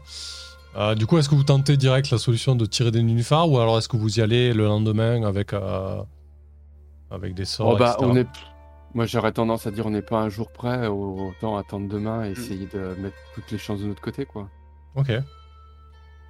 [0.75, 3.59] Euh, du coup, est-ce que vous tentez direct la solution de tirer des nénuphars ou
[3.59, 6.03] alors est-ce que vous y allez le lendemain avec, euh,
[7.09, 8.11] avec des sorts Oh, bah, etc.
[8.11, 8.27] on est...
[8.93, 12.31] Moi, j'aurais tendance à dire on n'est pas un jour près, autant attendre demain et
[12.31, 14.49] essayer de mettre toutes les chances de notre côté, quoi.
[14.95, 15.11] Ok.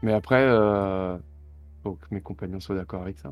[0.02, 1.18] Mais après, euh...
[1.84, 3.32] faut que mes compagnons soient d'accord avec ça.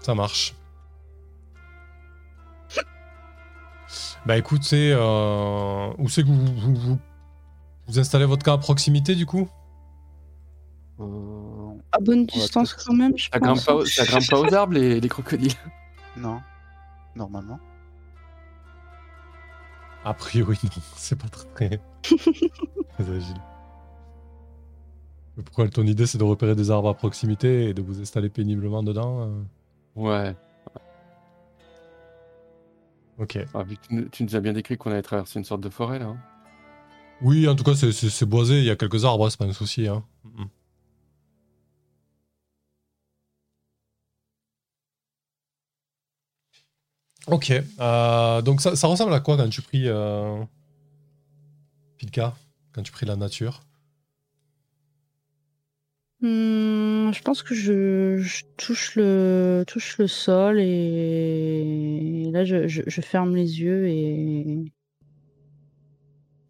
[0.00, 0.54] Ça marche.
[4.26, 6.98] Bah écoute, c'est euh, où c'est que vous, vous, vous-
[7.86, 9.48] vous installez votre camp à proximité du coup?
[11.00, 13.64] Euh, À bonne distance quand même, je Ça grimpe pense.
[13.64, 15.52] pas, ça grimpe pas aux arbres, les, les crocodiles?
[16.16, 16.40] non,
[17.14, 17.58] normalement.
[20.04, 23.36] A priori non, c'est pas très, très agile.
[25.44, 28.82] Pourquoi ton idée c'est de repérer des arbres à proximité et de vous installer péniblement
[28.84, 29.42] dedans euh?
[29.96, 30.36] Ouais.
[33.18, 33.38] Ok.
[33.54, 35.60] Ah, vu que tu, nous- tu nous as bien décrit qu'on allait traverser une sorte
[35.60, 36.06] de forêt, là.
[36.06, 36.18] hein.
[37.22, 39.86] Oui, en tout cas c'est- boisé, il y a quelques arbres, c'est pas un souci.
[39.86, 40.04] Hein.
[47.26, 50.42] Ok, euh, donc ça, ça ressemble à quoi quand tu pries euh...
[51.96, 52.34] Pilka
[52.72, 53.62] Quand tu pries la nature?
[56.24, 62.80] Hmm, je pense que je, je touche, le, touche le sol et là je, je-
[62.86, 64.72] je ferme les yeux et,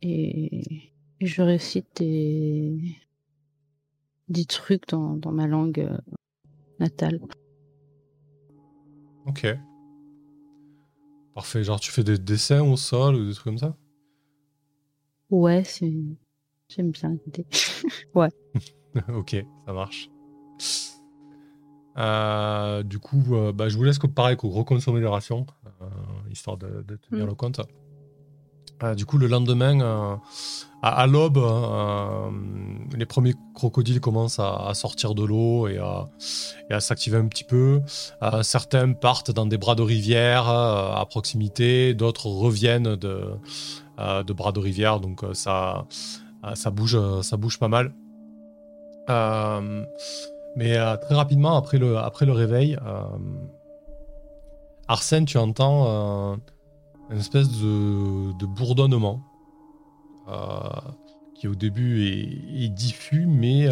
[0.03, 2.79] et, et je récite des,
[4.29, 5.99] des trucs dans, dans ma langue euh,
[6.79, 7.19] natale.
[9.27, 9.45] Ok.
[11.35, 13.77] Parfait, genre tu fais des dessins au sol ou des trucs comme ça?
[15.31, 15.93] Ouais, c'est,
[16.69, 17.45] j'aime bien l'idée.
[19.15, 20.11] ok, ça marche.
[21.97, 25.47] Euh, du coup, euh, bah, je vous laisse pareil qu'on reconsommer les rations,
[25.83, 25.87] euh,
[26.31, 27.29] histoire de, de tenir Mm.
[27.29, 27.61] le compte.
[28.97, 30.19] Du coup, le lendemain,
[30.83, 31.41] à, à l'aube,
[32.95, 36.11] les premiers crocodiles commencent à, à sortir de l'eau et à,
[36.69, 37.81] et à s'activer un petit peu.
[38.43, 43.31] Certains partent dans des bras de rivière à proximité, d'autres reviennent de,
[43.99, 45.87] de bras de rivière, donc ça,
[46.55, 47.95] ça, bouge, ça bouge pas mal.
[49.11, 49.85] Euh,
[50.57, 53.03] mais euh, très rapidement, après le, après le réveil, euh,
[54.89, 56.39] Arsène, tu entends
[57.11, 59.21] une espèce de, de bourdonnement
[61.35, 63.67] qui au début est, diffus, mais,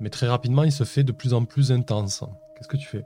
[0.00, 2.24] mais très rapidement, il se fait de plus en plus intense.
[2.56, 3.04] Qu'est-ce que tu fais?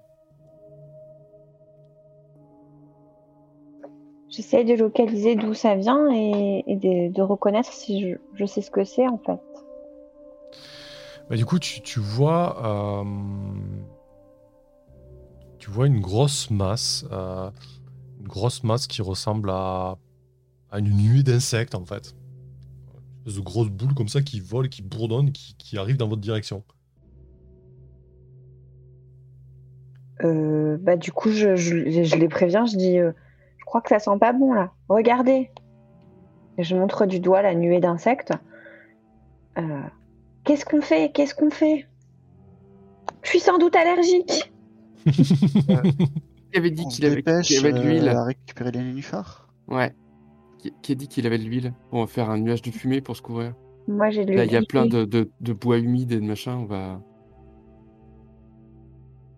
[4.28, 9.08] J'essaie de localiser d'où ça vient et, de, reconnaître si je sais ce que c'est
[9.08, 9.40] en fait.
[11.28, 13.04] Bah, du coup, tu, vois, euh,
[15.58, 17.50] tu vois une grosse masse, euh,
[18.20, 19.96] une grosse masse qui ressemble à,
[20.72, 22.14] une nuée d'insectes en fait.
[22.14, 26.22] Une espèce de grosses boules comme ça qui volent, qui bourdonnent, qui, arrivent dans votre
[26.22, 26.62] direction.
[30.22, 31.48] Euh, bah, du coup, je,
[32.16, 34.72] les préviens, je dis Je crois que ça sent pas bon là.
[34.88, 35.50] Regardez.
[36.58, 38.32] Et je montre du doigt la nuée d'insectes.
[39.58, 39.80] Euh,
[40.46, 41.10] Qu'est-ce qu'on fait?
[41.12, 41.86] Qu'est-ce qu'on fait?
[43.22, 44.52] Je suis sans doute allergique.
[45.06, 49.48] Qui avait dit qu'il avait, avait de euh, l'huile à récupérer les nénuphars.
[49.68, 49.94] Ouais.
[50.58, 53.00] Qui, qui a dit qu'il avait de l'huile On va faire un nuage de fumée
[53.00, 53.54] pour se couvrir.
[53.88, 54.66] Moi, j'ai de Là, il y a l'huile.
[54.68, 56.56] plein de, de, de bois humides et de machin.
[56.56, 57.00] On va.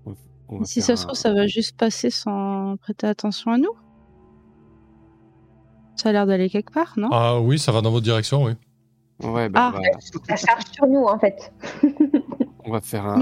[0.07, 0.17] on va-
[0.51, 3.59] on va Si ça se un- trouve, ça va juste passer sans prêter attention à
[3.59, 3.73] nous.
[5.97, 7.09] Ça a l'air d'aller quelque part, non?
[7.11, 8.53] Ah oui, ça va dans votre direction, oui.
[9.23, 9.79] Ouais, bah, Ah.
[9.79, 11.53] va, Ça charge sur nous en fait.
[12.65, 13.21] on va faire un,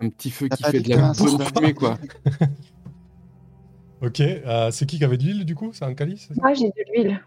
[0.00, 1.98] un, petit feu qui fait de la bonne fumée, quoi.
[4.02, 5.70] Ok, euh, c'est qui qui avait de l'huile du coup?
[5.72, 7.20] C'est un calice Moi, j'ai de l'huile.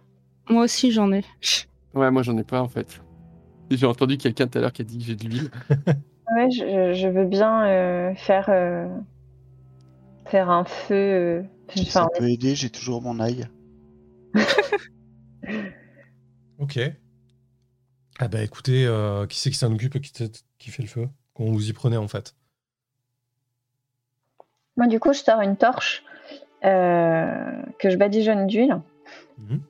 [0.50, 1.24] Moi aussi, j'en ai.
[1.96, 3.02] Ouais, moi, j'en ai pas, en fait.
[3.72, 5.50] J'ai entendu quelqu'un tout à l'heure qui a dit que j'ai de l'huile.
[6.36, 8.86] Ouais, je, je veux bien euh, faire, euh,
[10.26, 10.94] faire un feu.
[10.94, 11.42] euh,
[11.74, 13.48] Si ça peut aider, j'ai toujours mon ail.
[16.60, 16.80] Ok.
[18.20, 20.12] Ah bah écoutez, euh, qui c'est qui s'en occupe, qui,
[20.58, 21.08] qui fait le feu?
[21.36, 22.34] Comment vous y prenez en fait?
[24.76, 26.04] Moi, du coup, je sors une torche
[26.66, 28.82] euh, que je badigeonne d'huile
[29.38, 29.62] Mhm.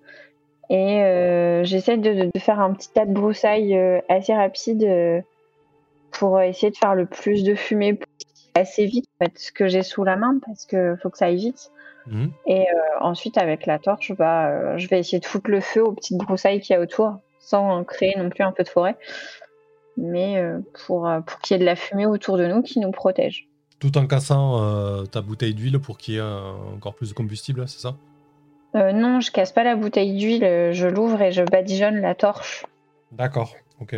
[0.69, 3.77] et euh, j'essaie de, faire un petit tas de broussailles
[4.07, 5.23] assez rapide
[6.11, 9.67] pour essayer de faire le plus de fumée possible, assez vite, en fait, ce que
[9.67, 11.69] j'ai sous la main parce que faut que ça aille vite.
[12.05, 12.31] Mhm.
[12.45, 12.65] Et
[13.01, 16.61] ensuite, avec la torche, bah, je vais essayer de foutre le feu aux petites broussailles
[16.61, 18.97] qu'il y a autour, sans créer non plus un peu de forêt,
[19.95, 22.79] mais euh, pour, euh, pour qu'il y ait de la fumée autour de nous qui
[22.79, 23.47] nous protège.
[23.79, 27.67] Tout en cassant euh, ta bouteille d'huile pour qu'il y ait encore plus de combustible,
[27.67, 27.95] c'est ça?
[28.75, 30.43] Euh, non, je casse pas la bouteille d'huile,
[30.73, 32.65] je l'ouvre et je badigeonne la torche
[33.11, 33.95] D'accord, ok.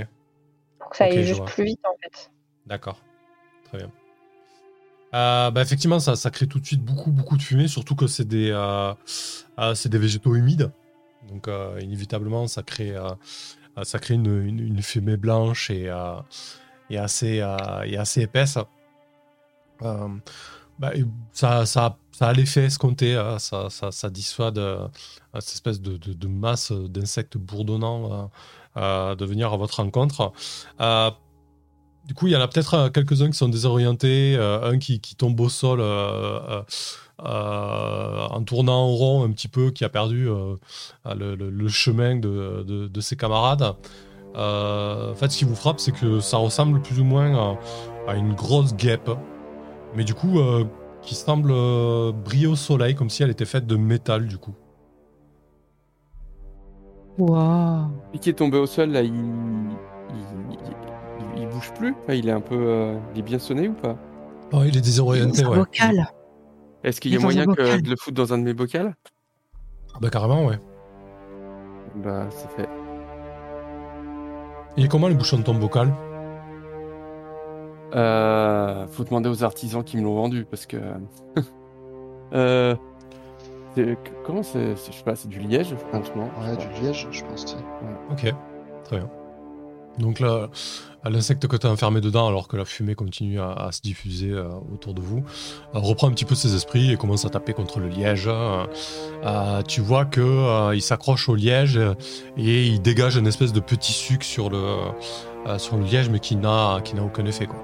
[0.80, 2.32] pour que ça Ok, aille juste plus vite en fait.
[2.66, 3.02] D'accord.
[3.66, 3.92] Très bien.
[5.14, 8.08] Euh, bah, effectivement, ça, ça crée tout de suite beaucoup, beaucoup de fumée, surtout que
[8.08, 8.94] c'est des, euh,
[9.60, 10.72] euh, c'est des végétaux humides.
[11.30, 13.14] Donc, euh, inévitablement, ça crée, euh,
[14.10, 16.20] une, fumée blanche et, euh,
[16.98, 18.58] assez, assez épaisse.
[19.80, 20.92] Bah,
[21.34, 24.60] ça, a l'effet escompté, ça, dissuade
[25.40, 28.32] cette espèce de, masse d'insectes bourdonnants
[28.78, 30.34] euh, de venir à votre rencontre.
[32.06, 35.50] Du coup, il y en a peut-être quelques-uns qui sont désorientés, un qui, tombe au
[35.50, 35.80] sol
[37.24, 40.56] en tournant en rond un petit peu, qui a perdu euh,
[41.16, 43.76] le, le- le chemin de, de- de ses camarades.
[44.36, 47.36] Euh, en fait, ce qui vous frappe, c'est que ça ressemble plus ou moins
[48.08, 49.10] à, à une grosse guêpe,
[49.96, 50.66] mais du coup, euh,
[51.02, 54.54] qui semble euh, briller au soleil, comme si elle était faite de métal, du coup.
[57.18, 57.88] Waouh.
[58.14, 60.58] Lui qui est tombé au sol, là, il, il,
[61.36, 61.96] il- il bouge plus?
[62.04, 62.56] Enfin, Il est un peu.
[62.56, 63.98] euh, Il est bien sonné ou pas?
[64.52, 65.58] Oh, il est désorienté, Un ouais.
[65.58, 66.08] vocal.
[66.84, 68.96] Est-ce qu'il y a moyen que de le foutre dans un de mes bocals
[70.00, 70.60] Bah, carrément, ouais.
[71.96, 72.70] Bah, c'est fait.
[74.78, 75.94] Il est comment le bouchon de ton bocal?
[77.96, 80.78] Euh, faut demander aux artisans qui me l'ont vendu parce que.
[82.34, 82.76] euh,
[84.26, 85.76] comment c'est Je sais pas, c'est du liège, sais
[86.42, 87.46] Ouais, du liège, je pense.
[87.46, 87.64] tu sais.
[88.12, 88.34] Ok,
[88.86, 89.10] très bien.
[90.00, 90.50] Donc là,
[91.04, 94.48] l'insecte que tu as enfermé dedans, alors que la fumée continue à, se diffuser euh,
[94.74, 95.20] autour de vous,
[95.76, 98.28] euh, reprend un petit peu ses esprits et commence à taper contre le liège.
[98.28, 98.66] Euh,
[99.24, 101.80] euh, tu vois que il s'accroche au liège
[102.38, 104.78] et il dégage une espèce de petit suc sur le,
[105.58, 107.46] sur le liège, mais qui n'a qui n'a aucun effet.
[107.46, 107.64] Quoi.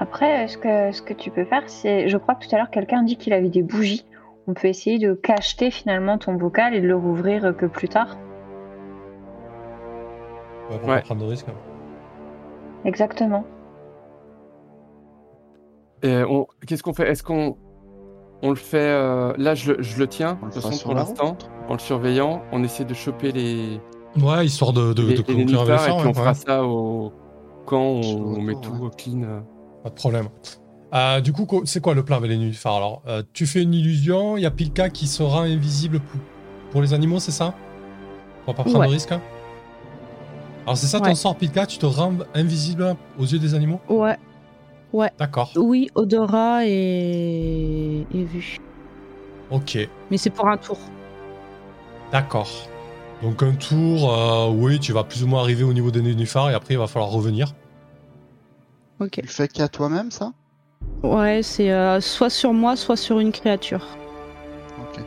[0.00, 2.08] Après, ce que, ce que tu peux faire, c'est.
[2.08, 4.04] Je crois que tout à l'heure, quelqu'un dit qu'il avait des bougies.
[4.46, 8.16] On peut essayer de cacheter finalement ton bocal et de le rouvrir que plus tard.
[10.70, 10.96] Ouais, pour Ouais.
[10.96, 11.46] pas prendre de risque.
[12.84, 13.44] Exactement.
[16.02, 17.08] Et on- Qu'est-ce qu'on fait?
[17.08, 17.56] Est-ce qu'on
[18.42, 20.76] on le fait euh, Là, je, le- je le tiens, On de le toute façon,
[20.76, 21.36] sur pour l'instant,
[21.68, 22.42] en le surveillant.
[22.52, 23.80] On essaie de choper les,
[24.22, 25.88] Ouais, histoire de, de, les, de les conclure avec ça.
[25.90, 27.12] et puis ouais, on fera ça au
[27.66, 28.00] quand on,
[28.36, 28.90] on met tout ouais.
[28.96, 29.42] clean.
[29.82, 30.28] Pas de problème.
[30.94, 33.62] Euh, du coup, co- c'est quoi le plan avec les nénuphars Alors, euh, tu fais
[33.62, 36.20] une illusion, il y a Pilka qui se rend invisible pour,
[36.70, 37.52] pour les animaux, c'est ça?
[38.46, 38.86] Pour pas prendre Ouais.
[38.86, 39.20] de risque hein?
[40.68, 41.14] Alors, c'est ça ton Ouais.
[41.14, 44.18] sort, Pilka Tu te rends invisible aux yeux des animaux Ouais.
[45.18, 45.50] D'accord.
[45.56, 48.06] Oui, odorat et...
[48.12, 48.58] et vue.
[49.50, 49.78] Ok.
[50.10, 50.78] Mais c'est pour un tour.
[52.12, 52.50] D'accord.
[53.22, 56.50] Donc, un tour, euh, oui, tu vas plus ou moins arriver au niveau des nénuphars
[56.50, 57.54] et après, il va falloir revenir.
[59.00, 59.12] Ok.
[59.12, 60.32] Tu le fais qu'à toi-même, ça?
[61.02, 63.86] Ouais, c'est euh, soit sur moi, soit sur une créature.
[64.80, 65.00] Ok.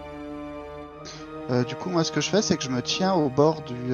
[1.52, 3.62] Euh, du coup, moi, ce que je fais, c'est que je me tiens au bord
[3.62, 3.94] du,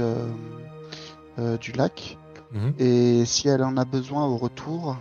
[1.39, 2.17] euh, du lac.
[2.51, 2.73] Mhm.
[2.79, 4.97] Et si elle en a besoin au retour,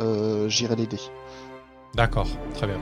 [0.00, 1.00] euh, j'irai l'aider.
[1.94, 2.78] D'accord, très bien.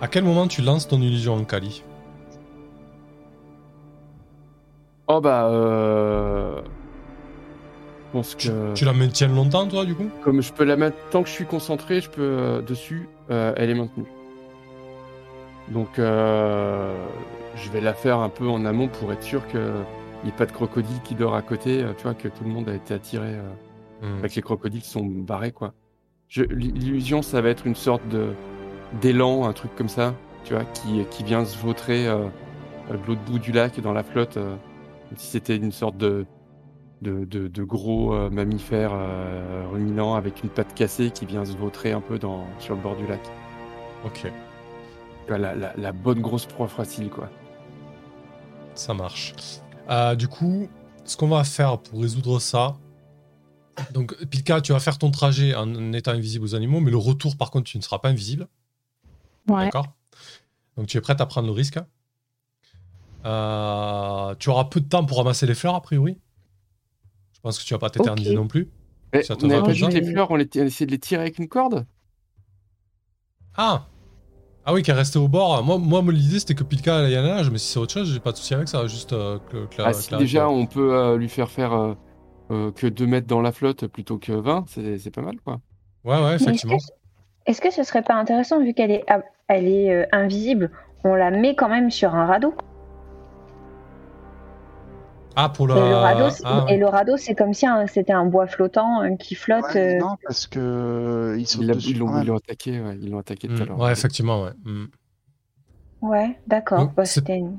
[0.00, 1.82] À quel moment tu lances ton illusion en Kali?
[5.06, 6.62] Oh bah, euh...
[8.06, 10.08] je pense tu, que tu la maintiens longtemps, toi, du coup?
[10.22, 13.52] Comme je peux la mettre tant que je suis concentré, je peux euh, dessus, euh,
[13.56, 14.06] elle est maintenue.
[15.68, 16.94] Donc, euh,
[17.56, 19.60] je vais la faire un peu en amont pour être sûr qu'il
[20.24, 21.82] n'y ait pas de crocodile qui dort à côté.
[21.82, 23.34] euh, tu vois que tout le monde a été attiré.
[23.36, 23.52] euh,
[24.02, 24.18] Hmm.
[24.18, 25.72] Avec les crocodiles sont barrés, quoi.
[26.36, 28.34] L'illusion, ça va être une sorte de
[29.00, 32.26] d'élan, un truc comme ça, tu vois, qui, qui vient se vautrer euh,
[32.90, 34.56] de l'autre bout du lac dans la flotte, euh,
[35.08, 36.26] comme si c'était une sorte de
[37.02, 38.92] de, de, de gros euh, mammifère
[39.70, 42.96] ruminant avec une patte cassée qui vient se vautrer un peu dans, sur le bord
[42.96, 43.20] du lac.
[44.04, 44.30] Ok.
[45.28, 47.30] La, la bonne grosse proie facile, quoi.
[48.74, 49.34] Ça marche.
[49.90, 50.68] Euh, du coup,
[51.04, 52.76] ce qu'on va faire pour résoudre ça.
[53.92, 57.36] Donc, Pilka, tu vas faire ton trajet en étant invisible aux animaux, mais le retour,
[57.36, 58.48] par contre, tu ne seras pas invisible.
[59.48, 59.64] Ouais.
[59.64, 59.88] D'accord
[60.76, 61.78] Donc, tu es prête à prendre le risque.
[63.24, 66.18] Euh, tu auras peu de temps pour ramasser les fleurs, a priori.
[67.32, 68.70] Je pense que tu vas pas t'éterniser non plus.
[69.12, 71.38] Mais Ça te on comme pas les fleurs, on, les- on de les tirer avec
[71.38, 71.86] une corde?
[73.56, 73.86] Ah
[74.66, 75.62] Ah oui, qui est resté au bord.
[75.62, 78.32] Moi, moi l'idée, c'était que Pilka la nage, mais si c'est autre chose, j'ai pas
[78.32, 78.86] de souci avec ça.
[78.86, 81.50] Juste euh, que, que la- Ah, que si la- déjà on peut euh, lui faire
[81.50, 81.94] faire euh,
[82.50, 85.60] euh, que 2 mètres dans la flotte plutôt que 20, c'est c'est pas mal quoi.
[86.04, 86.78] Ouais, ouais, Mais Est-ce effectivement.
[86.78, 89.04] que, est-ce que ce serait pas intéressant, vu qu'elle est
[89.48, 90.70] elle est euh, invisible,
[91.04, 92.54] on la met quand même sur un radeau?
[95.36, 97.86] Ah, pour le, Et le radeau, c'est- ah, et le radeau, c'est comme si hein,
[97.86, 99.64] c'était un bois flottant euh, qui flotte.
[99.74, 103.64] Ouais, euh, non, parce que euh, ils l'ont attaqué, ouais, ils l'ont attaqué tout à
[103.64, 103.78] Mm, l'heure.
[103.78, 104.52] ouais, effectivement, ouais.
[104.64, 104.84] Mm.
[106.02, 106.80] Ouais, d'accord.
[106.80, 107.58] Donc, Bah, c'est- c'était une-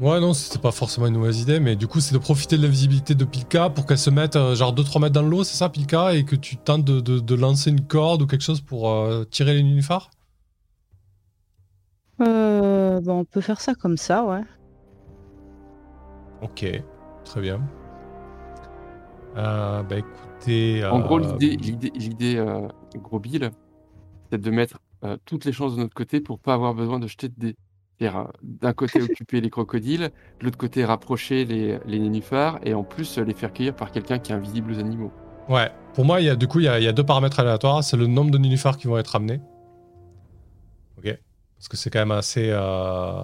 [0.00, 2.62] Ouais, non, c'était pas forcément une mauvaise idée, mais du coup, c'est de profiter de
[2.62, 5.56] la visibilité de Pilka pour qu'elle se mette euh, genre 2-3 mètres dans l'eau, c'est
[5.56, 8.62] ça, Pilka, et que tu tentes de, de- de lancer une corde ou quelque chose
[8.62, 10.10] pour euh, tirer les nénuphars?
[12.22, 14.40] Euh, bah, on peut faire ça comme ça, ouais.
[16.40, 16.64] Ok,
[17.24, 17.60] très bien.
[19.36, 20.84] Euh, bah écoutez.
[20.84, 23.50] En gros, euh, l'idée, l'idée, l'idée euh, gros Bill,
[24.30, 24.78] c'est de mettre
[25.24, 27.56] toutes les chances de notre côté pour pas avoir besoin de jeter de dés.
[27.98, 30.10] C'est-à-dire, d'un côté, occuper les crocodiles,
[30.40, 34.18] de l'autre côté, rapprocher les, les nénuphars, et en plus, les faire cueillir par quelqu'un
[34.20, 35.12] qui est invisible aux animaux.
[35.48, 37.04] Ouais, pour moi, il y a, du coup, il y a, il y a deux
[37.04, 37.82] paramètres aléatoires.
[37.82, 39.40] C'est le nombre de nénuphars qui vont être amenés.
[40.98, 41.18] Ok.
[41.56, 42.48] Parce que c'est quand même assez.
[42.50, 43.22] euh,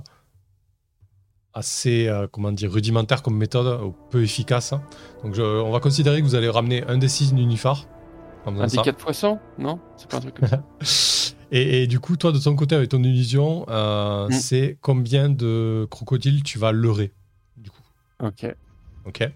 [1.59, 4.73] assez, euh, comment dire, rudimentaire comme méthode, ou peu efficace.
[4.73, 4.83] hein.
[5.25, 7.33] Donc, je- on va considérer que vous allez ramener un des six
[8.69, 8.91] faisant Un des.
[8.91, 9.79] 4 poissons Non?
[9.97, 10.63] C'est pas un truc comme ça.
[11.51, 14.33] Et, et du coup, toi, de ton côté, avec ton illusion, euh, Mm.
[14.33, 17.11] c'est combien de crocodiles tu vas leurrer,
[17.57, 17.81] du coup?
[18.23, 18.55] Ok.
[19.07, 19.31] Ok.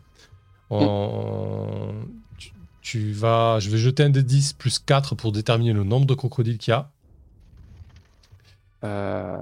[0.68, 1.94] On-
[2.36, 2.50] tu,
[2.82, 3.60] tu vas...
[3.60, 6.72] Je vais jeter un des 10 plus 4 pour déterminer le nombre de crocodiles qu'il
[6.72, 6.90] y a.
[8.84, 9.38] Euh,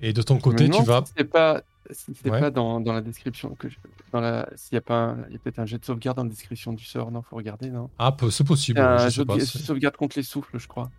[0.00, 1.02] Et de ton côté, tu vas...
[1.04, 2.38] Si c'est pas, si c'est Ouais.
[2.38, 3.78] pas dans, dans la description que je-
[4.12, 6.16] dans la, s'il y a pas, un- il y a peut-être un jet de sauvegarde
[6.16, 7.10] dans la description du sort.
[7.10, 7.90] Non, faut regarder, non?
[7.98, 8.80] Ah, c'est possible.
[8.80, 10.92] un je sais jeu de pas, sauvegarde contre les souffles, je crois.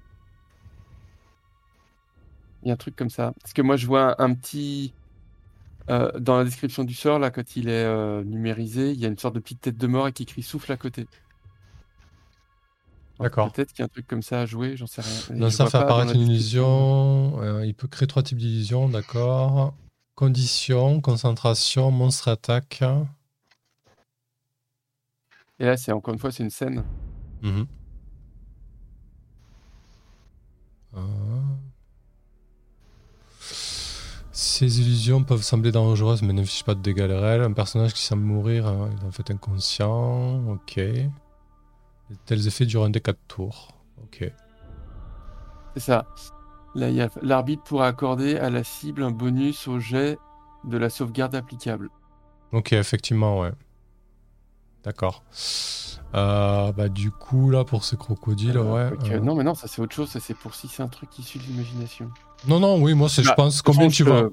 [2.64, 3.34] Il y a un truc comme ça.
[3.42, 4.96] Parce que moi, je vois un, un petit.
[5.90, 9.10] euh, dans la description du sort, là, quand il est euh, numérisé, il y a
[9.10, 11.08] une sorte de petite tête de mort et qui écrit souffle à côté.
[13.20, 13.52] D'accord.
[13.52, 15.12] Peut-être qu'il y a un truc comme ça à jouer, j'en sais rien.
[15.30, 17.42] Je ça fait apparaître une illusion.
[17.42, 19.74] Euh, il peut créer trois types d'illusions, d'accord.
[20.16, 22.84] Condition, concentration, monstre attaque.
[25.60, 26.84] Et là, c'est encore une fois, c'est une scène.
[30.96, 31.00] Ah.
[34.32, 37.42] Ces illusions peuvent sembler dangereuses mais n'affichent pas de dégâts réels.
[37.42, 40.48] Un personnage qui semble mourir hein, il est en fait inconscient.
[40.48, 40.80] Ok.
[42.26, 43.68] Tels effets durent un des 4 tours.
[44.02, 44.32] Ok.
[45.74, 46.08] C'est ça.
[46.76, 50.18] L'arbitre pourra accorder à la cible un bonus au jet
[50.66, 51.90] de la sauvegarde applicable.
[52.52, 53.52] Ok, effectivement, ouais.
[54.84, 55.24] D'accord.
[56.14, 58.98] Euh, bah, du coup, là, pour ces crocodiles, Euh, ouais.
[59.12, 60.10] euh, Non, mais non, ça c'est autre chose.
[60.10, 62.10] Ça c'est pour si c'est un truc issu de l'imagination.
[62.48, 64.26] Non, non, oui, moi, c'est, je Bah, pense, combien tu vas.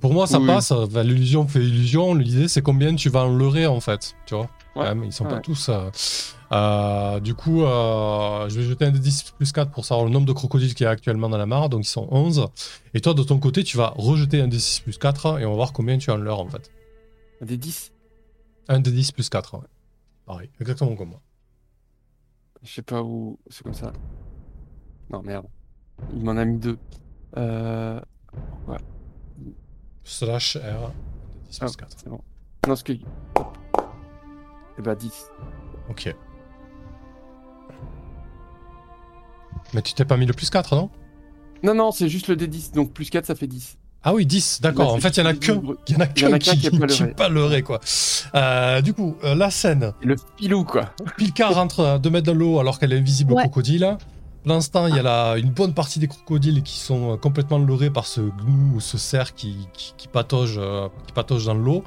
[0.00, 0.72] Pour moi, ça Oui, passe.
[0.92, 2.14] bah, l'illusion fait illusion.
[2.14, 4.14] L'idée, c'est combien tu vas en leurrer, en fait.
[4.26, 5.40] Tu vois Quand Ouais, même, Ils sont pas ouais.
[5.42, 5.68] tous.
[5.70, 5.90] euh,
[6.52, 10.12] euh, du coup, euh, je vais jeter un des 10 plus 4 pour savoir le
[10.12, 11.68] nombre de crocodiles qu'il y a actuellement dans la mare.
[11.68, 12.46] Donc, ils sont 11.
[12.94, 15.50] Et toi, de ton côté, tu vas rejeter un des 6 plus 4 et on
[15.50, 16.70] va voir combien tu en leurres, en fait.
[17.40, 17.92] Des 10
[18.68, 19.64] Un des 10 plus 4, ouais.
[20.26, 21.20] Pareil, exactement comme moi.
[22.62, 23.38] Je sais pas où.
[23.48, 23.92] C'est comme ça.
[25.10, 25.46] Non, merde.
[26.14, 26.78] Il m'en a mis deux.
[27.36, 28.00] Euh...
[28.32, 28.78] Pourquoi
[30.04, 30.92] Slash R, un
[31.44, 31.96] des 10 Ah, plus 4.
[31.96, 32.20] c'est bon.
[32.66, 32.92] Non, ce que.
[34.78, 35.30] Eh bah 10.
[35.90, 36.14] Ok.
[39.74, 40.90] Mais tu t'es pas mis le plus 4, non?
[41.62, 42.72] Non, non, c'est juste le D10.
[42.74, 43.76] Donc plus 4, ça fait 10.
[44.04, 44.94] Ah oui, 10, d'accord.
[44.94, 45.58] En fait, il y en a qu'un.
[46.32, 47.80] a qui qui qui est pas leurré, quoi.
[48.34, 49.92] Euh, du coup, euh, la scène.
[50.02, 50.90] Et le filou, quoi.
[51.16, 53.42] Pilka rentre à 2 mètres dans l'eau alors qu'elle est invisible au Ouais.
[53.42, 53.96] crocodile.
[54.44, 57.58] Pour l'instant, il y a la- une bonne partie des crocodiles qui sont euh, complètement
[57.58, 61.54] leurrés par ce gnou ou ce cerf qui, qui, qui patauge, euh, qui patauge dans
[61.54, 61.82] l'eau.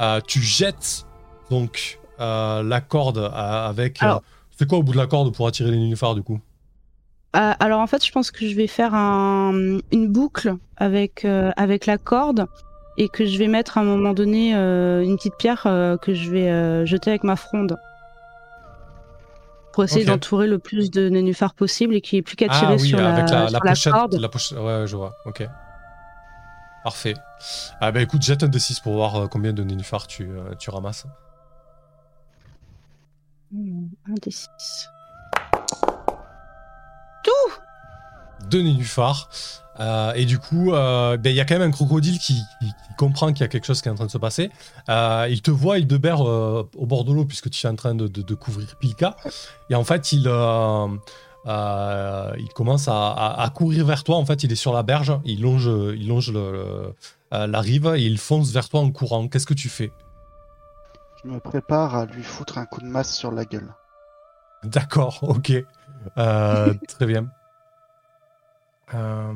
[0.00, 1.06] Euh, tu jettes
[1.48, 3.28] donc euh, la corde euh,
[3.68, 4.02] avec.
[4.02, 4.22] euh, Alors-
[4.58, 6.40] c'est quoi au bout de la corde pour attirer les nénuphars du coup?
[7.36, 11.50] Euh, alors en fait, je pense que je vais faire un- une boucle avec, euh,
[11.56, 12.46] avec la corde
[12.96, 16.14] et que je vais mettre à un moment donné euh, une petite pierre euh, que
[16.14, 17.76] je vais euh, jeter avec ma fronde.
[19.74, 22.66] Pour essayer d'entourer le plus de nénuphars possible et qu'il n'y ait plus qu'à tirer
[22.70, 23.92] Ah oui, sur, la, avec la, la sur pochette.
[23.92, 24.14] corde.
[24.14, 25.12] la poche- Ouais, je vois.
[25.26, 25.46] Ok.
[26.82, 27.12] Parfait.
[27.82, 30.70] Ah bah écoute, jette un D6 pour voir euh, combien de nénuphars tu, euh, tu
[30.70, 31.04] ramasses.
[34.08, 34.88] Un des six.
[37.24, 37.30] Tout
[38.50, 39.28] Deux nénuphars.
[39.78, 42.66] Euh, et du coup, euh, ben, il y a quand même un crocodile qui, qui-
[42.66, 44.50] qui comprend qu'il y a quelque chose qui est en train de se passer.
[44.88, 47.68] Euh, il te voit, il te berre euh, au bord de l'eau puisque tu es
[47.70, 49.16] en train de, de- de couvrir Pilka.
[49.68, 50.88] Et en fait, il, euh,
[51.46, 54.16] euh, il commence à, à- à courir vers toi.
[54.16, 56.94] En fait, il est sur la berge, il longe, il longe le- le-
[57.34, 59.28] euh, la rive et il fonce vers toi en courant.
[59.28, 59.90] Qu'est-ce que tu fais?
[61.26, 63.74] Je me prépare à lui foutre un coup de masse sur la gueule.
[64.62, 65.52] D'accord, ok.
[66.18, 67.26] Euh, très bien.
[68.94, 69.32] Euh,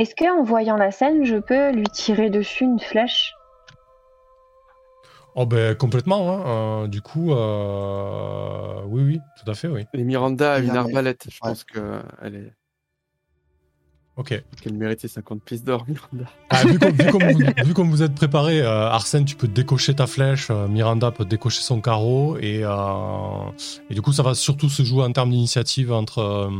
[0.00, 3.34] Est-ce que en voyant la scène, je peux lui tirer dessus une flèche?
[5.36, 6.32] Oh ben complètement.
[6.32, 6.82] hein.
[6.82, 9.84] Euh, du coup, euh, oui, oui, tout à fait, oui.
[9.92, 11.26] Et Miranda a une arbalète.
[11.30, 11.50] Je Ouais.
[11.50, 12.52] pense qu'elle est...
[14.18, 14.42] Ok.
[14.60, 16.28] qu'elle méritait 50 pièces d'or, Miranda.
[16.50, 19.46] Ah, vu, comme, vu comme vous, vu comme vous êtes préparé, euh, Arsène, tu peux
[19.46, 23.50] décocher ta flèche, euh, Miranda peut décocher son carreau, et, euh,
[23.88, 26.50] et du coup, ça va surtout se jouer en termes d'initiative entre, euh,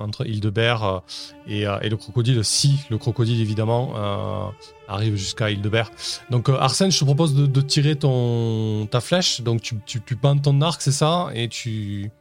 [0.00, 1.02] entre Hildebert
[1.48, 4.46] et, euh, et le crocodile, si le crocodile, évidemment, euh,
[4.86, 5.90] arrive jusqu'à Hildebert.
[6.30, 10.00] Donc, euh, Arsène, je te propose de, de tirer ton, ta flèche, donc tu, tu,
[10.02, 12.12] tu bandes ton arc, c'est ça, et tu,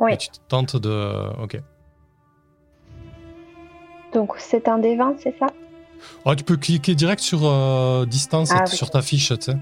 [0.00, 0.14] Oui.
[0.14, 1.40] et tu tentes de...
[1.40, 1.60] Ok.
[4.14, 5.46] Donc c'est un des 20, c'est ça
[6.24, 8.76] Oh, tu peux cliquer direct sur euh, distance Ah, oui.
[8.76, 9.56] sur ta fiche, tu sais.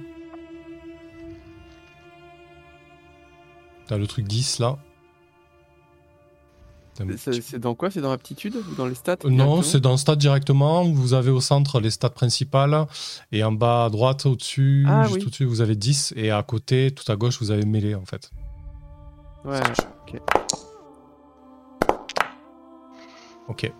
[3.86, 4.76] T'as le truc 10 là.
[7.18, 7.90] C'est dans quoi?
[7.90, 10.84] C'est dans aptitude ou dans les stats Euh, Non, c'est dans Stats directement.
[10.84, 12.86] Vous avez au centre les stats principales
[13.32, 15.22] et en bas à droite, au-dessus, Ah, juste oui.
[15.26, 18.30] au-dessus, vous avez 10 et à côté, tout à gauche, vous avez mêlé en fait.
[19.44, 19.60] Ouais,
[20.08, 20.20] ok.
[23.48, 23.72] Ok.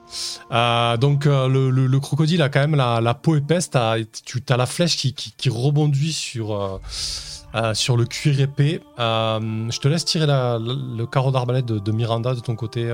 [0.52, 3.70] Euh, donc euh, le, le- le crocodile a quand même la, peau épaisse.
[3.70, 6.54] T'as, tu as la flèche qui, rebondit sur,
[7.54, 8.80] euh, sur le cuir épais.
[8.98, 12.92] Je te laisse tirer le carreau d'arbalète de Miranda de ton côté.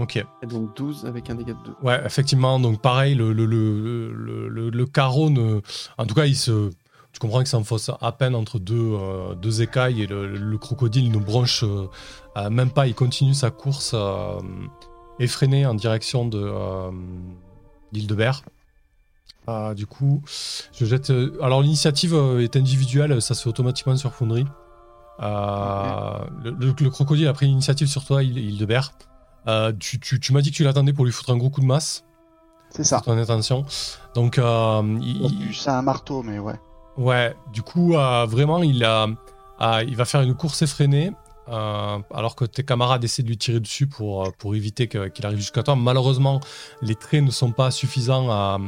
[0.00, 0.16] Ok.
[0.16, 1.72] Et donc 12 avec un dégât de 2.
[1.82, 2.58] Ouais, effectivement.
[2.58, 5.60] Donc pareil, le, le, le, le, carreau ne.
[5.98, 6.70] En tout cas, il se.
[7.12, 10.58] Tu comprends que ça enfonce à peine entre deux, euh, deux écailles et le, le
[10.58, 11.88] crocodile ne bronche euh,
[12.50, 12.86] même pas.
[12.86, 14.38] Il continue sa course euh,
[15.18, 16.90] effrénée en direction de euh,
[17.92, 18.42] l'île de Berre.
[19.74, 20.22] Du coup,
[20.72, 21.12] je jette.
[21.42, 24.44] alors l'initiative est individuelle, ça se fait automatiquement sur Foundry.
[25.18, 28.92] Le, le- le crocodile a pris l'initiative sur toi, île, île de Berre.
[29.46, 31.60] Euh, tu tu- tu m'as dit que tu l'attendais pour lui foutre un gros coup
[31.60, 32.04] de masse.
[32.70, 32.98] C'est ça.
[32.98, 33.64] C'est ton intention.
[34.14, 36.54] Donc, euh, il- il- C'est un marteau, mais ouais.
[36.96, 39.06] ouais, du coup, euh, vraiment, il, a,
[39.86, 41.12] il va faire une course effrénée.
[41.50, 45.26] Euh, alors que tes camarades essaient de lui tirer dessus pour, euh, pour éviter qu'il
[45.26, 45.76] arrive jusqu'à toi.
[45.76, 46.40] Malheureusement,
[46.82, 48.58] les traits ne sont pas suffisants à,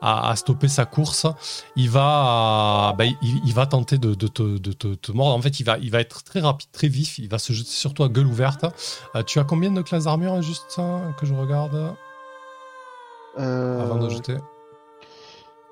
[0.00, 1.26] à, à stopper sa course.
[1.74, 5.34] Il va, euh, bah, il, il va tenter de, de te, de te- te mordre.
[5.36, 7.18] En fait, il va, il va être très rapide, très vif.
[7.18, 8.64] Il va se jeter sur toi, gueule ouverte.
[9.16, 10.80] Euh, tu as combien de classes d'armure, juste
[11.18, 11.94] que je regarde
[13.38, 14.36] Euh, avant de jeter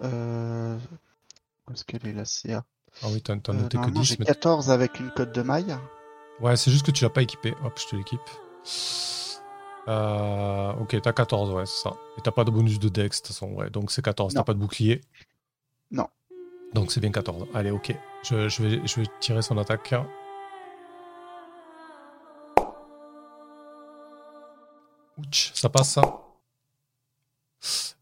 [0.02, 2.65] Où est-ce qu'elle est la CA
[3.02, 4.07] Ah oui, t'as noté que normalement, 10.
[4.07, 5.76] J'ai mais 14 avec une cote de maille.
[6.40, 7.55] Ouais, c'est juste que tu l'as pas équipé.
[7.65, 8.20] Hop, je te l'équipe.
[9.89, 11.94] Euh, ok, t'as 14, ouais, c'est ça.
[12.18, 13.70] Et t'as pas de bonus de dex, de toute façon, ouais.
[13.70, 14.34] Donc c'est 14.
[14.34, 15.00] T'as pas de bouclier.
[15.90, 16.08] Non.
[16.74, 17.47] Donc c'est bien 14.
[17.55, 17.94] Allez, ok.
[18.24, 19.94] Je, je vais, je vais tirer son attaque.
[25.18, 26.25] Ouch, ça passe ça.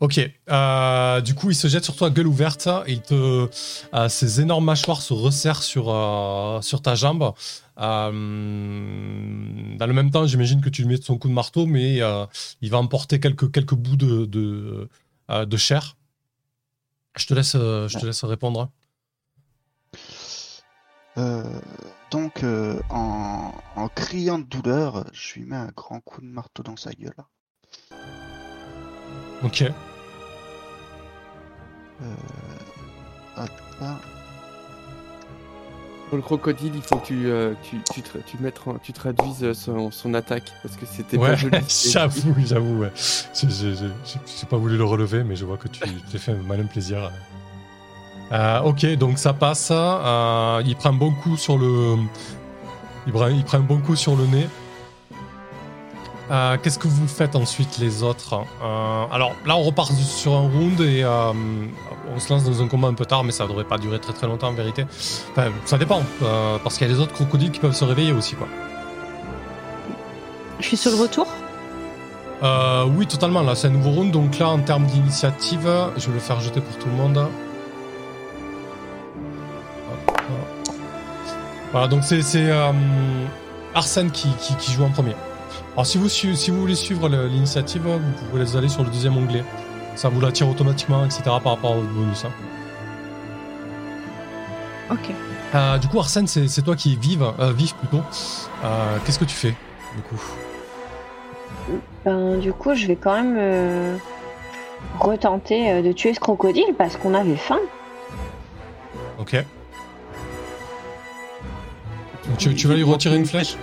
[0.00, 3.48] Ok, euh, du coup il se jette sur toi gueule ouverte il te,
[3.94, 7.32] euh, ses énormes mâchoires se resserrent sur, euh, ta jambe.
[7.76, 12.00] Dans le même temps, j'imagine que tu lui mets son coup de marteau, mais
[12.60, 14.26] il va emporter quelques, quelques bouts de,
[15.28, 15.96] de, chair.
[17.16, 18.70] Je te laisse, répondre.
[22.10, 22.44] Donc,
[22.90, 27.14] en criant de douleur, je lui mets un grand coup de marteau dans sa gueule.
[29.44, 29.62] Ok.
[32.02, 33.44] Euh.
[36.08, 39.52] Pour le crocodile, il faut que tu, euh, tu, tu, tu, mettes en- tu traduises
[39.54, 41.56] son, son attaque parce que c'était pas Ouais, joli.
[41.90, 42.78] j'avoue, j'avoue.
[42.82, 42.92] Ouais.
[43.34, 45.80] J'ai- pas voulu le relever, mais je vois que tu
[46.12, 47.10] t'es fait un malin plaisir.
[48.32, 49.68] Euh, ok, donc ça passe.
[49.72, 51.96] euh, il prend un bon coup sur le.
[53.06, 54.46] Il prend, il prend un bon coup sur le nez.
[56.30, 60.48] Euh, Qu'est-ce que vous faites ensuite, les autres Euh, Alors là, on repart sur un
[60.48, 61.32] round et euh,
[62.14, 64.12] on se lance dans un combat un peu tard, mais ça devrait pas durer très
[64.14, 64.86] très longtemps en vérité.
[65.32, 66.02] Enfin, ça dépend,
[66.62, 68.48] parce qu'il y a les autres crocodiles qui peuvent se réveiller aussi, quoi.
[70.60, 71.26] Je suis sur le retour.
[72.42, 73.42] Euh, oui, totalement.
[73.42, 74.10] Là, c'est un nouveau round.
[74.10, 77.26] Donc là, en termes d'initiative, je vais le faire jeter pour tout le monde.
[81.72, 82.50] Voilà, donc c'est
[83.74, 85.14] Arsène qui, qui, qui joue en premier.
[85.74, 88.90] Alors, si vous, su- si vous voulez suivre l'initiative, vous pouvez les aller sur le
[88.90, 89.44] deuxième onglet.
[89.96, 91.22] Ça vous l'attire automatiquement, etc.
[91.24, 92.24] par rapport au bonus.
[92.24, 92.30] hein.
[94.90, 95.10] Ok.
[95.54, 98.02] Euh, du coup, Arsène, c'est c'est toi qui es vive, euh, vif plutôt.
[98.64, 99.54] Euh, Qu'est-ce que tu fais,
[99.96, 100.20] du coup?
[102.04, 103.96] Ben, du coup, je vais quand même euh,
[105.00, 107.58] retenter de tuer ce crocodile parce qu'on avait faim.
[109.18, 109.34] Ok.
[112.28, 113.56] Donc tu, tu vas lui retirer une flèche?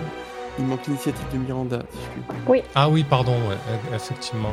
[0.62, 2.64] Il manque l'initiative de Miranda, si je puis dire.
[2.76, 4.52] Ah oui, pardon, ouais, e- effectivement.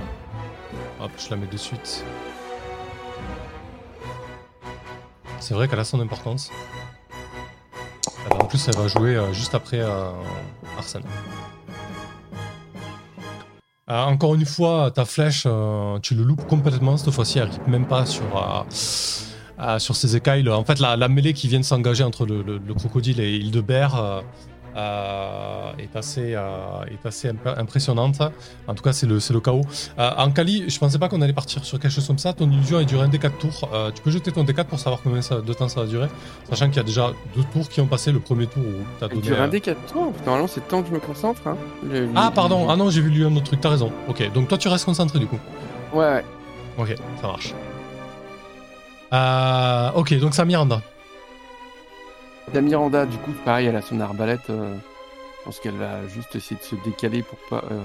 [1.00, 2.04] Hop, je la mets de suite.
[5.40, 6.50] C'est vrai qu'elle a son importance.
[8.26, 10.10] Ah bah, en plus, elle va jouer euh, juste après euh,
[10.80, 11.04] Arsène.
[13.92, 16.98] Euh, encore une fois, ta flèche, euh, tu le loupes complètement.
[16.98, 18.66] Cette fois-ci, elle rip même pas sur,
[19.78, 20.50] sur ses écailles.
[20.50, 23.36] En fait, la, la mêlée qui vient de s'engager entre le, le- le crocodile et
[23.38, 24.24] Hildebert
[24.76, 28.20] euh, est, assez, euh, est assez imp- impressionnante.
[28.68, 29.62] En tout cas, c'est le, le chaos.
[29.98, 32.34] Euh, Ankali, je pensais pas qu'on allait partir sur quelque chose comme ça.
[32.34, 33.70] Ton illusion a duré un D4 tours.
[33.96, 36.08] Tu peux jeter ton D4 pour savoir combien ça- de temps ça va durer.
[36.50, 38.12] Sachant qu'il y a déjà deux tours qui ont passé.
[38.12, 39.22] Le premier tour où tu as Il donné.
[39.22, 40.14] dure un des 4 tours.
[40.26, 41.42] Normalement, c'est le temps que je me concentre.
[41.48, 41.58] Hein.
[41.84, 42.68] Le- Ah, pardon.
[42.70, 43.62] Ah non, j'ai vu lui un autre truc.
[43.62, 43.92] T'as raison.
[44.08, 45.40] Ok, donc toi, tu restes concentré du coup.
[45.94, 46.26] Ouais, ouais.
[46.78, 47.54] Ok, ça marche.
[49.96, 50.82] Ok, donc ça Miranda.
[52.54, 54.50] La Miranda, du coup, pareil, elle a son arbalète.
[54.50, 54.74] euh,
[55.40, 57.80] je pense qu'elle va juste essayer de se décaler pour pas, euh,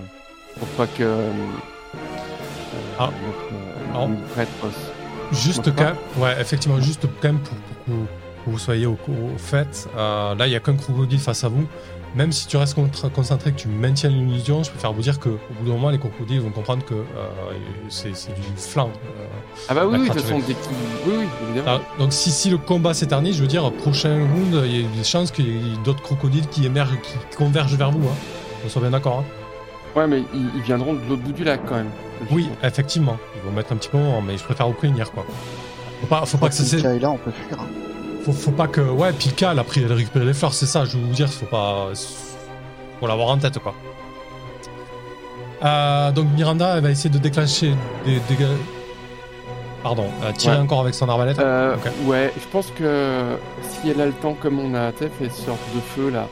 [0.59, 1.03] pour pas que.
[1.03, 1.31] euh,
[2.99, 3.11] Ah.
[3.27, 4.09] notre, euh, Alors.
[4.09, 4.69] notre prêtre, euh,
[5.33, 9.39] Juste quand même, ouais, effectivement, juste quand même pour, pour que vous, soyez au, au
[9.39, 11.67] fait, euh, là il y a qu'un crocodile face à vous.
[12.15, 12.77] Même si tu restes
[13.13, 16.41] concentré, que tu maintiens l'illusion, je préfère vous dire qu'au bout d'un moment, les crocodiles
[16.41, 17.03] vont comprendre que euh,
[17.89, 18.89] c'est du flanc.
[19.19, 19.25] euh.
[19.69, 20.55] Ah bah oui, oui, de toute façon, qu'il...
[21.07, 21.81] Oui, oui, évidemment.
[21.85, 24.89] Ah, donc si, si le combat s'éternise, je veux dire, prochain round, il y a
[24.97, 28.07] des chances qu'il y ait d'autres crocodiles qui émergent, qui convergent vers vous.
[28.09, 28.15] Hein.
[28.65, 29.25] On soit bien d'accord.
[29.27, 29.99] hein.
[29.99, 31.91] Ouais, mais ils, ils viendront de l'autre bout du lac, quand même.
[32.31, 33.17] Oui, effectivement.
[33.37, 35.25] Ils vont mettre un petit peu moment, mais je préfère vous prévenir, quoi.
[36.01, 37.59] Faut pas, faut pas que ça Si s'é- là, on peut fuir.
[37.61, 37.67] hein.
[38.25, 38.81] Faut, faut pas que.
[38.81, 40.97] Ouais, puis le cas, elle a pris, elle a récupéré les fleurs, c'est ça, je
[40.97, 41.89] veux vous dire, faut pas.
[43.01, 43.75] Faut l'avoir en tête, quoi.
[45.65, 48.17] Euh, donc Miranda, elle va essayer de déclencher des.
[48.21, 48.47] des-
[49.83, 50.63] Pardon, euh, tirer Ouais.
[50.63, 51.39] encore avec son arbalète.
[51.39, 51.91] Euh, Ok.
[52.07, 55.61] Ouais, je pense que si elle a le temps, comme on a fait, une sorte
[55.75, 56.27] de feu, là,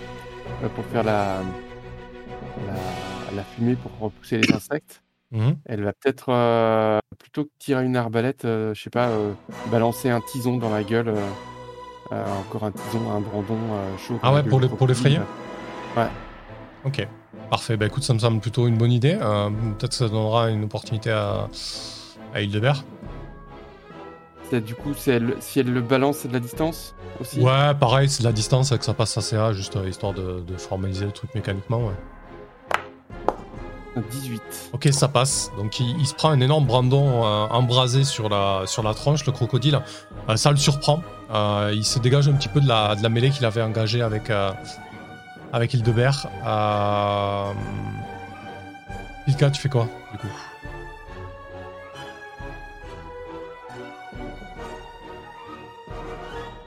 [0.64, 1.40] euh, pour faire la...
[2.66, 5.56] la, la fumée pour repousser les insectes, Mhm.
[5.66, 9.32] elle va peut-être, euh, plutôt que tirer une arbalète, euh, je sais pas, euh,
[9.70, 11.12] balancer un tison dans la gueule.
[12.12, 14.18] Euh, encore un tison, un brandon euh, chaud.
[14.23, 16.10] Ah ouais, pour les- pour l'effrayer crocodile.
[16.84, 17.07] Ok,
[17.50, 17.76] parfait.
[17.76, 19.16] Bah écoute, ça me semble plutôt une bonne idée.
[19.20, 21.49] Euh, Peut-être que ça donnera une opportunité à,
[22.34, 22.84] à Hildebert.
[24.52, 27.41] Du coup, elle- si elle le balance, c'est de la distance aussi?
[27.41, 30.57] Ouais, pareil, c'est de la distance, que ça passe assez A, juste histoire de, de
[30.58, 31.78] formaliser le truc mécaniquement.
[31.78, 31.94] Ouais.
[34.00, 34.70] 18.
[34.72, 35.50] Ok, ça passe.
[35.56, 39.26] Donc il, il se prend un énorme brandon euh, embrasé sur la, sur la tronche,
[39.26, 39.80] le crocodile.
[40.28, 41.02] Euh, ça le surprend.
[41.32, 44.02] Euh, il se dégage un petit peu de la, de la mêlée qu'il avait engagée
[44.02, 44.52] avec, euh,
[45.52, 46.26] avec Hildebert.
[46.46, 47.52] Euh...
[49.26, 50.26] Pilka, tu fais quoi du coup?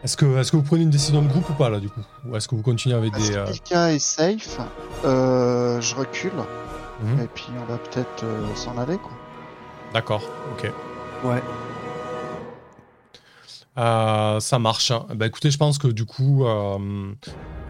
[0.03, 2.01] Est-ce que, est que vous prenez une décision de groupe ou pas là du coup?
[2.27, 3.35] Ou est-ce que vous continuez avec des...
[3.35, 4.59] euh, Pika est safe,
[5.03, 6.31] euh, je recule.
[7.03, 7.19] Mhm.
[7.21, 9.11] Et puis on va peut-être euh, s'en aller, quoi.
[9.93, 10.71] D'accord, ok.
[11.23, 11.41] Ouais.
[13.77, 14.91] Euh, ça marche.
[14.91, 15.05] hein.
[15.15, 17.13] Bah, écoutez, je pense que du coup, euh,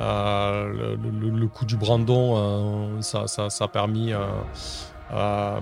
[0.01, 2.35] euh, le, le- le coup du Brandon,
[2.97, 4.13] euh, ça, ça- ça a permis.
[4.13, 4.19] euh,
[5.11, 5.59] euh,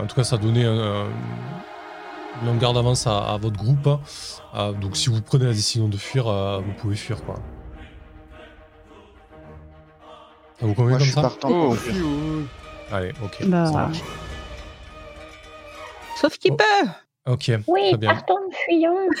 [0.00, 1.06] en tout cas, ça a donné un-
[2.40, 3.88] une longueur d'avance à, à votre groupe.
[4.54, 7.24] Euh, donc, si vous prenez la décision de fuir, euh, vous pouvez fuir.
[7.24, 7.34] Quoi.
[10.60, 11.22] Ça vous convient Moi, comme je suis ça?
[11.22, 12.04] partant Oh, pour fuir.
[12.92, 13.46] Allez, ok.
[13.46, 13.66] Bah.
[13.66, 13.98] Ça marche.
[16.20, 16.56] Sauf qu'il Oh.
[16.56, 16.88] peut
[17.32, 17.52] Ok.
[17.68, 18.10] Oui, Très bien.
[18.14, 18.96] partons, fuyons.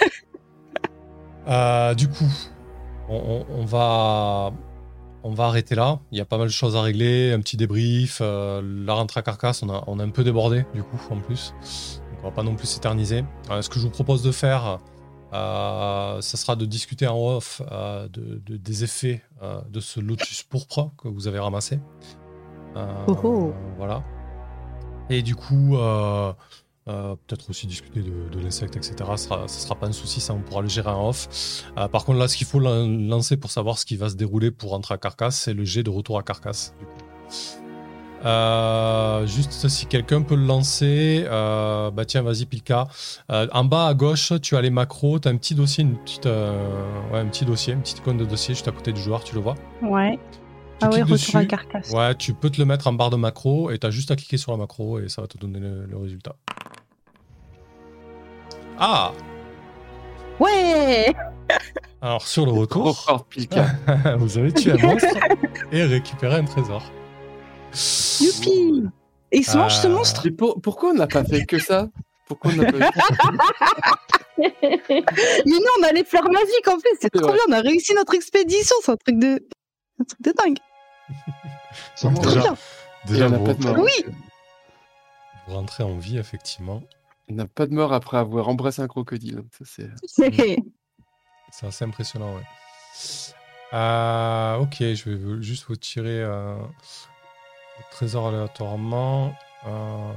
[1.48, 2.28] Euh, du coup,
[3.08, 4.52] on, on- on va,
[5.24, 5.98] on va arrêter là.
[6.12, 8.18] Il y a pas mal de choses à régler, un petit débrief.
[8.20, 11.16] euh, la rentrée à carcasse, on a, on a un peu débordé du coup en
[11.18, 11.54] plus.
[12.10, 13.24] Donc on va pas non plus s'éterniser.
[13.50, 14.78] Euh, ce que je vous propose de faire,
[15.32, 19.98] euh, ça sera de discuter en off euh, de, de- des effets euh, de ce
[19.98, 21.80] lotus pourpre que vous avez ramassé.
[22.76, 23.52] Euh, Oh oh.
[23.78, 24.02] Voilà.
[25.08, 26.32] Et du coup, euh,
[26.88, 28.94] euh, peut-être aussi discuter de, de l'insecte, etc.
[29.16, 31.64] Ce sera, sera pas un souci, ça on pourra le gérer en off.
[31.78, 34.14] Euh, par contre, là, ce qu'il faut lan- lancer pour savoir ce qui va se
[34.14, 36.74] dérouler pour rentrer à Carcasse, c'est le jet de retour à Carcasse.
[36.78, 36.92] du coup.
[38.24, 42.86] Euh, juste si quelqu'un peut le lancer, euh, bah tiens, vas-y, Pilka.
[43.32, 45.96] Euh, en bas à gauche, tu as les macros, tu as un petit dossier, une
[45.96, 46.52] petite, euh,
[47.12, 49.34] ouais, un petit dossier, une petite icône de dossier juste à côté du joueur, tu
[49.34, 49.54] le vois?
[49.82, 50.18] Ouais.
[50.80, 51.46] Tu Ah ouais, retour à dessus.
[51.46, 51.90] carcasse.
[51.90, 54.16] Ouais, tu peux te le mettre en barre de macro et tu as juste à
[54.16, 56.36] cliquer sur la macro et ça va te donner le, le résultat.
[58.78, 59.12] Ah
[60.38, 61.12] Ouais
[62.00, 63.26] Alors sur le Trop retour,
[64.18, 65.08] vous avez tué un monstre
[65.70, 66.82] et récupéré un trésor.
[68.20, 68.84] Youpi
[69.32, 71.58] Et il se mange ce Euh, monstre Mais pour- pourquoi on n'a pas fait que
[71.58, 71.88] ça?
[72.26, 72.90] Pourquoi on n'a pas eu
[74.38, 74.54] Mais
[75.46, 77.36] nous, on a les fleurs magiques en fait, c'est C'est trop vrai.
[77.46, 79.46] bien, on a réussi notre expédition, c'est un truc de.
[80.00, 80.56] Un truc de dingue.
[81.96, 82.28] Sans Déjà.
[82.28, 82.42] mentir.
[82.42, 82.56] bien.
[83.06, 83.76] Déjà, Il y en a vous, pas de mort.
[83.78, 84.04] Oui.
[85.46, 86.82] vous rentrez en vie, effectivement.
[87.30, 89.36] On n'a pas de mort après avoir embrassé un crocodile.
[89.36, 90.58] Donc ça, c'est...
[91.66, 92.42] Assez impressionnant, ouais.
[93.72, 99.32] Euh, ok, je vais juste vous tirer euh, le trésor aléatoirement.
[99.66, 100.12] Euh,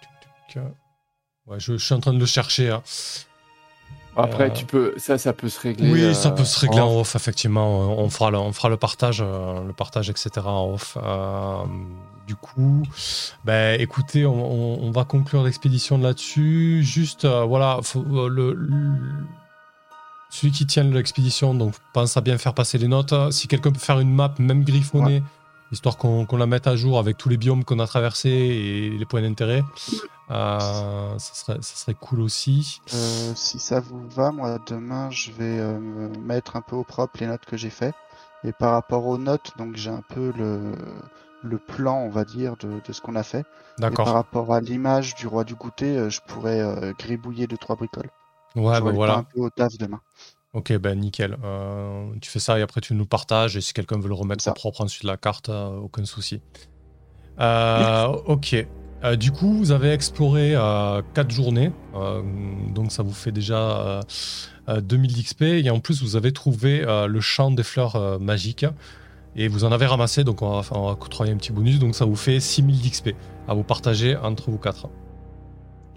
[0.00, 0.62] tuc, tuc, tuc.
[1.46, 2.70] Ouais, je, je suis en train de le chercher.
[2.70, 2.82] hein.
[4.18, 5.90] Après, Euh, tu peux, ça, ça peut se régler.
[5.92, 7.82] Oui, euh, ça peut se régler en- en off, effectivement.
[7.82, 10.30] Euh, On fera le, on fera le partage, euh, le partage, etc.
[10.44, 10.98] en off.
[11.02, 11.62] Euh,
[12.26, 12.82] du coup,
[13.44, 16.80] ben, écoutez, on, on- on va conclure l'expédition là-dessus.
[16.82, 19.24] Juste, euh, voilà, faut, euh, le, le-
[20.30, 23.14] celui qui tient l'expédition, donc pense à bien faire passer les notes.
[23.32, 25.22] Si quelqu'un peut faire une map, même griffonnée,
[25.70, 29.04] histoire qu'on la mette à jour avec tous les biomes qu'on a traversés et les
[29.04, 29.62] points d'intérêt,
[30.30, 32.80] euh, ça, serait, ça serait cool aussi.
[32.94, 36.84] Euh, si ça vous va, moi demain je vais euh, me mettre un peu au
[36.84, 37.94] propre les notes que j'ai fait.
[38.44, 40.72] Et par rapport aux notes, donc j'ai un peu le,
[41.42, 43.40] le plan, on va dire, de, de ce qu'on a fait.
[43.40, 44.12] Et par D'accord.
[44.14, 46.62] rapport à l'image du roi du goûter, je pourrais
[46.98, 48.10] gribouiller deux trois bricoles.
[48.54, 49.16] Ouais, ben temps voilà.
[49.16, 50.00] un peu au taf demain.
[50.54, 51.36] Ok, ben nickel.
[51.44, 53.56] Euh, tu fais ça et après tu nous partages.
[53.56, 54.52] Et si quelqu'un veut le remettre Ça.
[54.52, 56.40] propre ensuite la carte, euh, aucun souci.
[57.40, 58.66] Euh, ok.
[59.16, 60.54] Du coup, vous avez exploré
[61.14, 61.70] 4 journées.
[62.74, 64.02] donc ça vous fait déjà euh,
[64.68, 65.42] euh, 2000 d'XP.
[65.42, 68.66] Et en plus, vous avez trouvé le champ des fleurs magiques.
[69.36, 70.24] Et vous en avez ramassé.
[70.24, 71.78] Donc on va, on va octroyer un petit bonus.
[71.78, 73.10] Donc ça vous fait 6000 d'XP
[73.46, 74.88] à vous partager entre vous quatre.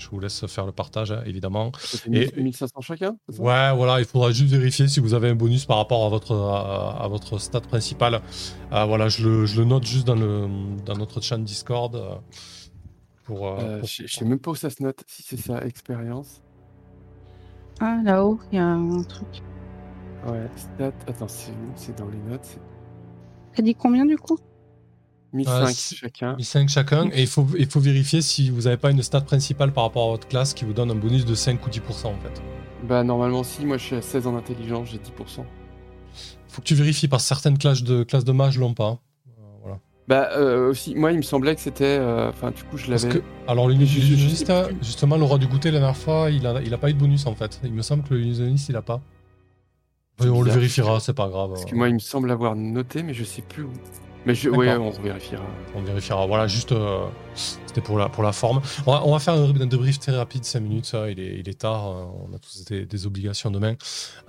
[0.01, 1.71] Je vous laisse faire le partage, hein, évidemment.
[2.11, 3.41] Et- 1000 1500 chacun ça?
[3.43, 6.35] Ouais, voilà, il faudra juste vérifier si vous avez un bonus par rapport à votre,
[6.35, 8.21] à, à votre stat principal.
[8.73, 10.47] Euh, voilà, je le, je le note juste dans, le,
[10.85, 11.95] dans notre chat Discord.
[11.95, 12.15] euh,
[13.25, 15.63] pour, euh, Euh, pour- Je sais même pas où ça se note, si c'est ça,
[15.65, 16.41] expérience.
[17.79, 19.41] Ah, là-haut, il y a un truc.
[20.27, 20.91] Ouais, stat.
[21.07, 22.57] Attends, c'est dans les notes.
[23.55, 24.37] T'as dit combien du coup?
[25.33, 26.35] 1005 c'est- chacun.
[26.39, 27.09] 5 chacun.
[27.13, 30.07] Et il faut, il faut vérifier si vous n'avez pas une stat principale par rapport
[30.07, 32.41] à votre classe qui vous donne un bonus de 5 ou 10% en fait.
[32.83, 33.65] Bah, normalement, si.
[33.65, 35.45] Moi, je suis à 16 en intelligence, j'ai 10%.
[36.47, 38.99] faut que tu vérifies parce que certaines classes de, classes de mages l'ont pas.
[39.27, 39.79] Euh, voilà.
[40.07, 41.85] Bah, euh, aussi, moi, il me semblait que c'était.
[41.85, 43.07] euh, Enfin, du coup, je l'avais.
[43.47, 44.77] alors, sais plus.
[44.81, 46.99] justement, le roi du goûter la dernière fois, il a, il a pas eu de
[46.99, 47.61] bonus en fait.
[47.63, 48.99] Il me semble que l'illusionniste, il a pas.
[50.19, 51.51] On le vérifiera, c'est pas grave.
[51.51, 53.71] Parce que moi, il me semble l'avoir noté, mais je sais plus où.
[54.25, 54.49] Mais je...
[54.49, 55.43] ouais, on vérifiera.
[55.75, 56.25] On vérifiera.
[56.27, 58.61] Voilà, juste, euh, c'était pour la, pour la forme.
[58.85, 60.85] On va, on va faire un, un débrief très rapide, 5 minutes.
[60.85, 63.73] ça, il, est, il est tard, euh, on a tous des, des obligations demain.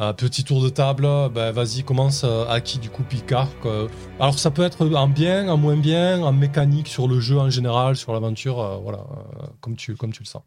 [0.00, 1.06] Euh, petit tour de table.
[1.34, 3.88] Ben, Vas-y, commence euh, à qui du coup Picard quoi.
[4.18, 7.50] Alors, ça peut être en bien, en moins bien, en mécanique sur le jeu en
[7.50, 8.60] général, sur l'aventure.
[8.60, 10.42] euh, voilà, euh, comme, tu, comme tu le sens.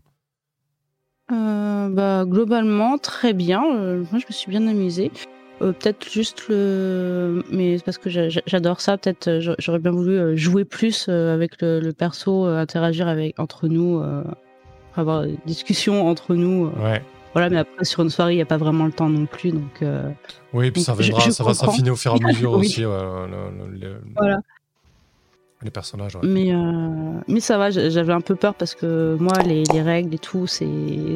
[1.32, 3.64] Euh, bah, globalement, très bien.
[3.76, 5.12] Euh, moi, je me suis bien amusée.
[5.62, 7.44] Euh, peut-être juste le.
[7.52, 8.98] Mais c'est parce que j'a- j'a- j'adore ça.
[8.98, 13.40] Peut-être euh, j'a- j'aurais bien voulu euh, jouer plus avec le, le perso, interagir avec,
[13.40, 14.24] entre nous, euh,
[14.96, 16.72] avoir des discussions entre nous.
[16.84, 17.02] Ouais.
[17.34, 19.52] Voilà, mais après, sur une soirée, il n'y a pas vraiment le temps non plus.
[19.52, 20.10] Donc, euh,
[20.54, 22.66] Oui, puis ça Je- viendra, je ça va s'affiner au fur et à mesure Oui.
[22.68, 22.88] aussi, le-
[23.80, 24.40] le- voilà.
[25.62, 26.16] les personnages.
[26.16, 26.22] ouais.
[26.24, 26.52] Mais,
[27.28, 30.18] mais ça va, j'a- j'avais un peu peur parce que moi, les, les règles et
[30.20, 30.68] tout, c'est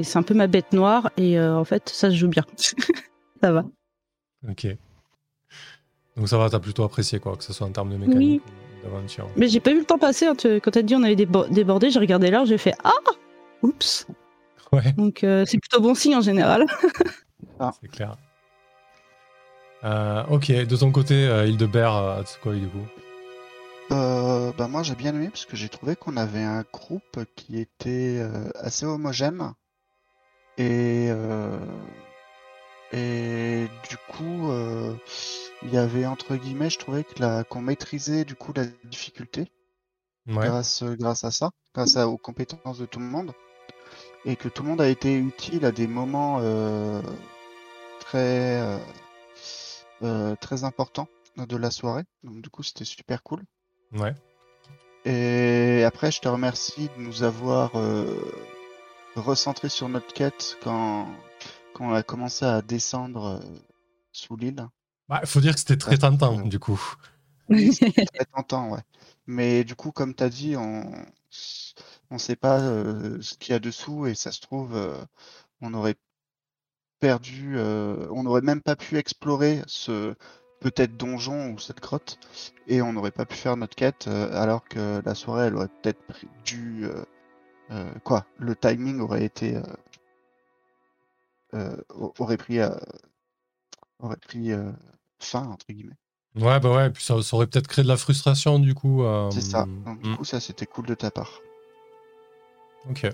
[0.04, 1.10] c'est un peu ma bête noire.
[1.18, 2.44] Et en fait, ça se joue bien.
[3.42, 3.64] ça va.
[4.48, 4.68] Ok.
[6.16, 8.84] Donc ça va, t'as plutôt apprécié quoi, que ce soit en termes de mécanique ou
[8.84, 9.28] d'aventure.
[9.36, 10.26] Mais j'ai pas vu le temps passer.
[10.28, 12.92] hein, tu- Quand t'as dit on avait débo- débordé, j'ai regardé l'heure, j'ai fait Ah
[13.62, 14.08] Oups
[14.72, 16.66] Ouais, Donc euh, c'est plutôt bon signe en général.
[17.82, 18.16] c'est clair.
[19.84, 22.86] Euh, ok, de ton côté, euh, Hildebert, euh, Tsukoi, du coup?
[23.92, 27.60] Euh, bah moi j'ai bien aimé parce que j'ai trouvé qu'on avait un groupe qui
[27.60, 29.54] était euh, assez homogène
[30.60, 31.58] et euh,
[32.94, 34.96] et du coup euh,
[35.64, 39.48] il y avait entre guillemets je trouvais que la qu'on maîtrisait du coup la difficulté
[40.28, 40.36] Ouais.
[40.40, 43.34] grâce grâce à ça grâce à- aux compétences de tout le monde
[44.26, 47.02] et que tout le monde a été utile à des moments euh,
[48.00, 48.78] très euh,
[50.04, 53.44] euh, très importants de la soirée donc du coup c'était super cool
[53.94, 54.16] Ouais.
[55.06, 58.06] et après, je te remercie de nous avoir euh,
[59.16, 61.08] recentré sur notre quête quand,
[61.80, 63.40] quand on a commencé à descendre euh,
[64.12, 64.68] sous l'île.
[65.10, 65.98] Bah, faut dire que c'était très Ouais.
[65.98, 66.80] tentant, du coup.
[67.50, 68.82] Oui, c'était très tentant, ouais.
[69.28, 70.92] Mais du coup, comme tu as dit, on
[72.12, 75.04] on sait pas euh, ce qu'il y a dessous et ça se trouve, euh,
[75.62, 75.96] on aurait
[77.00, 80.16] perdu, euh, on n'aurait même pas pu explorer ce
[80.60, 82.20] peut-être donjon ou cette grotte
[82.68, 85.70] et on n'aurait pas pu faire notre quête euh, alors que la soirée, elle aurait
[85.82, 87.04] peut-être pris- dû euh,
[87.72, 89.58] euh, quoi, le timing aurait été
[92.20, 92.70] aurait pris euh,
[94.00, 94.72] aurait pris euh,
[95.20, 95.98] fin entre guillemets.
[96.36, 99.04] Ouais, bah ouais, puis ça, ça aurait peut-être créé de la frustration du coup.
[99.04, 99.66] euh, C'est ça.
[99.86, 100.18] Donc, du mm.
[100.18, 101.42] coup, ça c'était cool de ta part.
[102.90, 103.08] Ok,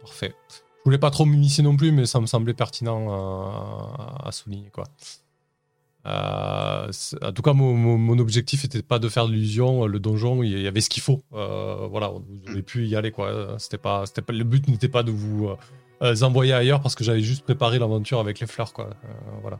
[0.00, 0.34] parfait.
[0.50, 4.70] Je voulais pas trop m'initier non plus, mais ça me semblait pertinent à, à souligner
[4.70, 4.84] quoi.
[6.06, 6.90] Euh,
[7.22, 9.86] en tout cas, mon, mon- mon objectif n'était pas de faire de l'illusion.
[9.86, 11.22] Le donjon, il y avait ce qu'il faut.
[11.34, 13.58] Euh, voilà, vous auriez pu y aller quoi.
[13.58, 15.50] C'était pas, c'était pas, le but n'était pas de vous
[16.02, 18.86] euh, envoyer ailleurs parce que j'avais juste préparé l'aventure avec les fleurs quoi.
[18.86, 19.08] Euh,
[19.42, 19.58] voilà.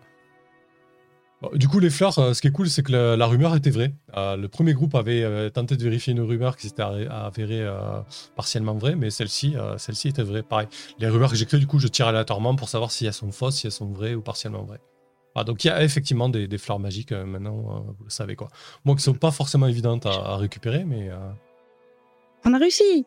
[1.55, 3.95] Du coup, les fleurs, euh, ce qui est cool, c'est que la, rumeur était vraie.
[4.15, 7.67] Le premier groupe avait tenté de vérifier une rumeur qui s'était avérée
[8.37, 10.43] partiellement vraie, mais celle-ci, celle-ci était vraie.
[10.43, 10.69] Pareil.
[10.99, 13.33] Les rumeurs que j'ai créées, du coup, je tire aléatoirement pour savoir si elles sont
[13.33, 14.83] fausses, si elles sont vraies ou partiellement vraies.
[15.35, 18.49] Ah, donc il y a effectivement des, fleurs magiques maintenant, vous le savez quoi.
[18.85, 21.09] Bon, qui sont pas forcément évidentes à, récupérer, mais
[22.45, 23.07] On a réussi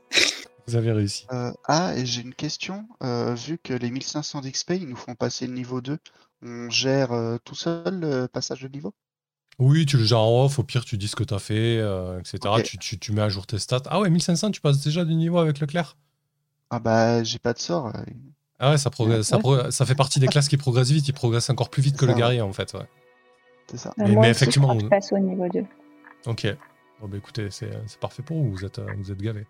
[0.68, 1.26] vous avez réussi.
[1.32, 2.88] Euh, ah, et j'ai une question.
[3.04, 5.98] Euh, vu que les 1500 d'XP, ils nous font passer le niveau 2,
[6.42, 8.94] on gère euh, tout seul le passage de niveau?
[9.60, 11.78] Oui, tu le gères en off, au pire tu dis ce que tu as fait,
[11.78, 12.40] euh, etc.
[12.64, 13.84] Tu, tu- tu mets à jour tes stats.
[13.88, 15.96] Ah ouais, 1500, tu passes déjà du niveau avec Leclerc?
[16.72, 17.92] Ah bah, j'ai pas de sort.
[18.60, 19.42] Ah ouais, ça, progresse, ça, Ouais.
[19.42, 22.06] pro- ça fait partie des classes qui progressent vite, ils progressent encore plus vite que
[22.06, 22.74] le guerrier en fait.
[22.74, 22.88] Ouais.
[23.70, 23.94] C'est ça.
[23.98, 25.66] Mais- Moi mais aussi, je effectivement, crois que je vous- passe au niveau 2.
[26.26, 26.48] Ok.
[27.00, 29.46] Bon, bah écoutez, c'est c'est parfait pour vous, vous êtes, vous êtes gavés.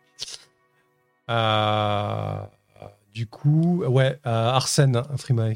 [1.29, 2.35] Euh,
[3.13, 5.55] du coup, ouais, euh, Arsène, Freemae.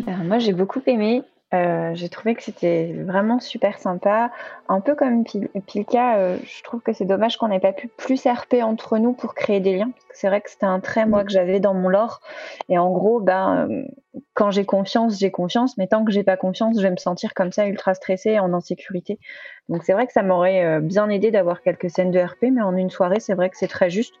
[0.00, 1.22] Ben, moi, j'ai beaucoup aimé.
[1.52, 4.32] Euh, j'ai trouvé que c'était vraiment super sympa.
[4.68, 7.86] Un peu comme Pil- Pilka, euh, je trouve que c'est dommage qu'on n'ait pas pu
[7.86, 9.92] plus RP entre nous pour créer des liens.
[10.12, 12.20] C'est vrai que c'était un trait, moi, que j'avais dans mon lore.
[12.68, 13.84] Et en gros, ben, euh,
[14.32, 15.76] quand j'ai confiance, j'ai confiance.
[15.78, 18.40] Mais tant que j'ai pas confiance, je vais me sentir comme ça, ultra stressée et
[18.40, 19.20] en insécurité.
[19.68, 22.44] Donc c'est vrai que ça m'aurait euh, bien aidé d'avoir quelques scènes de RP.
[22.52, 24.14] Mais en une soirée, c'est vrai que c'est très juste.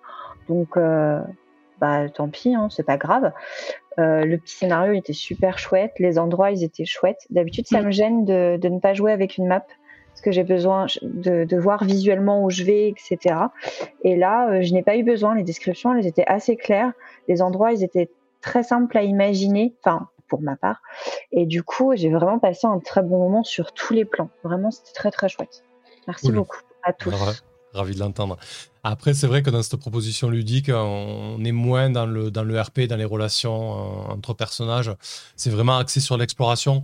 [0.48, 1.20] Donc, euh,
[1.80, 3.32] bah, tant pis, hein, c'est pas grave.
[3.98, 7.26] Euh, le petit scénario était super chouette, les endroits ils étaient chouettes.
[7.30, 9.64] D'habitude, ça me gêne de, de ne pas jouer avec une map
[10.14, 13.36] parce que j'ai besoin de, de voir visuellement où je vais, etc.
[14.04, 15.34] Et là, euh, je n'ai pas eu besoin.
[15.34, 16.92] Les descriptions, elles étaient assez claires.
[17.26, 18.08] Les endroits, ils étaient
[18.40, 20.82] très simples à imaginer, enfin pour ma part.
[21.30, 24.30] Et du coup, j'ai vraiment passé un très bon moment sur tous les plans.
[24.42, 25.62] Vraiment, c'était très très chouette.
[26.08, 27.14] Merci beaucoup à tous.
[27.14, 27.34] Alors,
[27.72, 28.36] Ravi de l'entendre.
[28.82, 32.60] Après, c'est vrai que dans cette proposition ludique, on est moins dans le, dans le
[32.60, 34.92] RP, dans les relations euh, entre personnages.
[35.36, 36.82] C'est vraiment axé sur l'exploration.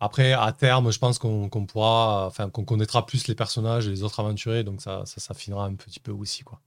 [0.00, 3.90] Après, à terme, je pense qu'on qu'on pourra, enfin, qu'on connaîtra plus les personnages et
[3.90, 6.60] les autres aventuriers, donc ça, ça s'affinera un petit peu aussi, quoi.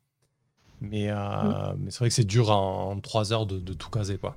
[0.82, 3.90] Mais, euh, mais c'est vrai que c'est dur en, en trois heures de, de tout
[3.90, 4.36] caser, quoi.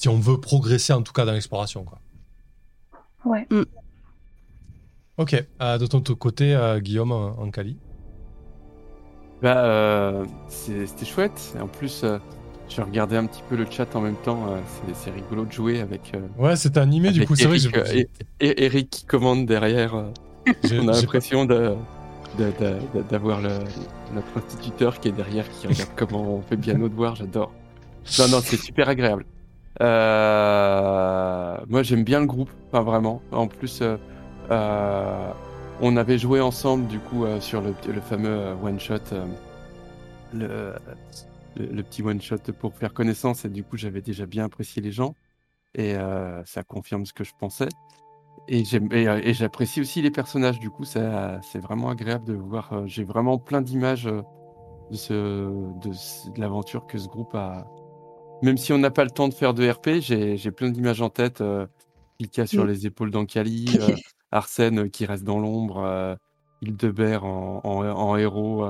[0.00, 1.98] Si on veut progresser, en tout cas, dans l'exploration, quoi.
[3.26, 3.46] Ouais.
[5.18, 5.36] Ok.
[5.60, 7.76] Euh, de ton côté, euh, Guillaume, en en Cali.
[9.42, 11.52] Bah, euh, c'est- c'était chouette.
[11.54, 12.16] Et en plus, euh,
[12.70, 14.46] j'ai regardé un petit peu le chat en même temps.
[14.48, 16.12] euh, c'est- c'est rigolo de jouer avec.
[16.14, 18.08] euh, Ouais, c'était animé, du coup, c'est vrai que euh, et-
[18.40, 19.94] et- Eric qui commande derrière.
[19.94, 20.10] euh,
[20.64, 21.76] j'ai- on a l'impression de-
[22.38, 23.58] de- de- de- d'avoir le-
[24.14, 27.16] notre instituteur qui est derrière, qui regarde comment on fait bien nos devoirs.
[27.16, 27.52] J'adore.
[28.18, 29.26] Non, non, c'est super agréable.
[29.80, 33.22] Euh, moi, j'aime bien le groupe, enfin vraiment.
[33.32, 33.96] En plus, euh,
[34.50, 35.32] euh,
[35.80, 38.98] on avait joué ensemble du coup sur le, fameux one shot,
[40.34, 40.74] le,
[41.56, 43.44] petit one shot pour faire connaissance.
[43.44, 45.14] Et du coup, j'avais déjà bien apprécié les gens
[45.74, 45.94] et
[46.44, 47.68] ça confirme ce que je pensais.
[48.48, 48.64] Et
[49.32, 50.60] j'apprécie aussi les personnages.
[50.60, 52.86] Du coup, c'est vraiment agréable de voir.
[52.86, 54.04] J'ai vraiment plein d'images
[54.90, 57.66] de l'aventure que ce groupe a.
[58.42, 61.02] Même si on n'a pas le temps de faire de RP, j'ai j'ai plein d'images
[61.02, 61.40] en tête.
[61.40, 61.66] Euh,
[62.18, 62.68] Ilka sur Mm.
[62.68, 63.94] les épaules d'Ankali, euh,
[64.30, 66.14] Arsène euh, qui reste dans l'ombre, euh,
[66.62, 68.64] Hildebert en, en, en héros.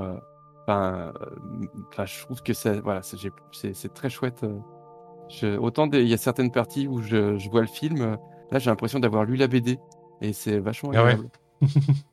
[0.67, 4.43] Enfin, euh, enfin, je trouve que ça, voilà, c'est très chouette.
[4.45, 4.59] euh.
[5.29, 8.17] Je- autant il y a certaines parties où je, je vois le film,
[8.51, 9.79] là j'ai l'impression d'avoir lu la BD
[10.21, 11.11] et c'est vachement Ah ouais.
[11.11, 11.31] agréable.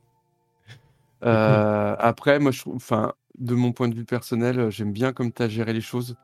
[1.23, 5.31] Euh, après, moi je trouve, enfin, de mon point de vue personnel, j'aime bien comme
[5.31, 6.15] tu as géré les choses.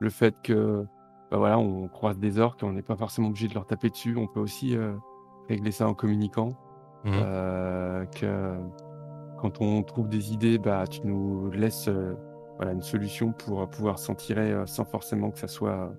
[0.00, 0.84] Le fait que,
[1.30, 4.16] bah voilà, on croise des orques, on n'est pas forcément obligé de leur taper dessus,
[4.16, 4.94] on peut aussi euh,
[5.48, 6.50] régler ça en communiquant.
[7.04, 7.12] Mhm.
[7.14, 8.56] Euh, que
[9.40, 12.14] quand on trouve des idées, bah, tu nous laisses euh,
[12.56, 15.92] voilà, une solution pour euh, pouvoir s'en tirer euh, sans forcément que ça soit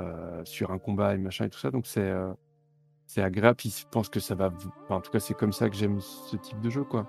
[0.00, 1.70] euh, sur un combat et machin et tout ça.
[1.70, 2.32] Donc c'est euh,
[3.06, 3.56] c'est agréable.
[3.56, 4.50] Puis je pense que ça va.
[4.84, 7.06] enfin, en tout cas, c'est comme ça que j'aime ce type de jeu, quoi.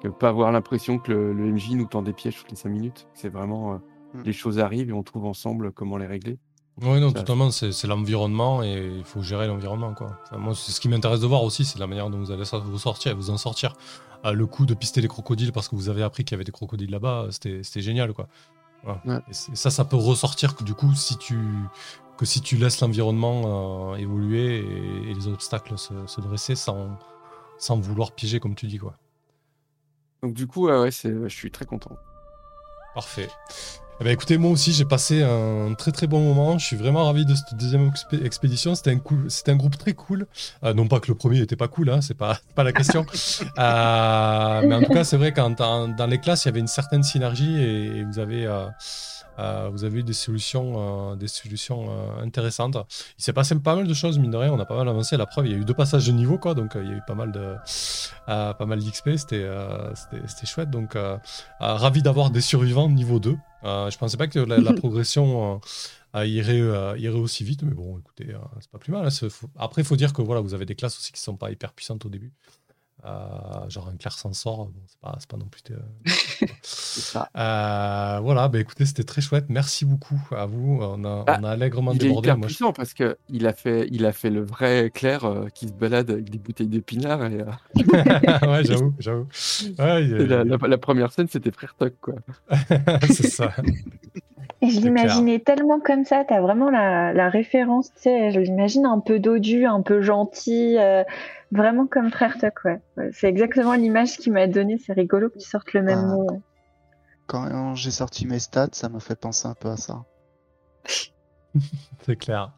[0.00, 2.68] Que pas avoir l'impression que le, le MJ nous tend des pièges toutes les 5
[2.68, 3.08] minutes.
[3.14, 3.80] C'est vraiment
[4.14, 4.22] Mm.
[4.22, 6.38] les choses arrivent et on trouve ensemble comment les régler.
[6.80, 9.94] Oui, non, Ça- totalement, c'est c'est l'environnement et il faut gérer l'environnement.
[9.94, 10.18] quoi.
[10.24, 12.44] Enfin, moi, c'est ce qui m'intéresse de voir aussi, c'est la manière dont vous allez
[12.64, 13.74] vous sortir, vous en sortir.
[14.24, 16.44] Euh, le coup de pister les crocodiles parce que vous avez appris qu'il y avait
[16.44, 18.12] des crocodiles là-bas, c'était c'était génial.
[18.12, 18.28] quoi.
[18.84, 19.00] Voilà.
[19.04, 19.16] Ouais.
[19.28, 21.36] Et, c'est- et ça, ça peut ressortir que du coup, si tu,
[22.16, 26.96] que si tu laisses l'environnement euh, évoluer et, et les obstacles se, se dresser sans,
[27.58, 28.78] sans vouloir piéger, comme tu dis.
[28.78, 28.94] Quoi.
[30.22, 31.96] Donc du coup, ouais, ouais, c'est, je suis très content.
[32.94, 33.28] Parfait.
[34.00, 36.56] Eh ben, écoutez, moi aussi, j'ai passé un très très bon moment.
[36.56, 38.76] Je suis vraiment ravi de cette deuxième expé- expédition.
[38.76, 40.26] C'était un, cool, c'était un groupe très cool.
[40.62, 43.04] Euh, non pas que le premier n'était pas cool, hein, c'est pas, pas la question.
[43.58, 46.60] Euh, mais en tout cas, c'est vrai qu'en dans, dans les classes, il y avait
[46.60, 48.46] une certaine synergie et, et vous avez.
[48.46, 48.66] euh,
[49.38, 52.76] euh, vous avez eu des solutions, euh, des solutions euh, intéressantes.
[53.18, 54.52] Il s'est passé pas mal de choses, mine de rien.
[54.52, 55.16] On a pas mal avancé.
[55.16, 56.54] La preuve, il y a eu deux passages de niveau, quoi.
[56.54, 57.54] Donc, il y a eu pas mal de,
[58.26, 59.10] pas mal d'XP.
[59.16, 59.46] C'était,
[60.44, 60.70] chouette.
[60.70, 60.96] Donc,
[61.60, 63.36] ravi d'avoir des survivants niveau 2.
[63.64, 65.60] Euh, je pensais pas que la, la progression
[66.14, 66.58] irait,
[66.98, 69.06] irait aussi vite, mais bon, écoutez, c'est pas plus mal.
[69.06, 69.28] hein.
[69.56, 71.72] Après, il faut dire que voilà, vous avez des classes aussi qui sont pas hyper
[71.72, 72.32] puissantes au début.
[73.04, 75.62] Euh, genre un clair sans sort, bon, c'est pas, non plus.
[75.70, 77.28] euh, ça.
[77.36, 79.44] euh, voilà, bah écoutez, c'était très chouette.
[79.48, 80.78] Merci beaucoup à vous.
[80.82, 82.28] On a, Ah, on a allègrement Il est débordé.
[82.28, 85.24] hyper Moi, je- puissant parce que il a fait, il a fait le vrai Claire
[85.24, 87.24] euh, qui se balade avec des bouteilles de pinard.
[87.26, 87.44] Et, euh,
[88.50, 89.26] ouais, j'avoue, j'avoue.
[89.78, 92.14] Ouais, la, la- la première scène, c'était Frère Toc, quoi.
[93.10, 93.52] c'est ça.
[94.60, 98.86] Et je l'imaginais tellement comme ça, t'as vraiment la, la référence, tu sais, je l'imagine
[98.86, 101.04] un peu dodu, un peu gentil, euh,
[101.52, 102.80] vraiment comme Frère Tuck, ouais.
[102.96, 106.06] Ouais, C'est exactement l'image qu'il m'a donnée, c'est rigolo que tu sortes le même Ah.
[106.14, 106.26] mot.
[106.30, 106.40] ouais.
[107.26, 110.04] Quand j'ai sorti mes stats, ça m'a fait penser un peu à ça.
[112.04, 112.52] C'est clair.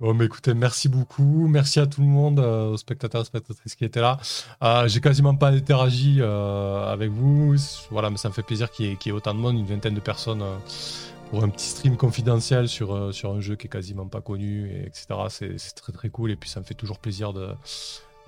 [0.00, 1.46] Bon, mais écoutez, merci beaucoup.
[1.48, 4.18] Merci à tout le monde, euh, aux spectateurs et spectatrices qui étaient là.
[4.62, 7.54] Euh, J'ai quasiment pas interagi euh, avec vous.
[7.90, 9.56] Voilà, mais ça me fait plaisir qu'il y, ait- qu'il y ait autant de monde,
[9.56, 10.56] une vingtaine de personnes euh,
[11.30, 14.70] pour un petit stream confidentiel sur, euh, sur un jeu qui est quasiment pas connu,
[14.70, 15.06] et etc.
[15.28, 16.30] C'est très très cool.
[16.30, 17.48] Et puis ça me fait toujours plaisir de,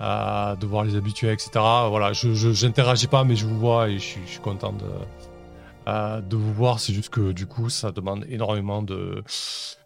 [0.01, 1.49] euh, de voir les habitués, etc.
[1.89, 4.83] Voilà, je j'interagis pas, mais je vous vois et je suis, content de,
[5.87, 6.79] euh, de vous voir.
[6.79, 9.23] C'est juste que du coup, ça demande énormément de,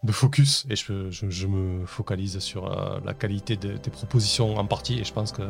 [0.02, 4.56] de focus et je, je- je me focalise sur euh, la qualité de- des propositions
[4.56, 5.42] en partie et je pense que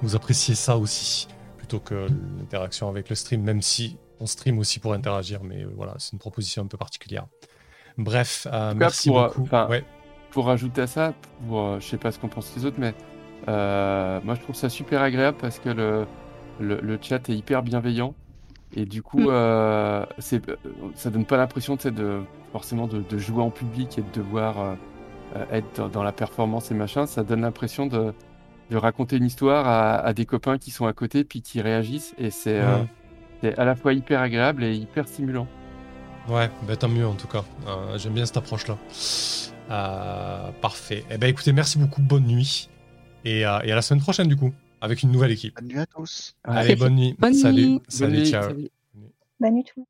[0.00, 2.06] vous appréciez ça aussi plutôt que
[2.38, 6.12] l'interaction avec le stream, même si on stream aussi pour interagir, mais euh, voilà, c'est
[6.12, 7.26] une proposition un peu particulière.
[7.98, 9.48] Bref, euh, cas, merci pour, euh, beaucoup.
[9.68, 9.84] Ouais.
[10.30, 11.14] Pour rajouter à ça,
[11.46, 12.94] pour, euh, je sais pas ce qu'en pensent les autres, mais
[13.48, 16.06] euh, moi je trouve ça super agréable parce que le,
[16.60, 18.14] le, le chat est hyper bienveillant
[18.74, 19.28] et du coup, Mm.
[19.30, 20.06] euh,
[20.94, 24.76] ça donne pas l'impression de forcément de, de jouer en public et de devoir
[25.52, 27.06] être dans, dans la performance et machin.
[27.06, 28.12] Ça donne l'impression de,
[28.70, 32.14] de raconter une histoire à, à des copains qui sont à côté puis qui réagissent
[32.18, 32.60] et c'est.
[33.44, 35.46] C'est à la fois hyper agréable et hyper stimulant.
[36.30, 37.44] Ouais, bah, tant mieux en tout cas.
[37.66, 38.78] Euh, J'aime bien cette approche-là.
[39.70, 41.04] Euh, parfait.
[41.10, 42.70] Eh ben écoutez, merci beaucoup, bonne nuit.
[43.26, 45.56] Et, euh, et à la semaine prochaine du coup, avec une nouvelle équipe.
[45.56, 46.34] Bonne nuit à tous.
[46.44, 47.14] Allez, bonne nuit.
[47.18, 47.66] Bonne salut.
[47.66, 47.72] nuit.
[47.74, 48.42] Bonne Salut, nuit, ciao.
[48.48, 48.70] salut.
[49.40, 49.88] Bonne nuit tout le monde.